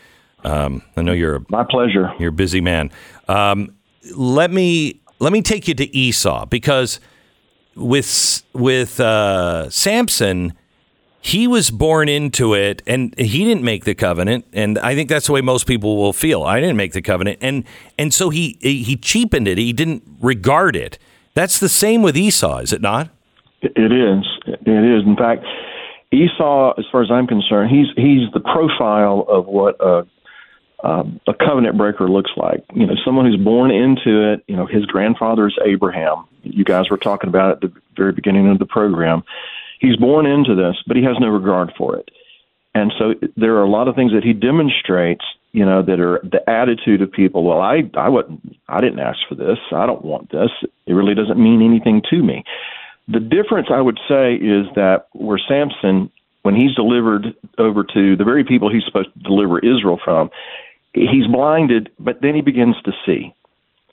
Um, 0.44 0.82
I 0.96 1.02
know 1.02 1.12
you're 1.12 1.36
a, 1.36 1.40
My 1.50 1.64
pleasure. 1.68 2.10
you're 2.18 2.30
a 2.30 2.32
busy 2.32 2.62
man. 2.62 2.90
Um, 3.28 3.74
let 4.16 4.50
me 4.50 5.00
let 5.18 5.32
me 5.32 5.42
take 5.42 5.68
you 5.68 5.74
to 5.74 5.94
Esau 5.96 6.46
because 6.46 7.00
with 7.76 8.42
with 8.54 8.98
uh, 8.98 9.68
Samson, 9.68 10.54
he 11.20 11.46
was 11.46 11.70
born 11.70 12.08
into 12.08 12.54
it, 12.54 12.82
and 12.86 13.14
he 13.18 13.44
didn't 13.44 13.62
make 13.62 13.84
the 13.84 13.94
covenant. 13.94 14.46
And 14.54 14.78
I 14.78 14.94
think 14.94 15.10
that's 15.10 15.26
the 15.26 15.32
way 15.32 15.42
most 15.42 15.66
people 15.66 15.98
will 15.98 16.14
feel. 16.14 16.44
I 16.44 16.60
didn't 16.60 16.78
make 16.78 16.94
the 16.94 17.02
covenant, 17.02 17.40
and 17.42 17.64
and 17.98 18.14
so 18.14 18.30
he 18.30 18.56
he 18.62 18.96
cheapened 18.96 19.48
it. 19.48 19.58
He 19.58 19.74
didn't 19.74 20.02
regard 20.22 20.76
it. 20.76 20.98
That's 21.34 21.58
the 21.58 21.68
same 21.68 22.02
with 22.02 22.16
Esau, 22.16 22.58
is 22.58 22.72
it 22.72 22.80
not? 22.80 23.10
It 23.60 23.92
is. 23.92 24.24
It 24.46 24.68
is. 24.68 25.06
In 25.06 25.16
fact, 25.16 25.44
Esau, 26.12 26.74
as 26.78 26.84
far 26.92 27.02
as 27.02 27.10
I'm 27.10 27.26
concerned, 27.26 27.70
he's 27.70 27.86
he's 27.96 28.30
the 28.32 28.40
profile 28.40 29.24
of 29.28 29.46
what 29.46 29.76
a 29.80 30.06
um, 30.84 31.18
a 31.26 31.32
covenant 31.32 31.78
breaker 31.78 32.08
looks 32.08 32.30
like. 32.36 32.64
You 32.74 32.86
know, 32.86 32.94
someone 33.04 33.24
who's 33.24 33.42
born 33.42 33.70
into 33.70 34.32
it. 34.32 34.44
You 34.46 34.56
know, 34.56 34.66
his 34.66 34.84
grandfather 34.84 35.46
is 35.46 35.54
Abraham. 35.64 36.26
You 36.42 36.64
guys 36.64 36.90
were 36.90 36.98
talking 36.98 37.28
about 37.28 37.50
it 37.50 37.64
at 37.64 37.72
the 37.72 37.80
very 37.96 38.12
beginning 38.12 38.50
of 38.50 38.58
the 38.58 38.66
program. 38.66 39.24
He's 39.80 39.96
born 39.96 40.26
into 40.26 40.54
this, 40.54 40.76
but 40.86 40.96
he 40.96 41.02
has 41.04 41.16
no 41.18 41.28
regard 41.28 41.72
for 41.76 41.96
it. 41.96 42.10
And 42.74 42.92
so 42.98 43.14
there 43.36 43.56
are 43.56 43.62
a 43.62 43.70
lot 43.70 43.88
of 43.88 43.94
things 43.94 44.12
that 44.12 44.24
he 44.24 44.32
demonstrates, 44.32 45.24
you 45.54 45.64
know, 45.64 45.82
that 45.82 46.00
are 46.00 46.20
the 46.24 46.42
attitude 46.50 47.00
of 47.00 47.12
people. 47.12 47.44
Well, 47.44 47.60
I 47.60 47.88
I 47.94 48.08
wasn't 48.08 48.40
I 48.68 48.80
didn't 48.80 48.98
ask 48.98 49.20
for 49.28 49.36
this. 49.36 49.58
I 49.72 49.86
don't 49.86 50.04
want 50.04 50.32
this. 50.32 50.50
It 50.86 50.92
really 50.92 51.14
doesn't 51.14 51.38
mean 51.38 51.62
anything 51.62 52.02
to 52.10 52.22
me. 52.22 52.42
The 53.06 53.20
difference 53.20 53.68
I 53.70 53.80
would 53.80 54.00
say 54.08 54.34
is 54.34 54.66
that 54.74 55.06
where 55.12 55.38
Samson, 55.38 56.10
when 56.42 56.56
he's 56.56 56.74
delivered 56.74 57.36
over 57.56 57.84
to 57.84 58.16
the 58.16 58.24
very 58.24 58.42
people 58.42 58.68
he's 58.68 58.84
supposed 58.84 59.12
to 59.14 59.18
deliver 59.20 59.60
Israel 59.60 60.00
from, 60.04 60.28
he's 60.92 61.28
blinded, 61.28 61.90
but 62.00 62.20
then 62.20 62.34
he 62.34 62.40
begins 62.40 62.74
to 62.84 62.92
see. 63.06 63.32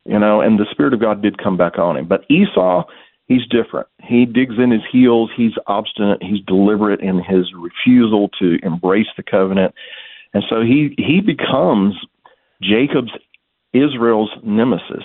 You 0.06 0.18
know, 0.18 0.42
and 0.42 0.58
the 0.58 0.66
Spirit 0.72 0.96
of 0.96 1.00
God 1.00 1.22
did 1.22 1.38
come 1.38 1.58
back 1.58 1.78
on 1.78 1.96
him. 1.96 2.08
But 2.08 2.26
Esau, 2.28 2.86
he's 3.28 3.46
different. 3.46 3.86
He 4.02 4.26
digs 4.26 4.56
in 4.58 4.72
his 4.72 4.82
heels. 4.92 5.30
He's 5.38 5.54
obstinate. 5.68 6.24
He's 6.24 6.42
deliberate 6.42 7.02
in 7.02 7.20
his 7.24 7.54
refusal 7.54 8.30
to 8.40 8.58
embrace 8.64 9.14
the 9.16 9.22
covenant, 9.22 9.76
and 10.34 10.44
so 10.50 10.62
he 10.62 10.96
he 10.98 11.22
becomes 11.22 11.96
Jacob's 12.62 13.12
Israel's 13.74 14.32
nemesis. 14.44 15.04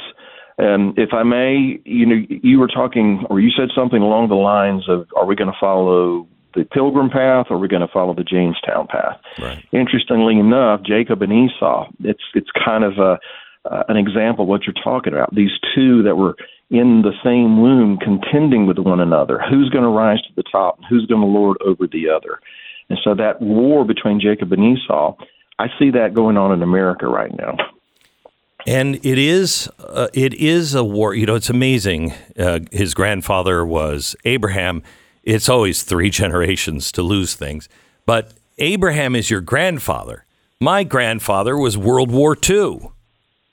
And 0.59 0.99
if 0.99 1.11
I 1.13 1.23
may, 1.23 1.79
you 1.85 2.07
know, 2.07 2.25
you 2.29 2.59
were 2.59 2.69
talking, 2.69 3.27
or 3.29 3.41
you 3.41 3.51
said 3.51 3.69
something 3.75 4.01
along 4.01 4.29
the 4.29 4.37
lines 4.37 4.89
of, 4.89 5.07
"Are 5.15 5.27
we 5.27 5.37
going 5.37 5.53
to 5.53 5.59
follow 5.61 6.27
the 6.55 6.65
Pilgrim 6.65 7.11
path, 7.11 7.47
or 7.51 7.57
are 7.57 7.59
we 7.59 7.69
going 7.69 7.87
to 7.87 7.93
follow 7.93 8.15
the 8.15 8.25
Jamestown 8.25 8.87
path?" 8.87 9.21
Right. 9.39 9.63
Interestingly 9.73 10.39
enough, 10.39 10.81
Jacob 10.83 11.21
and 11.23 11.33
Esau, 11.33 11.91
it's 12.01 12.23
it's 12.35 12.51
kind 12.65 12.85
of 12.85 12.99
a 12.99 13.19
uh, 13.71 13.83
an 13.89 13.97
example 13.97 14.45
of 14.45 14.49
what 14.49 14.63
you're 14.67 14.83
talking 14.83 15.13
about. 15.13 15.35
These 15.35 15.59
two 15.75 16.03
that 16.05 16.17
were 16.17 16.37
in 16.71 17.03
the 17.03 17.13
same 17.25 17.61
womb 17.61 17.99
contending 17.99 18.67
with 18.67 18.79
one 18.79 19.01
another. 19.01 19.41
Who's 19.51 19.69
going 19.71 19.85
to 19.85 19.91
rise 19.91 20.23
to 20.23 20.35
the 20.37 20.43
top? 20.51 20.79
and 20.79 20.87
Who's 20.89 21.07
going 21.07 21.21
to 21.21 21.27
lord 21.27 21.57
over 21.65 21.87
the 21.87 22.09
other? 22.09 22.41
And 22.89 22.99
so 23.03 23.15
that 23.15 23.41
war 23.41 23.85
between 23.85 24.21
Jacob 24.21 24.53
and 24.53 24.79
Esau, 24.79 25.17
I 25.59 25.67
see 25.79 25.91
that 25.91 26.15
going 26.15 26.37
on 26.37 26.53
in 26.53 26.63
America 26.63 27.07
right 27.07 27.33
now. 27.37 27.57
And 28.67 28.97
it 29.05 29.19
is 29.19 29.69
uh, 29.79 30.09
it 30.13 30.35
is 30.35 30.75
a 30.75 30.83
war. 30.83 31.15
You 31.15 31.27
know, 31.27 31.37
it's 31.37 31.51
amazing. 31.51 32.15
Uh, 32.39 32.61
his 32.73 32.95
grandfather 32.95 33.65
was 33.65 34.17
Abraham. 34.25 34.83
It's 35.23 35.49
always 35.49 35.83
three 35.83 36.11
generations 36.23 36.91
to 36.93 37.03
lose 37.03 37.35
things, 37.35 37.69
but 38.07 38.35
Abraham 38.59 39.15
is 39.15 39.31
your 39.31 39.41
grandfather. 39.41 40.25
My 40.61 40.85
grandfather 40.85 41.57
was 41.57 41.77
World 41.77 42.11
War 42.11 42.37
II. 42.49 42.91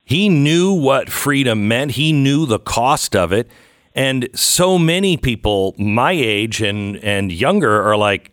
He 0.06 0.30
knew 0.30 0.74
what 0.74 1.10
freedom 1.10 1.68
meant. 1.68 1.92
He 1.92 2.14
knew 2.14 2.46
the 2.46 2.60
cost 2.60 3.16
of 3.16 3.34
it. 3.34 3.50
And 3.94 4.30
so 4.34 4.80
many 4.80 5.18
people 5.18 5.76
my 5.78 6.12
age 6.12 6.62
and, 6.62 6.98
and 6.98 7.32
younger 7.32 7.82
are 7.84 7.98
like, 7.98 8.32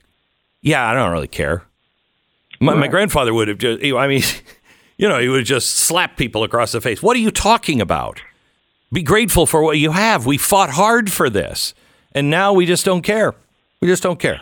yeah, 0.62 0.88
I 0.88 0.94
don't 0.94 1.12
really 1.12 1.28
care. 1.28 1.64
My, 2.60 2.74
my 2.74 2.88
grandfather 2.88 3.32
would 3.32 3.48
have 3.48 3.58
just, 3.58 3.82
I 3.82 4.06
mean, 4.06 4.22
you 4.98 5.08
know, 5.08 5.18
he 5.18 5.28
would 5.28 5.46
just 5.46 5.70
slap 5.70 6.16
people 6.16 6.44
across 6.44 6.72
the 6.72 6.80
face. 6.80 7.02
What 7.02 7.16
are 7.16 7.20
you 7.20 7.30
talking 7.30 7.80
about? 7.80 8.20
Be 8.92 9.02
grateful 9.02 9.46
for 9.46 9.62
what 9.62 9.78
you 9.78 9.92
have. 9.92 10.26
We 10.26 10.36
fought 10.36 10.70
hard 10.70 11.10
for 11.10 11.30
this. 11.30 11.74
And 12.12 12.28
now 12.28 12.52
we 12.52 12.66
just 12.66 12.84
don't 12.84 13.02
care. 13.02 13.34
We 13.80 13.88
just 13.88 14.02
don't 14.02 14.18
care. 14.18 14.40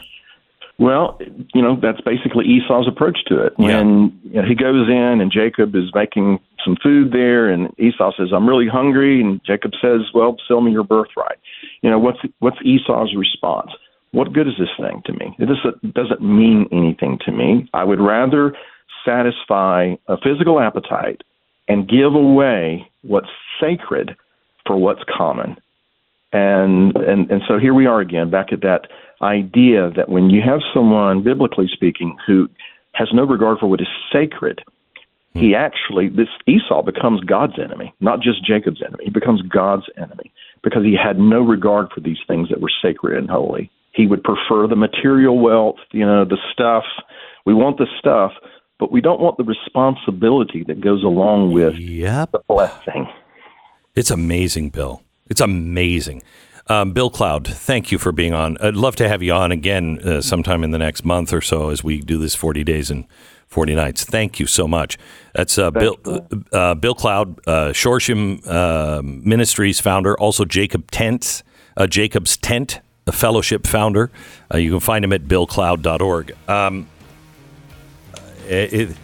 Well, 0.78 1.19
you 1.55 1.61
know, 1.61 1.77
that's 1.81 2.01
basically 2.01 2.47
Esau's 2.47 2.86
approach 2.89 3.19
to 3.27 3.45
it. 3.45 3.53
Yeah. 3.59 3.78
When 3.78 4.20
you 4.24 4.40
know, 4.40 4.49
he 4.49 4.55
goes 4.55 4.89
in 4.89 5.20
and 5.20 5.31
Jacob 5.31 5.74
is 5.74 5.93
making 5.93 6.39
some 6.65 6.77
food 6.82 7.12
there, 7.12 7.49
and 7.49 7.73
Esau 7.78 8.12
says, 8.16 8.28
"I'm 8.32 8.49
really 8.49 8.69
hungry," 8.69 9.20
and 9.20 9.40
Jacob 9.45 9.73
says, 9.82 10.03
"Well, 10.15 10.36
sell 10.47 10.61
me 10.61 10.70
your 10.70 10.85
birthright." 10.85 11.39
You 11.82 11.90
know, 11.90 11.99
what's 11.99 12.20
what's 12.39 12.59
Esau's 12.62 13.12
response? 13.16 13.73
What 14.13 14.33
good 14.33 14.49
is 14.49 14.55
this 14.59 14.69
thing 14.79 15.03
to 15.07 15.13
me? 15.13 15.37
It 15.39 15.47
doesn't 15.47 15.95
doesn't 15.95 16.23
mean 16.23 16.67
anything 16.73 17.19
to 17.27 17.33
me. 17.33 17.69
I 17.75 17.85
would 17.85 18.01
rather 18.01 18.55
satisfy 19.05 19.95
a 20.07 20.17
physical 20.19 20.61
appetite 20.61 21.23
and 21.69 21.89
give 21.89 22.15
away 22.15 22.91
what's 23.03 23.29
sacred 23.61 24.17
for 24.67 24.77
what's 24.77 25.03
common. 25.15 25.57
And 26.33 26.97
and 26.97 27.31
and 27.31 27.43
so 27.47 27.59
here 27.59 27.75
we 27.75 27.87
are 27.87 28.01
again, 28.01 28.31
back 28.31 28.53
at 28.53 28.63
that 28.63 28.89
idea 29.23 29.91
that 29.97 30.09
when 30.09 30.31
you 30.31 30.43
have 30.43 30.61
someone, 30.75 31.23
biblically 31.23 31.69
speaking, 31.73 32.17
who 32.27 32.49
has 32.93 33.09
no 33.13 33.25
regard 33.25 33.59
for 33.59 33.67
what 33.67 33.81
is 33.81 33.89
sacred, 34.13 34.63
he 35.35 35.51
hmm. 35.51 35.55
actually 35.55 36.09
this 36.09 36.29
Esau 36.47 36.83
becomes 36.83 37.23
God's 37.23 37.59
enemy, 37.59 37.95
not 38.01 38.21
just 38.21 38.45
Jacob's 38.45 38.83
enemy. 38.83 39.05
He 39.05 39.11
becomes 39.11 39.43
God's 39.43 39.85
enemy 39.97 40.33
because 40.63 40.85
he 40.85 40.97
had 40.97 41.19
no 41.19 41.41
regard 41.41 41.91
for 41.95 42.01
these 42.01 42.19
things 42.27 42.49
that 42.49 42.61
were 42.61 42.73
sacred 42.83 43.17
and 43.17 43.31
holy. 43.31 43.71
He 43.99 44.07
would 44.07 44.23
prefer 44.23 44.69
the 44.69 44.77
material 44.77 45.41
wealth, 45.41 45.77
you 45.91 46.07
know, 46.07 46.25
the 46.25 46.39
stuff. 46.53 46.85
We 47.45 47.53
want 47.53 47.79
the 47.79 47.87
stuff, 47.99 48.31
but 48.79 48.93
we 48.93 49.01
don't 49.01 49.20
want 49.20 49.39
the 49.39 49.43
responsibility 49.45 50.62
that 50.69 50.81
goes 50.81 51.03
along 51.03 51.53
with 51.53 51.75
Yep. 51.77 52.31
the 52.31 52.41
blessing. 52.49 53.09
It's 53.97 54.12
amazing, 54.12 54.70
Bill. 54.70 55.03
It's 55.29 55.41
amazing. 55.41 56.23
Um, 56.69 56.93
Bill 56.93 57.11
Cloud, 57.11 57.49
thank 57.49 57.91
you 57.91 57.99
for 57.99 58.12
being 58.12 58.35
on. 58.35 58.57
I'd 58.61 58.77
love 58.77 58.95
to 58.97 59.09
have 59.09 59.20
you 59.20 59.33
on 59.33 59.51
again 59.51 59.99
uh, 60.05 60.20
sometime 60.20 60.62
in 60.62 60.70
the 60.70 60.79
next 60.79 61.05
month 61.05 61.33
or 61.33 61.41
so 61.41 61.70
as 61.70 61.83
we 61.83 62.01
do 62.01 62.19
this 62.19 62.37
40 62.37 62.62
days 62.62 62.91
and 62.93 63.05
40 63.49 63.75
nights. 63.75 64.05
Thank 64.05 64.39
you 64.39 64.47
so 64.47 64.69
much. 64.69 64.97
That's 65.35 65.59
uh, 65.59 65.73
Bill 65.73 65.97
uh, 66.07 66.20
uh, 66.53 66.75
Bill 66.77 66.95
Cloud, 66.95 67.41
uh, 67.49 67.70
Shoreshim 67.73 68.47
uh, 68.47 69.01
Ministries 69.03 69.81
founder, 69.81 70.16
also 70.20 70.45
Jacob 70.45 70.91
Tent, 70.93 71.43
uh, 71.77 71.87
Jacob's 71.89 72.37
Tent, 72.37 72.81
the 73.09 73.13
fellowship 73.13 73.67
founder. 73.67 74.11
Uh, 74.53 74.59
you 74.59 74.71
can 74.71 74.81
find 74.81 75.03
him 75.03 75.15
at 75.15 75.23
billcloud.org. 75.27 76.37
Um, 76.47 76.87
it, 78.47 78.73
it- 78.75 78.97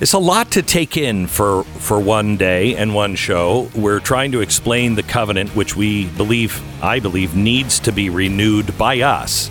it's 0.00 0.12
a 0.12 0.18
lot 0.18 0.52
to 0.52 0.62
take 0.62 0.96
in 0.96 1.26
for 1.26 1.64
for 1.64 1.98
one 1.98 2.36
day 2.36 2.76
and 2.76 2.94
one 2.94 3.16
show. 3.16 3.68
We're 3.74 3.98
trying 3.98 4.30
to 4.30 4.40
explain 4.42 4.94
the 4.94 5.02
covenant, 5.02 5.50
which 5.56 5.74
we 5.74 6.06
believe, 6.10 6.62
I 6.80 7.00
believe, 7.00 7.34
needs 7.34 7.80
to 7.80 7.90
be 7.90 8.08
renewed 8.08 8.78
by 8.78 9.00
us. 9.00 9.50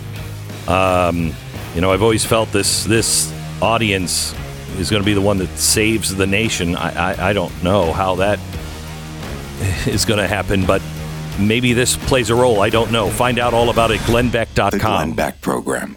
Um, 0.66 1.34
you 1.74 1.82
know, 1.82 1.92
I've 1.92 2.02
always 2.02 2.24
felt 2.24 2.50
this 2.50 2.84
this 2.84 3.30
audience 3.60 4.34
is 4.78 4.88
going 4.90 5.02
to 5.02 5.06
be 5.06 5.12
the 5.12 5.20
one 5.20 5.36
that 5.36 5.50
saves 5.58 6.14
the 6.16 6.26
nation. 6.26 6.74
I, 6.76 7.12
I, 7.12 7.28
I 7.28 7.32
don't 7.34 7.62
know 7.62 7.92
how 7.92 8.14
that 8.14 8.38
is 9.86 10.06
going 10.06 10.18
to 10.18 10.26
happen, 10.28 10.64
but 10.64 10.80
maybe 11.38 11.72
this 11.72 11.96
plays 11.96 12.30
a 12.30 12.34
role. 12.34 12.60
I 12.60 12.70
don't 12.70 12.90
know. 12.90 13.08
Find 13.10 13.38
out 13.38 13.54
all 13.54 13.70
about 13.70 13.90
it. 13.90 14.00
glennbeck.com. 14.00 14.70
The. 14.70 14.78
Glenn 14.78 15.12
Beck 15.14 15.40
Program. 15.40 15.96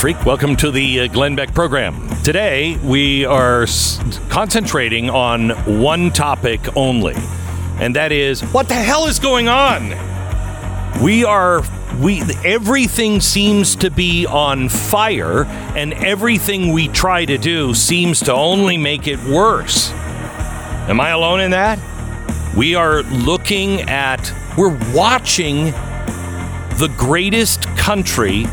Freak. 0.00 0.24
Welcome 0.24 0.56
to 0.56 0.70
the 0.70 1.00
uh, 1.00 1.06
Glenn 1.08 1.36
Beck 1.36 1.52
program. 1.52 2.08
Today, 2.22 2.78
we 2.78 3.26
are 3.26 3.64
s- 3.64 3.98
concentrating 4.30 5.10
on 5.10 5.50
one 5.82 6.10
topic 6.10 6.74
only, 6.74 7.16
and 7.78 7.94
that 7.96 8.10
is 8.10 8.40
what 8.40 8.66
the 8.66 8.72
hell 8.72 9.04
is 9.04 9.18
going 9.18 9.48
on? 9.48 9.90
We 11.02 11.22
are 11.26 11.62
we 12.00 12.22
everything 12.46 13.20
seems 13.20 13.76
to 13.76 13.90
be 13.90 14.24
on 14.24 14.70
fire 14.70 15.44
and 15.76 15.92
everything 15.92 16.72
we 16.72 16.88
try 16.88 17.26
to 17.26 17.36
do 17.36 17.74
seems 17.74 18.20
to 18.20 18.32
only 18.32 18.78
make 18.78 19.06
it 19.06 19.22
worse. 19.24 19.90
Am 20.88 20.98
I 20.98 21.10
alone 21.10 21.40
in 21.40 21.50
that? 21.50 21.78
We 22.56 22.74
are 22.74 23.02
looking 23.02 23.82
at 23.82 24.32
we're 24.56 24.78
watching 24.94 25.72
the 26.78 26.90
greatest 26.96 27.64
country 27.76 28.46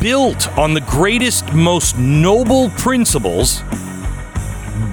built 0.00 0.48
on 0.56 0.74
the 0.74 0.80
greatest, 0.80 1.52
most 1.52 1.98
noble 1.98 2.70
principles 2.70 3.62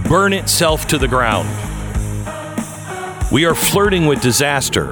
burn 0.08 0.34
itself 0.34 0.88
to 0.88 0.98
the 0.98 1.08
ground. 1.08 1.50
We 3.32 3.46
are 3.46 3.56
flirting 3.56 4.06
with 4.06 4.22
disaster. 4.22 4.92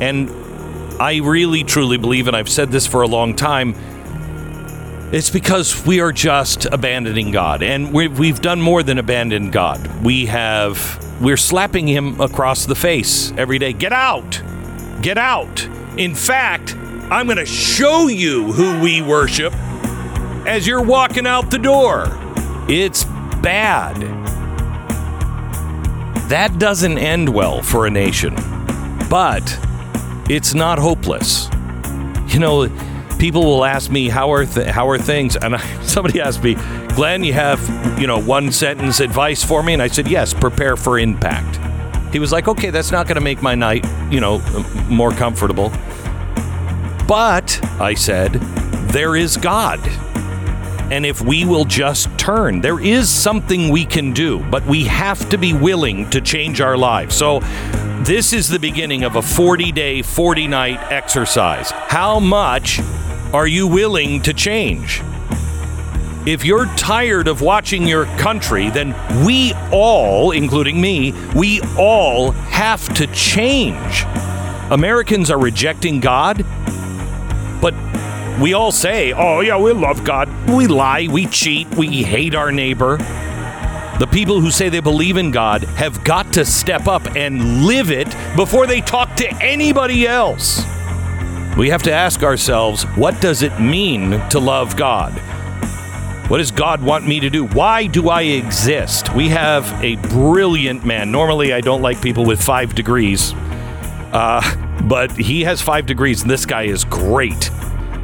And 0.00 0.30
I 1.00 1.20
really, 1.22 1.62
truly 1.62 1.98
believe, 1.98 2.26
and 2.26 2.36
I've 2.36 2.48
said 2.48 2.70
this 2.70 2.86
for 2.86 3.02
a 3.02 3.06
long 3.06 3.36
time, 3.36 3.74
it's 5.12 5.30
because 5.30 5.86
we 5.86 6.00
are 6.00 6.10
just 6.10 6.64
abandoning 6.66 7.30
God. 7.30 7.62
And 7.62 7.92
we 7.92 8.08
we've 8.08 8.40
done 8.40 8.60
more 8.60 8.82
than 8.82 8.98
abandon 8.98 9.50
God. 9.50 10.04
We 10.04 10.26
have, 10.26 11.00
we're 11.20 11.36
slapping 11.36 11.86
Him 11.86 12.20
across 12.20 12.66
the 12.66 12.74
face 12.74 13.32
every 13.36 13.58
day. 13.58 13.72
Get 13.72 13.92
out! 13.92 14.42
Get 15.02 15.16
out! 15.16 15.64
In 15.96 16.14
fact, 16.14 16.74
I'm 17.10 17.26
going 17.26 17.38
to 17.38 17.46
show 17.46 18.08
you 18.08 18.52
who 18.52 18.80
we 18.80 19.00
worship 19.00 19.54
as 20.46 20.66
you're 20.66 20.82
walking 20.82 21.26
out 21.26 21.50
the 21.50 21.58
door. 21.58 22.06
It's 22.68 23.04
bad. 23.04 23.96
That 26.28 26.58
doesn't 26.58 26.98
end 26.98 27.28
well 27.28 27.62
for 27.62 27.86
a 27.86 27.90
nation, 27.90 28.34
but 29.08 29.58
it's 30.28 30.54
not 30.54 30.80
hopeless. 30.80 31.48
You 32.26 32.40
know, 32.40 32.68
people 33.18 33.44
will 33.44 33.64
ask 33.64 33.88
me 33.90 34.08
how 34.08 34.32
are 34.32 34.44
th- 34.44 34.66
how 34.66 34.88
are 34.88 34.98
things, 34.98 35.36
and 35.36 35.54
I, 35.54 35.58
somebody 35.82 36.20
asked 36.20 36.42
me, 36.42 36.54
Glenn, 36.96 37.22
you 37.22 37.32
have 37.34 37.60
you 38.00 38.08
know 38.08 38.20
one 38.20 38.50
sentence 38.50 38.98
advice 38.98 39.44
for 39.44 39.62
me, 39.62 39.72
and 39.74 39.80
I 39.80 39.86
said 39.86 40.08
yes, 40.08 40.34
prepare 40.34 40.76
for 40.76 40.98
impact. 40.98 41.60
He 42.12 42.18
was 42.18 42.32
like, 42.32 42.48
okay, 42.48 42.70
that's 42.70 42.90
not 42.90 43.06
going 43.06 43.16
to 43.16 43.20
make 43.20 43.42
my 43.42 43.54
night 43.54 43.86
you 44.10 44.20
know 44.20 44.40
more 44.88 45.12
comfortable, 45.12 45.70
but 47.06 47.60
I 47.80 47.94
said 47.94 48.32
there 48.90 49.16
is 49.16 49.36
God. 49.36 49.80
And 50.90 51.04
if 51.04 51.20
we 51.20 51.44
will 51.44 51.64
just 51.64 52.16
turn, 52.16 52.60
there 52.60 52.78
is 52.78 53.08
something 53.08 53.70
we 53.70 53.84
can 53.84 54.12
do, 54.12 54.38
but 54.50 54.64
we 54.66 54.84
have 54.84 55.28
to 55.30 55.38
be 55.38 55.52
willing 55.52 56.08
to 56.10 56.20
change 56.20 56.60
our 56.60 56.76
lives. 56.76 57.16
So, 57.16 57.40
this 58.04 58.32
is 58.32 58.48
the 58.48 58.60
beginning 58.60 59.02
of 59.02 59.16
a 59.16 59.22
40 59.22 59.72
day, 59.72 60.00
40 60.02 60.46
night 60.46 60.80
exercise. 60.92 61.72
How 61.72 62.20
much 62.20 62.80
are 63.32 63.48
you 63.48 63.66
willing 63.66 64.22
to 64.22 64.32
change? 64.32 65.02
If 66.24 66.44
you're 66.44 66.66
tired 66.76 67.28
of 67.28 67.40
watching 67.40 67.86
your 67.86 68.06
country, 68.16 68.70
then 68.70 68.94
we 69.24 69.54
all, 69.72 70.30
including 70.30 70.80
me, 70.80 71.14
we 71.34 71.60
all 71.76 72.30
have 72.30 72.92
to 72.94 73.06
change. 73.08 74.04
Americans 74.70 75.30
are 75.30 75.38
rejecting 75.38 76.00
God, 76.00 76.44
we 78.40 78.52
all 78.52 78.70
say, 78.70 79.12
oh, 79.12 79.40
yeah, 79.40 79.58
we 79.58 79.72
love 79.72 80.04
God. 80.04 80.28
We 80.48 80.66
lie, 80.66 81.08
we 81.10 81.26
cheat, 81.26 81.74
we 81.74 82.02
hate 82.02 82.34
our 82.34 82.52
neighbor. 82.52 82.98
The 83.98 84.08
people 84.10 84.42
who 84.42 84.50
say 84.50 84.68
they 84.68 84.80
believe 84.80 85.16
in 85.16 85.30
God 85.30 85.64
have 85.64 86.04
got 86.04 86.34
to 86.34 86.44
step 86.44 86.86
up 86.86 87.16
and 87.16 87.64
live 87.64 87.90
it 87.90 88.14
before 88.36 88.66
they 88.66 88.82
talk 88.82 89.16
to 89.16 89.42
anybody 89.42 90.06
else. 90.06 90.62
We 91.56 91.70
have 91.70 91.82
to 91.84 91.92
ask 91.92 92.22
ourselves, 92.22 92.82
what 92.96 93.18
does 93.22 93.40
it 93.40 93.58
mean 93.58 94.10
to 94.28 94.38
love 94.38 94.76
God? 94.76 95.14
What 96.28 96.38
does 96.38 96.50
God 96.50 96.82
want 96.82 97.06
me 97.06 97.20
to 97.20 97.30
do? 97.30 97.46
Why 97.46 97.86
do 97.86 98.10
I 98.10 98.22
exist? 98.22 99.14
We 99.14 99.30
have 99.30 99.82
a 99.82 99.96
brilliant 100.08 100.84
man. 100.84 101.10
Normally, 101.10 101.54
I 101.54 101.62
don't 101.62 101.80
like 101.80 102.02
people 102.02 102.26
with 102.26 102.42
five 102.42 102.74
degrees, 102.74 103.32
uh, 104.12 104.42
but 104.88 105.12
he 105.12 105.44
has 105.44 105.62
five 105.62 105.86
degrees, 105.86 106.20
and 106.20 106.30
this 106.30 106.44
guy 106.44 106.64
is 106.64 106.84
great. 106.84 107.50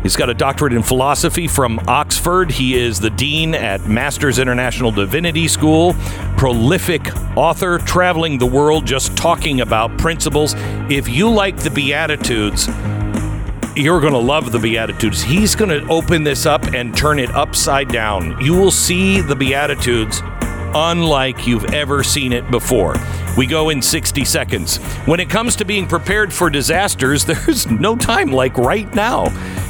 He's 0.03 0.17
got 0.17 0.29
a 0.29 0.35
doctorate 0.35 0.73
in 0.73 0.83
philosophy 0.83 1.47
from 1.47 1.79
Oxford. 1.87 2.51
He 2.51 2.77
is 2.77 2.99
the 2.99 3.11
dean 3.11 3.55
at 3.55 3.87
Masters 3.87 4.41
International 4.41 4.91
Divinity 4.91 5.47
School, 5.47 5.95
prolific 6.37 7.03
author, 7.37 7.79
traveling 7.79 8.39
the 8.39 8.47
world 8.47 8.85
just 8.85 9.17
talking 9.17 9.61
about 9.61 9.97
principles. 9.99 10.55
If 10.91 11.09
you 11.09 11.31
like 11.31 11.57
the 11.57 11.71
Beatitudes, 11.71 12.67
you're 13.77 14.01
going 14.01 14.13
to 14.13 14.19
love 14.19 14.51
the 14.51 14.59
Beatitudes. 14.59 15.23
He's 15.23 15.55
going 15.55 15.71
to 15.71 15.89
open 15.89 16.25
this 16.25 16.47
up 16.47 16.75
and 16.75 16.97
turn 16.97 17.21
it 17.21 17.31
upside 17.31 17.89
down. 17.89 18.39
You 18.45 18.55
will 18.55 18.73
see 18.73 19.21
the 19.21 19.37
Beatitudes 19.37 20.21
unlike 20.75 21.47
you've 21.47 21.73
ever 21.73 22.03
seen 22.03 22.33
it 22.33 22.51
before. 22.51 22.97
We 23.37 23.47
go 23.47 23.71
in 23.71 23.81
60 23.81 24.25
seconds. 24.25 24.77
When 25.07 25.19
it 25.19 25.31
comes 25.31 25.57
to 25.57 25.65
being 25.65 25.87
prepared 25.87 26.33
for 26.33 26.51
disasters, 26.51 27.25
there's 27.27 27.71
no 27.71 27.97
time 27.97 28.31
like 28.31 28.59
right 28.59 28.93
now. 28.95 29.27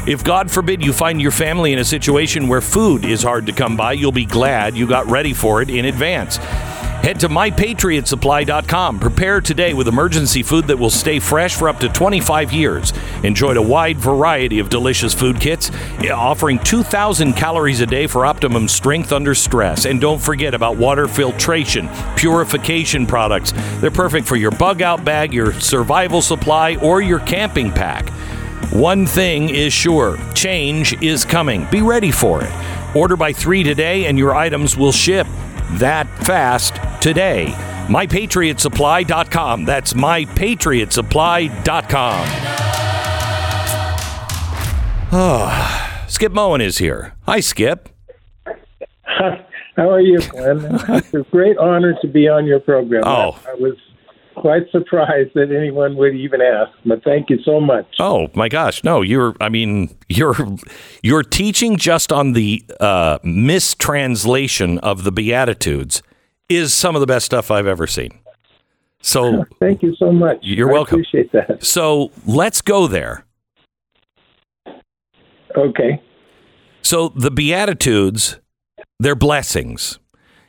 If 0.06 0.24
God 0.24 0.50
forbid 0.50 0.84
you 0.84 0.92
find 0.92 1.20
your 1.20 1.30
family 1.30 1.72
in 1.72 1.78
a 1.78 1.84
situation 1.84 2.48
where 2.48 2.60
food 2.60 3.04
is 3.04 3.22
hard 3.22 3.46
to 3.46 3.52
come 3.52 3.76
by, 3.76 3.92
you'll 3.92 4.10
be 4.10 4.26
glad 4.26 4.76
you 4.76 4.86
got 4.86 5.06
ready 5.06 5.32
for 5.32 5.62
it 5.62 5.70
in 5.70 5.84
advance. 5.84 6.38
Head 7.02 7.18
to 7.18 7.28
mypatriotsupply.com. 7.28 9.00
Prepare 9.00 9.40
today 9.40 9.74
with 9.74 9.88
emergency 9.88 10.44
food 10.44 10.68
that 10.68 10.78
will 10.78 10.88
stay 10.88 11.18
fresh 11.18 11.56
for 11.56 11.68
up 11.68 11.80
to 11.80 11.88
25 11.88 12.52
years. 12.52 12.92
Enjoy 13.24 13.56
a 13.56 13.60
wide 13.60 13.98
variety 13.98 14.60
of 14.60 14.68
delicious 14.68 15.12
food 15.12 15.40
kits, 15.40 15.72
eh, 16.04 16.10
offering 16.10 16.60
2,000 16.60 17.32
calories 17.32 17.80
a 17.80 17.86
day 17.86 18.06
for 18.06 18.24
optimum 18.24 18.68
strength 18.68 19.12
under 19.12 19.34
stress. 19.34 19.84
And 19.84 20.00
don't 20.00 20.20
forget 20.20 20.54
about 20.54 20.76
water 20.76 21.08
filtration, 21.08 21.90
purification 22.14 23.04
products. 23.04 23.52
They're 23.80 23.90
perfect 23.90 24.28
for 24.28 24.36
your 24.36 24.52
bug 24.52 24.80
out 24.80 25.04
bag, 25.04 25.34
your 25.34 25.54
survival 25.54 26.22
supply, 26.22 26.76
or 26.76 27.02
your 27.02 27.18
camping 27.18 27.72
pack. 27.72 28.10
One 28.70 29.06
thing 29.06 29.48
is 29.48 29.72
sure 29.72 30.18
change 30.34 31.02
is 31.02 31.24
coming. 31.24 31.66
Be 31.68 31.82
ready 31.82 32.12
for 32.12 32.44
it. 32.44 32.52
Order 32.94 33.16
by 33.16 33.32
three 33.32 33.64
today, 33.64 34.06
and 34.06 34.16
your 34.16 34.36
items 34.36 34.76
will 34.76 34.92
ship 34.92 35.26
that 35.78 36.06
fast 36.24 36.76
today. 37.02 37.52
MyPatriotSupply.com. 37.88 39.64
That's 39.64 39.92
MyPatriotSupply.com. 39.92 42.28
Oh, 45.14 46.04
Skip 46.08 46.32
Moen 46.32 46.60
is 46.60 46.78
here. 46.78 47.14
Hi, 47.26 47.40
Skip. 47.40 47.88
How 49.76 49.90
are 49.90 50.00
you, 50.00 50.20
Glenn? 50.20 50.64
It's 50.88 51.14
a 51.14 51.22
great 51.30 51.56
honor 51.58 51.94
to 52.02 52.08
be 52.08 52.28
on 52.28 52.46
your 52.46 52.60
program. 52.60 53.02
Oh. 53.04 53.38
I, 53.46 53.50
I 53.50 53.54
was 53.54 53.76
quite 54.34 54.70
surprised 54.70 55.30
that 55.34 55.50
anyone 55.52 55.96
would 55.96 56.14
even 56.14 56.40
ask, 56.40 56.72
but 56.84 57.02
thank 57.04 57.30
you 57.30 57.38
so 57.44 57.60
much. 57.60 57.86
Oh 57.98 58.28
my 58.34 58.48
gosh, 58.48 58.82
no! 58.84 59.02
You're, 59.02 59.34
I 59.40 59.48
mean, 59.48 59.96
you're, 60.08 60.34
you're 61.02 61.22
teaching 61.22 61.76
just 61.76 62.12
on 62.12 62.32
the 62.32 62.64
uh, 62.80 63.18
mistranslation 63.22 64.78
of 64.78 65.04
the 65.04 65.12
Beatitudes 65.12 66.02
is 66.48 66.74
some 66.74 66.94
of 66.94 67.00
the 67.00 67.06
best 67.06 67.26
stuff 67.26 67.50
I've 67.50 67.66
ever 67.66 67.86
seen. 67.86 68.18
So 69.00 69.44
Thank 69.60 69.82
you 69.82 69.94
so 69.96 70.12
much. 70.12 70.38
You're 70.42 70.70
I 70.70 70.72
welcome. 70.72 71.00
appreciate 71.00 71.32
that. 71.32 71.64
So 71.64 72.10
let's 72.26 72.60
go 72.62 72.86
there. 72.86 73.24
Okay. 75.56 76.02
So 76.82 77.08
the 77.10 77.30
Beatitudes, 77.30 78.38
they're 78.98 79.14
blessings. 79.14 79.98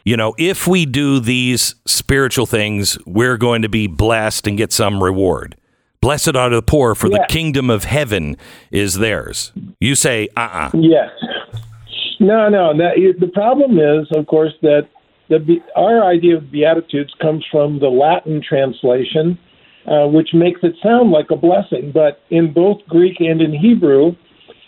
You 0.03 0.17
know, 0.17 0.35
if 0.37 0.67
we 0.67 0.85
do 0.85 1.19
these 1.19 1.75
spiritual 1.85 2.45
things, 2.45 2.97
we're 3.05 3.37
going 3.37 3.61
to 3.61 3.69
be 3.69 3.87
blessed 3.87 4.47
and 4.47 4.57
get 4.57 4.73
some 4.73 5.01
reward. 5.01 5.55
Blessed 6.01 6.35
are 6.35 6.49
the 6.49 6.61
poor, 6.61 6.95
for 6.95 7.07
the 7.07 7.25
kingdom 7.29 7.69
of 7.69 7.85
heaven 7.85 8.35
is 8.71 8.95
theirs. 8.95 9.53
You 9.79 9.95
say, 9.95 10.27
uh 10.35 10.41
uh 10.41 10.71
Yes. 10.73 11.09
No, 12.19 12.49
no. 12.49 12.77
That, 12.77 12.95
the 13.21 13.27
problem 13.27 13.79
is, 13.79 14.07
of 14.13 14.27
course, 14.27 14.51
that 14.61 14.89
the 15.29 15.59
our 15.77 16.03
idea 16.03 16.35
of 16.35 16.51
beatitudes 16.51 17.13
comes 17.21 17.45
from 17.49 17.79
the 17.79 17.87
Latin 17.87 18.41
translation, 18.47 19.39
uh, 19.87 20.07
which 20.07 20.33
makes 20.33 20.59
it 20.63 20.75
sound 20.83 21.11
like 21.11 21.31
a 21.31 21.37
blessing. 21.37 21.91
But 21.93 22.19
in 22.29 22.51
both 22.51 22.79
Greek 22.89 23.21
and 23.21 23.41
in 23.41 23.53
Hebrew, 23.53 24.17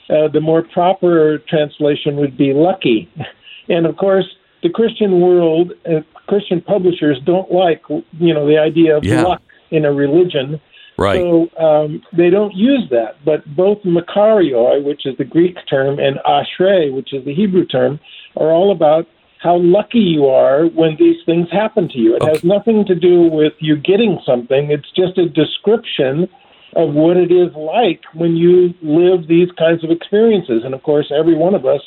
uh, 0.10 0.30
the 0.32 0.40
more 0.40 0.64
proper 0.64 1.40
translation 1.50 2.16
would 2.18 2.38
be 2.38 2.54
lucky. 2.54 3.12
And 3.68 3.88
of 3.88 3.98
course, 3.98 4.28
the 4.66 4.72
Christian 4.72 5.22
world, 5.22 5.74
uh, 5.86 6.02
Christian 6.28 6.60
publishers 6.60 7.18
don't 7.24 7.52
like, 7.52 7.82
you 8.28 8.34
know, 8.34 8.48
the 8.48 8.58
idea 8.58 8.98
of 8.98 9.04
Yeah. 9.04 9.22
luck 9.22 9.42
in 9.70 9.86
a 9.86 9.94
religion. 9.94 10.60
Right. 10.98 11.20
So 11.20 11.50
um, 11.68 12.02
they 12.14 12.30
don't 12.32 12.56
use 12.56 12.86
that. 12.90 13.18
But 13.24 13.46
both 13.56 13.80
Makarioi, 13.84 14.84
which 14.84 15.06
is 15.06 15.16
the 15.18 15.24
Greek 15.36 15.58
term, 15.70 16.00
and 16.00 16.16
Ashrei, 16.26 16.92
which 16.92 17.14
is 17.14 17.24
the 17.26 17.36
Hebrew 17.42 17.66
term, 17.66 18.00
are 18.38 18.52
all 18.52 18.72
about 18.72 19.06
how 19.40 19.58
lucky 19.58 20.00
you 20.00 20.26
are 20.26 20.66
when 20.66 20.96
these 20.98 21.18
things 21.28 21.48
happen 21.52 21.88
to 21.90 22.00
you. 22.00 22.16
It 22.16 22.24
has 22.24 22.44
nothing 22.44 22.86
to 22.86 22.96
do 22.96 23.24
with 23.24 23.54
you 23.60 23.76
getting 23.76 24.20
something. 24.26 24.72
It's 24.72 24.90
just 24.96 25.18
a 25.20 25.30
description 25.30 26.28
of 26.76 26.94
what 26.94 27.18
it 27.18 27.32
is 27.32 27.54
like 27.54 28.02
when 28.14 28.36
you 28.36 28.74
live 28.82 29.28
these 29.28 29.52
kinds 29.52 29.84
of 29.84 29.92
experiences. 29.92 30.64
And 30.66 30.74
of 30.74 30.82
course, 30.82 31.12
every 31.16 31.36
one 31.36 31.54
of 31.54 31.66
us 31.66 31.82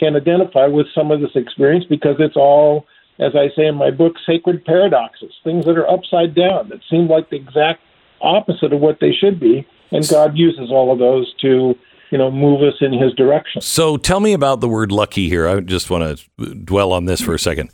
can 0.00 0.16
identify 0.16 0.66
with 0.66 0.86
some 0.94 1.10
of 1.10 1.20
this 1.20 1.30
experience 1.34 1.84
because 1.88 2.16
it's 2.18 2.36
all, 2.36 2.86
as 3.18 3.32
I 3.36 3.54
say 3.54 3.66
in 3.66 3.76
my 3.76 3.90
book, 3.90 4.14
sacred 4.26 4.64
paradoxes, 4.64 5.32
things 5.44 5.64
that 5.66 5.76
are 5.76 5.88
upside 5.88 6.34
down 6.34 6.70
that 6.70 6.80
seem 6.90 7.06
like 7.06 7.30
the 7.30 7.36
exact 7.36 7.80
opposite 8.22 8.72
of 8.72 8.80
what 8.80 8.98
they 9.00 9.12
should 9.12 9.38
be. 9.38 9.66
And 9.92 10.08
God 10.08 10.36
uses 10.36 10.70
all 10.70 10.92
of 10.92 10.98
those 10.98 11.32
to, 11.42 11.74
you 12.10 12.18
know, 12.18 12.30
move 12.30 12.62
us 12.62 12.74
in 12.80 12.92
His 12.92 13.12
direction. 13.14 13.60
So 13.60 13.96
tell 13.96 14.20
me 14.20 14.32
about 14.32 14.60
the 14.60 14.68
word 14.68 14.90
lucky 14.90 15.28
here. 15.28 15.46
I 15.48 15.60
just 15.60 15.90
want 15.90 16.18
to 16.18 16.54
dwell 16.54 16.92
on 16.92 17.04
this 17.04 17.20
for 17.20 17.34
a 17.34 17.38
second. 17.38 17.70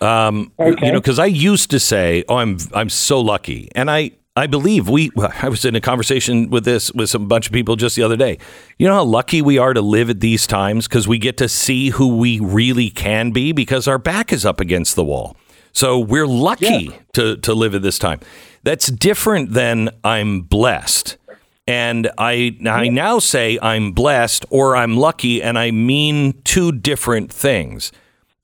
Um, 0.00 0.52
Okay. 0.58 0.86
You 0.86 0.92
know, 0.92 1.00
because 1.00 1.18
I 1.20 1.26
used 1.26 1.70
to 1.70 1.78
say, 1.78 2.24
"Oh, 2.28 2.36
I'm 2.36 2.58
I'm 2.74 2.88
so 2.88 3.20
lucky," 3.20 3.68
and 3.76 3.88
I 3.88 4.10
I 4.34 4.46
believe 4.46 4.88
we. 4.88 5.10
I 5.16 5.48
was 5.48 5.64
in 5.64 5.74
a 5.74 5.80
conversation 5.80 6.48
with 6.48 6.64
this 6.64 6.90
with 6.92 7.10
some 7.10 7.28
bunch 7.28 7.46
of 7.46 7.52
people 7.52 7.76
just 7.76 7.96
the 7.96 8.02
other 8.02 8.16
day. 8.16 8.38
You 8.78 8.88
know 8.88 8.94
how 8.94 9.04
lucky 9.04 9.42
we 9.42 9.58
are 9.58 9.74
to 9.74 9.82
live 9.82 10.08
at 10.08 10.20
these 10.20 10.46
times 10.46 10.88
because 10.88 11.06
we 11.06 11.18
get 11.18 11.36
to 11.38 11.48
see 11.48 11.90
who 11.90 12.16
we 12.16 12.40
really 12.40 12.88
can 12.88 13.32
be 13.32 13.52
because 13.52 13.86
our 13.86 13.98
back 13.98 14.32
is 14.32 14.46
up 14.46 14.58
against 14.58 14.96
the 14.96 15.04
wall. 15.04 15.36
So 15.72 15.98
we're 15.98 16.26
lucky 16.26 16.90
to 17.12 17.36
to 17.36 17.54
live 17.54 17.74
at 17.74 17.82
this 17.82 17.98
time. 17.98 18.20
That's 18.62 18.86
different 18.86 19.52
than 19.52 19.90
I'm 20.02 20.40
blessed. 20.40 21.18
And 21.66 22.10
I 22.16 22.56
I 22.66 22.88
now 22.88 23.18
say 23.18 23.58
I'm 23.60 23.92
blessed 23.92 24.46
or 24.48 24.76
I'm 24.76 24.96
lucky, 24.96 25.42
and 25.42 25.58
I 25.58 25.72
mean 25.72 26.40
two 26.44 26.72
different 26.72 27.30
things. 27.30 27.92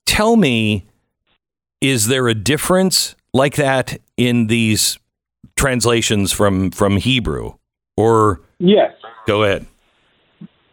Tell 0.05 0.35
me, 0.35 0.85
is 1.81 2.07
there 2.07 2.27
a 2.27 2.35
difference 2.35 3.15
like 3.33 3.55
that 3.55 3.99
in 4.15 4.47
these 4.47 4.98
translations 5.59 6.31
from 6.31 6.71
from 6.71 6.97
Hebrew? 6.97 7.53
Or 7.97 8.41
Yes. 8.59 8.93
go 9.27 9.43
ahead. 9.43 9.67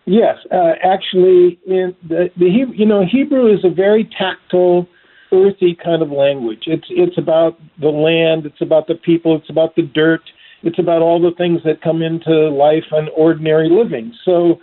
Yes, 0.05 0.37
uh, 0.53 0.75
actually, 0.85 1.59
in 1.67 1.97
the, 2.09 2.31
the 2.37 2.49
Hebrew, 2.49 2.75
you 2.77 2.87
know 2.87 3.05
Hebrew 3.05 3.53
is 3.53 3.65
a 3.65 3.71
very 3.71 4.09
tactile, 4.17 4.87
earthy 5.33 5.75
kind 5.75 6.01
of 6.01 6.13
language. 6.13 6.63
It's 6.67 6.87
it's 6.91 7.19
about 7.19 7.59
the 7.81 7.89
land, 7.89 8.47
it's 8.47 8.61
about 8.61 8.87
the 8.87 8.95
people, 8.95 9.37
it's 9.37 9.51
about 9.51 9.75
the 9.75 9.83
dirt, 9.83 10.23
it's 10.63 10.79
about 10.79 11.03
all 11.03 11.21
the 11.21 11.35
things 11.37 11.61
that 11.65 11.83
come 11.83 12.03
into 12.03 12.49
life 12.51 12.85
and 12.93 13.09
ordinary 13.17 13.69
living. 13.69 14.15
So, 14.25 14.61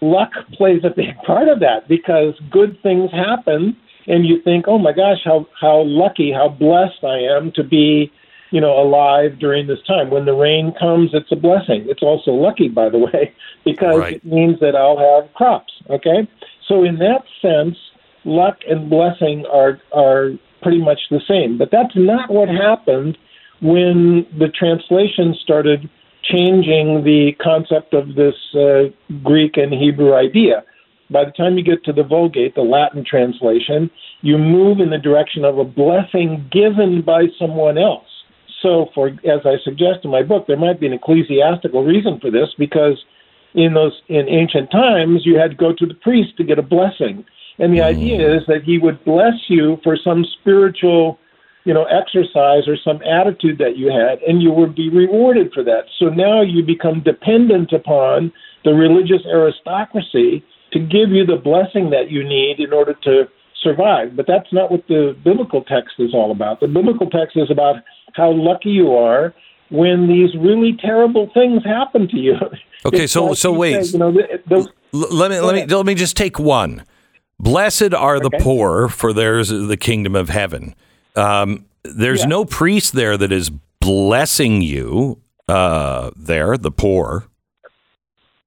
luck 0.00 0.32
plays 0.52 0.82
a 0.82 0.90
big 0.90 1.14
part 1.26 1.46
of 1.46 1.60
that 1.60 1.86
because 1.88 2.34
good 2.50 2.76
things 2.82 3.12
happen, 3.12 3.76
and 4.08 4.26
you 4.26 4.42
think, 4.42 4.64
oh 4.66 4.78
my 4.78 4.92
gosh, 4.92 5.18
how 5.24 5.46
how 5.60 5.82
lucky, 5.86 6.32
how 6.32 6.48
blessed 6.48 7.04
I 7.04 7.18
am 7.36 7.52
to 7.52 7.62
be 7.62 8.10
you 8.50 8.60
know, 8.60 8.80
alive 8.80 9.38
during 9.38 9.66
this 9.66 9.78
time. 9.86 10.10
When 10.10 10.24
the 10.24 10.34
rain 10.34 10.72
comes, 10.78 11.10
it's 11.12 11.30
a 11.30 11.36
blessing. 11.36 11.86
It's 11.88 12.02
also 12.02 12.32
lucky, 12.32 12.68
by 12.68 12.88
the 12.88 12.98
way, 13.12 13.32
because 13.64 13.98
Right. 13.98 14.16
it 14.16 14.24
means 14.24 14.60
that 14.60 14.74
I'll 14.74 14.98
have 14.98 15.32
crops. 15.34 15.72
Okay, 15.88 16.28
so 16.66 16.84
in 16.84 16.98
that 16.98 17.22
sense, 17.40 17.76
luck 18.24 18.58
and 18.68 18.90
blessing 18.90 19.46
are 19.52 19.80
are 19.92 20.32
pretty 20.62 20.82
much 20.82 21.00
the 21.10 21.20
same. 21.26 21.56
But 21.58 21.70
that's 21.70 21.94
not 21.96 22.30
what 22.30 22.48
happened 22.48 23.16
when 23.62 24.26
the 24.38 24.48
translation 24.48 25.34
started 25.42 25.88
changing 26.22 27.02
the 27.04 27.32
concept 27.42 27.94
of 27.94 28.14
this 28.14 28.34
uh, 28.54 28.84
Greek 29.22 29.56
and 29.56 29.72
Hebrew 29.72 30.14
idea. 30.14 30.64
By 31.10 31.24
the 31.24 31.32
time 31.32 31.56
you 31.56 31.64
get 31.64 31.82
to 31.84 31.92
the 31.92 32.04
Vulgate, 32.04 32.54
the 32.54 32.62
Latin 32.62 33.04
translation, 33.04 33.90
you 34.22 34.38
move 34.38 34.78
in 34.80 34.90
the 34.90 34.98
direction 34.98 35.44
of 35.44 35.58
a 35.58 35.64
blessing 35.64 36.48
given 36.52 37.02
by 37.02 37.24
someone 37.38 37.78
else. 37.78 38.06
So, 38.62 38.86
for 38.94 39.08
as 39.08 39.40
I 39.44 39.56
suggest 39.64 40.04
in 40.04 40.10
my 40.10 40.22
book, 40.22 40.46
there 40.46 40.56
might 40.56 40.80
be 40.80 40.86
an 40.86 40.92
ecclesiastical 40.92 41.84
reason 41.84 42.20
for 42.20 42.30
this 42.30 42.48
because 42.58 42.98
in 43.54 43.74
those 43.74 44.00
in 44.08 44.28
ancient 44.28 44.70
times 44.70 45.22
you 45.24 45.38
had 45.38 45.50
to 45.50 45.56
go 45.56 45.72
to 45.72 45.86
the 45.86 45.94
priest 45.94 46.36
to 46.36 46.44
get 46.44 46.58
a 46.58 46.62
blessing, 46.62 47.24
and 47.58 47.72
the 47.72 47.82
hmm. 47.82 47.88
idea 47.88 48.36
is 48.36 48.42
that 48.46 48.64
he 48.64 48.78
would 48.78 49.04
bless 49.04 49.34
you 49.48 49.78
for 49.82 49.96
some 49.96 50.24
spiritual, 50.40 51.18
you 51.64 51.72
know, 51.72 51.84
exercise 51.84 52.68
or 52.68 52.76
some 52.84 53.00
attitude 53.02 53.58
that 53.58 53.76
you 53.76 53.88
had, 53.88 54.20
and 54.22 54.42
you 54.42 54.50
would 54.52 54.74
be 54.74 54.90
rewarded 54.90 55.52
for 55.54 55.64
that. 55.64 55.84
So 55.98 56.06
now 56.06 56.42
you 56.42 56.64
become 56.64 57.02
dependent 57.02 57.72
upon 57.72 58.32
the 58.64 58.72
religious 58.72 59.24
aristocracy 59.26 60.44
to 60.72 60.78
give 60.78 61.10
you 61.10 61.24
the 61.26 61.36
blessing 61.36 61.90
that 61.90 62.10
you 62.10 62.22
need 62.22 62.60
in 62.60 62.72
order 62.72 62.94
to 63.04 63.24
survive. 63.62 64.16
But 64.16 64.26
that's 64.26 64.52
not 64.52 64.70
what 64.70 64.86
the 64.88 65.16
biblical 65.24 65.62
text 65.64 65.94
is 65.98 66.14
all 66.14 66.30
about. 66.30 66.60
The 66.60 66.68
biblical 66.68 67.08
text 67.08 67.36
is 67.36 67.50
about 67.50 67.76
how 68.14 68.30
lucky 68.32 68.70
you 68.70 68.94
are 68.94 69.34
when 69.70 70.08
these 70.08 70.34
really 70.36 70.76
terrible 70.80 71.30
things 71.34 71.62
happen 71.64 72.08
to 72.08 72.16
you. 72.16 72.34
Okay, 72.82 73.04
It's 73.04 73.12
so- 73.12 73.26
like 73.26 73.36
so 73.36 73.52
wait. 73.52 73.84
said, 73.84 73.92
you 73.92 73.98
know, 73.98 74.10
the, 74.10 74.40
the, 74.48 74.72
let 74.96 75.30
me 75.30 75.38
let 75.38 75.54
me 75.54 75.66
let 75.66 75.84
me 75.84 75.94
just 75.94 76.16
take 76.16 76.38
one. 76.38 76.82
Blessed 77.38 77.92
are 77.92 78.18
the 78.18 78.30
poor, 78.40 78.88
for 78.88 79.12
theirs 79.12 79.50
is 79.50 79.68
the 79.68 79.76
kingdom 79.76 80.16
of 80.16 80.30
heaven. 80.30 80.74
Um, 81.14 81.66
there's 81.84 82.20
Yeah. 82.20 82.26
no 82.28 82.44
priest 82.46 82.94
there 82.94 83.18
that 83.18 83.30
is 83.32 83.50
blessing 83.80 84.62
you. 84.62 85.20
Uh, 85.46 86.10
there, 86.16 86.56
the 86.56 86.70
poor. 86.70 87.26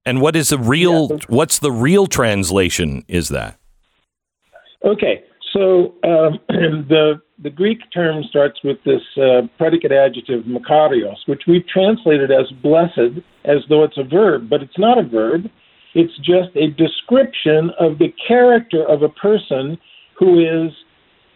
And 0.03 0.19
what 0.19 0.35
is 0.35 0.49
the 0.49 0.57
real? 0.57 1.09
Yeah. 1.11 1.17
What's 1.27 1.59
the 1.59 1.71
real 1.71 2.07
translation? 2.07 3.05
Is 3.07 3.29
that 3.29 3.59
Okay, 4.83 5.23
so 5.53 5.93
um, 6.03 6.39
the 6.49 7.21
the 7.43 7.49
Greek 7.49 7.79
term 7.93 8.23
starts 8.29 8.59
with 8.63 8.77
this 8.85 9.01
uh, 9.17 9.41
predicate 9.57 9.91
adjective 9.91 10.45
makarios, 10.45 11.17
which 11.25 11.43
we've 11.47 11.67
translated 11.67 12.31
as 12.31 12.49
blessed, 12.61 13.19
as 13.43 13.57
though 13.67 13.83
it's 13.83 13.97
a 13.97 14.03
verb, 14.03 14.49
but 14.49 14.61
it's 14.61 14.79
not 14.79 14.97
a 14.97 15.03
verb. 15.03 15.49
It's 15.93 16.15
just 16.17 16.55
a 16.55 16.67
description 16.69 17.71
of 17.79 17.99
the 17.99 18.13
character 18.27 18.87
of 18.87 19.03
a 19.03 19.09
person 19.09 19.77
who 20.17 20.39
is, 20.39 20.71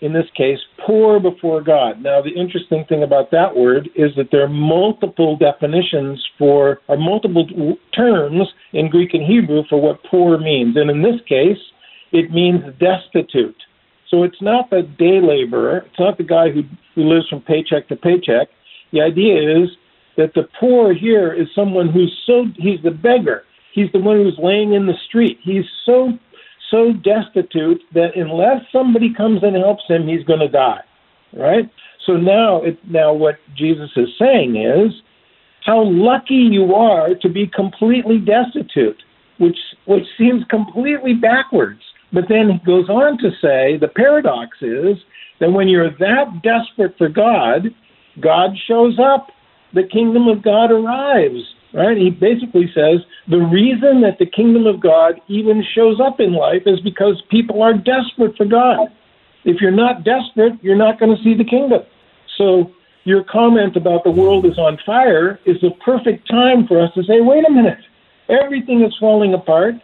in 0.02 0.14
this 0.14 0.26
case, 0.36 0.60
poor 0.86 1.20
before 1.20 1.62
God. 1.62 2.02
Now, 2.02 2.22
the 2.22 2.32
interesting 2.32 2.86
thing 2.88 3.04
about 3.04 3.30
that 3.32 3.56
word 3.56 3.90
is 3.96 4.12
that 4.16 4.30
there 4.32 4.44
are 4.44 4.50
multiple 4.50 5.36
definitions 5.38 6.26
for, 6.38 6.80
or 6.88 6.98
multiple 6.98 7.78
terms 7.94 8.48
in 8.74 8.90
Greek 8.90 9.14
and 9.14 9.26
Hebrew 9.26 9.64
for 9.70 9.82
what 9.82 10.04
poor 10.10 10.40
means. 10.40 10.78
And 10.78 10.90
in 10.90 11.02
this 11.02 11.20
case, 11.28 11.62
it 12.12 12.32
means 12.32 12.62
destitute. 12.80 13.62
So 14.10 14.24
it's 14.24 14.42
not 14.42 14.70
the 14.70 14.84
day 14.84 15.20
laborer, 15.22 15.80
it's 15.80 16.00
not 16.00 16.18
the 16.18 16.24
guy 16.24 16.50
who, 16.50 16.64
who 16.96 17.04
lives 17.04 17.28
from 17.28 17.42
paycheck 17.42 17.88
to 17.90 17.96
paycheck. 17.96 18.48
The 18.92 19.02
idea 19.02 19.64
is 19.64 19.70
that 20.16 20.34
the 20.34 20.48
poor 20.60 20.94
here 20.94 21.34
is 21.34 21.48
someone 21.54 21.90
who's 21.90 22.16
so, 22.26 22.46
he's 22.56 22.82
the 22.84 22.92
beggar. 22.92 23.44
He's 23.74 23.92
the 23.92 24.00
one 24.00 24.18
who's 24.18 24.38
laying 24.42 24.74
in 24.74 24.88
the 24.88 24.98
street. 25.08 25.40
He's 25.44 25.66
so, 25.86 26.14
so 26.72 26.94
destitute 26.94 27.82
that 27.94 28.16
unless 28.16 28.62
somebody 28.72 29.14
comes 29.14 29.44
and 29.44 29.56
helps 29.56 29.84
him, 29.88 30.08
he's 30.08 30.24
going 30.24 30.40
to 30.40 30.48
die. 30.48 30.82
Right? 31.34 31.70
So 32.06 32.14
now, 32.14 32.64
it, 32.64 32.80
now 32.90 33.14
what 33.14 33.36
Jesus 33.56 33.90
is 33.98 34.08
saying 34.18 34.56
is, 34.56 34.94
how 35.68 35.84
lucky 35.84 36.48
you 36.50 36.74
are 36.74 37.14
to 37.22 37.30
be 37.30 37.46
completely 37.46 38.20
destitute, 38.20 39.04
which 39.38 39.58
which 39.86 40.06
seems 40.18 40.44
completely 40.50 41.14
backwards. 41.14 41.82
But 42.18 42.30
then 42.30 42.50
he 42.50 42.58
goes 42.66 42.90
on 42.90 43.20
to 43.20 43.30
say 43.40 43.78
the 43.78 43.94
paradox 43.96 44.58
is 44.62 44.98
that 45.40 45.52
when 45.52 45.68
you're 45.68 45.92
that 46.00 46.42
desperate 46.42 46.98
for 46.98 47.10
God, 47.10 47.70
God 48.20 48.58
shows 48.68 48.98
up. 48.98 49.28
The 49.74 49.84
kingdom 49.84 50.28
of 50.28 50.42
God 50.42 50.72
arrives. 50.72 51.44
Right? 51.76 51.96
He 51.96 52.10
basically 52.10 52.72
says 52.74 53.06
the 53.28 53.38
reason 53.38 54.02
that 54.02 54.18
the 54.18 54.26
kingdom 54.26 54.66
of 54.66 54.80
God 54.80 55.22
even 55.28 55.64
shows 55.76 56.00
up 56.02 56.20
in 56.20 56.34
life 56.34 56.64
is 56.66 56.80
because 56.80 57.22
people 57.30 57.62
are 57.62 57.74
desperate 57.74 58.36
for 58.36 58.46
God. 58.46 58.88
If 59.46 59.62
you're 59.62 59.70
not 59.70 60.04
desperate, 60.04 60.54
you're 60.64 60.76
not 60.76 61.00
going 61.00 61.16
to 61.16 61.22
see 61.22 61.36
the 61.36 61.46
kingdom. 61.46 61.84
So 62.36 62.72
your 63.04 63.24
comment 63.26 63.76
about 63.76 64.04
the 64.04 64.10
world 64.10 64.48
is 64.48 64.58
on 64.58 64.80
fire 64.88 65.40
is 65.46 65.62
the 65.62 65.70
perfect 65.86 66.28
time 66.28 66.66
for 66.66 66.82
us 66.82 66.92
to 66.96 67.04
say, 67.04 67.22
wait 67.22 67.48
a 67.48 67.52
minute, 67.52 67.78
everything 68.28 68.82
is 68.82 68.96
falling 69.00 69.36
apart. 69.36 69.76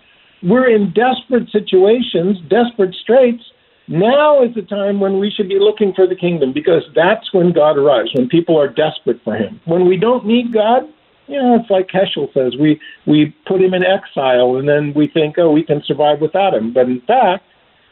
We're 0.44 0.70
in 0.70 0.94
desperate 0.94 1.50
situations, 1.52 2.38
desperate 2.50 2.94
straits. 2.96 3.44
Now 3.88 4.44
is 4.44 4.54
the 4.56 4.62
time 4.62 5.00
when 5.00 5.20
we 5.20 5.32
should 5.32 5.50
be 5.50 5.60
looking 5.60 5.94
for 5.94 6.06
the 6.08 6.16
kingdom 6.16 6.54
because 6.54 6.84
that's 6.96 7.34
when 7.34 7.54
God 7.54 7.78
arrives, 7.78 8.12
when 8.14 8.28
people 8.30 8.60
are 8.60 8.68
desperate 8.68 9.22
for 9.24 9.36
Him. 9.36 9.60
When 9.66 9.88
we 9.88 9.98
don't 9.98 10.26
need 10.26 10.54
God, 10.54 10.84
You 11.28 11.42
know, 11.42 11.56
it's 11.56 11.70
like 11.70 11.88
Heschel 11.88 12.34
says, 12.34 12.54
we 12.60 12.80
we 13.08 13.34
put 13.48 13.62
him 13.62 13.74
in 13.74 13.84
exile, 13.84 14.58
and 14.58 14.68
then 14.68 14.94
we 14.94 15.08
think, 15.08 15.38
oh, 15.38 15.52
we 15.52 15.64
can 15.64 15.82
survive 15.86 16.20
without 16.20 16.54
him. 16.54 16.74
But 16.74 16.88
in 16.88 17.02
fact, 17.02 17.46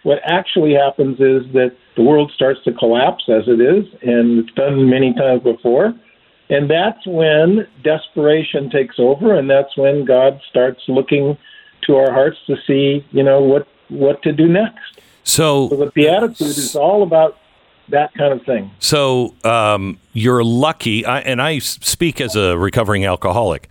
what 0.03 0.19
actually 0.25 0.73
happens 0.73 1.15
is 1.19 1.43
that 1.53 1.71
the 1.95 2.03
world 2.03 2.31
starts 2.35 2.59
to 2.65 2.73
collapse 2.73 3.23
as 3.29 3.43
it 3.47 3.61
is, 3.61 3.85
and 4.01 4.39
it's 4.39 4.53
done 4.55 4.89
many 4.89 5.13
times 5.13 5.43
before. 5.43 5.93
And 6.49 6.69
that's 6.69 7.05
when 7.07 7.65
desperation 7.83 8.69
takes 8.69 8.95
over, 8.99 9.37
and 9.39 9.49
that's 9.49 9.77
when 9.77 10.03
God 10.03 10.41
starts 10.49 10.81
looking 10.89 11.37
to 11.83 11.95
our 11.95 12.11
hearts 12.11 12.37
to 12.47 12.55
see, 12.67 13.05
you 13.11 13.23
know, 13.23 13.41
what 13.41 13.67
what 13.89 14.21
to 14.23 14.31
do 14.31 14.47
next. 14.47 15.01
So, 15.23 15.69
So 15.69 15.75
the 15.75 15.91
Beatitude 15.91 16.47
is 16.47 16.75
all 16.75 17.03
about 17.03 17.37
that 17.89 18.13
kind 18.13 18.33
of 18.33 18.45
thing. 18.45 18.71
So 18.79 19.35
um, 19.43 19.99
you're 20.13 20.43
lucky, 20.43 21.05
I, 21.05 21.19
and 21.19 21.41
I 21.41 21.59
speak 21.59 22.19
as 22.19 22.35
a 22.35 22.57
recovering 22.57 23.05
alcoholic. 23.05 23.69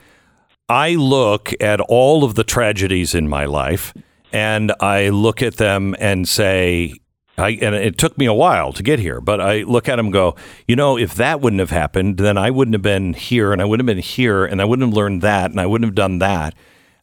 I 0.69 0.95
look 0.95 1.53
at 1.61 1.81
all 1.81 2.23
of 2.23 2.37
the 2.37 2.45
tragedies 2.45 3.15
in 3.15 3.29
my 3.29 3.47
life, 3.47 3.93
and 4.33 4.73
I 4.79 5.09
look 5.09 5.43
at 5.43 5.57
them 5.57 5.97
and 5.99 6.29
say, 6.29 6.95
I, 7.37 7.51
and 7.63 7.75
it 7.75 7.99
took 7.99 8.17
me 8.19 8.27
a 8.27 8.35
while 8.35 8.73
to 8.75 8.83
get 8.83 8.99
here, 8.99 9.21
but 9.21 9.41
I 9.41 9.63
look 9.63 9.89
at 9.89 9.97
them 9.97 10.07
and 10.07 10.13
go, 10.13 10.37
you 10.69 10.77
know, 10.77 10.97
if 10.97 11.15
that 11.15 11.41
wouldn't 11.41 11.61
have 11.61 11.71
happened, 11.71 12.19
then 12.19 12.37
I 12.39 12.51
wouldn't 12.51 12.75
have 12.75 12.83
been 12.83 13.15
here, 13.15 13.53
and 13.53 13.61
I 13.61 13.65
wouldn't 13.65 13.89
have 13.89 13.97
been 13.97 14.03
here, 14.03 14.45
and 14.45 14.61
I 14.61 14.65
wouldn't 14.65 14.89
have 14.89 14.97
learned 14.97 15.23
that, 15.23 15.51
and 15.51 15.61
I 15.61 15.67
wouldn't 15.67 15.89
have 15.89 15.95
done 15.95 16.19
that. 16.19 16.55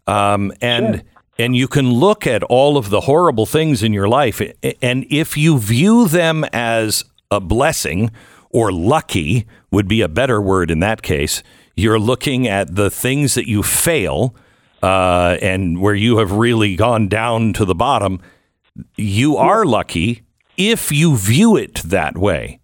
Um, 0.07 0.51
and 0.61 1.03
and 1.39 1.55
you 1.55 1.67
can 1.67 1.91
look 1.91 2.25
at 2.25 2.41
all 2.43 2.77
of 2.77 2.89
the 2.89 3.01
horrible 3.01 3.45
things 3.45 3.83
in 3.83 3.93
your 3.93 4.07
life, 4.07 4.41
and 4.81 5.05
if 5.09 5.37
you 5.37 5.59
view 5.59 6.07
them 6.07 6.43
as 6.45 7.03
a 7.29 7.39
blessing 7.39 8.09
or 8.49 8.71
lucky 8.71 9.45
would 9.71 9.87
be 9.87 10.01
a 10.01 10.07
better 10.07 10.41
word 10.41 10.71
in 10.71 10.79
that 10.79 11.01
case. 11.01 11.43
You're 11.75 11.99
looking 11.99 12.47
at 12.47 12.75
the 12.75 12.89
things 12.89 13.35
that 13.35 13.47
you 13.47 13.61
fail 13.61 14.35
uh, 14.81 15.37
and 15.41 15.79
where 15.79 15.93
you 15.93 16.17
have 16.17 16.31
really 16.31 16.75
gone 16.75 17.07
down 17.07 17.53
to 17.53 17.65
the 17.65 17.75
bottom. 17.75 18.19
You 18.95 19.37
are 19.37 19.65
lucky 19.65 20.23
if 20.55 20.91
you 20.91 21.15
view 21.17 21.55
it 21.55 21.75
that 21.85 22.17
way. 22.17 22.59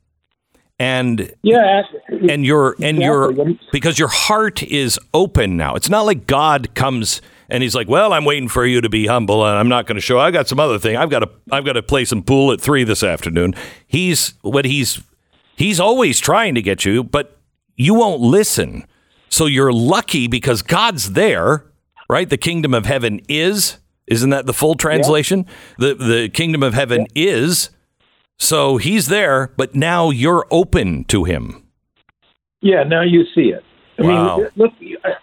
And 0.79 1.31
Yeah, 1.43 1.83
and 2.27 2.43
your 2.43 2.75
and 2.81 2.99
your 2.99 3.29
Exactly. 3.31 3.59
because 3.71 3.99
your 3.99 4.07
heart 4.07 4.63
is 4.63 4.99
open 5.13 5.55
now. 5.55 5.75
It's 5.75 5.89
not 5.89 6.01
like 6.05 6.25
God 6.25 6.73
comes 6.73 7.21
and 7.53 7.61
he's 7.61 7.75
like, 7.75 7.87
"Well, 7.87 8.11
I'm 8.11 8.25
waiting 8.25 8.49
for 8.49 8.65
you 8.65 8.81
to 8.81 8.89
be 8.89 9.05
humble, 9.05 9.45
and 9.45 9.57
I'm 9.57 9.69
not 9.69 9.85
going 9.85 9.95
to 9.95 10.01
show. 10.01 10.19
I 10.19 10.31
got 10.31 10.47
some 10.47 10.59
other 10.59 10.79
thing. 10.79 10.97
I've 10.97 11.11
got 11.11 11.19
to 11.19 11.29
I've 11.51 11.63
got 11.63 11.73
to 11.73 11.83
play 11.83 12.03
some 12.03 12.23
pool 12.23 12.51
at 12.51 12.59
three 12.59 12.83
this 12.83 13.03
afternoon." 13.03 13.53
He's 13.87 14.33
what 14.41 14.65
he's 14.65 15.01
he's 15.55 15.79
always 15.79 16.19
trying 16.19 16.55
to 16.55 16.61
get 16.61 16.83
you, 16.83 17.03
but 17.03 17.37
you 17.77 17.93
won't 17.93 18.21
listen. 18.21 18.85
So 19.29 19.45
you're 19.45 19.71
lucky 19.71 20.27
because 20.27 20.61
God's 20.63 21.13
there, 21.13 21.65
right? 22.09 22.29
The 22.29 22.37
kingdom 22.37 22.73
of 22.73 22.85
heaven 22.85 23.21
is. 23.29 23.77
Isn't 24.07 24.31
that 24.31 24.47
the 24.47 24.53
full 24.53 24.75
translation? 24.75 25.45
The 25.77 25.93
the 25.93 26.29
kingdom 26.29 26.63
of 26.63 26.73
heaven 26.73 27.07
is. 27.15 27.69
So 28.39 28.77
he's 28.77 29.07
there, 29.07 29.53
but 29.55 29.75
now 29.75 30.09
you're 30.09 30.45
open 30.49 31.03
to 31.05 31.23
him. 31.23 31.63
Yeah, 32.61 32.83
now 32.83 33.03
you 33.03 33.25
see 33.35 33.49
it. 33.49 33.63
I 33.99 34.01
Wow. 34.01 34.37
mean, 34.37 34.47
look, 34.55 34.71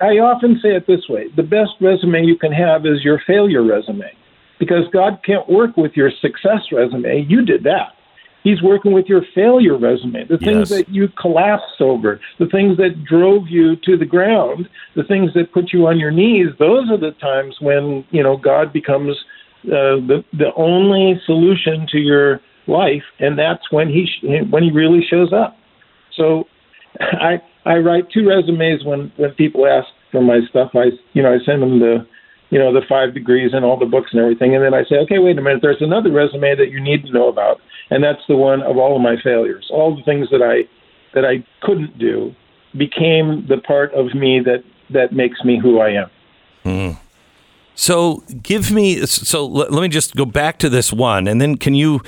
I 0.00 0.06
I 0.06 0.18
often 0.18 0.60
say 0.62 0.74
it 0.76 0.86
this 0.86 1.08
way 1.08 1.26
the 1.36 1.42
best 1.42 1.72
resume 1.80 2.24
you 2.24 2.38
can 2.38 2.52
have 2.52 2.86
is 2.86 3.02
your 3.02 3.20
failure 3.26 3.64
resume 3.64 4.10
because 4.58 4.84
God 4.92 5.20
can't 5.24 5.48
work 5.48 5.76
with 5.76 5.92
your 5.94 6.10
success 6.20 6.60
resume. 6.70 7.26
You 7.28 7.44
did 7.44 7.64
that. 7.64 7.94
He's 8.42 8.62
working 8.62 8.92
with 8.92 9.06
your 9.06 9.22
failure 9.34 9.76
resume, 9.76 10.24
the 10.26 10.38
things 10.38 10.68
Yes. 10.68 10.68
that 10.70 10.84
you 10.88 11.08
collapsed 11.20 11.80
over, 11.80 12.20
the 12.38 12.46
things 12.46 12.76
that 12.78 13.04
drove 13.04 13.48
you 13.48 13.76
to 13.84 13.98
the 13.98 14.06
ground, 14.06 14.68
the 14.96 15.04
things 15.04 15.30
that 15.34 15.52
put 15.52 15.72
you 15.74 15.86
on 15.86 15.98
your 15.98 16.10
knees. 16.10 16.48
Those 16.58 16.90
are 16.90 16.96
the 16.96 17.10
times 17.20 17.56
when, 17.60 18.04
you 18.10 18.22
know, 18.22 18.38
God 18.38 18.72
becomes 18.72 19.14
uh, 19.66 20.00
the, 20.08 20.24
the 20.32 20.54
only 20.56 21.20
solution 21.26 21.86
to 21.92 21.98
your 21.98 22.40
life, 22.66 23.02
and 23.18 23.38
that's 23.38 23.70
when 23.70 23.88
he, 23.88 24.06
sh- 24.06 24.24
when 24.48 24.62
he 24.62 24.70
really 24.70 25.04
shows 25.10 25.34
up. 25.34 25.56
So 26.16 26.44
I 27.00 27.40
I 27.64 27.76
write 27.78 28.10
two 28.10 28.28
resumes 28.28 28.84
when 28.84 29.12
when 29.16 29.30
people 29.32 29.66
ask 29.66 29.88
for 30.12 30.22
my 30.22 30.40
stuff. 30.48 30.70
I 30.74 30.90
you 31.12 31.22
know 31.22 31.32
I 31.32 31.38
send 31.44 31.62
them 31.62 31.78
the 31.78 32.06
you 32.50 32.58
know 32.58 32.72
the 32.72 32.82
five 32.88 33.14
degrees 33.14 33.52
and 33.52 33.64
all 33.64 33.78
the 33.78 33.86
books 33.86 34.10
and 34.12 34.20
everything, 34.20 34.54
and 34.54 34.64
then 34.64 34.74
I 34.74 34.84
say, 34.84 34.96
okay, 34.96 35.18
wait 35.18 35.38
a 35.38 35.42
minute. 35.42 35.60
There's 35.62 35.80
another 35.80 36.10
resume 36.10 36.56
that 36.56 36.70
you 36.70 36.80
need 36.80 37.04
to 37.04 37.12
know 37.12 37.28
about, 37.28 37.60
and 37.90 38.02
that's 38.02 38.22
the 38.28 38.36
one 38.36 38.62
of 38.62 38.76
all 38.76 38.96
of 38.96 39.02
my 39.02 39.16
failures, 39.22 39.68
all 39.70 39.94
the 39.96 40.02
things 40.02 40.28
that 40.30 40.42
I 40.42 40.68
that 41.14 41.24
I 41.24 41.44
couldn't 41.62 41.98
do 41.98 42.34
became 42.76 43.46
the 43.48 43.58
part 43.58 43.92
of 43.94 44.14
me 44.14 44.40
that 44.44 44.62
that 44.90 45.12
makes 45.12 45.44
me 45.44 45.58
who 45.60 45.80
I 45.80 45.90
am. 45.90 46.10
Hmm. 46.64 46.90
So 47.74 48.22
give 48.42 48.70
me 48.70 49.06
so 49.06 49.46
let, 49.46 49.72
let 49.72 49.80
me 49.82 49.88
just 49.88 50.14
go 50.14 50.24
back 50.24 50.58
to 50.58 50.68
this 50.68 50.92
one 50.92 51.26
and 51.26 51.40
then 51.40 51.56
can 51.56 51.74
you 51.74 52.02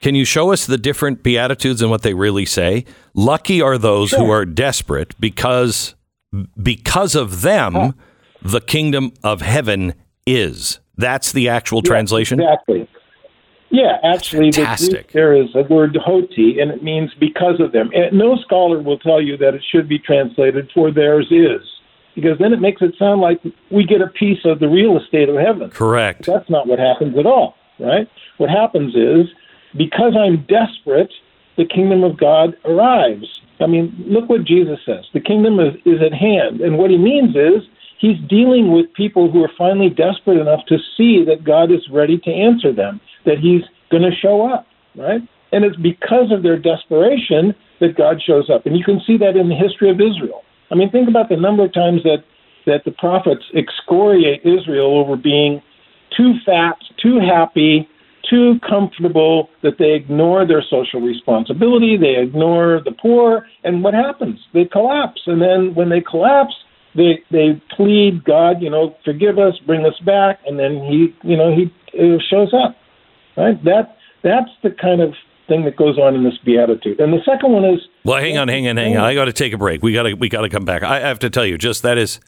can 0.00 0.14
you 0.14 0.24
show 0.24 0.52
us 0.52 0.66
the 0.66 0.78
different 0.78 1.22
beatitudes 1.22 1.80
and 1.82 1.90
what 1.90 2.02
they 2.02 2.14
really 2.14 2.46
say? 2.46 2.84
Lucky 3.14 3.60
are 3.62 3.78
those 3.78 4.12
who 4.12 4.30
are 4.30 4.44
desperate 4.44 5.18
because 5.20 5.94
because 6.62 7.14
of 7.14 7.42
them 7.42 7.94
the 8.42 8.60
kingdom 8.60 9.12
of 9.24 9.40
heaven 9.40 9.94
is. 10.26 10.80
That's 10.96 11.32
the 11.32 11.48
actual 11.48 11.82
translation. 11.82 12.40
Exactly. 12.40 12.88
Yeah, 13.70 13.98
actually, 14.04 14.50
the 14.50 15.04
there 15.12 15.34
is 15.34 15.48
a 15.54 15.62
word 15.62 15.96
hoti, 15.96 16.60
and 16.60 16.70
it 16.70 16.84
means 16.84 17.12
because 17.18 17.60
of 17.60 17.72
them. 17.72 17.90
And 17.92 18.16
no 18.16 18.36
scholar 18.36 18.80
will 18.80 18.98
tell 18.98 19.20
you 19.20 19.36
that 19.38 19.54
it 19.54 19.62
should 19.72 19.88
be 19.88 19.98
translated 19.98 20.70
for 20.72 20.92
theirs 20.92 21.26
is, 21.30 21.62
because 22.14 22.38
then 22.38 22.52
it 22.52 22.60
makes 22.60 22.80
it 22.80 22.94
sound 22.96 23.20
like 23.20 23.42
we 23.72 23.84
get 23.84 24.00
a 24.00 24.06
piece 24.06 24.38
of 24.44 24.60
the 24.60 24.68
real 24.68 24.96
estate 24.96 25.28
of 25.28 25.34
heaven. 25.36 25.70
Correct. 25.70 26.26
That's 26.26 26.48
not 26.48 26.68
what 26.68 26.78
happens 26.78 27.18
at 27.18 27.26
all, 27.26 27.56
right? 27.80 28.08
What 28.38 28.50
happens 28.50 28.94
is 28.94 29.26
because 29.76 30.14
I'm 30.16 30.44
desperate, 30.46 31.12
the 31.56 31.64
kingdom 31.64 32.04
of 32.04 32.18
God 32.18 32.56
arrives. 32.64 33.40
I 33.60 33.66
mean, 33.66 33.94
look 34.06 34.28
what 34.28 34.44
Jesus 34.44 34.78
says. 34.84 35.04
The 35.14 35.20
kingdom 35.20 35.58
is, 35.60 35.74
is 35.84 36.02
at 36.02 36.12
hand. 36.12 36.60
And 36.60 36.78
what 36.78 36.90
he 36.90 36.98
means 36.98 37.34
is 37.34 37.68
he's 37.98 38.18
dealing 38.28 38.72
with 38.72 38.92
people 38.92 39.30
who 39.30 39.42
are 39.42 39.50
finally 39.56 39.88
desperate 39.88 40.38
enough 40.38 40.60
to 40.68 40.78
see 40.96 41.24
that 41.24 41.44
God 41.44 41.70
is 41.72 41.88
ready 41.90 42.18
to 42.18 42.30
answer 42.30 42.72
them, 42.72 43.00
that 43.24 43.38
he's 43.38 43.62
going 43.90 44.02
to 44.02 44.14
show 44.14 44.46
up, 44.46 44.66
right? 44.94 45.22
And 45.52 45.64
it's 45.64 45.76
because 45.76 46.32
of 46.32 46.42
their 46.42 46.58
desperation 46.58 47.54
that 47.80 47.96
God 47.96 48.20
shows 48.20 48.50
up. 48.50 48.66
And 48.66 48.76
you 48.76 48.84
can 48.84 49.00
see 49.06 49.16
that 49.18 49.36
in 49.36 49.48
the 49.48 49.54
history 49.54 49.90
of 49.90 50.00
Israel. 50.00 50.42
I 50.70 50.74
mean, 50.74 50.90
think 50.90 51.08
about 51.08 51.28
the 51.28 51.36
number 51.36 51.64
of 51.64 51.72
times 51.72 52.02
that, 52.02 52.24
that 52.66 52.84
the 52.84 52.90
prophets 52.90 53.44
excoriate 53.54 54.40
Israel 54.44 54.98
over 54.98 55.16
being 55.16 55.62
too 56.16 56.34
fat, 56.44 56.76
too 57.00 57.20
happy, 57.20 57.88
too 58.28 58.58
comfortable 58.68 59.48
that 59.62 59.78
they 59.78 59.92
ignore 59.92 60.46
their 60.46 60.62
social 60.62 61.00
responsibility, 61.00 61.96
they 61.96 62.16
ignore 62.20 62.80
the 62.84 62.92
poor, 62.92 63.46
and 63.64 63.82
what 63.82 63.94
happens? 63.94 64.38
They 64.52 64.64
collapse. 64.64 65.22
And 65.26 65.40
then 65.40 65.74
when 65.74 65.88
they 65.88 66.00
collapse, 66.00 66.54
they 66.94 67.22
they 67.30 67.60
plead, 67.76 68.24
God, 68.24 68.62
you 68.62 68.70
know, 68.70 68.96
forgive 69.04 69.38
us, 69.38 69.54
bring 69.66 69.84
us 69.84 69.98
back, 70.04 70.40
and 70.46 70.58
then 70.58 70.76
he, 70.84 71.14
you 71.22 71.36
know, 71.36 71.54
he 71.54 71.70
shows 72.30 72.52
up. 72.54 72.76
Right? 73.36 73.62
That 73.64 73.96
that's 74.22 74.50
the 74.62 74.70
kind 74.70 75.00
of 75.00 75.14
thing 75.46 75.64
that 75.64 75.76
goes 75.76 75.98
on 75.98 76.14
in 76.14 76.24
this 76.24 76.38
beatitude. 76.44 76.98
And 76.98 77.12
the 77.12 77.22
second 77.24 77.52
one 77.52 77.64
is 77.64 77.80
Well, 78.04 78.20
hang 78.20 78.38
on, 78.38 78.48
hang 78.48 78.66
on, 78.66 78.76
hang 78.76 78.96
on. 78.96 79.04
I 79.04 79.14
got 79.14 79.26
to 79.26 79.32
take 79.32 79.52
a 79.52 79.58
break. 79.58 79.82
We 79.82 79.92
got 79.92 80.04
to 80.04 80.14
we 80.14 80.28
got 80.28 80.42
to 80.42 80.48
come 80.48 80.64
back. 80.64 80.82
I 80.82 81.00
have 81.00 81.18
to 81.20 81.30
tell 81.30 81.46
you, 81.46 81.58
just 81.58 81.82
that 81.82 81.98
is 81.98 82.20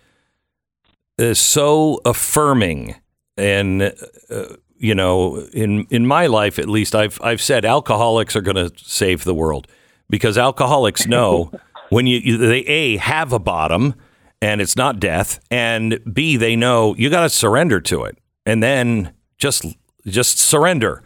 is 1.19 1.39
so 1.39 2.01
affirming, 2.05 2.95
and 3.37 3.83
uh, 4.31 4.45
you 4.79 4.95
know, 4.95 5.47
in 5.53 5.87
in 5.91 6.07
my 6.07 6.27
life 6.27 6.59
at 6.59 6.69
least, 6.69 6.95
I've 6.95 7.21
I've 7.23 7.41
said 7.41 7.65
alcoholics 7.65 8.37
are 8.37 8.41
going 8.41 8.57
to 8.57 8.73
save 8.77 9.25
the 9.25 9.35
world 9.35 9.67
because 10.09 10.39
alcoholics 10.39 11.07
know 11.07 11.51
when 11.91 12.07
you, 12.07 12.19
you 12.19 12.37
they 12.37 12.61
a 12.61 12.97
have 12.97 13.33
a 13.33 13.39
bottom 13.39 13.95
and 14.41 14.61
it's 14.61 14.77
not 14.77 15.01
death, 15.01 15.41
and 15.51 16.01
b 16.13 16.37
they 16.37 16.57
know 16.57 16.95
you 16.97 17.11
got 17.11 17.23
to 17.23 17.29
surrender 17.29 17.81
to 17.83 18.05
it, 18.05 18.19
and 18.47 18.63
then 18.63 19.13
just 19.37 19.65
just 20.07 20.39
surrender 20.39 21.03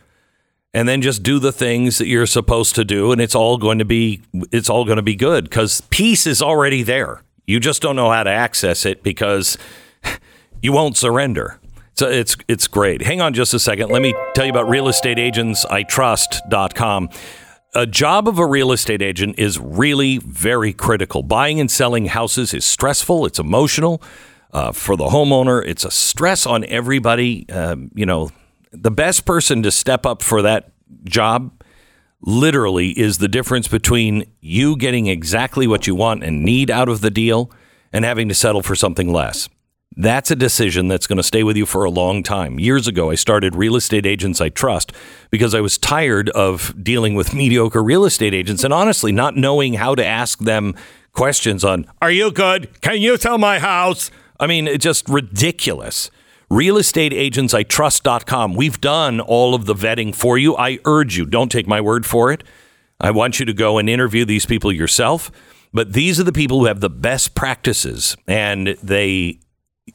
and 0.75 0.89
then 0.89 1.03
just 1.03 1.23
do 1.23 1.39
the 1.39 1.53
things 1.53 1.99
that 1.99 2.07
you're 2.07 2.27
supposed 2.27 2.75
to 2.75 2.85
do 2.85 3.13
and 3.13 3.21
it's 3.21 3.35
all 3.35 3.59
going 3.59 3.79
to 3.79 3.85
be 3.85 4.23
it's 4.51 4.71
all 4.71 4.85
going 4.85 4.97
to 4.97 5.03
be 5.03 5.15
good 5.15 5.51
cuz 5.51 5.83
peace 5.91 6.27
is 6.27 6.41
already 6.43 6.83
there. 6.83 7.23
You 7.47 7.59
just 7.61 7.83
don't 7.83 7.97
know 7.97 8.11
how 8.11 8.23
to 8.23 8.31
access 8.31 8.87
it 8.87 9.03
because 9.03 9.59
you 10.63 10.73
won't 10.73 10.97
surrender 10.97 11.59
so 11.95 12.09
it's 12.09 12.37
it's 12.49 12.67
great 12.67 13.03
hang 13.03 13.21
on 13.21 13.35
just 13.35 13.55
a 13.55 13.59
second 13.59 13.91
let 13.91 14.03
me 14.03 14.15
tell 14.35 14.45
you 14.45 14.51
about 14.51 14.67
realestateagentsitrust.com 14.67 17.09
a 17.75 17.87
job 17.87 18.29
of 18.29 18.39
a 18.39 18.47
real 18.47 18.73
estate 18.73 19.01
agent 19.01 19.39
is 19.39 19.59
really 19.59 20.19
very 20.19 20.75
critical. 20.75 21.23
Buying 21.23 21.59
and 21.59 21.71
selling 21.71 22.07
houses 22.07 22.53
is 22.53 22.67
stressful. 22.67 23.25
It's 23.25 23.39
emotional 23.39 24.03
uh, 24.53 24.73
for 24.73 24.97
the 24.97 25.07
homeowner. 25.07 25.67
It's 25.67 25.85
a 25.85 25.91
stress 25.91 26.47
on 26.47 26.65
everybody. 26.67 27.49
Um, 27.49 27.91
you 27.95 28.05
know, 28.05 28.31
the 28.73 28.91
best 28.91 29.25
person 29.25 29.63
to 29.63 29.71
step 29.71 30.05
up 30.05 30.23
for 30.23 30.43
that 30.43 30.73
job 31.05 31.63
literally 32.21 32.91
is 32.91 33.19
the 33.19 33.29
difference 33.29 33.69
between 33.69 34.25
you 34.41 34.77
getting 34.77 35.07
exactly 35.07 35.67
what 35.67 35.87
you 35.87 35.95
want 35.95 36.23
and 36.23 36.45
need 36.45 36.71
out 36.71 36.89
of 36.89 37.01
the 37.01 37.11
deal 37.11 37.51
and 37.93 38.05
having 38.05 38.29
to 38.29 38.35
settle 38.35 38.63
for 38.63 38.75
something 38.75 39.13
less. 39.13 39.49
That's 39.97 40.31
a 40.31 40.37
decision 40.37 40.89
that's 40.89 41.07
going 41.07 41.19
to 41.19 41.23
stay 41.23 41.43
with 41.43 41.57
you 41.57 41.67
for 41.67 41.85
a 41.85 41.91
long 41.91 42.23
time. 42.23 42.59
Years 42.59 42.89
ago, 42.89 43.11
I 43.11 43.15
started 43.15 43.55
Real 43.55 43.77
Estate 43.77 44.07
Agents 44.07 44.41
I 44.41 44.49
Trust 44.49 44.93
because 45.31 45.55
I 45.55 45.61
was 45.61 45.77
tired 45.77 46.31
of 46.31 46.75
dealing 46.83 47.15
with 47.15 47.35
mediocre 47.35 47.83
real 47.83 48.05
estate 48.05 48.33
agents 48.33 48.65
and 48.65 48.73
honestly 48.73 49.13
not 49.13 49.37
knowing 49.37 49.75
how 49.75 49.95
to 49.95 50.03
ask 50.05 50.39
them 50.39 50.75
questions 51.13 51.63
on, 51.65 51.87
Are 52.01 52.11
you 52.11 52.33
good? 52.33 52.81
Can 52.81 53.03
you 53.03 53.19
sell 53.19 53.37
my 53.39 53.59
house? 53.59 54.11
I 54.41 54.47
mean, 54.47 54.67
it's 54.67 54.83
just 54.83 55.07
ridiculous. 55.09 56.11
RealestateAgentsITrust.com. 56.51 58.55
We've 58.55 58.81
done 58.81 59.21
all 59.21 59.55
of 59.55 59.67
the 59.67 59.75
vetting 59.75 60.15
for 60.15 60.39
you. 60.39 60.57
I 60.57 60.79
urge 60.85 61.17
you, 61.17 61.27
don't 61.27 61.51
take 61.51 61.67
my 61.67 61.81
word 61.81 62.07
for 62.07 62.31
it. 62.33 62.45
I 63.01 63.11
want 63.11 63.41
you 63.41 63.47
to 63.47 63.53
go 63.53 63.79
and 63.79 63.91
interview 63.91 64.25
these 64.25 64.47
people 64.47 64.73
yourself. 64.73 65.33
But 65.73 65.95
these 65.95 66.21
are 66.21 66.25
the 66.25 66.33
people 66.33 66.61
who 66.61 66.67
have 66.67 66.81
the 66.81 66.91
best 66.91 67.35
practices, 67.35 68.15
and 68.29 68.77
they, 68.83 69.41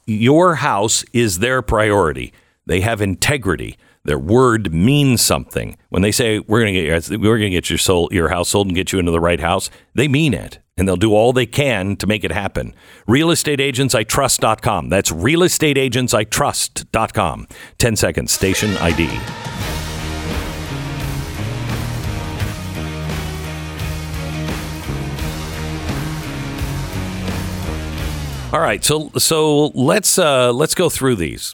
your 0.06 0.56
house 0.56 1.06
is 1.14 1.40
their 1.40 1.62
priority. 1.62 2.34
They 2.66 2.82
have 2.82 3.00
integrity. 3.02 3.78
Their 4.04 4.20
word 4.20 4.74
means 4.74 5.22
something. 5.22 5.78
When 5.90 6.02
they 6.02 6.12
say 6.12 6.40
we're 6.40 6.62
going 6.62 6.74
to 6.74 6.82
get 6.82 7.10
your, 7.10 7.20
we're 7.20 7.38
going 7.38 7.52
to 7.52 7.58
get 7.58 7.70
your 7.70 7.78
soul, 7.78 8.10
your 8.12 8.30
house 8.30 8.50
sold 8.50 8.66
and 8.68 8.76
get 8.76 8.94
you 8.94 9.00
into 9.00 9.12
the 9.12 9.20
right 9.20 9.42
house, 9.42 9.70
they 9.96 10.08
mean 10.08 10.34
it, 10.34 10.60
and 10.78 10.88
they'll 10.88 10.96
do 10.96 11.14
all 11.14 11.34
they 11.34 11.46
can 11.46 11.98
to 11.98 12.08
make 12.08 12.24
it 12.24 12.32
happen. 12.32 12.74
RealestateAgentsITrust.com. 13.08 14.90
That's 14.90 15.12
RealestateAgentsITrust.com. 15.12 17.48
10 17.78 17.96
seconds. 17.96 18.32
Station 18.32 18.78
ID. 18.78 19.20
All 28.53 28.61
right, 28.61 28.82
so 28.82 29.11
so 29.18 29.65
let's 29.76 30.18
uh, 30.18 30.53
let's 30.53 30.74
go 30.74 30.90
through 30.90 31.15
these. 31.18 31.53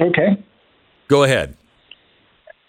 Okay. 0.00 0.42
Go 1.08 1.24
ahead. 1.24 1.56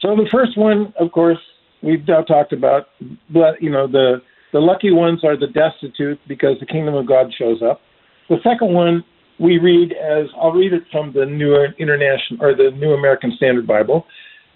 So 0.02 0.16
the 0.16 0.28
first 0.30 0.58
one, 0.58 0.94
of 1.00 1.12
course, 1.14 1.38
we've 1.82 2.06
now 2.06 2.24
talked 2.24 2.52
about, 2.52 2.88
but 3.30 3.62
you 3.62 3.70
know 3.70 3.88
the 3.88 4.22
the 4.52 4.60
lucky 4.60 4.92
ones 4.92 5.24
are 5.24 5.38
the 5.38 5.48
destitute 5.48 6.20
because 6.28 6.60
the 6.60 6.66
kingdom 6.66 6.94
of 6.94 7.08
God 7.08 7.34
shows 7.38 7.62
up. 7.62 7.80
The 8.28 8.38
second 8.44 8.74
one 8.74 9.06
we 9.40 9.60
read 9.60 9.94
as 9.94 10.28
I'll 10.40 10.52
read 10.52 10.74
it 10.74 10.84
from 10.92 11.14
the 11.14 11.26
New 11.26 11.56
International 11.78 12.42
or 12.42 12.54
the 12.54 12.72
New 12.76 12.92
American 12.92 13.32
Standard 13.38 13.66
Bible. 13.66 14.06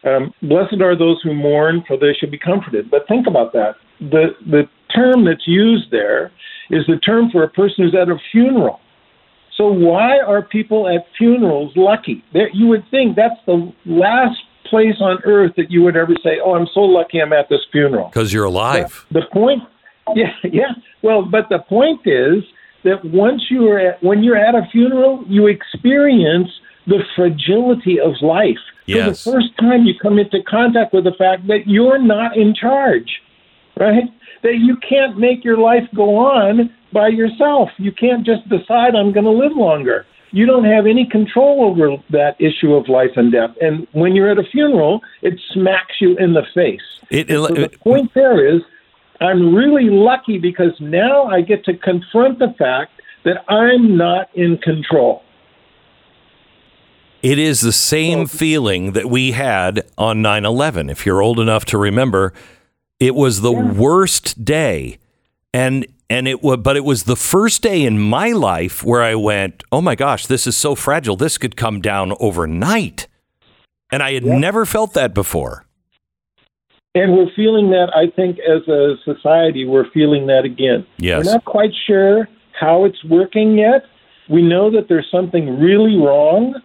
Um, 0.03 0.33
Blessed 0.41 0.81
are 0.81 0.97
those 0.97 1.21
who 1.23 1.33
mourn, 1.33 1.81
for 1.87 1.97
they 1.97 2.13
shall 2.19 2.29
be 2.29 2.37
comforted. 2.37 2.91
But 2.91 3.07
think 3.07 3.25
about 3.25 3.53
that. 3.53 3.75
The 4.01 4.35
the 4.51 4.63
term 4.95 5.25
that's 5.25 5.47
used 5.47 5.91
there 5.91 6.31
is 6.69 6.85
the 6.87 6.97
term 6.97 7.29
for 7.31 7.43
a 7.43 7.49
person 7.49 7.83
who's 7.83 7.95
at 7.95 8.09
a 8.09 8.17
funeral. 8.31 8.79
So 9.57 9.67
why 9.67 10.19
are 10.19 10.41
people 10.41 10.87
at 10.87 11.05
funerals 11.17 11.73
lucky? 11.75 12.23
There, 12.33 12.49
you 12.53 12.67
would 12.67 12.83
think 12.89 13.15
that's 13.15 13.39
the 13.45 13.71
last 13.85 14.39
place 14.65 14.95
on 14.99 15.19
earth 15.25 15.51
that 15.57 15.69
you 15.69 15.83
would 15.83 15.95
ever 15.95 16.15
say, 16.23 16.39
"Oh, 16.43 16.55
I'm 16.55 16.67
so 16.73 16.81
lucky 16.81 17.21
I'm 17.21 17.33
at 17.33 17.49
this 17.49 17.61
funeral." 17.71 18.07
Because 18.07 18.33
you're 18.33 18.45
alive. 18.45 19.05
The 19.11 19.21
point, 19.31 19.61
yeah, 20.15 20.33
yeah. 20.43 20.71
Well, 21.03 21.21
but 21.23 21.49
the 21.49 21.59
point 21.59 22.01
is 22.05 22.43
that 22.83 23.05
once 23.05 23.43
you 23.49 23.69
are 23.69 23.79
at, 23.79 24.03
when 24.03 24.23
you're 24.23 24.37
at 24.37 24.55
a 24.55 24.67
funeral, 24.71 25.23
you 25.27 25.47
experience 25.47 26.49
the 26.87 27.03
fragility 27.15 27.99
of 27.99 28.13
life. 28.21 28.57
Yes. 28.85 29.23
For 29.23 29.31
the 29.31 29.37
first 29.37 29.57
time, 29.59 29.85
you 29.85 29.93
come 30.01 30.17
into 30.17 30.41
contact 30.43 30.93
with 30.93 31.03
the 31.03 31.13
fact 31.13 31.47
that 31.47 31.67
you're 31.67 31.99
not 31.99 32.35
in 32.35 32.53
charge, 32.53 33.21
right? 33.79 34.03
That 34.43 34.57
you 34.59 34.77
can't 34.87 35.17
make 35.17 35.43
your 35.43 35.57
life 35.57 35.83
go 35.95 36.17
on 36.17 36.69
by 36.91 37.07
yourself. 37.07 37.69
You 37.77 37.91
can't 37.91 38.25
just 38.25 38.47
decide 38.49 38.95
I'm 38.95 39.13
going 39.13 39.25
to 39.25 39.31
live 39.31 39.53
longer. 39.55 40.05
You 40.31 40.45
don't 40.45 40.65
have 40.65 40.85
any 40.85 41.07
control 41.09 41.63
over 41.63 41.95
that 42.09 42.35
issue 42.39 42.73
of 42.73 42.89
life 42.89 43.11
and 43.15 43.31
death. 43.31 43.51
And 43.61 43.87
when 43.91 44.15
you're 44.15 44.31
at 44.31 44.39
a 44.39 44.43
funeral, 44.51 45.01
it 45.21 45.39
smacks 45.53 45.95
you 46.01 46.17
in 46.17 46.33
the 46.33 46.43
face. 46.53 46.81
It, 47.09 47.29
So 47.29 47.47
the 47.47 47.69
point 47.83 48.11
there 48.15 48.55
is, 48.55 48.61
I'm 49.21 49.53
really 49.53 49.89
lucky 49.89 50.39
because 50.39 50.71
now 50.79 51.25
I 51.25 51.41
get 51.41 51.63
to 51.65 51.77
confront 51.77 52.39
the 52.39 52.53
fact 52.57 52.91
that 53.25 53.45
I'm 53.47 53.95
not 53.95 54.29
in 54.35 54.57
control. 54.57 55.21
It 57.21 57.39
is 57.39 57.61
the 57.61 57.71
same 57.71 58.25
feeling 58.25 58.91
that 58.91 59.09
we 59.09 59.31
had 59.31 59.89
on 59.97 60.21
9 60.21 60.43
11. 60.43 60.89
If 60.89 61.05
you're 61.05 61.21
old 61.21 61.39
enough 61.39 61.63
to 61.65 61.77
remember, 61.77 62.33
it 62.99 63.15
was 63.15 63.41
the 63.41 63.51
worst 63.51 64.43
day. 64.43 64.97
And 65.53 65.85
and 66.09 66.27
it 66.27 66.43
was 66.43 66.57
but 66.57 66.75
it 66.77 66.83
was 66.83 67.03
the 67.03 67.15
first 67.15 67.61
day 67.61 67.83
in 67.83 67.99
my 67.99 68.31
life 68.31 68.83
where 68.83 69.01
I 69.01 69.15
went, 69.15 69.63
"Oh 69.71 69.81
my 69.81 69.95
gosh, 69.95 70.25
this 70.25 70.47
is 70.47 70.57
so 70.57 70.75
fragile. 70.75 71.15
This 71.15 71.37
could 71.37 71.55
come 71.55 71.81
down 71.81 72.13
overnight." 72.19 73.07
And 73.91 74.01
I 74.01 74.13
had 74.13 74.25
never 74.25 74.65
felt 74.65 74.93
that 74.93 75.13
before. 75.13 75.65
And 76.95 77.13
we're 77.13 77.31
feeling 77.35 77.71
that, 77.71 77.91
I 77.95 78.07
think, 78.15 78.37
as 78.39 78.67
a 78.67 78.95
society, 79.03 79.65
we're 79.65 79.89
feeling 79.91 80.27
that 80.27 80.45
again. 80.45 80.85
Yes. 80.97 81.25
We're 81.25 81.33
not 81.33 81.45
quite 81.45 81.71
sure 81.87 82.27
how 82.59 82.85
it's 82.85 83.03
working 83.03 83.57
yet. 83.57 83.85
We 84.29 84.41
know 84.41 84.69
that 84.71 84.87
there's 84.89 85.07
something 85.11 85.59
really 85.59 85.97
wrong, 85.97 86.55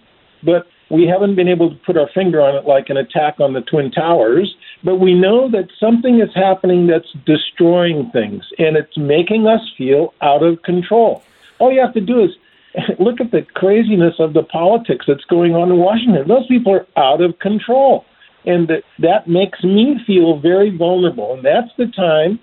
but 0.43 0.67
we 0.91 1.07
haven't 1.07 1.37
been 1.37 1.49
able 1.49 1.71
to 1.71 1.77
put 1.85 1.97
our 1.97 2.09
finger 2.15 2.41
on 2.41 2.57
it 2.57 2.67
like 2.67 2.89
an 2.89 2.97
attack 2.97 3.41
on 3.41 3.53
the 3.53 3.61
Twin 3.61 3.91
Towers. 3.91 4.55
But 4.83 4.97
we 4.97 5.15
know 5.15 5.51
that 5.51 5.69
something 5.79 6.21
is 6.21 6.31
happening 6.35 6.87
that's 6.87 7.13
destroying 7.27 8.11
things, 8.13 8.45
and 8.59 8.77
it's 8.77 8.97
making 8.97 9.47
us 9.47 9.61
feel 9.77 10.15
out 10.23 10.43
of 10.43 10.63
control. 10.63 11.23
All 11.59 11.73
you 11.73 11.81
have 11.81 11.95
to 11.95 12.01
do 12.01 12.25
is 12.25 12.31
look 12.99 13.21
at 13.21 13.33
the 13.33 13.43
craziness 13.55 14.15
of 14.19 14.33
the 14.33 14.43
politics 14.45 15.07
that's 15.09 15.25
going 15.25 15.55
on 15.55 15.71
in 15.71 15.79
Washington. 15.79 16.27
Those 16.29 16.47
people 16.47 16.73
are 16.73 16.87
out 16.97 17.21
of 17.21 17.39
control. 17.39 18.05
And 18.45 18.69
that, 18.69 18.85
that 19.01 19.29
makes 19.29 19.63
me 19.65 19.97
feel 20.07 20.39
very 20.39 20.75
vulnerable. 20.75 21.35
And 21.35 21.45
that's 21.45 21.71
the 21.77 21.87
time, 21.87 22.39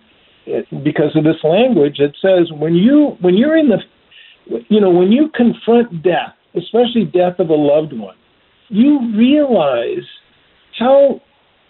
eh, 0.45 0.61
because 0.83 1.15
of 1.15 1.23
this 1.23 1.41
language, 1.43 1.97
that 1.97 2.13
says 2.21 2.51
when 2.51 2.75
you 2.75 3.17
when 3.21 3.35
you're 3.35 3.57
in 3.57 3.69
the, 3.69 3.79
you 4.69 4.79
know, 4.81 4.91
when 4.91 5.11
you 5.11 5.29
confront 5.33 6.03
death, 6.03 6.35
especially 6.53 7.05
death 7.05 7.39
of 7.39 7.49
a 7.49 7.55
loved 7.55 7.93
one, 7.93 8.15
you 8.69 9.13
realize 9.15 10.05
how 10.77 11.21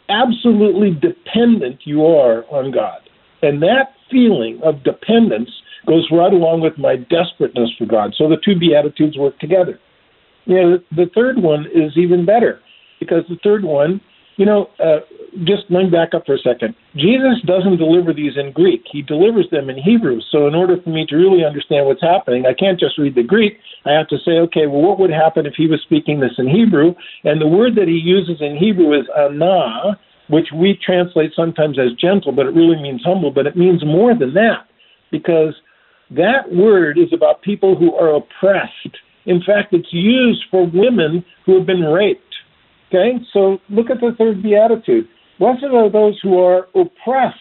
absolutely 0.09 0.91
dependent 0.91 1.81
you 1.85 2.05
are 2.05 2.45
on 2.51 2.71
God. 2.71 2.99
And 3.41 3.61
that 3.61 3.93
feeling 4.09 4.59
of 4.63 4.83
dependence 4.83 5.49
goes 5.87 6.07
right 6.11 6.33
along 6.33 6.61
with 6.61 6.77
my 6.77 6.95
desperateness 6.95 7.71
for 7.77 7.85
God. 7.85 8.13
So 8.17 8.27
the 8.27 8.37
two 8.43 8.57
Beatitudes 8.57 9.17
work 9.17 9.37
together. 9.39 9.79
You 10.45 10.55
know, 10.55 10.79
the 10.91 11.09
third 11.13 11.41
one 11.41 11.65
is 11.73 11.91
even 11.97 12.25
better 12.25 12.59
because 12.99 13.23
the 13.29 13.37
third 13.43 13.63
one, 13.63 14.01
you 14.37 14.45
know, 14.45 14.69
uh, 14.79 14.99
just 15.43 15.63
let 15.69 15.83
me 15.83 15.89
back 15.89 16.13
up 16.13 16.25
for 16.25 16.35
a 16.35 16.39
second. 16.39 16.75
Jesus 16.95 17.41
doesn't 17.45 17.77
deliver 17.77 18.13
these 18.13 18.37
in 18.37 18.51
Greek, 18.51 18.83
he 18.91 19.01
delivers 19.01 19.47
them 19.51 19.69
in 19.69 19.77
Hebrew. 19.77 20.21
So, 20.31 20.47
in 20.47 20.55
order 20.55 20.77
for 20.81 20.89
me 20.89 21.05
to 21.09 21.15
really 21.15 21.43
understand 21.43 21.85
what's 21.85 22.01
happening, 22.01 22.45
I 22.45 22.53
can't 22.53 22.79
just 22.79 22.97
read 22.97 23.15
the 23.15 23.23
Greek. 23.23 23.57
I 23.85 23.91
have 23.91 24.07
to 24.09 24.17
say, 24.23 24.39
okay, 24.47 24.67
well, 24.67 24.81
what 24.81 24.99
would 24.99 25.11
happen 25.11 25.45
if 25.45 25.53
he 25.57 25.67
was 25.67 25.81
speaking 25.83 26.19
this 26.19 26.37
in 26.37 26.47
Hebrew? 26.47 26.95
And 27.23 27.41
the 27.41 27.47
word 27.47 27.75
that 27.75 27.87
he 27.87 27.99
uses 27.99 28.37
in 28.39 28.57
Hebrew 28.57 28.97
is 28.97 29.05
anah, 29.17 29.99
which 30.29 30.47
we 30.55 30.79
translate 30.83 31.31
sometimes 31.35 31.77
as 31.77 31.93
gentle, 31.99 32.31
but 32.31 32.45
it 32.47 32.55
really 32.55 32.81
means 32.81 33.01
humble, 33.03 33.31
but 33.31 33.45
it 33.45 33.55
means 33.55 33.85
more 33.85 34.17
than 34.17 34.33
that 34.33 34.67
because 35.11 35.53
that 36.11 36.51
word 36.51 36.97
is 36.97 37.11
about 37.13 37.41
people 37.41 37.75
who 37.75 37.93
are 37.95 38.15
oppressed. 38.15 38.97
In 39.25 39.41
fact, 39.45 39.73
it's 39.73 39.91
used 39.91 40.43
for 40.51 40.65
women 40.65 41.25
who 41.45 41.57
have 41.57 41.65
been 41.65 41.83
raped. 41.83 42.21
Okay, 42.89 43.17
so 43.33 43.57
look 43.69 43.89
at 43.89 43.99
the 43.99 44.11
third 44.17 44.43
beatitude. 44.43 45.07
Blessed 45.39 45.65
are 45.73 45.89
those 45.89 46.19
who 46.21 46.39
are 46.39 46.67
oppressed, 46.75 47.39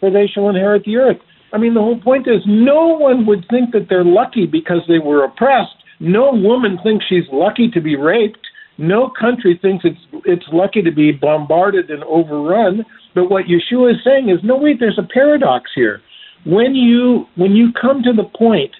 for 0.00 0.10
they 0.10 0.26
shall 0.26 0.48
inherit 0.48 0.84
the 0.84 0.96
earth. 0.96 1.18
I 1.52 1.58
mean, 1.58 1.74
the 1.74 1.80
whole 1.80 2.00
point 2.00 2.26
is 2.26 2.42
no 2.46 2.96
one 2.98 3.26
would 3.26 3.46
think 3.50 3.72
that 3.72 3.86
they're 3.88 4.04
lucky 4.04 4.46
because 4.46 4.80
they 4.88 4.98
were 4.98 5.24
oppressed. 5.24 5.76
No 6.00 6.32
woman 6.32 6.78
thinks 6.82 7.06
she's 7.08 7.24
lucky 7.32 7.70
to 7.70 7.80
be 7.80 7.96
raped. 7.96 8.38
No 8.78 9.10
country 9.18 9.58
thinks 9.60 9.84
it's 9.84 10.24
it's 10.26 10.44
lucky 10.52 10.82
to 10.82 10.90
be 10.90 11.12
bombarded 11.12 11.90
and 11.90 12.04
overrun. 12.04 12.84
But 13.14 13.30
what 13.30 13.44
Yeshua 13.46 13.94
is 13.94 14.04
saying 14.04 14.28
is, 14.28 14.38
no, 14.42 14.56
wait, 14.56 14.78
there's 14.78 14.98
a 14.98 15.08
paradox 15.14 15.70
here. 15.74 16.02
When 16.44 16.74
you 16.74 17.26
when 17.36 17.52
you 17.52 17.72
come 17.80 18.02
to 18.02 18.12
the 18.12 18.28
point 18.36 18.72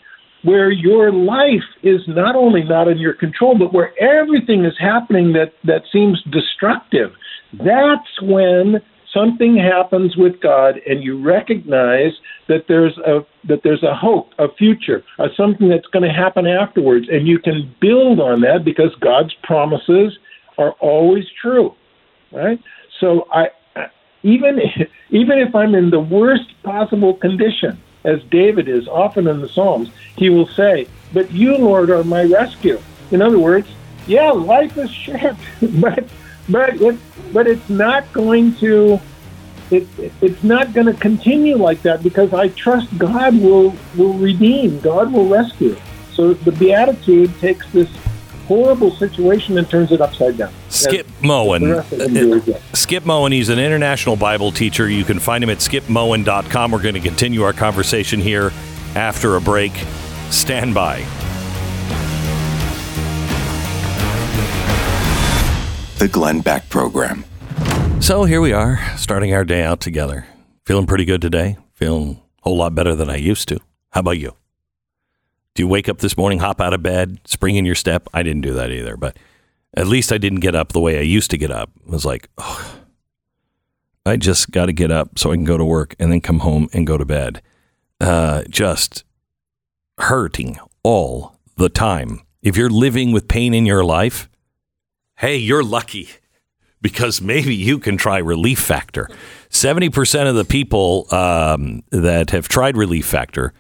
where 0.46 0.70
your 0.70 1.12
life 1.12 1.66
is 1.82 2.00
not 2.06 2.36
only 2.36 2.62
not 2.62 2.88
in 2.88 2.98
your 2.98 3.14
control, 3.14 3.58
but 3.58 3.72
where 3.72 3.92
everything 4.00 4.64
is 4.64 4.74
happening 4.78 5.32
that, 5.32 5.52
that 5.64 5.82
seems 5.92 6.22
destructive, 6.30 7.10
that's 7.52 8.22
when 8.22 8.80
something 9.12 9.56
happens 9.56 10.16
with 10.16 10.40
God 10.40 10.78
and 10.86 11.02
you 11.02 11.22
recognize 11.22 12.12
that 12.48 12.66
there's 12.68 12.96
a 12.98 13.24
that 13.44 13.62
there's 13.62 13.82
a 13.82 13.94
hope, 13.94 14.32
a 14.38 14.52
future, 14.54 15.04
a 15.18 15.28
something 15.36 15.68
that's 15.68 15.86
going 15.86 16.02
to 16.02 16.12
happen 16.12 16.46
afterwards, 16.46 17.08
and 17.10 17.26
you 17.26 17.38
can 17.38 17.74
build 17.80 18.20
on 18.20 18.40
that 18.42 18.64
because 18.64 18.94
God's 19.00 19.34
promises 19.42 20.18
are 20.58 20.72
always 20.72 21.24
true, 21.40 21.74
right? 22.32 22.60
So 23.00 23.26
I 23.32 23.48
even 24.22 24.60
even 25.10 25.38
if 25.38 25.54
I'm 25.54 25.74
in 25.74 25.90
the 25.90 26.00
worst 26.00 26.50
possible 26.62 27.14
condition, 27.14 27.80
as 28.06 28.22
David 28.30 28.68
is 28.68 28.88
often 28.88 29.26
in 29.26 29.40
the 29.40 29.48
Psalms. 29.48 29.90
He 30.16 30.30
will 30.30 30.46
say, 30.46 30.86
But 31.12 31.30
you, 31.32 31.58
Lord, 31.58 31.90
are 31.90 32.04
my 32.04 32.22
rescue. 32.22 32.80
In 33.10 33.20
other 33.20 33.38
words, 33.38 33.68
yeah, 34.06 34.30
life 34.30 34.78
is 34.78 34.90
shit, 34.90 35.36
but 35.80 36.08
but 36.48 36.80
it, 36.80 36.96
but 37.32 37.46
it's 37.46 37.68
not 37.68 38.10
going 38.12 38.54
to 38.56 39.00
it, 39.70 39.86
it's 40.20 40.44
not 40.44 40.72
going 40.72 40.86
to 40.86 40.94
continue 40.94 41.56
like 41.56 41.82
that 41.82 42.02
because 42.02 42.32
I 42.32 42.48
trust 42.48 42.96
God 42.98 43.38
will 43.40 43.74
will 43.96 44.14
redeem, 44.14 44.80
God 44.80 45.12
will 45.12 45.28
rescue. 45.28 45.76
So 46.12 46.34
the 46.34 46.52
beatitude 46.52 47.38
takes 47.40 47.70
this 47.72 47.88
horrible 48.46 48.92
situation 48.92 49.58
and 49.58 49.68
turns 49.68 49.92
it 49.92 50.00
upside 50.00 50.38
down. 50.38 50.52
Skip 50.68 51.06
And 51.06 51.26
Moen. 51.26 51.62
the 51.62 51.74
rest 51.76 51.92
of 51.92 51.98
them 51.98 52.10
uh, 52.10 52.20
do 52.20 52.32
uh, 52.32 52.36
it, 52.36 52.46
yeah. 52.46 52.58
Skip 52.72 53.04
Moen, 53.04 53.32
he's 53.32 53.48
an 53.48 53.58
international 53.58 54.16
Bible 54.16 54.52
teacher. 54.52 54.88
You 54.88 55.04
can 55.04 55.18
find 55.18 55.42
him 55.42 55.50
at 55.50 55.58
skipmoen.com. 55.58 56.70
We're 56.70 56.82
going 56.82 56.94
to 56.94 57.00
continue 57.00 57.42
our 57.42 57.52
conversation 57.52 58.20
here 58.20 58.52
after 58.94 59.36
a 59.36 59.40
break. 59.40 59.72
Stand 60.30 60.74
by. 60.74 61.04
The 65.98 66.08
Glenn 66.08 66.42
Beck 66.42 66.68
Program. 66.68 67.24
So 68.00 68.24
here 68.24 68.42
we 68.42 68.52
are, 68.52 68.78
starting 68.98 69.32
our 69.32 69.46
day 69.46 69.62
out 69.62 69.80
together. 69.80 70.26
Feeling 70.66 70.84
pretty 70.84 71.06
good 71.06 71.22
today. 71.22 71.56
Feeling 71.72 72.20
a 72.40 72.42
whole 72.42 72.58
lot 72.58 72.74
better 72.74 72.94
than 72.94 73.08
I 73.08 73.16
used 73.16 73.48
to. 73.48 73.60
How 73.92 74.00
about 74.00 74.18
you? 74.18 74.36
Do 75.54 75.62
you 75.62 75.68
wake 75.68 75.88
up 75.88 76.00
this 76.00 76.14
morning, 76.18 76.40
hop 76.40 76.60
out 76.60 76.74
of 76.74 76.82
bed, 76.82 77.20
spring 77.24 77.56
in 77.56 77.64
your 77.64 77.74
step? 77.74 78.10
I 78.12 78.22
didn't 78.22 78.42
do 78.42 78.52
that 78.52 78.70
either, 78.70 78.98
but 78.98 79.16
at 79.74 79.86
least 79.86 80.12
I 80.12 80.18
didn't 80.18 80.40
get 80.40 80.54
up 80.54 80.72
the 80.72 80.80
way 80.80 80.98
I 80.98 81.02
used 81.02 81.30
to 81.30 81.38
get 81.38 81.50
up. 81.50 81.70
I 81.86 81.90
was 81.90 82.04
like, 82.04 82.28
oh, 82.36 82.80
I 84.04 84.18
just 84.18 84.50
got 84.50 84.66
to 84.66 84.74
get 84.74 84.90
up 84.90 85.18
so 85.18 85.32
I 85.32 85.34
can 85.34 85.44
go 85.44 85.56
to 85.56 85.64
work 85.64 85.96
and 85.98 86.12
then 86.12 86.20
come 86.20 86.40
home 86.40 86.68
and 86.74 86.86
go 86.86 86.98
to 86.98 87.06
bed. 87.06 87.40
Uh, 88.02 88.42
just 88.50 89.02
hurting 89.96 90.58
all 90.82 91.38
the 91.56 91.70
time. 91.70 92.20
If 92.42 92.54
you're 92.54 92.68
living 92.68 93.12
with 93.12 93.28
pain 93.28 93.54
in 93.54 93.64
your 93.64 93.82
life, 93.82 94.28
hey, 95.16 95.36
you're 95.36 95.64
lucky 95.64 96.08
because 96.82 97.20
maybe 97.20 97.54
you 97.54 97.78
can 97.78 97.96
try 97.96 98.18
Relief 98.18 98.58
Factor. 98.58 99.08
70% 99.50 100.28
of 100.28 100.34
the 100.34 100.44
people 100.44 101.06
um, 101.12 101.82
that 101.90 102.30
have 102.30 102.48
tried 102.48 102.76
Relief 102.76 103.06
Factor 103.06 103.52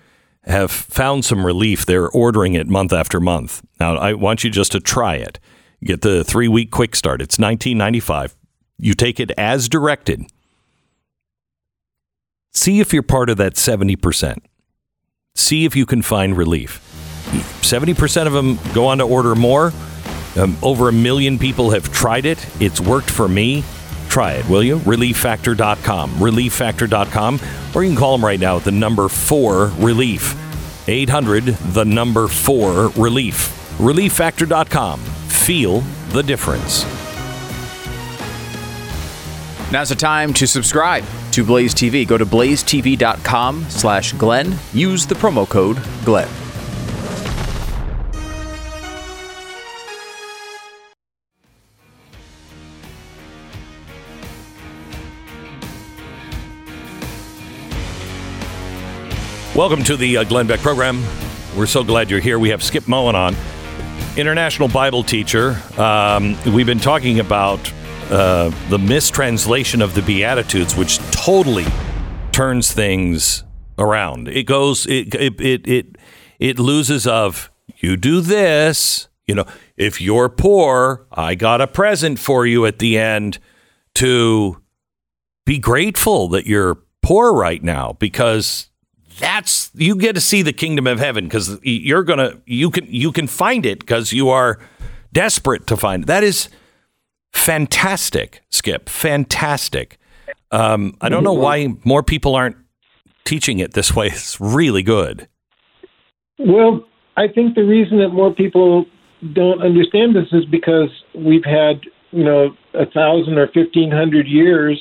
have 0.44 0.70
found 0.70 1.24
some 1.24 1.44
relief. 1.44 1.86
They're 1.86 2.08
ordering 2.08 2.54
it 2.54 2.68
month 2.68 2.92
after 2.92 3.18
month. 3.18 3.62
Now, 3.80 3.96
I 3.96 4.14
want 4.14 4.44
you 4.44 4.50
just 4.50 4.72
to 4.72 4.80
try 4.80 5.16
it. 5.16 5.40
Get 5.82 6.02
the 6.02 6.24
three 6.24 6.48
week 6.48 6.70
quick 6.70 6.94
start. 6.94 7.20
It's 7.20 7.36
$19.95. 7.36 8.34
You 8.78 8.94
take 8.94 9.18
it 9.18 9.30
as 9.36 9.68
directed. 9.68 10.26
See 12.52 12.80
if 12.80 12.92
you're 12.92 13.02
part 13.02 13.28
of 13.28 13.36
that 13.38 13.54
70%. 13.54 14.38
See 15.34 15.64
if 15.64 15.76
you 15.76 15.84
can 15.84 16.02
find 16.02 16.36
relief. 16.36 16.80
70% 17.60 18.26
of 18.26 18.32
them 18.32 18.58
go 18.72 18.86
on 18.86 18.98
to 18.98 19.04
order 19.04 19.34
more. 19.34 19.72
Um, 20.36 20.56
over 20.62 20.88
a 20.88 20.92
million 20.92 21.38
people 21.38 21.70
have 21.70 21.92
tried 21.92 22.26
it. 22.26 22.44
It's 22.60 22.80
worked 22.80 23.10
for 23.10 23.28
me. 23.28 23.64
Try 24.08 24.32
it, 24.32 24.48
will 24.48 24.62
you? 24.62 24.78
ReliefFactor.com. 24.78 26.10
ReliefFactor.com. 26.12 27.40
Or 27.74 27.82
you 27.82 27.90
can 27.90 27.98
call 27.98 28.16
them 28.16 28.24
right 28.24 28.40
now 28.40 28.56
at 28.56 28.64
the 28.64 28.72
number 28.72 29.08
four 29.08 29.66
relief. 29.78 30.34
800, 30.88 31.44
the 31.44 31.84
number 31.84 32.28
four 32.28 32.88
relief. 32.90 33.76
ReliefFactor.com. 33.78 35.00
Feel 35.00 35.80
the 36.10 36.22
difference. 36.22 36.84
Now's 39.72 39.88
the 39.88 39.96
time 39.96 40.32
to 40.34 40.46
subscribe 40.46 41.04
to 41.32 41.44
Blaze 41.44 41.74
TV. 41.74 42.06
Go 42.06 42.16
to 42.16 42.24
blazetv.com 42.24 43.66
slash 43.68 44.12
Glenn. 44.12 44.56
Use 44.72 45.06
the 45.06 45.16
promo 45.16 45.48
code 45.48 45.78
Glenn. 46.04 46.45
Welcome 59.56 59.84
to 59.84 59.96
the 59.96 60.18
uh, 60.18 60.24
Glenn 60.24 60.46
Beck 60.46 60.60
program. 60.60 61.02
We're 61.56 61.64
so 61.64 61.82
glad 61.82 62.10
you're 62.10 62.20
here. 62.20 62.38
We 62.38 62.50
have 62.50 62.62
Skip 62.62 62.86
Moen 62.86 63.14
on, 63.14 63.34
international 64.14 64.68
Bible 64.68 65.02
teacher. 65.02 65.58
Um, 65.78 66.36
we've 66.52 66.66
been 66.66 66.78
talking 66.78 67.20
about 67.20 67.72
uh, 68.10 68.50
the 68.68 68.78
mistranslation 68.78 69.80
of 69.80 69.94
the 69.94 70.02
Beatitudes, 70.02 70.76
which 70.76 70.98
totally 71.10 71.64
turns 72.32 72.74
things 72.74 73.44
around. 73.78 74.28
It 74.28 74.42
goes, 74.42 74.84
it, 74.84 75.14
it, 75.14 75.40
it, 75.40 75.66
it, 75.66 75.96
it 76.38 76.58
loses 76.58 77.06
of 77.06 77.50
you 77.78 77.96
do 77.96 78.20
this, 78.20 79.08
you 79.26 79.34
know, 79.34 79.46
if 79.78 80.02
you're 80.02 80.28
poor, 80.28 81.06
I 81.10 81.34
got 81.34 81.62
a 81.62 81.66
present 81.66 82.18
for 82.18 82.44
you 82.44 82.66
at 82.66 82.78
the 82.78 82.98
end 82.98 83.38
to 83.94 84.60
be 85.46 85.58
grateful 85.58 86.28
that 86.28 86.46
you're 86.46 86.82
poor 87.00 87.32
right 87.32 87.62
now 87.62 87.96
because 87.98 88.68
that's 89.18 89.70
you 89.74 89.96
get 89.96 90.14
to 90.14 90.20
see 90.20 90.42
the 90.42 90.52
kingdom 90.52 90.86
of 90.86 90.98
heaven 90.98 91.24
because 91.24 91.58
you're 91.62 92.04
gonna 92.04 92.40
you 92.46 92.70
can 92.70 92.86
you 92.88 93.12
can 93.12 93.26
find 93.26 93.64
it 93.64 93.80
because 93.80 94.12
you 94.12 94.28
are 94.28 94.58
desperate 95.12 95.66
to 95.68 95.76
find 95.76 96.04
it. 96.04 96.06
That 96.06 96.24
is 96.24 96.48
fantastic, 97.32 98.42
Skip. 98.50 98.88
Fantastic. 98.88 99.98
Um, 100.50 100.96
I 101.00 101.08
don't 101.08 101.24
know 101.24 101.32
why 101.32 101.74
more 101.84 102.02
people 102.02 102.34
aren't 102.34 102.56
teaching 103.24 103.58
it 103.58 103.72
this 103.72 103.94
way. 103.94 104.08
It's 104.08 104.40
really 104.40 104.82
good. 104.82 105.28
Well, 106.38 106.84
I 107.16 107.28
think 107.28 107.54
the 107.54 107.64
reason 107.64 107.98
that 107.98 108.10
more 108.10 108.32
people 108.32 108.86
don't 109.32 109.62
understand 109.62 110.14
this 110.14 110.28
is 110.32 110.44
because 110.44 110.90
we've 111.14 111.44
had, 111.44 111.80
you 112.10 112.22
know, 112.22 112.54
a 112.74 112.86
thousand 112.86 113.38
or 113.38 113.48
fifteen 113.48 113.90
hundred 113.90 114.26
years 114.26 114.80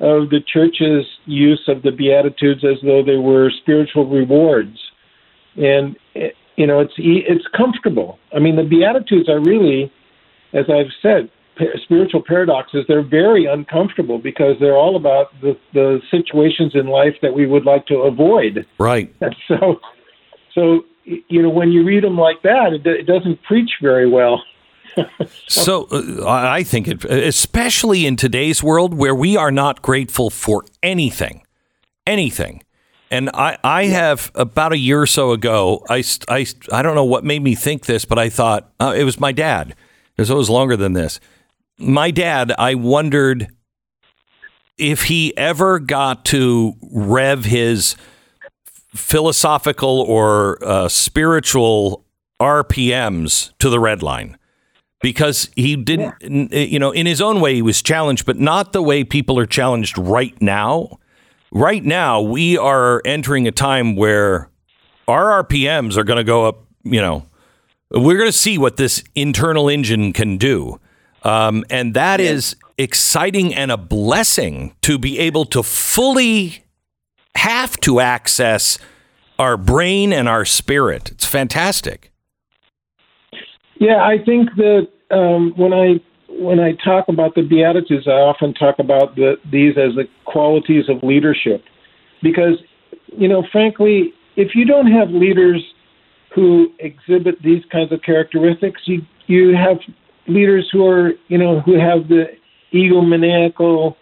of 0.00 0.30
the 0.30 0.40
church's 0.52 1.06
use 1.26 1.62
of 1.68 1.82
the 1.82 1.90
Beatitudes 1.90 2.64
as 2.64 2.78
though 2.82 3.02
they 3.02 3.16
were 3.16 3.50
spiritual 3.50 4.08
rewards, 4.08 4.78
and 5.56 5.96
you 6.58 6.66
know, 6.66 6.80
it's 6.80 6.94
it's 6.96 7.44
comfortable. 7.56 8.18
I 8.34 8.40
mean, 8.40 8.56
the 8.56 8.64
Beatitudes 8.64 9.28
are 9.28 9.40
really, 9.40 9.92
as 10.52 10.64
I've 10.68 10.90
said, 11.00 11.30
spiritual 11.84 12.22
paradoxes. 12.26 12.84
They're 12.88 13.02
very 13.02 13.46
uncomfortable 13.46 14.18
because 14.18 14.56
they're 14.60 14.76
all 14.76 14.96
about 14.96 15.28
the 15.40 15.56
the 15.72 16.00
situations 16.10 16.72
in 16.74 16.88
life 16.88 17.14
that 17.22 17.32
we 17.32 17.46
would 17.46 17.64
like 17.64 17.86
to 17.86 17.98
avoid. 17.98 18.66
Right. 18.78 19.14
So, 19.46 19.80
so 20.52 20.84
you 21.04 21.40
know, 21.40 21.48
when 21.48 21.70
you 21.70 21.84
read 21.84 22.04
them 22.04 22.18
like 22.18 22.42
that, 22.42 22.72
it, 22.74 22.86
it 22.86 23.06
doesn't 23.06 23.42
preach 23.44 23.70
very 23.80 24.10
well. 24.10 24.42
So 25.48 25.88
uh, 25.90 26.24
I 26.28 26.62
think 26.62 26.88
it, 26.88 27.04
especially 27.04 28.06
in 28.06 28.16
today's 28.16 28.62
world 28.62 28.94
where 28.94 29.14
we 29.14 29.36
are 29.36 29.50
not 29.50 29.82
grateful 29.82 30.30
for 30.30 30.64
anything, 30.82 31.42
anything. 32.06 32.62
And 33.10 33.30
I, 33.32 33.56
I 33.64 33.86
have 33.86 34.30
about 34.34 34.72
a 34.72 34.78
year 34.78 35.00
or 35.00 35.06
so 35.06 35.32
ago, 35.32 35.84
I, 35.88 36.04
I, 36.28 36.46
I 36.70 36.82
don't 36.82 36.94
know 36.94 37.04
what 37.04 37.24
made 37.24 37.42
me 37.42 37.54
think 37.54 37.86
this, 37.86 38.04
but 38.04 38.18
I 38.18 38.28
thought 38.28 38.70
uh, 38.78 38.94
it 38.96 39.04
was 39.04 39.18
my 39.18 39.32
dad. 39.32 39.74
Because 40.14 40.30
it 40.30 40.34
was 40.34 40.50
longer 40.50 40.76
than 40.76 40.94
this. 40.94 41.20
My 41.78 42.10
dad, 42.10 42.52
I 42.58 42.74
wondered 42.74 43.48
if 44.76 45.04
he 45.04 45.36
ever 45.36 45.78
got 45.78 46.24
to 46.26 46.74
rev 46.90 47.44
his 47.44 47.94
philosophical 48.94 50.00
or 50.00 50.58
uh, 50.64 50.88
spiritual 50.88 52.04
RPMs 52.40 53.56
to 53.58 53.70
the 53.70 53.78
red 53.78 54.02
line 54.02 54.37
because 55.00 55.48
he 55.54 55.76
didn't, 55.76 56.14
n- 56.22 56.48
you 56.50 56.78
know, 56.78 56.90
in 56.90 57.06
his 57.06 57.20
own 57.20 57.40
way, 57.40 57.54
he 57.54 57.62
was 57.62 57.82
challenged, 57.82 58.26
but 58.26 58.38
not 58.38 58.72
the 58.72 58.82
way 58.82 59.04
people 59.04 59.38
are 59.38 59.46
challenged 59.46 59.96
right 59.96 60.40
now. 60.40 60.98
Right 61.50 61.84
now, 61.84 62.20
we 62.20 62.58
are 62.58 63.00
entering 63.04 63.46
a 63.46 63.52
time 63.52 63.96
where 63.96 64.50
our 65.06 65.44
RPMs 65.44 65.96
are 65.96 66.04
going 66.04 66.18
to 66.18 66.24
go 66.24 66.46
up, 66.46 66.64
you 66.82 67.00
know, 67.00 67.24
we're 67.90 68.18
going 68.18 68.28
to 68.28 68.36
see 68.36 68.58
what 68.58 68.76
this 68.76 69.02
internal 69.14 69.68
engine 69.68 70.12
can 70.12 70.36
do. 70.36 70.78
Um, 71.22 71.64
and 71.70 71.94
that 71.94 72.20
is 72.20 72.54
exciting 72.76 73.54
and 73.54 73.72
a 73.72 73.76
blessing 73.76 74.74
to 74.82 74.98
be 74.98 75.18
able 75.18 75.46
to 75.46 75.62
fully 75.62 76.64
have 77.34 77.78
to 77.80 78.00
access 78.00 78.78
our 79.38 79.56
brain 79.56 80.12
and 80.12 80.28
our 80.28 80.44
spirit. 80.44 81.10
It's 81.10 81.24
fantastic. 81.24 82.07
Yeah, 83.80 84.02
I 84.02 84.16
think 84.24 84.50
that 84.56 84.88
um, 85.10 85.52
when 85.56 85.72
I 85.72 86.00
when 86.28 86.60
I 86.60 86.72
talk 86.84 87.06
about 87.08 87.34
the 87.34 87.42
Beatitudes, 87.42 88.06
I 88.06 88.12
often 88.12 88.54
talk 88.54 88.78
about 88.78 89.16
the, 89.16 89.36
these 89.50 89.74
as 89.78 89.94
the 89.94 90.04
qualities 90.24 90.84
of 90.88 91.02
leadership, 91.02 91.64
because 92.22 92.58
you 93.16 93.28
know, 93.28 93.44
frankly, 93.50 94.12
if 94.36 94.54
you 94.54 94.64
don't 94.64 94.90
have 94.90 95.10
leaders 95.10 95.62
who 96.34 96.68
exhibit 96.78 97.42
these 97.42 97.62
kinds 97.72 97.92
of 97.92 98.02
characteristics, 98.02 98.82
you 98.86 99.02
you 99.26 99.56
have 99.56 99.78
leaders 100.26 100.68
who 100.72 100.86
are 100.86 101.12
you 101.28 101.38
know 101.38 101.60
who 101.60 101.78
have 101.78 102.08
the 102.08 102.24
egomaniacal 102.72 103.96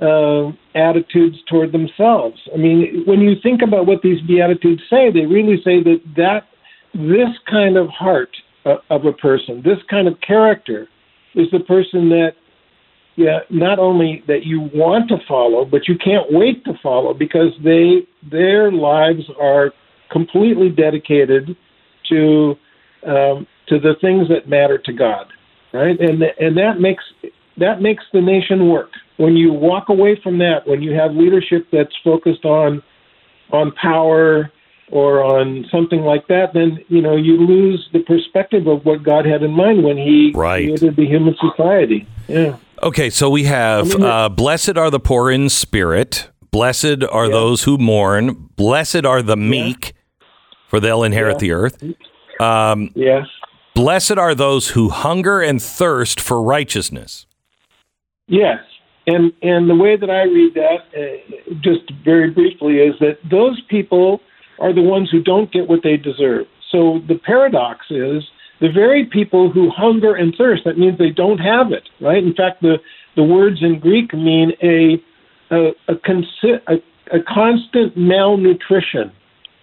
uh, 0.00 0.52
attitudes 0.74 1.36
toward 1.48 1.72
themselves. 1.72 2.40
I 2.54 2.56
mean, 2.56 3.02
when 3.06 3.20
you 3.20 3.34
think 3.42 3.60
about 3.62 3.86
what 3.86 4.02
these 4.02 4.20
beatitudes 4.22 4.82
say, 4.88 5.10
they 5.10 5.26
really 5.26 5.56
say 5.64 5.82
that 5.82 6.00
that 6.16 6.44
this 6.94 7.28
kind 7.50 7.76
of 7.76 7.88
heart 7.88 8.30
uh, 8.66 8.76
of 8.90 9.06
a 9.06 9.12
person, 9.12 9.62
this 9.64 9.78
kind 9.88 10.08
of 10.08 10.20
character, 10.20 10.88
is 11.34 11.46
the 11.52 11.60
person 11.60 12.08
that 12.10 12.32
yeah, 13.16 13.38
not 13.48 13.78
only 13.78 14.22
that 14.26 14.44
you 14.44 14.68
want 14.74 15.08
to 15.08 15.16
follow, 15.26 15.64
but 15.64 15.88
you 15.88 15.96
can't 15.96 16.26
wait 16.30 16.64
to 16.66 16.74
follow 16.82 17.14
because 17.14 17.50
they 17.64 18.06
their 18.30 18.70
lives 18.70 19.22
are 19.40 19.72
completely 20.12 20.68
dedicated 20.68 21.56
to 22.10 22.54
um, 23.06 23.46
to 23.68 23.80
the 23.80 23.94
things 24.00 24.28
that 24.28 24.48
matter 24.48 24.78
to 24.78 24.92
God, 24.92 25.26
right? 25.72 25.98
And 25.98 26.22
and 26.22 26.56
that 26.58 26.78
makes 26.78 27.04
that 27.56 27.80
makes 27.80 28.04
the 28.12 28.20
nation 28.20 28.68
work. 28.68 28.90
When 29.16 29.34
you 29.34 29.50
walk 29.50 29.88
away 29.88 30.20
from 30.22 30.38
that, 30.38 30.66
when 30.66 30.82
you 30.82 30.92
have 30.92 31.12
leadership 31.12 31.68
that's 31.72 31.94
focused 32.04 32.44
on 32.44 32.82
on 33.50 33.72
power 33.80 34.52
or 34.90 35.22
on 35.24 35.66
something 35.70 36.00
like 36.02 36.26
that, 36.28 36.52
then 36.54 36.78
you 36.88 37.00
know 37.02 37.16
you 37.16 37.36
lose 37.36 37.88
the 37.92 38.00
perspective 38.00 38.66
of 38.66 38.84
what 38.84 39.02
God 39.02 39.26
had 39.26 39.42
in 39.42 39.50
mind 39.50 39.82
when 39.82 39.96
He 39.96 40.32
Right. 40.34 40.64
created 40.64 40.96
the 40.96 41.06
human 41.06 41.34
society. 41.40 42.06
Yeah. 42.28 42.56
Okay, 42.82 43.10
so 43.10 43.30
we 43.30 43.44
have 43.44 43.94
I 43.94 43.98
mean, 43.98 44.02
uh, 44.06 44.28
blessed 44.28 44.76
are 44.76 44.90
the 44.90 45.00
poor 45.00 45.30
in 45.30 45.48
spirit, 45.48 46.30
blessed 46.50 47.02
are 47.10 47.28
those 47.28 47.64
who 47.64 47.78
mourn, 47.78 48.48
blessed 48.56 49.04
are 49.04 49.22
the 49.22 49.36
meek, 49.36 49.94
for 50.68 50.78
they'll 50.78 51.02
inherit 51.02 51.36
Yeah. 51.36 51.40
the 51.40 51.52
earth. 51.52 51.82
Um, 52.40 52.90
Yes. 52.94 53.26
blessed 53.74 54.18
are 54.18 54.34
those 54.34 54.68
who 54.70 54.90
hunger 54.90 55.40
and 55.40 55.60
thirst 55.60 56.20
for 56.20 56.42
righteousness. 56.42 57.26
Yes, 58.28 58.58
and 59.06 59.32
and 59.42 59.70
the 59.70 59.74
way 59.74 59.96
that 59.96 60.10
I 60.10 60.24
read 60.24 60.54
that, 60.54 60.80
uh, 60.96 61.52
just 61.60 61.90
very 62.04 62.30
briefly, 62.30 62.78
is 62.80 62.94
that 63.00 63.18
those 63.30 63.60
people 63.68 64.20
are 64.58 64.74
the 64.74 64.82
ones 64.82 65.08
who 65.10 65.22
don't 65.22 65.52
get 65.52 65.68
what 65.68 65.80
they 65.82 65.96
deserve. 65.96 66.46
So 66.72 67.00
the 67.08 67.18
paradox 67.24 67.86
is 67.90 68.22
the 68.60 68.70
very 68.72 69.04
people 69.04 69.50
who 69.50 69.70
hunger 69.70 70.14
and 70.14 70.34
thirst. 70.36 70.62
That 70.64 70.78
means 70.78 70.98
they 70.98 71.10
don't 71.10 71.38
have 71.38 71.72
it, 71.72 71.88
right? 72.00 72.22
In 72.22 72.34
fact, 72.34 72.62
the 72.62 72.76
the 73.16 73.22
words 73.22 73.58
in 73.62 73.78
Greek 73.80 74.12
mean 74.14 74.52
a 74.62 74.96
a 75.54 75.70
a, 75.88 75.94
consi- 75.94 76.62
a, 76.66 76.74
a 77.16 77.22
constant 77.22 77.96
malnutrition. 77.96 79.12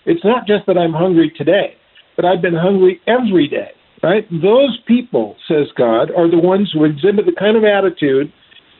It's 0.06 0.24
not 0.24 0.48
just 0.48 0.66
that 0.68 0.78
I'm 0.78 0.94
hungry 0.94 1.32
today, 1.38 1.76
but 2.16 2.26
I've 2.26 2.42
been 2.42 2.56
hungry 2.56 3.02
every 3.08 3.48
day, 3.48 3.72
right? 4.02 4.28
Those 4.30 4.78
people, 4.86 5.36
says 5.48 5.68
God, 5.78 6.12
are 6.12 6.30
the 6.30 6.38
ones 6.38 6.72
who 6.74 6.84
exhibit 6.84 7.26
the 7.26 7.36
kind 7.38 7.58
of 7.58 7.64
attitude 7.64 8.32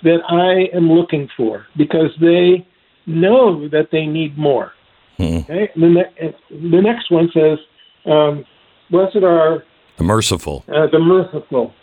that 0.04 0.20
I 0.30 0.76
am 0.76 0.92
looking 0.92 1.30
for 1.36 1.66
because 1.78 2.12
they 2.20 2.68
know 3.06 3.68
that 3.70 3.88
they 3.92 4.06
need 4.06 4.38
more. 4.38 4.72
Okay? 5.20 5.70
The, 5.76 5.88
ne- 5.90 6.36
the 6.50 6.82
next 6.82 7.12
one 7.12 7.30
says, 7.34 7.60
um, 8.06 8.46
Blessed 8.90 9.18
are 9.24 9.64
The 9.98 10.04
merciful. 10.04 10.64
uh, 10.68 10.88
the 10.92 11.00
merciful, 11.00 11.74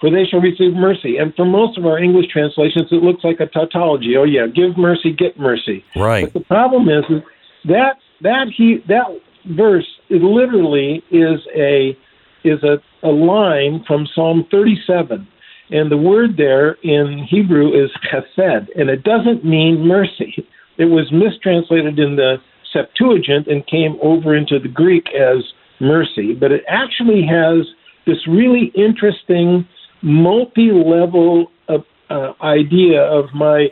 for 0.00 0.10
they 0.10 0.24
shall 0.24 0.40
receive 0.40 0.74
mercy. 0.74 1.16
And 1.16 1.34
for 1.34 1.44
most 1.44 1.78
of 1.78 1.86
our 1.86 1.98
English 1.98 2.26
translations, 2.32 2.88
it 2.92 3.02
looks 3.02 3.24
like 3.24 3.40
a 3.40 3.46
tautology. 3.46 4.16
Oh, 4.16 4.24
yeah, 4.24 4.46
give 4.46 4.76
mercy, 4.76 5.12
get 5.12 5.38
mercy. 5.38 5.84
Right. 5.96 6.24
But 6.32 6.34
the 6.34 6.46
problem 6.46 6.88
is 6.88 7.04
is 7.10 7.22
that 7.66 7.96
that 8.22 8.48
he 8.56 8.78
that 8.88 9.06
verse 9.46 9.86
it 10.08 10.22
literally 10.22 11.02
is 11.10 11.40
a 11.56 11.96
is 12.44 12.62
a, 12.62 12.78
a 13.02 13.08
line 13.10 13.84
from 13.86 14.06
Psalm 14.14 14.46
37, 14.50 15.26
and 15.70 15.90
the 15.90 15.96
word 15.96 16.36
there 16.36 16.72
in 16.82 17.26
Hebrew 17.28 17.72
is 17.72 17.90
chesed, 18.10 18.68
and 18.76 18.88
it 18.90 19.02
doesn't 19.02 19.44
mean 19.44 19.86
mercy. 19.86 20.46
It 20.78 20.86
was 20.86 21.10
mistranslated 21.12 21.98
in 21.98 22.16
the 22.16 22.36
Septuagint 22.72 23.46
and 23.46 23.66
came 23.66 23.98
over 24.02 24.34
into 24.34 24.58
the 24.58 24.68
Greek 24.68 25.08
as 25.14 25.44
mercy, 25.80 26.34
but 26.34 26.52
it 26.52 26.62
actually 26.68 27.22
has 27.26 27.66
this 28.06 28.26
really 28.26 28.72
interesting 28.74 29.66
multi-level 30.02 31.50
uh, 31.68 31.78
uh, 32.08 32.32
idea 32.42 33.02
of 33.02 33.26
my 33.34 33.68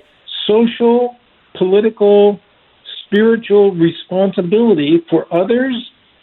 social, 0.46 1.16
political, 1.56 2.40
spiritual 3.04 3.74
responsibility 3.74 5.04
for 5.08 5.32
others 5.32 5.74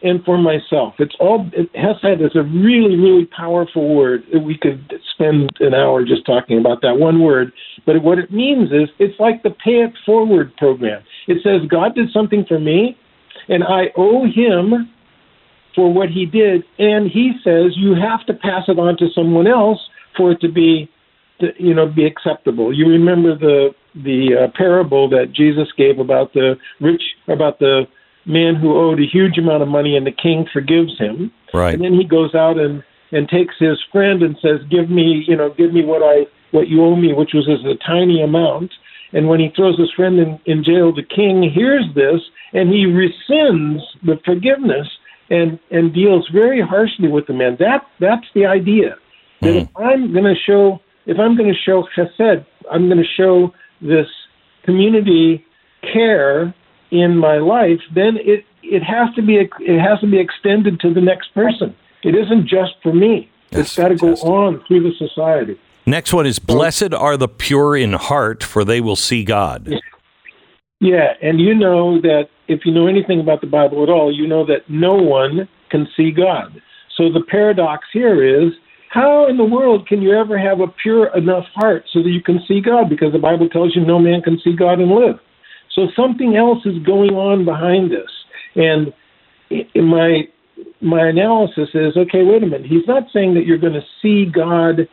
and 0.06 0.24
for 0.24 0.38
myself. 0.38 0.94
It's 1.00 1.16
all 1.20 1.50
it, 1.52 1.68
Hesed 1.74 2.22
is 2.22 2.36
a 2.36 2.44
really, 2.44 2.96
really 2.96 3.26
powerful 3.26 3.96
word. 3.96 4.24
We 4.32 4.56
could 4.56 4.94
spend 5.14 5.50
an 5.60 5.74
hour 5.74 6.06
just 6.06 6.26
talking 6.28 6.60
about 6.60 6.84
that 6.84 6.98
one 6.98 7.24
word. 7.24 7.52
But 7.88 8.04
what 8.04 8.20
it 8.20 8.32
means 8.32 8.72
is 8.72 8.88
it's 9.00 9.20
like 9.20 9.42
the 9.42 9.50
pay 9.50 9.82
it 9.84 9.94
forward 10.06 10.56
program. 10.58 11.02
It 11.28 11.42
says 11.44 11.68
God 11.70 11.96
did 11.96 12.12
something 12.14 12.46
for 12.48 12.60
me, 12.60 12.96
and 13.50 13.64
I 13.64 13.86
owe 13.98 14.26
Him 14.26 14.92
for 15.74 15.92
what 15.92 16.10
He 16.10 16.28
did, 16.28 16.64
and 16.78 17.10
He 17.10 17.34
says 17.44 17.74
you 17.76 17.96
have 17.96 18.26
to 18.28 18.34
pass 18.36 18.66
it 18.68 18.78
on 18.78 18.98
to 18.98 19.08
someone 19.16 19.48
else 19.48 19.80
for 20.16 20.32
it 20.32 20.40
to 20.42 20.52
be, 20.52 20.88
to, 21.40 21.48
you 21.58 21.74
know, 21.74 21.88
be 21.88 22.06
acceptable. 22.06 22.72
You 22.72 22.88
remember 22.88 23.36
the 23.36 23.72
the 23.96 24.44
uh, 24.44 24.58
parable 24.58 25.10
that 25.10 25.32
Jesus 25.34 25.70
gave 25.78 26.00
about 26.00 26.34
the 26.34 26.56
rich 26.80 27.02
about 27.28 27.60
the 27.60 27.88
man 28.26 28.56
who 28.56 28.76
owed 28.76 29.00
a 29.00 29.06
huge 29.06 29.38
amount 29.38 29.64
of 29.64 29.70
money 29.70 29.96
and 29.96 30.06
the 30.06 30.12
king 30.12 30.46
forgives 30.52 30.98
him. 30.98 31.32
Right. 31.54 31.74
And 31.74 31.84
then 31.84 31.94
he 31.94 32.04
goes 32.04 32.34
out 32.36 32.58
and 32.58 32.84
and 33.12 33.30
takes 33.30 33.56
his 33.60 33.78
friend 33.92 34.24
and 34.24 34.36
says, 34.42 34.60
"Give 34.70 34.90
me, 34.90 35.24
you 35.28 35.36
know, 35.36 35.50
give 35.52 35.74
me 35.74 35.86
what 35.86 36.02
I 36.02 36.26
what 36.52 36.68
you 36.68 36.84
owe 36.84 36.96
me, 36.96 37.14
which 37.14 37.32
was 37.34 37.46
just 37.46 37.66
a 37.66 37.76
tiny 37.86 38.22
amount." 38.22 38.72
And 39.14 39.30
when 39.30 39.40
he 39.40 39.50
throws 39.56 39.80
his 39.80 39.92
friend 39.92 40.20
in, 40.20 40.40
in 40.46 40.64
jail, 40.64 40.94
the 40.94 41.04
king 41.04 41.50
hears 41.50 41.86
this 41.94 42.22
and 42.54 42.70
he 42.70 42.86
rescinds 42.86 43.82
the 44.04 44.20
forgiveness 44.26 44.88
and 45.30 45.60
and 45.72 45.94
deals 45.94 46.28
very 46.34 46.62
harshly 46.62 47.08
with 47.08 47.28
the 47.28 47.34
man. 47.34 47.58
That 47.60 47.86
that's 48.00 48.26
the 48.34 48.46
idea. 48.46 48.96
That 49.42 49.56
if 49.56 49.68
mm-hmm. 49.70 49.84
I'm 49.84 50.12
going 50.14 50.26
to 50.26 50.36
show 50.36 50.80
if 51.06 51.20
I'm 51.20 51.38
going 51.38 51.54
to 51.54 51.60
show 51.60 51.88
chesed, 51.96 52.46
I'm 52.72 52.88
going 52.88 52.98
to 52.98 53.14
show 53.16 53.54
this 53.82 54.08
community 54.64 55.46
care 55.94 56.54
in 57.02 57.18
my 57.18 57.38
life, 57.38 57.80
then 57.94 58.18
it 58.18 58.46
it 58.64 58.84
has 58.84 59.14
to 59.16 59.22
be 59.22 59.36
it 59.38 59.80
has 59.80 60.00
to 60.00 60.08
be 60.08 60.20
extended 60.20 60.80
to 60.82 60.94
the 60.94 61.02
next 61.02 61.34
person. 61.34 61.76
It 62.04 62.16
isn't 62.16 62.48
just 62.48 62.74
for 62.84 62.94
me. 62.94 63.30
it's 63.52 63.76
got 63.76 63.90
to 63.90 63.96
go 63.96 64.14
on 64.14 64.64
through 64.68 64.84
the 64.84 64.94
society. 64.98 65.60
Next 65.86 66.14
one 66.14 66.26
is 66.26 66.40
blessed 66.40 66.94
are 66.94 67.16
the 67.18 67.28
pure 67.28 67.78
in 67.78 67.94
heart, 67.94 68.44
for 68.44 68.64
they 68.64 68.82
will 68.82 68.96
see 68.96 69.24
God. 69.24 69.74
Yeah, 70.80 71.14
and 71.22 71.40
you 71.40 71.56
know 71.56 72.02
that 72.02 72.30
if 72.48 72.66
you 72.66 72.74
know 72.74 72.88
anything 72.88 73.20
about 73.20 73.42
the 73.42 73.48
Bible 73.48 73.82
at 73.84 73.90
all, 73.90 74.14
you 74.14 74.28
know 74.28 74.46
that 74.46 74.70
no 74.70 74.94
one 74.96 75.48
can 75.70 75.88
see 75.96 76.12
God. 76.12 76.62
So 76.98 77.12
the 77.12 77.24
paradox 77.28 77.86
here 77.94 78.24
is 78.24 78.54
how 78.90 79.28
in 79.28 79.38
the 79.38 79.44
world 79.44 79.88
can 79.88 80.02
you 80.02 80.14
ever 80.14 80.38
have 80.38 80.60
a 80.60 80.68
pure 80.68 81.16
enough 81.18 81.46
heart 81.54 81.84
so 81.92 82.02
that 82.02 82.10
you 82.10 82.22
can 82.22 82.40
see 82.48 82.62
God? 82.62 82.90
Because 82.90 83.12
the 83.12 83.20
Bible 83.20 83.50
tells 83.50 83.76
you 83.76 83.86
no 83.86 84.00
man 84.00 84.22
can 84.22 84.40
see 84.44 84.56
God 84.56 84.80
and 84.80 84.90
live. 84.92 85.20
So 85.76 85.88
something 85.96 86.36
else 86.36 86.66
is 86.66 86.82
going 86.84 87.12
on 87.12 87.46
behind 87.46 87.92
this. 87.92 88.10
And 88.56 88.94
in 89.50 89.86
my 89.86 90.24
my 90.82 91.08
analysis 91.10 91.70
is 91.74 91.96
okay, 91.98 92.24
wait 92.24 92.42
a 92.42 92.46
minute. 92.46 92.66
He's 92.68 92.88
not 92.88 93.04
saying 93.12 93.34
that 93.36 93.46
you're 93.46 93.58
going 93.58 93.74
to 93.74 93.86
see 94.02 94.26
God 94.26 94.88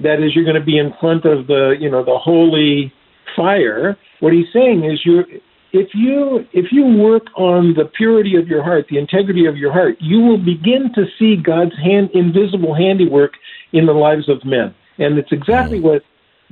that 0.00 0.20
is 0.22 0.34
you're 0.34 0.44
going 0.44 0.58
to 0.58 0.64
be 0.64 0.78
in 0.78 0.92
front 1.00 1.24
of 1.24 1.46
the, 1.46 1.76
you 1.78 1.90
know, 1.90 2.04
the 2.04 2.18
holy 2.18 2.92
fire. 3.36 3.96
What 4.20 4.32
he's 4.32 4.46
saying 4.52 4.84
is 4.84 5.00
you 5.04 5.24
if 5.72 5.88
you 5.92 6.46
if 6.52 6.66
you 6.70 6.86
work 6.86 7.26
on 7.36 7.74
the 7.74 7.84
purity 7.96 8.36
of 8.36 8.46
your 8.46 8.62
heart, 8.62 8.86
the 8.88 8.98
integrity 8.98 9.46
of 9.46 9.56
your 9.56 9.72
heart, 9.72 9.96
you 10.00 10.20
will 10.20 10.38
begin 10.38 10.92
to 10.94 11.04
see 11.18 11.36
God's 11.36 11.76
hand 11.82 12.10
invisible 12.14 12.74
handiwork 12.74 13.32
in 13.72 13.86
the 13.86 13.92
lives 13.92 14.28
of 14.28 14.44
men. 14.44 14.74
And 14.98 15.18
it's 15.18 15.32
exactly 15.32 15.80
mm. 15.80 15.82
what 15.82 16.02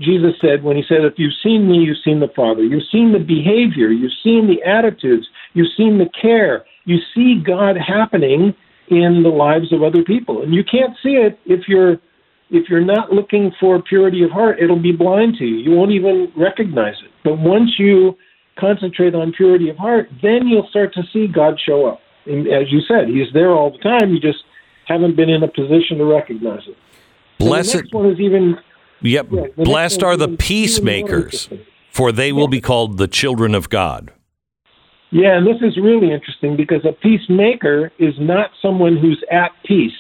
Jesus 0.03 0.35
said 0.41 0.63
when 0.63 0.77
he 0.77 0.83
said, 0.89 1.05
If 1.05 1.15
you've 1.17 1.33
seen 1.43 1.69
me, 1.69 1.79
you've 1.79 2.03
seen 2.05 2.21
the 2.21 2.33
Father. 2.35 2.63
You've 2.63 2.89
seen 2.91 3.13
the 3.13 3.19
behavior, 3.19 3.91
you've 3.91 4.13
seen 4.23 4.47
the 4.47 4.63
attitudes, 4.69 5.27
you've 5.55 5.73
seen 5.77 5.99
the 5.99 6.11
care, 6.21 6.65
you 6.85 6.99
see 7.15 7.43
God 7.45 7.77
happening 7.77 8.55
in 8.89 9.23
the 9.23 9.29
lives 9.29 9.73
of 9.73 9.83
other 9.83 10.03
people. 10.03 10.43
And 10.43 10.55
you 10.55 10.65
can't 10.65 10.97
see 11.03 11.17
it 11.17 11.39
if 11.47 11.69
you're 11.69 11.99
if 12.51 12.69
you're 12.69 12.85
not 12.85 13.11
looking 13.11 13.51
for 13.59 13.81
purity 13.81 14.23
of 14.23 14.31
heart, 14.31 14.59
it'll 14.61 14.79
be 14.79 14.93
blind 14.93 15.37
to 15.39 15.45
you. 15.45 15.57
You 15.57 15.71
won't 15.71 15.91
even 15.93 16.31
recognize 16.37 16.97
it. 17.03 17.11
But 17.25 17.39
once 17.39 17.71
you 17.79 18.15
concentrate 18.61 19.15
on 19.15 19.33
purity 19.33 19.71
of 19.71 19.79
heart, 19.79 20.11
then 20.21 20.47
you'll 20.47 20.69
start 20.69 20.93
to 20.95 21.03
see 21.15 21.27
God 21.27 21.59
show 21.65 21.87
up. 21.87 22.01
And 22.27 22.47
as 22.49 22.71
you 22.71 22.81
said, 22.87 23.09
He's 23.09 23.33
there 23.33 23.51
all 23.51 23.71
the 23.71 23.79
time. 23.79 24.13
You 24.13 24.21
just 24.21 24.45
haven't 24.87 25.17
been 25.17 25.31
in 25.31 25.43
a 25.43 25.49
position 25.49 25.99
to 25.99 26.05
recognize 26.05 26.61
it. 26.69 26.77
Blessed, 27.39 27.73
the 27.73 27.79
next 27.79 27.95
one 27.95 28.11
is 28.11 28.21
even 28.21 28.59
yep. 29.03 29.29
Yeah, 29.31 29.47
Blessed 29.57 30.03
are 30.03 30.17
the 30.17 30.25
even- 30.25 30.31
even 30.31 30.31
more 30.31 30.37
peacemakers, 30.39 31.49
for 31.91 32.13
they 32.13 32.33
will 32.33 32.49
be 32.49 32.61
called 32.61 32.99
the 32.99 33.09
children 33.09 33.55
of 33.55 33.69
God. 33.69 34.13
Yeah, 35.11 35.37
and 35.37 35.47
this 35.47 35.61
is 35.61 35.77
really 35.77 36.11
interesting 36.11 36.57
because 36.57 36.87
a 36.87 36.93
peacemaker 36.93 37.93
is 37.99 38.15
not 38.19 38.51
someone 38.63 38.97
who's 38.97 39.23
at 39.31 39.51
peace. 39.65 39.93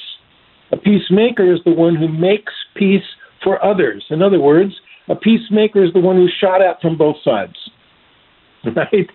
A 0.70 0.76
peacemaker 0.78 1.52
is 1.52 1.60
the 1.64 1.72
one 1.72 1.96
who 1.96 2.08
makes 2.08 2.52
peace 2.74 3.04
for 3.42 3.62
others. 3.62 4.04
In 4.08 4.22
other 4.22 4.40
words, 4.40 4.72
a 5.08 5.14
peacemaker 5.14 5.84
is 5.84 5.92
the 5.92 6.00
one 6.00 6.16
who's 6.16 6.34
shot 6.40 6.62
at 6.62 6.80
from 6.80 6.96
both 6.96 7.16
sides. 7.22 7.56
right? 8.76 9.10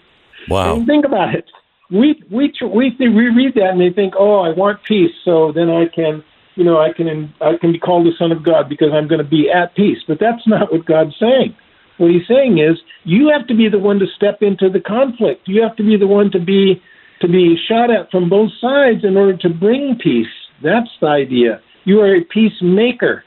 Wow. 0.50 0.76
And 0.76 0.86
think 0.86 1.06
about 1.06 1.34
it. 1.34 1.46
We 1.90 2.22
we 2.30 2.54
we 2.62 2.96
we 3.00 3.30
read 3.30 3.56
that 3.56 3.70
and 3.72 3.82
they 3.82 3.90
think, 3.90 4.14
oh, 4.20 4.42
I 4.42 4.50
want 4.52 4.84
peace, 4.84 5.14
so 5.24 5.52
then 5.54 5.70
I 5.70 5.86
can, 5.88 6.24
you 6.58 6.64
know, 6.64 6.80
I 6.80 6.92
can 6.92 7.34
I 7.40 7.56
can 7.62 7.72
be 7.72 7.80
called 7.80 8.06
the 8.08 8.12
son 8.18 8.32
of 8.32 8.44
God 8.44 8.68
because 8.68 8.90
I'm 8.92 9.08
going 9.08 9.24
to 9.24 9.30
be 9.30 9.50
at 9.50 9.76
peace. 9.76 10.00
But 10.08 10.20
that's 10.20 10.46
not 10.48 10.72
what 10.72 10.86
God's 10.86 11.16
saying. 11.20 11.56
What 11.98 12.12
He's 12.12 12.28
saying 12.28 12.58
is, 12.60 12.78
you 13.06 13.30
have 13.30 13.48
to 13.48 13.56
be 13.56 13.70
the 13.70 13.80
one 13.80 14.00
to 14.00 14.08
step 14.16 14.42
into 14.42 14.70
the 14.70 14.80
conflict. 14.82 15.48
You 15.48 15.62
have 15.64 15.76
to 15.78 15.84
be 15.84 15.96
the 15.98 16.08
one 16.08 16.32
to 16.32 16.40
be 16.40 16.82
to 17.22 17.28
be 17.28 17.58
shot 17.68 17.90
at 17.90 18.12
from 18.12 18.28
both 18.30 18.52
sides 18.60 19.04
in 19.04 19.16
order 19.18 19.38
to 19.38 19.50
bring 19.50 19.98
peace. 19.98 20.28
That's 20.62 20.90
the 21.00 21.08
idea. 21.08 21.62
You 21.86 22.02
are 22.02 22.16
a 22.16 22.22
peacemaker, 22.24 23.24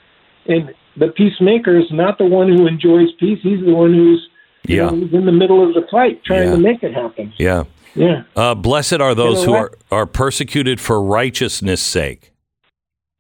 and 0.47 0.75
the 0.97 1.09
peacemaker 1.09 1.79
is 1.79 1.87
not 1.91 2.19
the 2.19 2.27
one 2.27 2.49
who 2.49 2.67
enjoys 2.67 3.09
peace. 3.19 3.39
He's 3.43 3.65
the 3.65 3.75
one 3.75 3.93
who's 3.95 4.29
Yeah. 4.67 4.87
know, 4.87 4.97
who's 4.97 5.13
in 5.15 5.25
the 5.27 5.33
middle 5.33 5.67
of 5.67 5.75
the 5.75 5.87
fight 5.91 6.23
trying 6.25 6.49
Yeah. 6.49 6.57
to 6.57 6.59
make 6.59 6.83
it 6.83 6.93
happen. 6.95 7.33
Yeah. 7.39 7.65
Yeah. 7.95 8.23
Uh, 8.37 8.55
blessed 8.55 9.01
are 9.01 9.15
those 9.15 9.41
You 9.41 9.47
who 9.47 9.53
know 9.53 9.59
are, 9.59 9.73
are 9.91 10.07
persecuted 10.07 10.81
for 10.81 11.03
righteousness' 11.03 11.81
sake. 11.81 12.33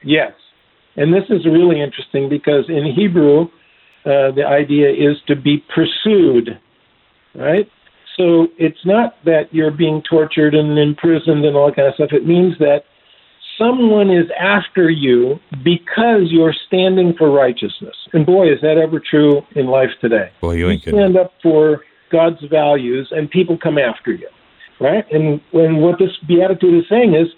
Yes. 0.02 0.32
And 0.96 1.12
this 1.12 1.24
is 1.30 1.44
really 1.46 1.80
interesting 1.80 2.28
because 2.28 2.64
in 2.68 2.92
Hebrew, 2.94 3.42
uh, 4.04 4.32
the 4.34 4.44
idea 4.46 4.90
is 4.90 5.16
to 5.28 5.36
be 5.36 5.64
pursued, 5.74 6.58
right? 7.34 7.68
So 8.16 8.48
it's 8.58 8.84
not 8.84 9.14
that 9.24 9.52
you're 9.52 9.70
being 9.70 10.02
tortured 10.08 10.54
and 10.54 10.78
imprisoned 10.78 11.44
and 11.44 11.56
all 11.56 11.68
that 11.68 11.76
kind 11.76 11.88
of 11.88 11.94
stuff. 11.94 12.10
It 12.12 12.26
means 12.26 12.58
that 12.58 12.84
someone 13.58 14.10
is 14.10 14.26
after 14.38 14.90
you 14.90 15.38
because 15.62 16.28
you're 16.30 16.54
standing 16.66 17.14
for 17.16 17.30
righteousness. 17.30 17.94
And 18.12 18.26
boy, 18.26 18.52
is 18.52 18.60
that 18.62 18.78
ever 18.78 19.00
true 19.00 19.42
in 19.54 19.66
life 19.66 19.90
today. 20.00 20.30
Boy, 20.40 20.52
you 20.52 20.70
ain't 20.70 20.82
kidding. 20.82 20.98
stand 20.98 21.16
up 21.16 21.32
for 21.42 21.82
God's 22.10 22.42
values, 22.50 23.08
and 23.12 23.30
people 23.30 23.56
come 23.56 23.78
after 23.78 24.12
you, 24.12 24.28
right? 24.80 25.04
And 25.12 25.40
when 25.52 25.76
what 25.76 25.98
this 25.98 26.10
beatitude 26.26 26.74
is 26.74 26.88
saying 26.88 27.14
is, 27.14 27.28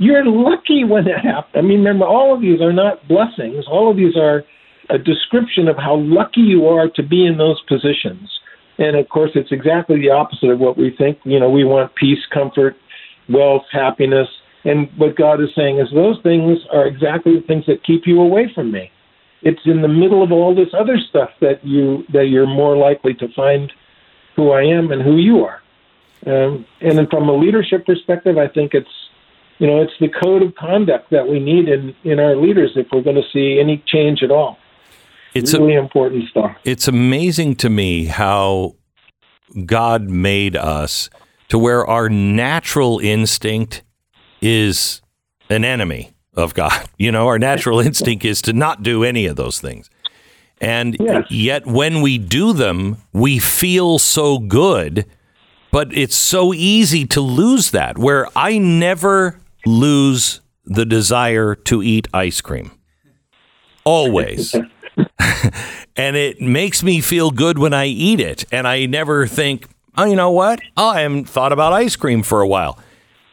you're 0.00 0.24
lucky 0.24 0.82
when 0.82 1.06
it 1.06 1.18
happens. 1.18 1.54
I 1.54 1.60
mean, 1.60 1.80
remember, 1.80 2.06
all 2.06 2.34
of 2.34 2.40
these 2.40 2.62
are 2.62 2.72
not 2.72 3.06
blessings. 3.06 3.66
All 3.68 3.90
of 3.90 3.98
these 3.98 4.16
are 4.16 4.44
a 4.88 4.96
description 4.96 5.68
of 5.68 5.76
how 5.76 5.96
lucky 5.96 6.40
you 6.40 6.66
are 6.66 6.88
to 6.88 7.02
be 7.02 7.26
in 7.26 7.36
those 7.36 7.60
positions. 7.68 8.30
And 8.78 8.96
of 8.96 9.10
course, 9.10 9.32
it's 9.34 9.52
exactly 9.52 10.00
the 10.00 10.08
opposite 10.08 10.48
of 10.48 10.58
what 10.58 10.78
we 10.78 10.90
think. 10.96 11.18
You 11.24 11.38
know, 11.38 11.50
we 11.50 11.64
want 11.64 11.94
peace, 11.96 12.24
comfort, 12.32 12.76
wealth, 13.28 13.64
happiness. 13.70 14.26
And 14.64 14.88
what 14.96 15.16
God 15.16 15.38
is 15.42 15.50
saying 15.54 15.78
is 15.78 15.88
those 15.92 16.18
things 16.22 16.58
are 16.72 16.86
exactly 16.86 17.38
the 17.38 17.46
things 17.46 17.66
that 17.66 17.84
keep 17.84 18.06
you 18.06 18.22
away 18.22 18.50
from 18.54 18.72
me. 18.72 18.90
It's 19.42 19.60
in 19.66 19.82
the 19.82 19.88
middle 19.88 20.22
of 20.22 20.32
all 20.32 20.54
this 20.54 20.72
other 20.72 20.96
stuff 21.10 21.30
that 21.42 21.62
you 21.62 22.04
that 22.12 22.28
you're 22.28 22.46
more 22.46 22.74
likely 22.74 23.12
to 23.14 23.28
find 23.34 23.70
who 24.34 24.50
I 24.50 24.62
am 24.62 24.92
and 24.92 25.02
who 25.02 25.16
you 25.16 25.44
are. 25.44 25.60
Um, 26.26 26.64
and 26.80 26.96
then 26.96 27.06
from 27.08 27.28
a 27.28 27.36
leadership 27.36 27.84
perspective, 27.84 28.38
I 28.38 28.48
think 28.48 28.72
it's 28.72 28.88
you 29.60 29.66
know 29.66 29.80
it's 29.80 29.92
the 30.00 30.08
code 30.08 30.42
of 30.42 30.54
conduct 30.56 31.10
that 31.10 31.28
we 31.28 31.38
need 31.38 31.68
in 31.68 31.94
in 32.02 32.18
our 32.18 32.34
leaders 32.34 32.72
if 32.74 32.88
we're 32.90 33.02
going 33.02 33.16
to 33.16 33.28
see 33.32 33.60
any 33.60 33.82
change 33.86 34.22
at 34.22 34.30
all. 34.32 34.58
It's 35.34 35.54
a- 35.54 35.60
really 35.60 35.74
important 35.74 36.28
stuff. 36.28 36.56
It's 36.64 36.88
amazing 36.88 37.56
to 37.56 37.70
me 37.70 38.06
how 38.06 38.74
God 39.66 40.10
made 40.10 40.56
us 40.56 41.08
to 41.48 41.58
where 41.58 41.86
our 41.86 42.08
natural 42.08 42.98
instinct 42.98 43.82
is 44.40 45.02
an 45.48 45.64
enemy 45.64 46.12
of 46.34 46.54
God. 46.54 46.88
You 46.98 47.10
know, 47.10 47.28
our 47.28 47.38
natural 47.38 47.80
instinct 47.80 48.26
is 48.26 48.42
to 48.42 48.52
not 48.52 48.82
do 48.82 49.04
any 49.04 49.24
of 49.24 49.36
those 49.36 49.58
things. 49.58 49.88
And 50.60 50.98
yet, 51.30 51.66
when 51.66 52.02
we 52.02 52.18
do 52.18 52.52
them, 52.52 52.98
we 53.14 53.38
feel 53.38 53.98
so 53.98 54.38
good, 54.38 55.06
but 55.70 55.96
it's 55.96 56.14
so 56.14 56.52
easy 56.52 57.06
to 57.06 57.22
lose 57.22 57.70
that. 57.70 57.96
Where 57.96 58.26
I 58.36 58.58
never 58.58 59.39
lose 59.66 60.40
the 60.64 60.84
desire 60.84 61.54
to 61.54 61.82
eat 61.82 62.08
ice 62.12 62.40
cream. 62.40 62.70
Always. 63.84 64.54
and 65.96 66.16
it 66.16 66.40
makes 66.40 66.82
me 66.82 67.00
feel 67.00 67.30
good 67.30 67.58
when 67.58 67.74
I 67.74 67.86
eat 67.86 68.20
it. 68.20 68.44
And 68.52 68.68
I 68.68 68.86
never 68.86 69.26
think, 69.26 69.66
oh, 69.96 70.04
you 70.04 70.16
know 70.16 70.30
what? 70.30 70.60
Oh, 70.76 70.90
I 70.90 71.00
haven't 71.00 71.28
thought 71.28 71.52
about 71.52 71.72
ice 71.72 71.96
cream 71.96 72.22
for 72.22 72.40
a 72.40 72.48
while. 72.48 72.78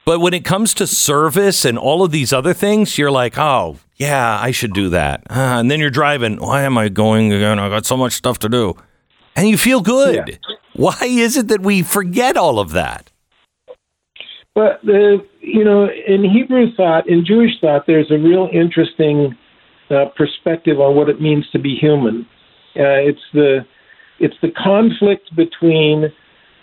But 0.05 0.19
when 0.19 0.33
it 0.33 0.45
comes 0.45 0.73
to 0.75 0.87
service 0.87 1.65
and 1.65 1.77
all 1.77 2.01
of 2.01 2.11
these 2.11 2.31
other 2.31 2.53
things, 2.53 2.97
you're 2.97 3.11
like, 3.11 3.37
oh, 3.37 3.77
yeah, 3.97 4.39
I 4.39 4.51
should 4.51 4.73
do 4.73 4.89
that. 4.89 5.23
Ah, 5.29 5.59
and 5.59 5.69
then 5.69 5.79
you're 5.79 5.89
driving, 5.89 6.37
why 6.37 6.61
am 6.61 6.77
I 6.77 6.87
going 6.87 7.33
again? 7.33 7.59
I 7.59 7.67
got 7.67 7.85
so 7.85 7.97
much 7.97 8.13
stuff 8.13 8.39
to 8.39 8.49
do. 8.49 8.75
And 9.35 9.49
you 9.49 9.57
feel 9.57 9.81
good. 9.81 10.39
Why 10.73 10.97
is 11.01 11.35
it 11.35 11.49
that 11.49 11.61
we 11.61 11.81
forget 11.81 12.37
all 12.37 12.59
of 12.59 12.71
that? 12.71 13.11
But 14.55 14.79
the 14.83 15.25
you 15.47 15.63
know 15.63 15.89
in 16.07 16.23
Hebrew 16.23 16.73
thought, 16.75 17.07
in 17.07 17.25
Jewish 17.25 17.59
thought, 17.61 17.85
there's 17.87 18.11
a 18.11 18.17
real 18.17 18.49
interesting 18.51 19.35
uh, 19.89 20.05
perspective 20.15 20.79
on 20.79 20.95
what 20.95 21.09
it 21.09 21.21
means 21.21 21.49
to 21.51 21.59
be 21.59 21.75
human. 21.75 22.27
Uh, 22.75 22.99
it's 22.99 23.21
the 23.33 23.65
it's 24.19 24.35
the 24.41 24.51
conflict 24.51 25.35
between 25.35 26.05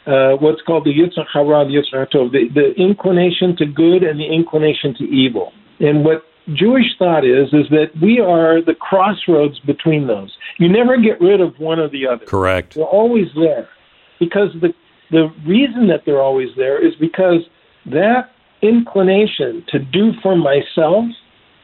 uh, 0.06 0.32
what's 0.36 0.60
called 0.62 0.84
the 0.84 0.92
Yetzer 0.92 1.24
Hara, 1.32 1.64
the 1.64 1.74
Yetzer 1.74 2.10
Tov, 2.10 2.32
the, 2.32 2.48
the 2.52 2.72
inclination 2.76 3.56
to 3.56 3.66
good 3.66 4.02
and 4.02 4.20
the 4.20 4.26
inclination 4.26 4.94
to 4.96 5.04
evil. 5.04 5.52
And 5.80 6.04
what 6.04 6.24
Jewish 6.52 6.86
thought 6.98 7.24
is 7.24 7.48
is 7.52 7.68
that 7.70 7.90
we 8.02 8.20
are 8.20 8.60
the 8.62 8.74
crossroads 8.74 9.58
between 9.60 10.06
those. 10.06 10.36
You 10.58 10.68
never 10.68 10.98
get 10.98 11.20
rid 11.20 11.40
of 11.40 11.58
one 11.58 11.78
or 11.78 11.88
the 11.88 12.06
other. 12.06 12.26
Correct. 12.26 12.74
They're 12.74 12.84
always 12.84 13.28
there 13.34 13.68
because 14.20 14.50
the 14.60 14.74
the 15.10 15.32
reason 15.46 15.86
that 15.88 16.02
they're 16.04 16.20
always 16.20 16.48
there 16.56 16.84
is 16.84 16.94
because 16.96 17.40
that 17.86 18.33
inclination 18.66 19.64
to 19.68 19.78
do 19.78 20.12
for 20.22 20.36
myself 20.36 21.04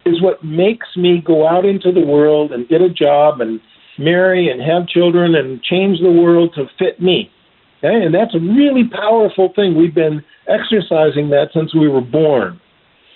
is 0.06 0.22
what 0.22 0.42
makes 0.44 0.86
me 0.96 1.22
go 1.24 1.46
out 1.46 1.64
into 1.64 1.92
the 1.92 2.00
world 2.00 2.52
and 2.52 2.68
get 2.68 2.80
a 2.80 2.88
job 2.88 3.40
and 3.40 3.60
marry 3.98 4.50
and 4.50 4.60
have 4.62 4.88
children 4.88 5.34
and 5.34 5.62
change 5.62 6.00
the 6.00 6.10
world 6.10 6.54
to 6.54 6.64
fit 6.78 7.00
me. 7.00 7.30
Okay? 7.78 8.04
And 8.04 8.14
that's 8.14 8.34
a 8.34 8.38
really 8.38 8.84
powerful 8.90 9.52
thing. 9.54 9.76
We've 9.76 9.94
been 9.94 10.24
exercising 10.48 11.30
that 11.30 11.48
since 11.54 11.74
we 11.74 11.88
were 11.88 12.00
born. 12.00 12.60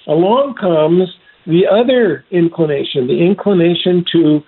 Along 0.07 0.55
comes 0.55 1.09
the 1.47 1.67
other 1.67 2.25
inclination, 2.31 3.07
the 3.07 3.21
inclination 3.21 4.05
to 4.13 4.41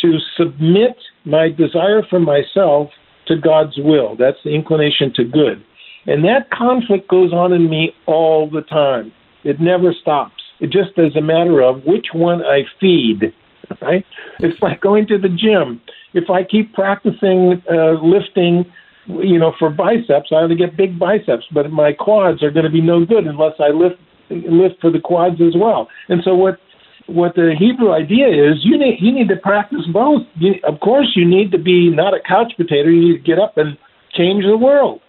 to 0.00 0.16
submit 0.38 0.96
my 1.26 1.50
desire 1.50 2.02
for 2.08 2.18
myself 2.18 2.88
to 3.26 3.36
God's 3.36 3.76
will. 3.76 4.16
That's 4.16 4.38
the 4.44 4.54
inclination 4.54 5.12
to 5.16 5.24
good. 5.24 5.62
And 6.06 6.24
that 6.24 6.50
conflict 6.50 7.08
goes 7.08 7.32
on 7.32 7.52
in 7.52 7.68
me 7.68 7.92
all 8.06 8.48
the 8.48 8.62
time. 8.62 9.12
It 9.44 9.60
never 9.60 9.92
stops. 9.92 10.42
It 10.60 10.70
just 10.70 10.90
is 10.96 11.16
a 11.16 11.20
matter 11.20 11.60
of 11.62 11.84
which 11.84 12.08
one 12.12 12.42
I 12.42 12.62
feed. 12.80 13.32
Right? 13.80 14.04
It's 14.40 14.60
like 14.60 14.80
going 14.80 15.06
to 15.08 15.18
the 15.18 15.28
gym. 15.28 15.80
If 16.12 16.28
I 16.28 16.42
keep 16.42 16.74
practicing 16.74 17.62
uh, 17.70 17.92
lifting, 18.02 18.64
you 19.06 19.38
know, 19.38 19.52
for 19.58 19.70
biceps, 19.70 20.30
I 20.32 20.36
ought 20.36 20.48
to 20.48 20.56
get 20.56 20.76
big 20.76 20.98
biceps, 20.98 21.44
but 21.52 21.70
my 21.70 21.92
quads 21.92 22.42
are 22.42 22.50
going 22.50 22.64
to 22.64 22.70
be 22.70 22.80
no 22.80 23.04
good 23.04 23.26
unless 23.26 23.54
I 23.60 23.68
lift 23.68 23.96
lift 24.30 24.80
for 24.80 24.90
the 24.90 25.00
quads 25.00 25.40
as 25.40 25.54
well. 25.56 25.88
And 26.08 26.20
so 26.24 26.34
what 26.34 26.58
what 27.06 27.34
the 27.34 27.54
Hebrew 27.58 27.92
idea 27.92 28.28
is, 28.28 28.58
you 28.62 28.78
need 28.78 28.98
you 29.00 29.12
need 29.12 29.28
to 29.28 29.36
practice 29.36 29.86
both. 29.92 30.22
You, 30.36 30.54
of 30.64 30.80
course, 30.80 31.12
you 31.14 31.26
need 31.26 31.50
to 31.52 31.58
be 31.58 31.90
not 31.90 32.14
a 32.14 32.20
couch 32.26 32.52
potato. 32.56 32.88
You 32.88 33.12
need 33.12 33.18
to 33.18 33.24
get 33.24 33.38
up 33.38 33.56
and 33.56 33.78
change 34.12 34.44
the 34.44 34.56
world. 34.56 35.00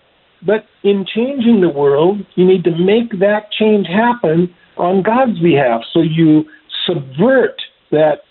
But 0.46 0.66
in 0.84 1.06
changing 1.06 1.62
the 1.62 1.70
world, 1.70 2.26
you 2.36 2.46
need 2.46 2.64
to 2.64 2.72
make 2.72 3.20
that 3.20 3.52
change 3.52 3.88
happen 3.88 4.54
on 4.78 5.04
God's 5.04 5.40
behalf. 5.40 5.82
So 5.94 6.02
you 6.02 6.46
subvert 6.86 7.62
that 7.92 8.22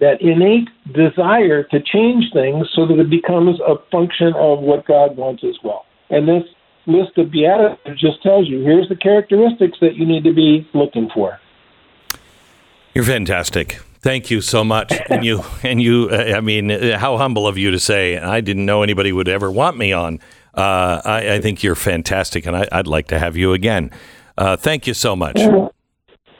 that 0.00 0.20
innate 0.20 0.68
desire 0.92 1.62
to 1.62 1.80
change 1.80 2.32
things 2.32 2.66
so 2.74 2.86
that 2.88 2.98
it 2.98 3.08
becomes 3.08 3.60
a 3.60 3.76
function 3.92 4.34
of 4.34 4.58
what 4.58 4.84
God 4.84 5.16
wants 5.16 5.44
as 5.44 5.54
well. 5.62 5.86
And 6.10 6.26
this 6.26 6.42
list 6.86 7.16
of 7.18 7.30
beatitudes 7.30 8.00
just 8.00 8.20
tells 8.20 8.48
you 8.48 8.62
here's 8.62 8.88
the 8.88 8.96
characteristics 8.96 9.78
that 9.80 9.94
you 9.94 10.04
need 10.04 10.24
to 10.24 10.32
be 10.32 10.68
looking 10.74 11.08
for. 11.14 11.38
You're 12.94 13.04
fantastic. 13.04 13.80
Thank 14.00 14.28
you 14.30 14.40
so 14.40 14.64
much. 14.64 14.92
And 15.08 15.24
you, 15.24 15.44
and 15.62 15.80
you, 15.80 16.08
uh, 16.10 16.36
I 16.36 16.40
mean, 16.40 16.70
uh, 16.72 16.98
how 16.98 17.16
humble 17.16 17.46
of 17.46 17.56
you 17.56 17.70
to 17.70 17.78
say, 17.78 18.18
I 18.18 18.40
didn't 18.40 18.66
know 18.66 18.82
anybody 18.82 19.12
would 19.12 19.28
ever 19.28 19.50
want 19.50 19.76
me 19.76 19.92
on. 19.92 20.18
Uh, 20.54 21.00
I, 21.04 21.34
I 21.34 21.40
think 21.40 21.62
you're 21.62 21.74
fantastic, 21.74 22.46
and 22.46 22.56
I, 22.56 22.68
I'd 22.70 22.86
like 22.86 23.08
to 23.08 23.18
have 23.18 23.36
you 23.36 23.52
again. 23.52 23.90
Uh, 24.36 24.56
thank 24.56 24.86
you 24.86 24.94
so 24.94 25.16
much. 25.16 25.40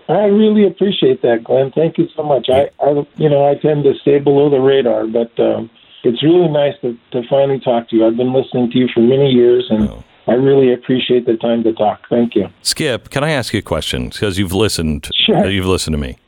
I 0.09 0.25
really 0.25 0.67
appreciate 0.67 1.23
that, 1.23 1.45
Glenn. 1.45 1.73
Thank 1.75 1.97
you 1.97 2.09
so 2.15 2.23
much. 2.23 2.49
I, 2.51 2.71
I 2.81 3.07
you 3.17 3.29
know, 3.29 3.49
I 3.49 3.55
tend 3.55 3.85
to 3.85 3.95
stay 4.01 4.19
below 4.19 4.51
the 4.51 4.61
radar, 4.61 5.07
but 5.07 5.39
um, 5.41 5.71
it's 6.05 6.23
really 6.23 6.49
nice 6.49 6.75
to, 6.83 6.99
to 7.13 7.23
finally 7.29 7.61
talk 7.61 7.89
to 7.91 7.97
you. 7.97 8.07
I've 8.07 8.17
been 8.17 8.33
listening 8.33 8.71
to 8.73 8.79
you 8.79 8.89
for 8.93 9.01
many 9.01 9.31
years, 9.31 9.67
and 9.71 9.89
I 10.27 10.33
really 10.33 10.73
appreciate 10.73 11.25
the 11.27 11.37
time 11.37 11.63
to 11.65 11.73
talk. 11.73 12.01
Thank 12.11 12.35
you. 12.35 12.49
Skip, 12.63 13.11
can 13.11 13.25
I 13.25 13.31
ask 13.31 13.53
you 13.53 13.61
a 13.61 13.63
question? 13.63 14.09
Because 14.09 14.39
you've 14.39 14.53
listened, 14.53 15.09
Sure. 15.15 15.49
you've 15.49 15.67
listened 15.67 15.95
to 15.95 16.01
me. 16.01 16.19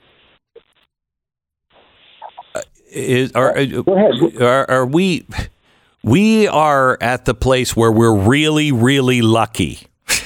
Uh, 2.55 2.63
Is, 2.91 3.33
are, 3.33 3.57
are, 4.41 4.71
are 4.71 4.87
we 4.87 5.27
we 6.05 6.47
are 6.47 6.99
at 7.01 7.25
the 7.25 7.35
place 7.35 7.75
where 7.75 7.91
we're 7.91 8.15
really, 8.15 8.71
really 8.71 9.23
lucky. 9.23 9.81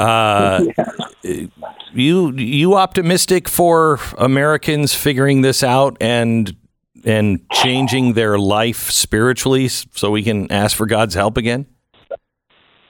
Uh, 0.00 0.64
you 1.92 2.32
you 2.36 2.76
optimistic 2.76 3.48
for 3.48 3.98
Americans 4.16 4.94
figuring 4.94 5.40
this 5.40 5.64
out 5.64 5.96
and 6.00 6.56
and 7.04 7.40
changing 7.50 8.12
their 8.12 8.38
life 8.38 8.92
spiritually 8.92 9.66
so 9.66 10.12
we 10.12 10.22
can 10.22 10.52
ask 10.52 10.76
for 10.76 10.86
God's 10.86 11.14
help 11.14 11.36
again? 11.36 11.66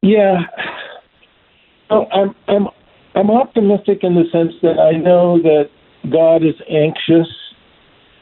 Yeah, 0.02 0.40
I'm 1.88 2.34
I'm 2.46 2.68
I'm 3.14 3.30
optimistic 3.30 4.00
in 4.02 4.14
the 4.14 4.24
sense 4.30 4.52
that 4.60 4.78
I 4.78 4.98
know 4.98 5.40
that 5.40 5.70
God 6.10 6.44
is 6.44 6.54
anxious 6.68 7.28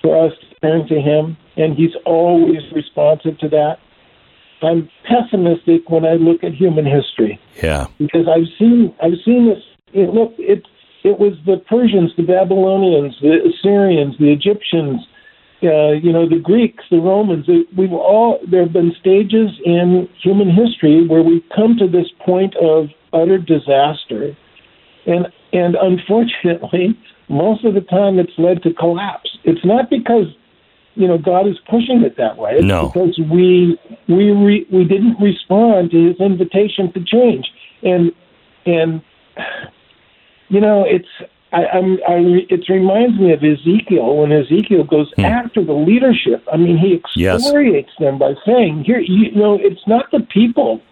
for 0.01 0.27
us 0.27 0.33
to 0.39 0.61
turn 0.61 0.87
to 0.87 1.01
Him, 1.01 1.37
and 1.57 1.75
He's 1.77 1.95
always 2.05 2.63
responsive 2.75 3.39
to 3.39 3.49
that. 3.51 3.79
I'm 4.63 4.89
pessimistic 5.05 5.91
when 5.91 6.05
I 6.05 6.15
look 6.15 6.43
at 6.43 6.55
human 6.55 6.87
history 6.87 7.39
Yeah. 7.63 7.87
because 7.99 8.27
I've 8.29 8.49
seen 8.59 8.95
I've 9.03 9.19
seen 9.25 9.49
this. 9.49 9.63
It, 9.93 10.15
look, 10.15 10.35
it 10.39 10.63
it 11.05 11.19
was 11.19 11.35
the 11.47 11.59
Persians, 11.69 12.11
the 12.17 12.23
Babylonians, 12.25 13.15
the 13.21 13.39
Assyrians, 13.51 14.17
the 14.19 14.33
Egyptians, 14.33 15.07
uh, 15.63 15.93
you 15.93 16.13
know, 16.13 16.29
the 16.29 16.39
Greeks, 16.43 16.85
the 16.91 16.99
Romans. 16.99 17.45
It, 17.49 17.69
we've 17.77 17.93
all 17.93 18.41
there 18.51 18.63
have 18.63 18.73
been 18.73 18.93
stages 18.99 19.51
in 19.65 20.09
human 20.23 20.51
history 20.51 21.07
where 21.07 21.23
we've 21.23 21.45
come 21.55 21.77
to 21.79 21.87
this 21.87 22.09
point 22.25 22.57
of 22.57 22.89
utter 23.13 23.39
disaster, 23.39 24.37
and 25.07 25.27
and 25.53 25.77
unfortunately, 25.77 26.99
most 27.29 27.65
of 27.65 27.75
the 27.75 27.81
time 27.83 28.19
it's 28.19 28.33
led 28.39 28.63
to 28.63 28.73
collapse. 28.75 29.31
It's 29.45 29.65
not 29.65 29.91
because 29.91 30.27
you 30.97 31.07
know 31.07 31.19
God 31.19 31.47
is 31.47 31.57
pushing 31.71 32.03
it 32.03 32.17
that 32.17 32.37
way. 32.37 32.53
It's 32.57 32.65
No. 32.65 32.89
because 32.89 33.19
we 33.19 33.79
we 34.09 34.31
re, 34.31 34.67
we 34.73 34.85
didn't 34.85 35.21
respond 35.21 35.91
to 35.93 36.09
His 36.09 36.21
invitation 36.21 36.93
to 36.93 37.05
change, 37.05 37.47
and 37.83 38.13
and 38.65 39.03
you 40.49 40.61
know 40.61 40.85
it's. 40.85 41.09
I, 41.53 41.65
I'm, 41.67 41.93
I, 42.07 42.43
it 42.51 42.69
reminds 42.69 43.21
me 43.21 43.33
of 43.33 43.39
Ezekiel 43.43 44.17
when 44.17 44.33
Ezekiel 44.33 44.83
goes 44.83 45.11
hmm. 45.15 45.25
after 45.25 45.65
the 45.65 45.73
leadership. 45.73 46.45
I 46.53 46.57
mean, 46.57 46.77
he 46.77 47.01
Yes. 47.15 47.49
them 48.01 48.19
by 48.19 48.35
saying, 48.45 48.83
"Here, 48.85 48.99
you 48.99 49.31
know, 49.31 49.55
it's 49.55 49.87
not 49.87 50.11
the 50.11 50.21
people. 50.21 50.83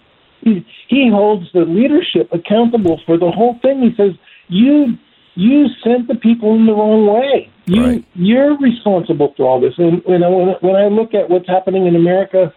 He, 0.43 0.65
he 0.89 1.11
holds 1.11 1.51
the 1.53 1.65
leadership 1.65 2.29
accountable 2.33 3.01
for 3.05 3.19
the 3.19 3.31
whole 3.31 3.59
thing. 3.63 3.83
He 3.83 3.95
says, 3.97 4.13
"You, 4.49 4.97
you 5.35 5.67
sent 5.83 6.09
the 6.09 6.15
people 6.15 6.55
in 6.55 6.67
the 6.67 6.73
wrong 6.73 7.07
way. 7.07 7.51
You, 7.67 7.83
Right. 7.83 8.05
you're 8.15 8.57
responsible 8.59 9.35
for 9.37 9.47
all 9.49 9.61
this." 9.61 9.75
And 9.79 10.03
you 10.07 10.19
know, 10.19 10.31
when, 10.31 10.49
when 10.61 10.77
I 10.77 10.89
look 10.89 11.15
at 11.15 11.29
what's 11.31 11.49
happening 11.49 11.87
in 11.87 11.97
America, 11.97 12.53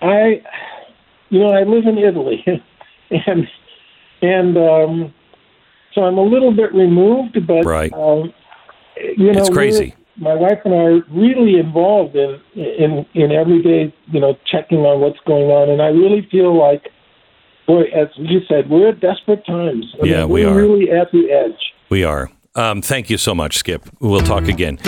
I, 0.00 0.42
you 1.30 1.40
know, 1.40 1.50
I 1.50 1.64
live 1.64 1.86
in 1.86 1.98
Italy, 1.98 2.44
and 3.10 3.48
and 4.22 4.56
um, 4.56 5.14
so 5.94 6.02
I'm 6.02 6.18
a 6.18 6.22
little 6.22 6.52
bit 6.54 6.72
removed, 6.74 7.38
but 7.46 7.64
Right. 7.64 7.92
um, 7.92 8.32
you 9.16 9.32
know, 9.32 9.46
It's 9.46 9.50
crazy. 9.50 9.94
My 10.18 10.34
wife 10.34 10.60
and 10.64 10.72
I 10.74 10.78
are 10.78 11.00
really 11.10 11.58
involved 11.58 12.16
in 12.16 12.40
in 12.54 13.04
in 13.14 13.32
everyday, 13.32 13.92
you 14.12 14.20
know, 14.20 14.36
checking 14.50 14.78
on 14.78 15.00
what's 15.00 15.18
going 15.26 15.50
on, 15.50 15.68
and 15.70 15.82
I 15.82 15.88
really 15.88 16.26
feel 16.30 16.56
like, 16.56 16.90
boy, 17.66 17.82
as 17.94 18.08
you 18.16 18.40
said, 18.48 18.68
we're 18.70 18.88
at 18.88 19.00
desperate 19.00 19.44
times. 19.46 19.86
I 20.02 20.06
Yeah, 20.06 20.20
mean, 20.20 20.28
we 20.30 20.46
we're 20.46 20.54
really 20.56 20.90
at 20.90 21.10
the 21.12 21.30
edge. 21.30 21.74
We 21.88 22.04
are. 22.04 22.30
Um, 22.54 22.80
thank 22.82 23.10
you 23.10 23.18
so 23.18 23.34
much, 23.34 23.56
Skip. 23.58 23.86
We'll 24.00 24.20
talk 24.22 24.48
again. 24.48 24.78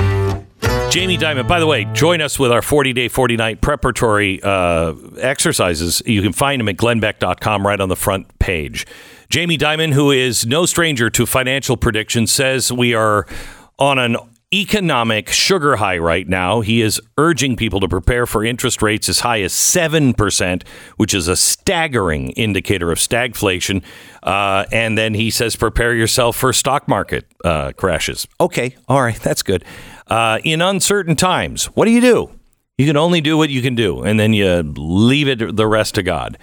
Jamie 0.90 1.18
Dimon, 1.18 1.46
by 1.46 1.60
the 1.60 1.66
way, 1.66 1.84
join 1.92 2.22
us 2.22 2.38
with 2.38 2.50
our 2.50 2.62
40 2.62 2.94
day, 2.94 3.08
40 3.08 3.36
night 3.36 3.60
preparatory 3.60 4.40
uh, 4.42 4.94
exercises. 5.20 6.02
You 6.06 6.22
can 6.22 6.32
find 6.32 6.60
them 6.60 6.68
at 6.68 6.76
glennbeck.com 6.76 7.66
right 7.66 7.78
on 7.78 7.90
the 7.90 7.96
front 7.96 8.38
page. 8.38 8.86
Jamie 9.28 9.58
Dimon, 9.58 9.92
who 9.92 10.10
is 10.10 10.46
no 10.46 10.64
stranger 10.64 11.10
to 11.10 11.26
financial 11.26 11.76
predictions, 11.76 12.32
says 12.32 12.72
we 12.72 12.94
are 12.94 13.26
on 13.78 13.98
an 13.98 14.16
economic 14.52 15.28
sugar 15.28 15.76
high 15.76 15.98
right 15.98 16.26
now. 16.26 16.62
He 16.62 16.80
is 16.80 17.00
urging 17.18 17.54
people 17.54 17.80
to 17.80 17.88
prepare 17.88 18.24
for 18.26 18.44
interest 18.44 18.80
rates 18.80 19.08
as 19.08 19.20
high 19.20 19.42
as 19.42 19.52
7%, 19.52 20.66
which 20.96 21.12
is 21.12 21.28
a 21.28 21.36
staggering 21.36 22.30
indicator 22.30 22.90
of 22.90 22.98
stagflation. 22.98 23.82
Uh, 24.22 24.64
and 24.72 24.96
then 24.96 25.14
he 25.14 25.30
says, 25.30 25.54
prepare 25.54 25.94
yourself 25.94 26.36
for 26.36 26.52
stock 26.52 26.88
market 26.88 27.26
uh, 27.44 27.72
crashes. 27.72 28.26
Okay, 28.40 28.74
all 28.88 29.02
right, 29.02 29.20
that's 29.20 29.42
good. 29.42 29.64
Uh, 30.06 30.38
in 30.44 30.62
uncertain 30.62 31.14
times, 31.14 31.66
what 31.66 31.84
do 31.84 31.90
you 31.90 32.00
do? 32.00 32.30
You 32.78 32.86
can 32.86 32.96
only 32.96 33.20
do 33.20 33.36
what 33.36 33.50
you 33.50 33.60
can 33.60 33.74
do, 33.74 34.02
and 34.02 34.18
then 34.18 34.32
you 34.32 34.62
leave 34.62 35.28
it 35.28 35.56
the 35.56 35.66
rest 35.66 35.96
to 35.96 36.02
God. 36.02 36.38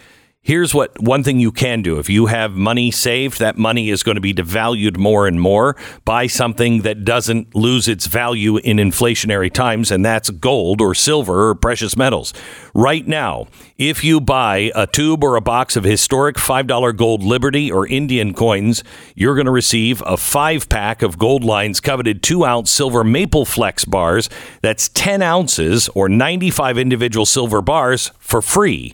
Here's 0.45 0.75
what 0.75 1.01
one 1.01 1.23
thing 1.23 1.39
you 1.39 1.51
can 1.51 1.81
do. 1.81 1.97
If 1.97 2.07
you 2.07 2.27
have 2.27 2.51
money 2.51 2.91
saved, 2.91 3.39
that 3.39 3.57
money 3.57 3.89
is 3.89 4.03
going 4.03 4.13
to 4.13 4.21
be 4.21 4.31
devalued 4.31 4.95
more 4.95 5.25
and 5.25 5.41
more. 5.41 5.75
Buy 6.05 6.27
something 6.27 6.83
that 6.83 7.03
doesn't 7.03 7.55
lose 7.55 7.87
its 7.87 8.05
value 8.05 8.57
in 8.57 8.77
inflationary 8.77 9.51
times, 9.51 9.89
and 9.89 10.05
that's 10.05 10.29
gold 10.29 10.81
or 10.81 10.93
silver 10.93 11.49
or 11.49 11.55
precious 11.55 11.97
metals. 11.97 12.31
Right 12.75 13.07
now, 13.07 13.47
if 13.79 14.03
you 14.03 14.21
buy 14.21 14.71
a 14.75 14.85
tube 14.85 15.23
or 15.23 15.35
a 15.35 15.41
box 15.41 15.75
of 15.75 15.83
historic 15.83 16.35
$5 16.35 16.95
gold 16.95 17.23
Liberty 17.23 17.71
or 17.71 17.87
Indian 17.87 18.35
coins, 18.35 18.83
you're 19.15 19.33
going 19.33 19.45
to 19.47 19.51
receive 19.51 20.03
a 20.05 20.15
five 20.15 20.69
pack 20.69 21.01
of 21.01 21.17
Goldline's 21.17 21.79
coveted 21.79 22.21
two 22.21 22.45
ounce 22.45 22.69
silver 22.69 23.03
Maple 23.03 23.45
Flex 23.45 23.83
bars. 23.83 24.29
That's 24.61 24.89
10 24.89 25.23
ounces 25.23 25.89
or 25.95 26.07
95 26.07 26.77
individual 26.77 27.25
silver 27.25 27.63
bars 27.63 28.11
for 28.19 28.43
free. 28.43 28.93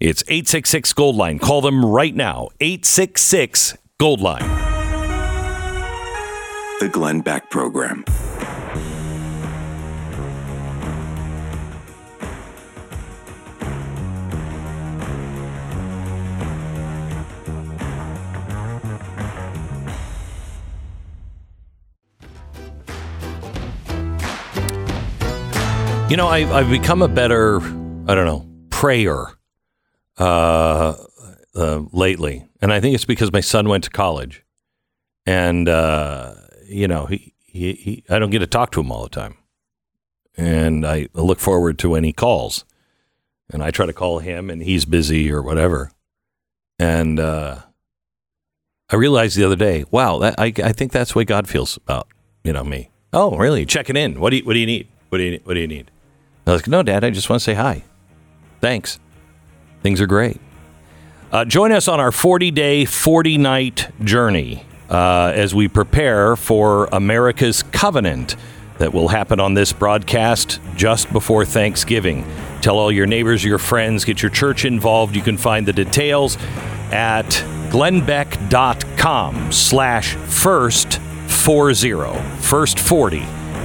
It's 0.00 0.22
866 0.28 0.94
Goldline. 0.94 1.38
Call 1.38 1.60
them 1.60 1.84
right 1.84 2.16
now. 2.16 2.48
866 2.58 3.76
Goldline. 4.00 4.40
The 6.80 6.88
Glenn 6.88 7.20
Beck 7.20 7.50
Program. 7.50 8.02
You 26.08 26.16
know, 26.16 26.26
I, 26.26 26.38
I've 26.58 26.70
become 26.70 27.02
a 27.02 27.08
better, 27.08 27.60
I 27.60 28.14
don't 28.14 28.24
know, 28.24 28.48
prayer 28.70 29.36
uh, 30.20 30.94
uh, 31.56 31.82
lately. 31.92 32.46
And 32.60 32.72
I 32.72 32.78
think 32.78 32.94
it's 32.94 33.04
because 33.04 33.32
my 33.32 33.40
son 33.40 33.68
went 33.68 33.84
to 33.84 33.90
college. 33.90 34.44
And, 35.26 35.68
uh, 35.68 36.34
you 36.66 36.86
know, 36.86 37.06
he, 37.06 37.34
he, 37.42 37.72
he, 37.72 38.04
I 38.08 38.18
don't 38.18 38.30
get 38.30 38.40
to 38.40 38.46
talk 38.46 38.70
to 38.72 38.80
him 38.80 38.92
all 38.92 39.02
the 39.02 39.08
time. 39.08 39.36
And 40.36 40.86
I 40.86 41.08
look 41.14 41.40
forward 41.40 41.78
to 41.80 41.90
when 41.90 42.04
he 42.04 42.12
calls. 42.12 42.64
And 43.52 43.62
I 43.64 43.70
try 43.70 43.86
to 43.86 43.92
call 43.92 44.20
him 44.20 44.48
and 44.48 44.62
he's 44.62 44.84
busy 44.84 45.32
or 45.32 45.42
whatever. 45.42 45.90
And 46.78 47.18
uh, 47.18 47.60
I 48.88 48.96
realized 48.96 49.36
the 49.36 49.44
other 49.44 49.56
day, 49.56 49.84
wow, 49.90 50.18
that, 50.18 50.36
I, 50.38 50.52
I 50.62 50.72
think 50.72 50.92
that's 50.92 51.12
the 51.12 51.18
way 51.18 51.24
God 51.24 51.48
feels 51.48 51.76
about, 51.76 52.08
you 52.44 52.52
know, 52.52 52.62
me. 52.62 52.90
Oh, 53.12 53.36
really? 53.36 53.66
Checking 53.66 53.96
in. 53.96 54.20
What 54.20 54.30
do 54.30 54.36
you, 54.36 54.44
what 54.44 54.52
do 54.52 54.60
you 54.60 54.66
need? 54.66 54.86
What 55.08 55.18
do 55.18 55.24
you, 55.24 55.40
what 55.42 55.54
do 55.54 55.60
you 55.60 55.66
need? 55.66 55.90
I 56.46 56.52
was 56.52 56.62
like, 56.62 56.68
no, 56.68 56.82
Dad, 56.82 57.04
I 57.04 57.10
just 57.10 57.28
want 57.28 57.40
to 57.40 57.44
say 57.44 57.54
hi. 57.54 57.84
Thanks. 58.60 59.00
Things 59.82 60.00
are 60.00 60.06
great. 60.06 60.40
Uh, 61.32 61.44
join 61.44 61.72
us 61.72 61.88
on 61.88 62.00
our 62.00 62.12
40 62.12 62.50
day, 62.50 62.84
40 62.84 63.38
night 63.38 63.88
journey 64.04 64.64
uh, 64.88 65.32
as 65.34 65.54
we 65.54 65.68
prepare 65.68 66.36
for 66.36 66.86
America's 66.92 67.62
Covenant 67.62 68.36
that 68.78 68.92
will 68.92 69.08
happen 69.08 69.38
on 69.38 69.54
this 69.54 69.72
broadcast 69.72 70.58
just 70.74 71.12
before 71.12 71.44
Thanksgiving. 71.44 72.24
Tell 72.62 72.78
all 72.78 72.90
your 72.90 73.06
neighbors, 73.06 73.44
your 73.44 73.58
friends, 73.58 74.04
get 74.04 74.22
your 74.22 74.30
church 74.30 74.64
involved. 74.64 75.14
You 75.14 75.22
can 75.22 75.36
find 75.36 75.66
the 75.66 75.72
details 75.72 76.36
at 76.90 77.26
glennbeck.com 77.70 79.52
slash 79.52 80.14
first 80.14 80.98
40, 80.98 81.92
first 82.40 82.78
40 82.78 83.20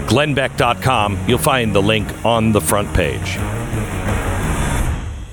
glennbeck.com. 0.05 1.17
You'll 1.27 1.37
find 1.37 1.75
the 1.75 1.81
link 1.81 2.25
on 2.25 2.51
the 2.51 2.61
front 2.61 2.93
page. 2.93 3.37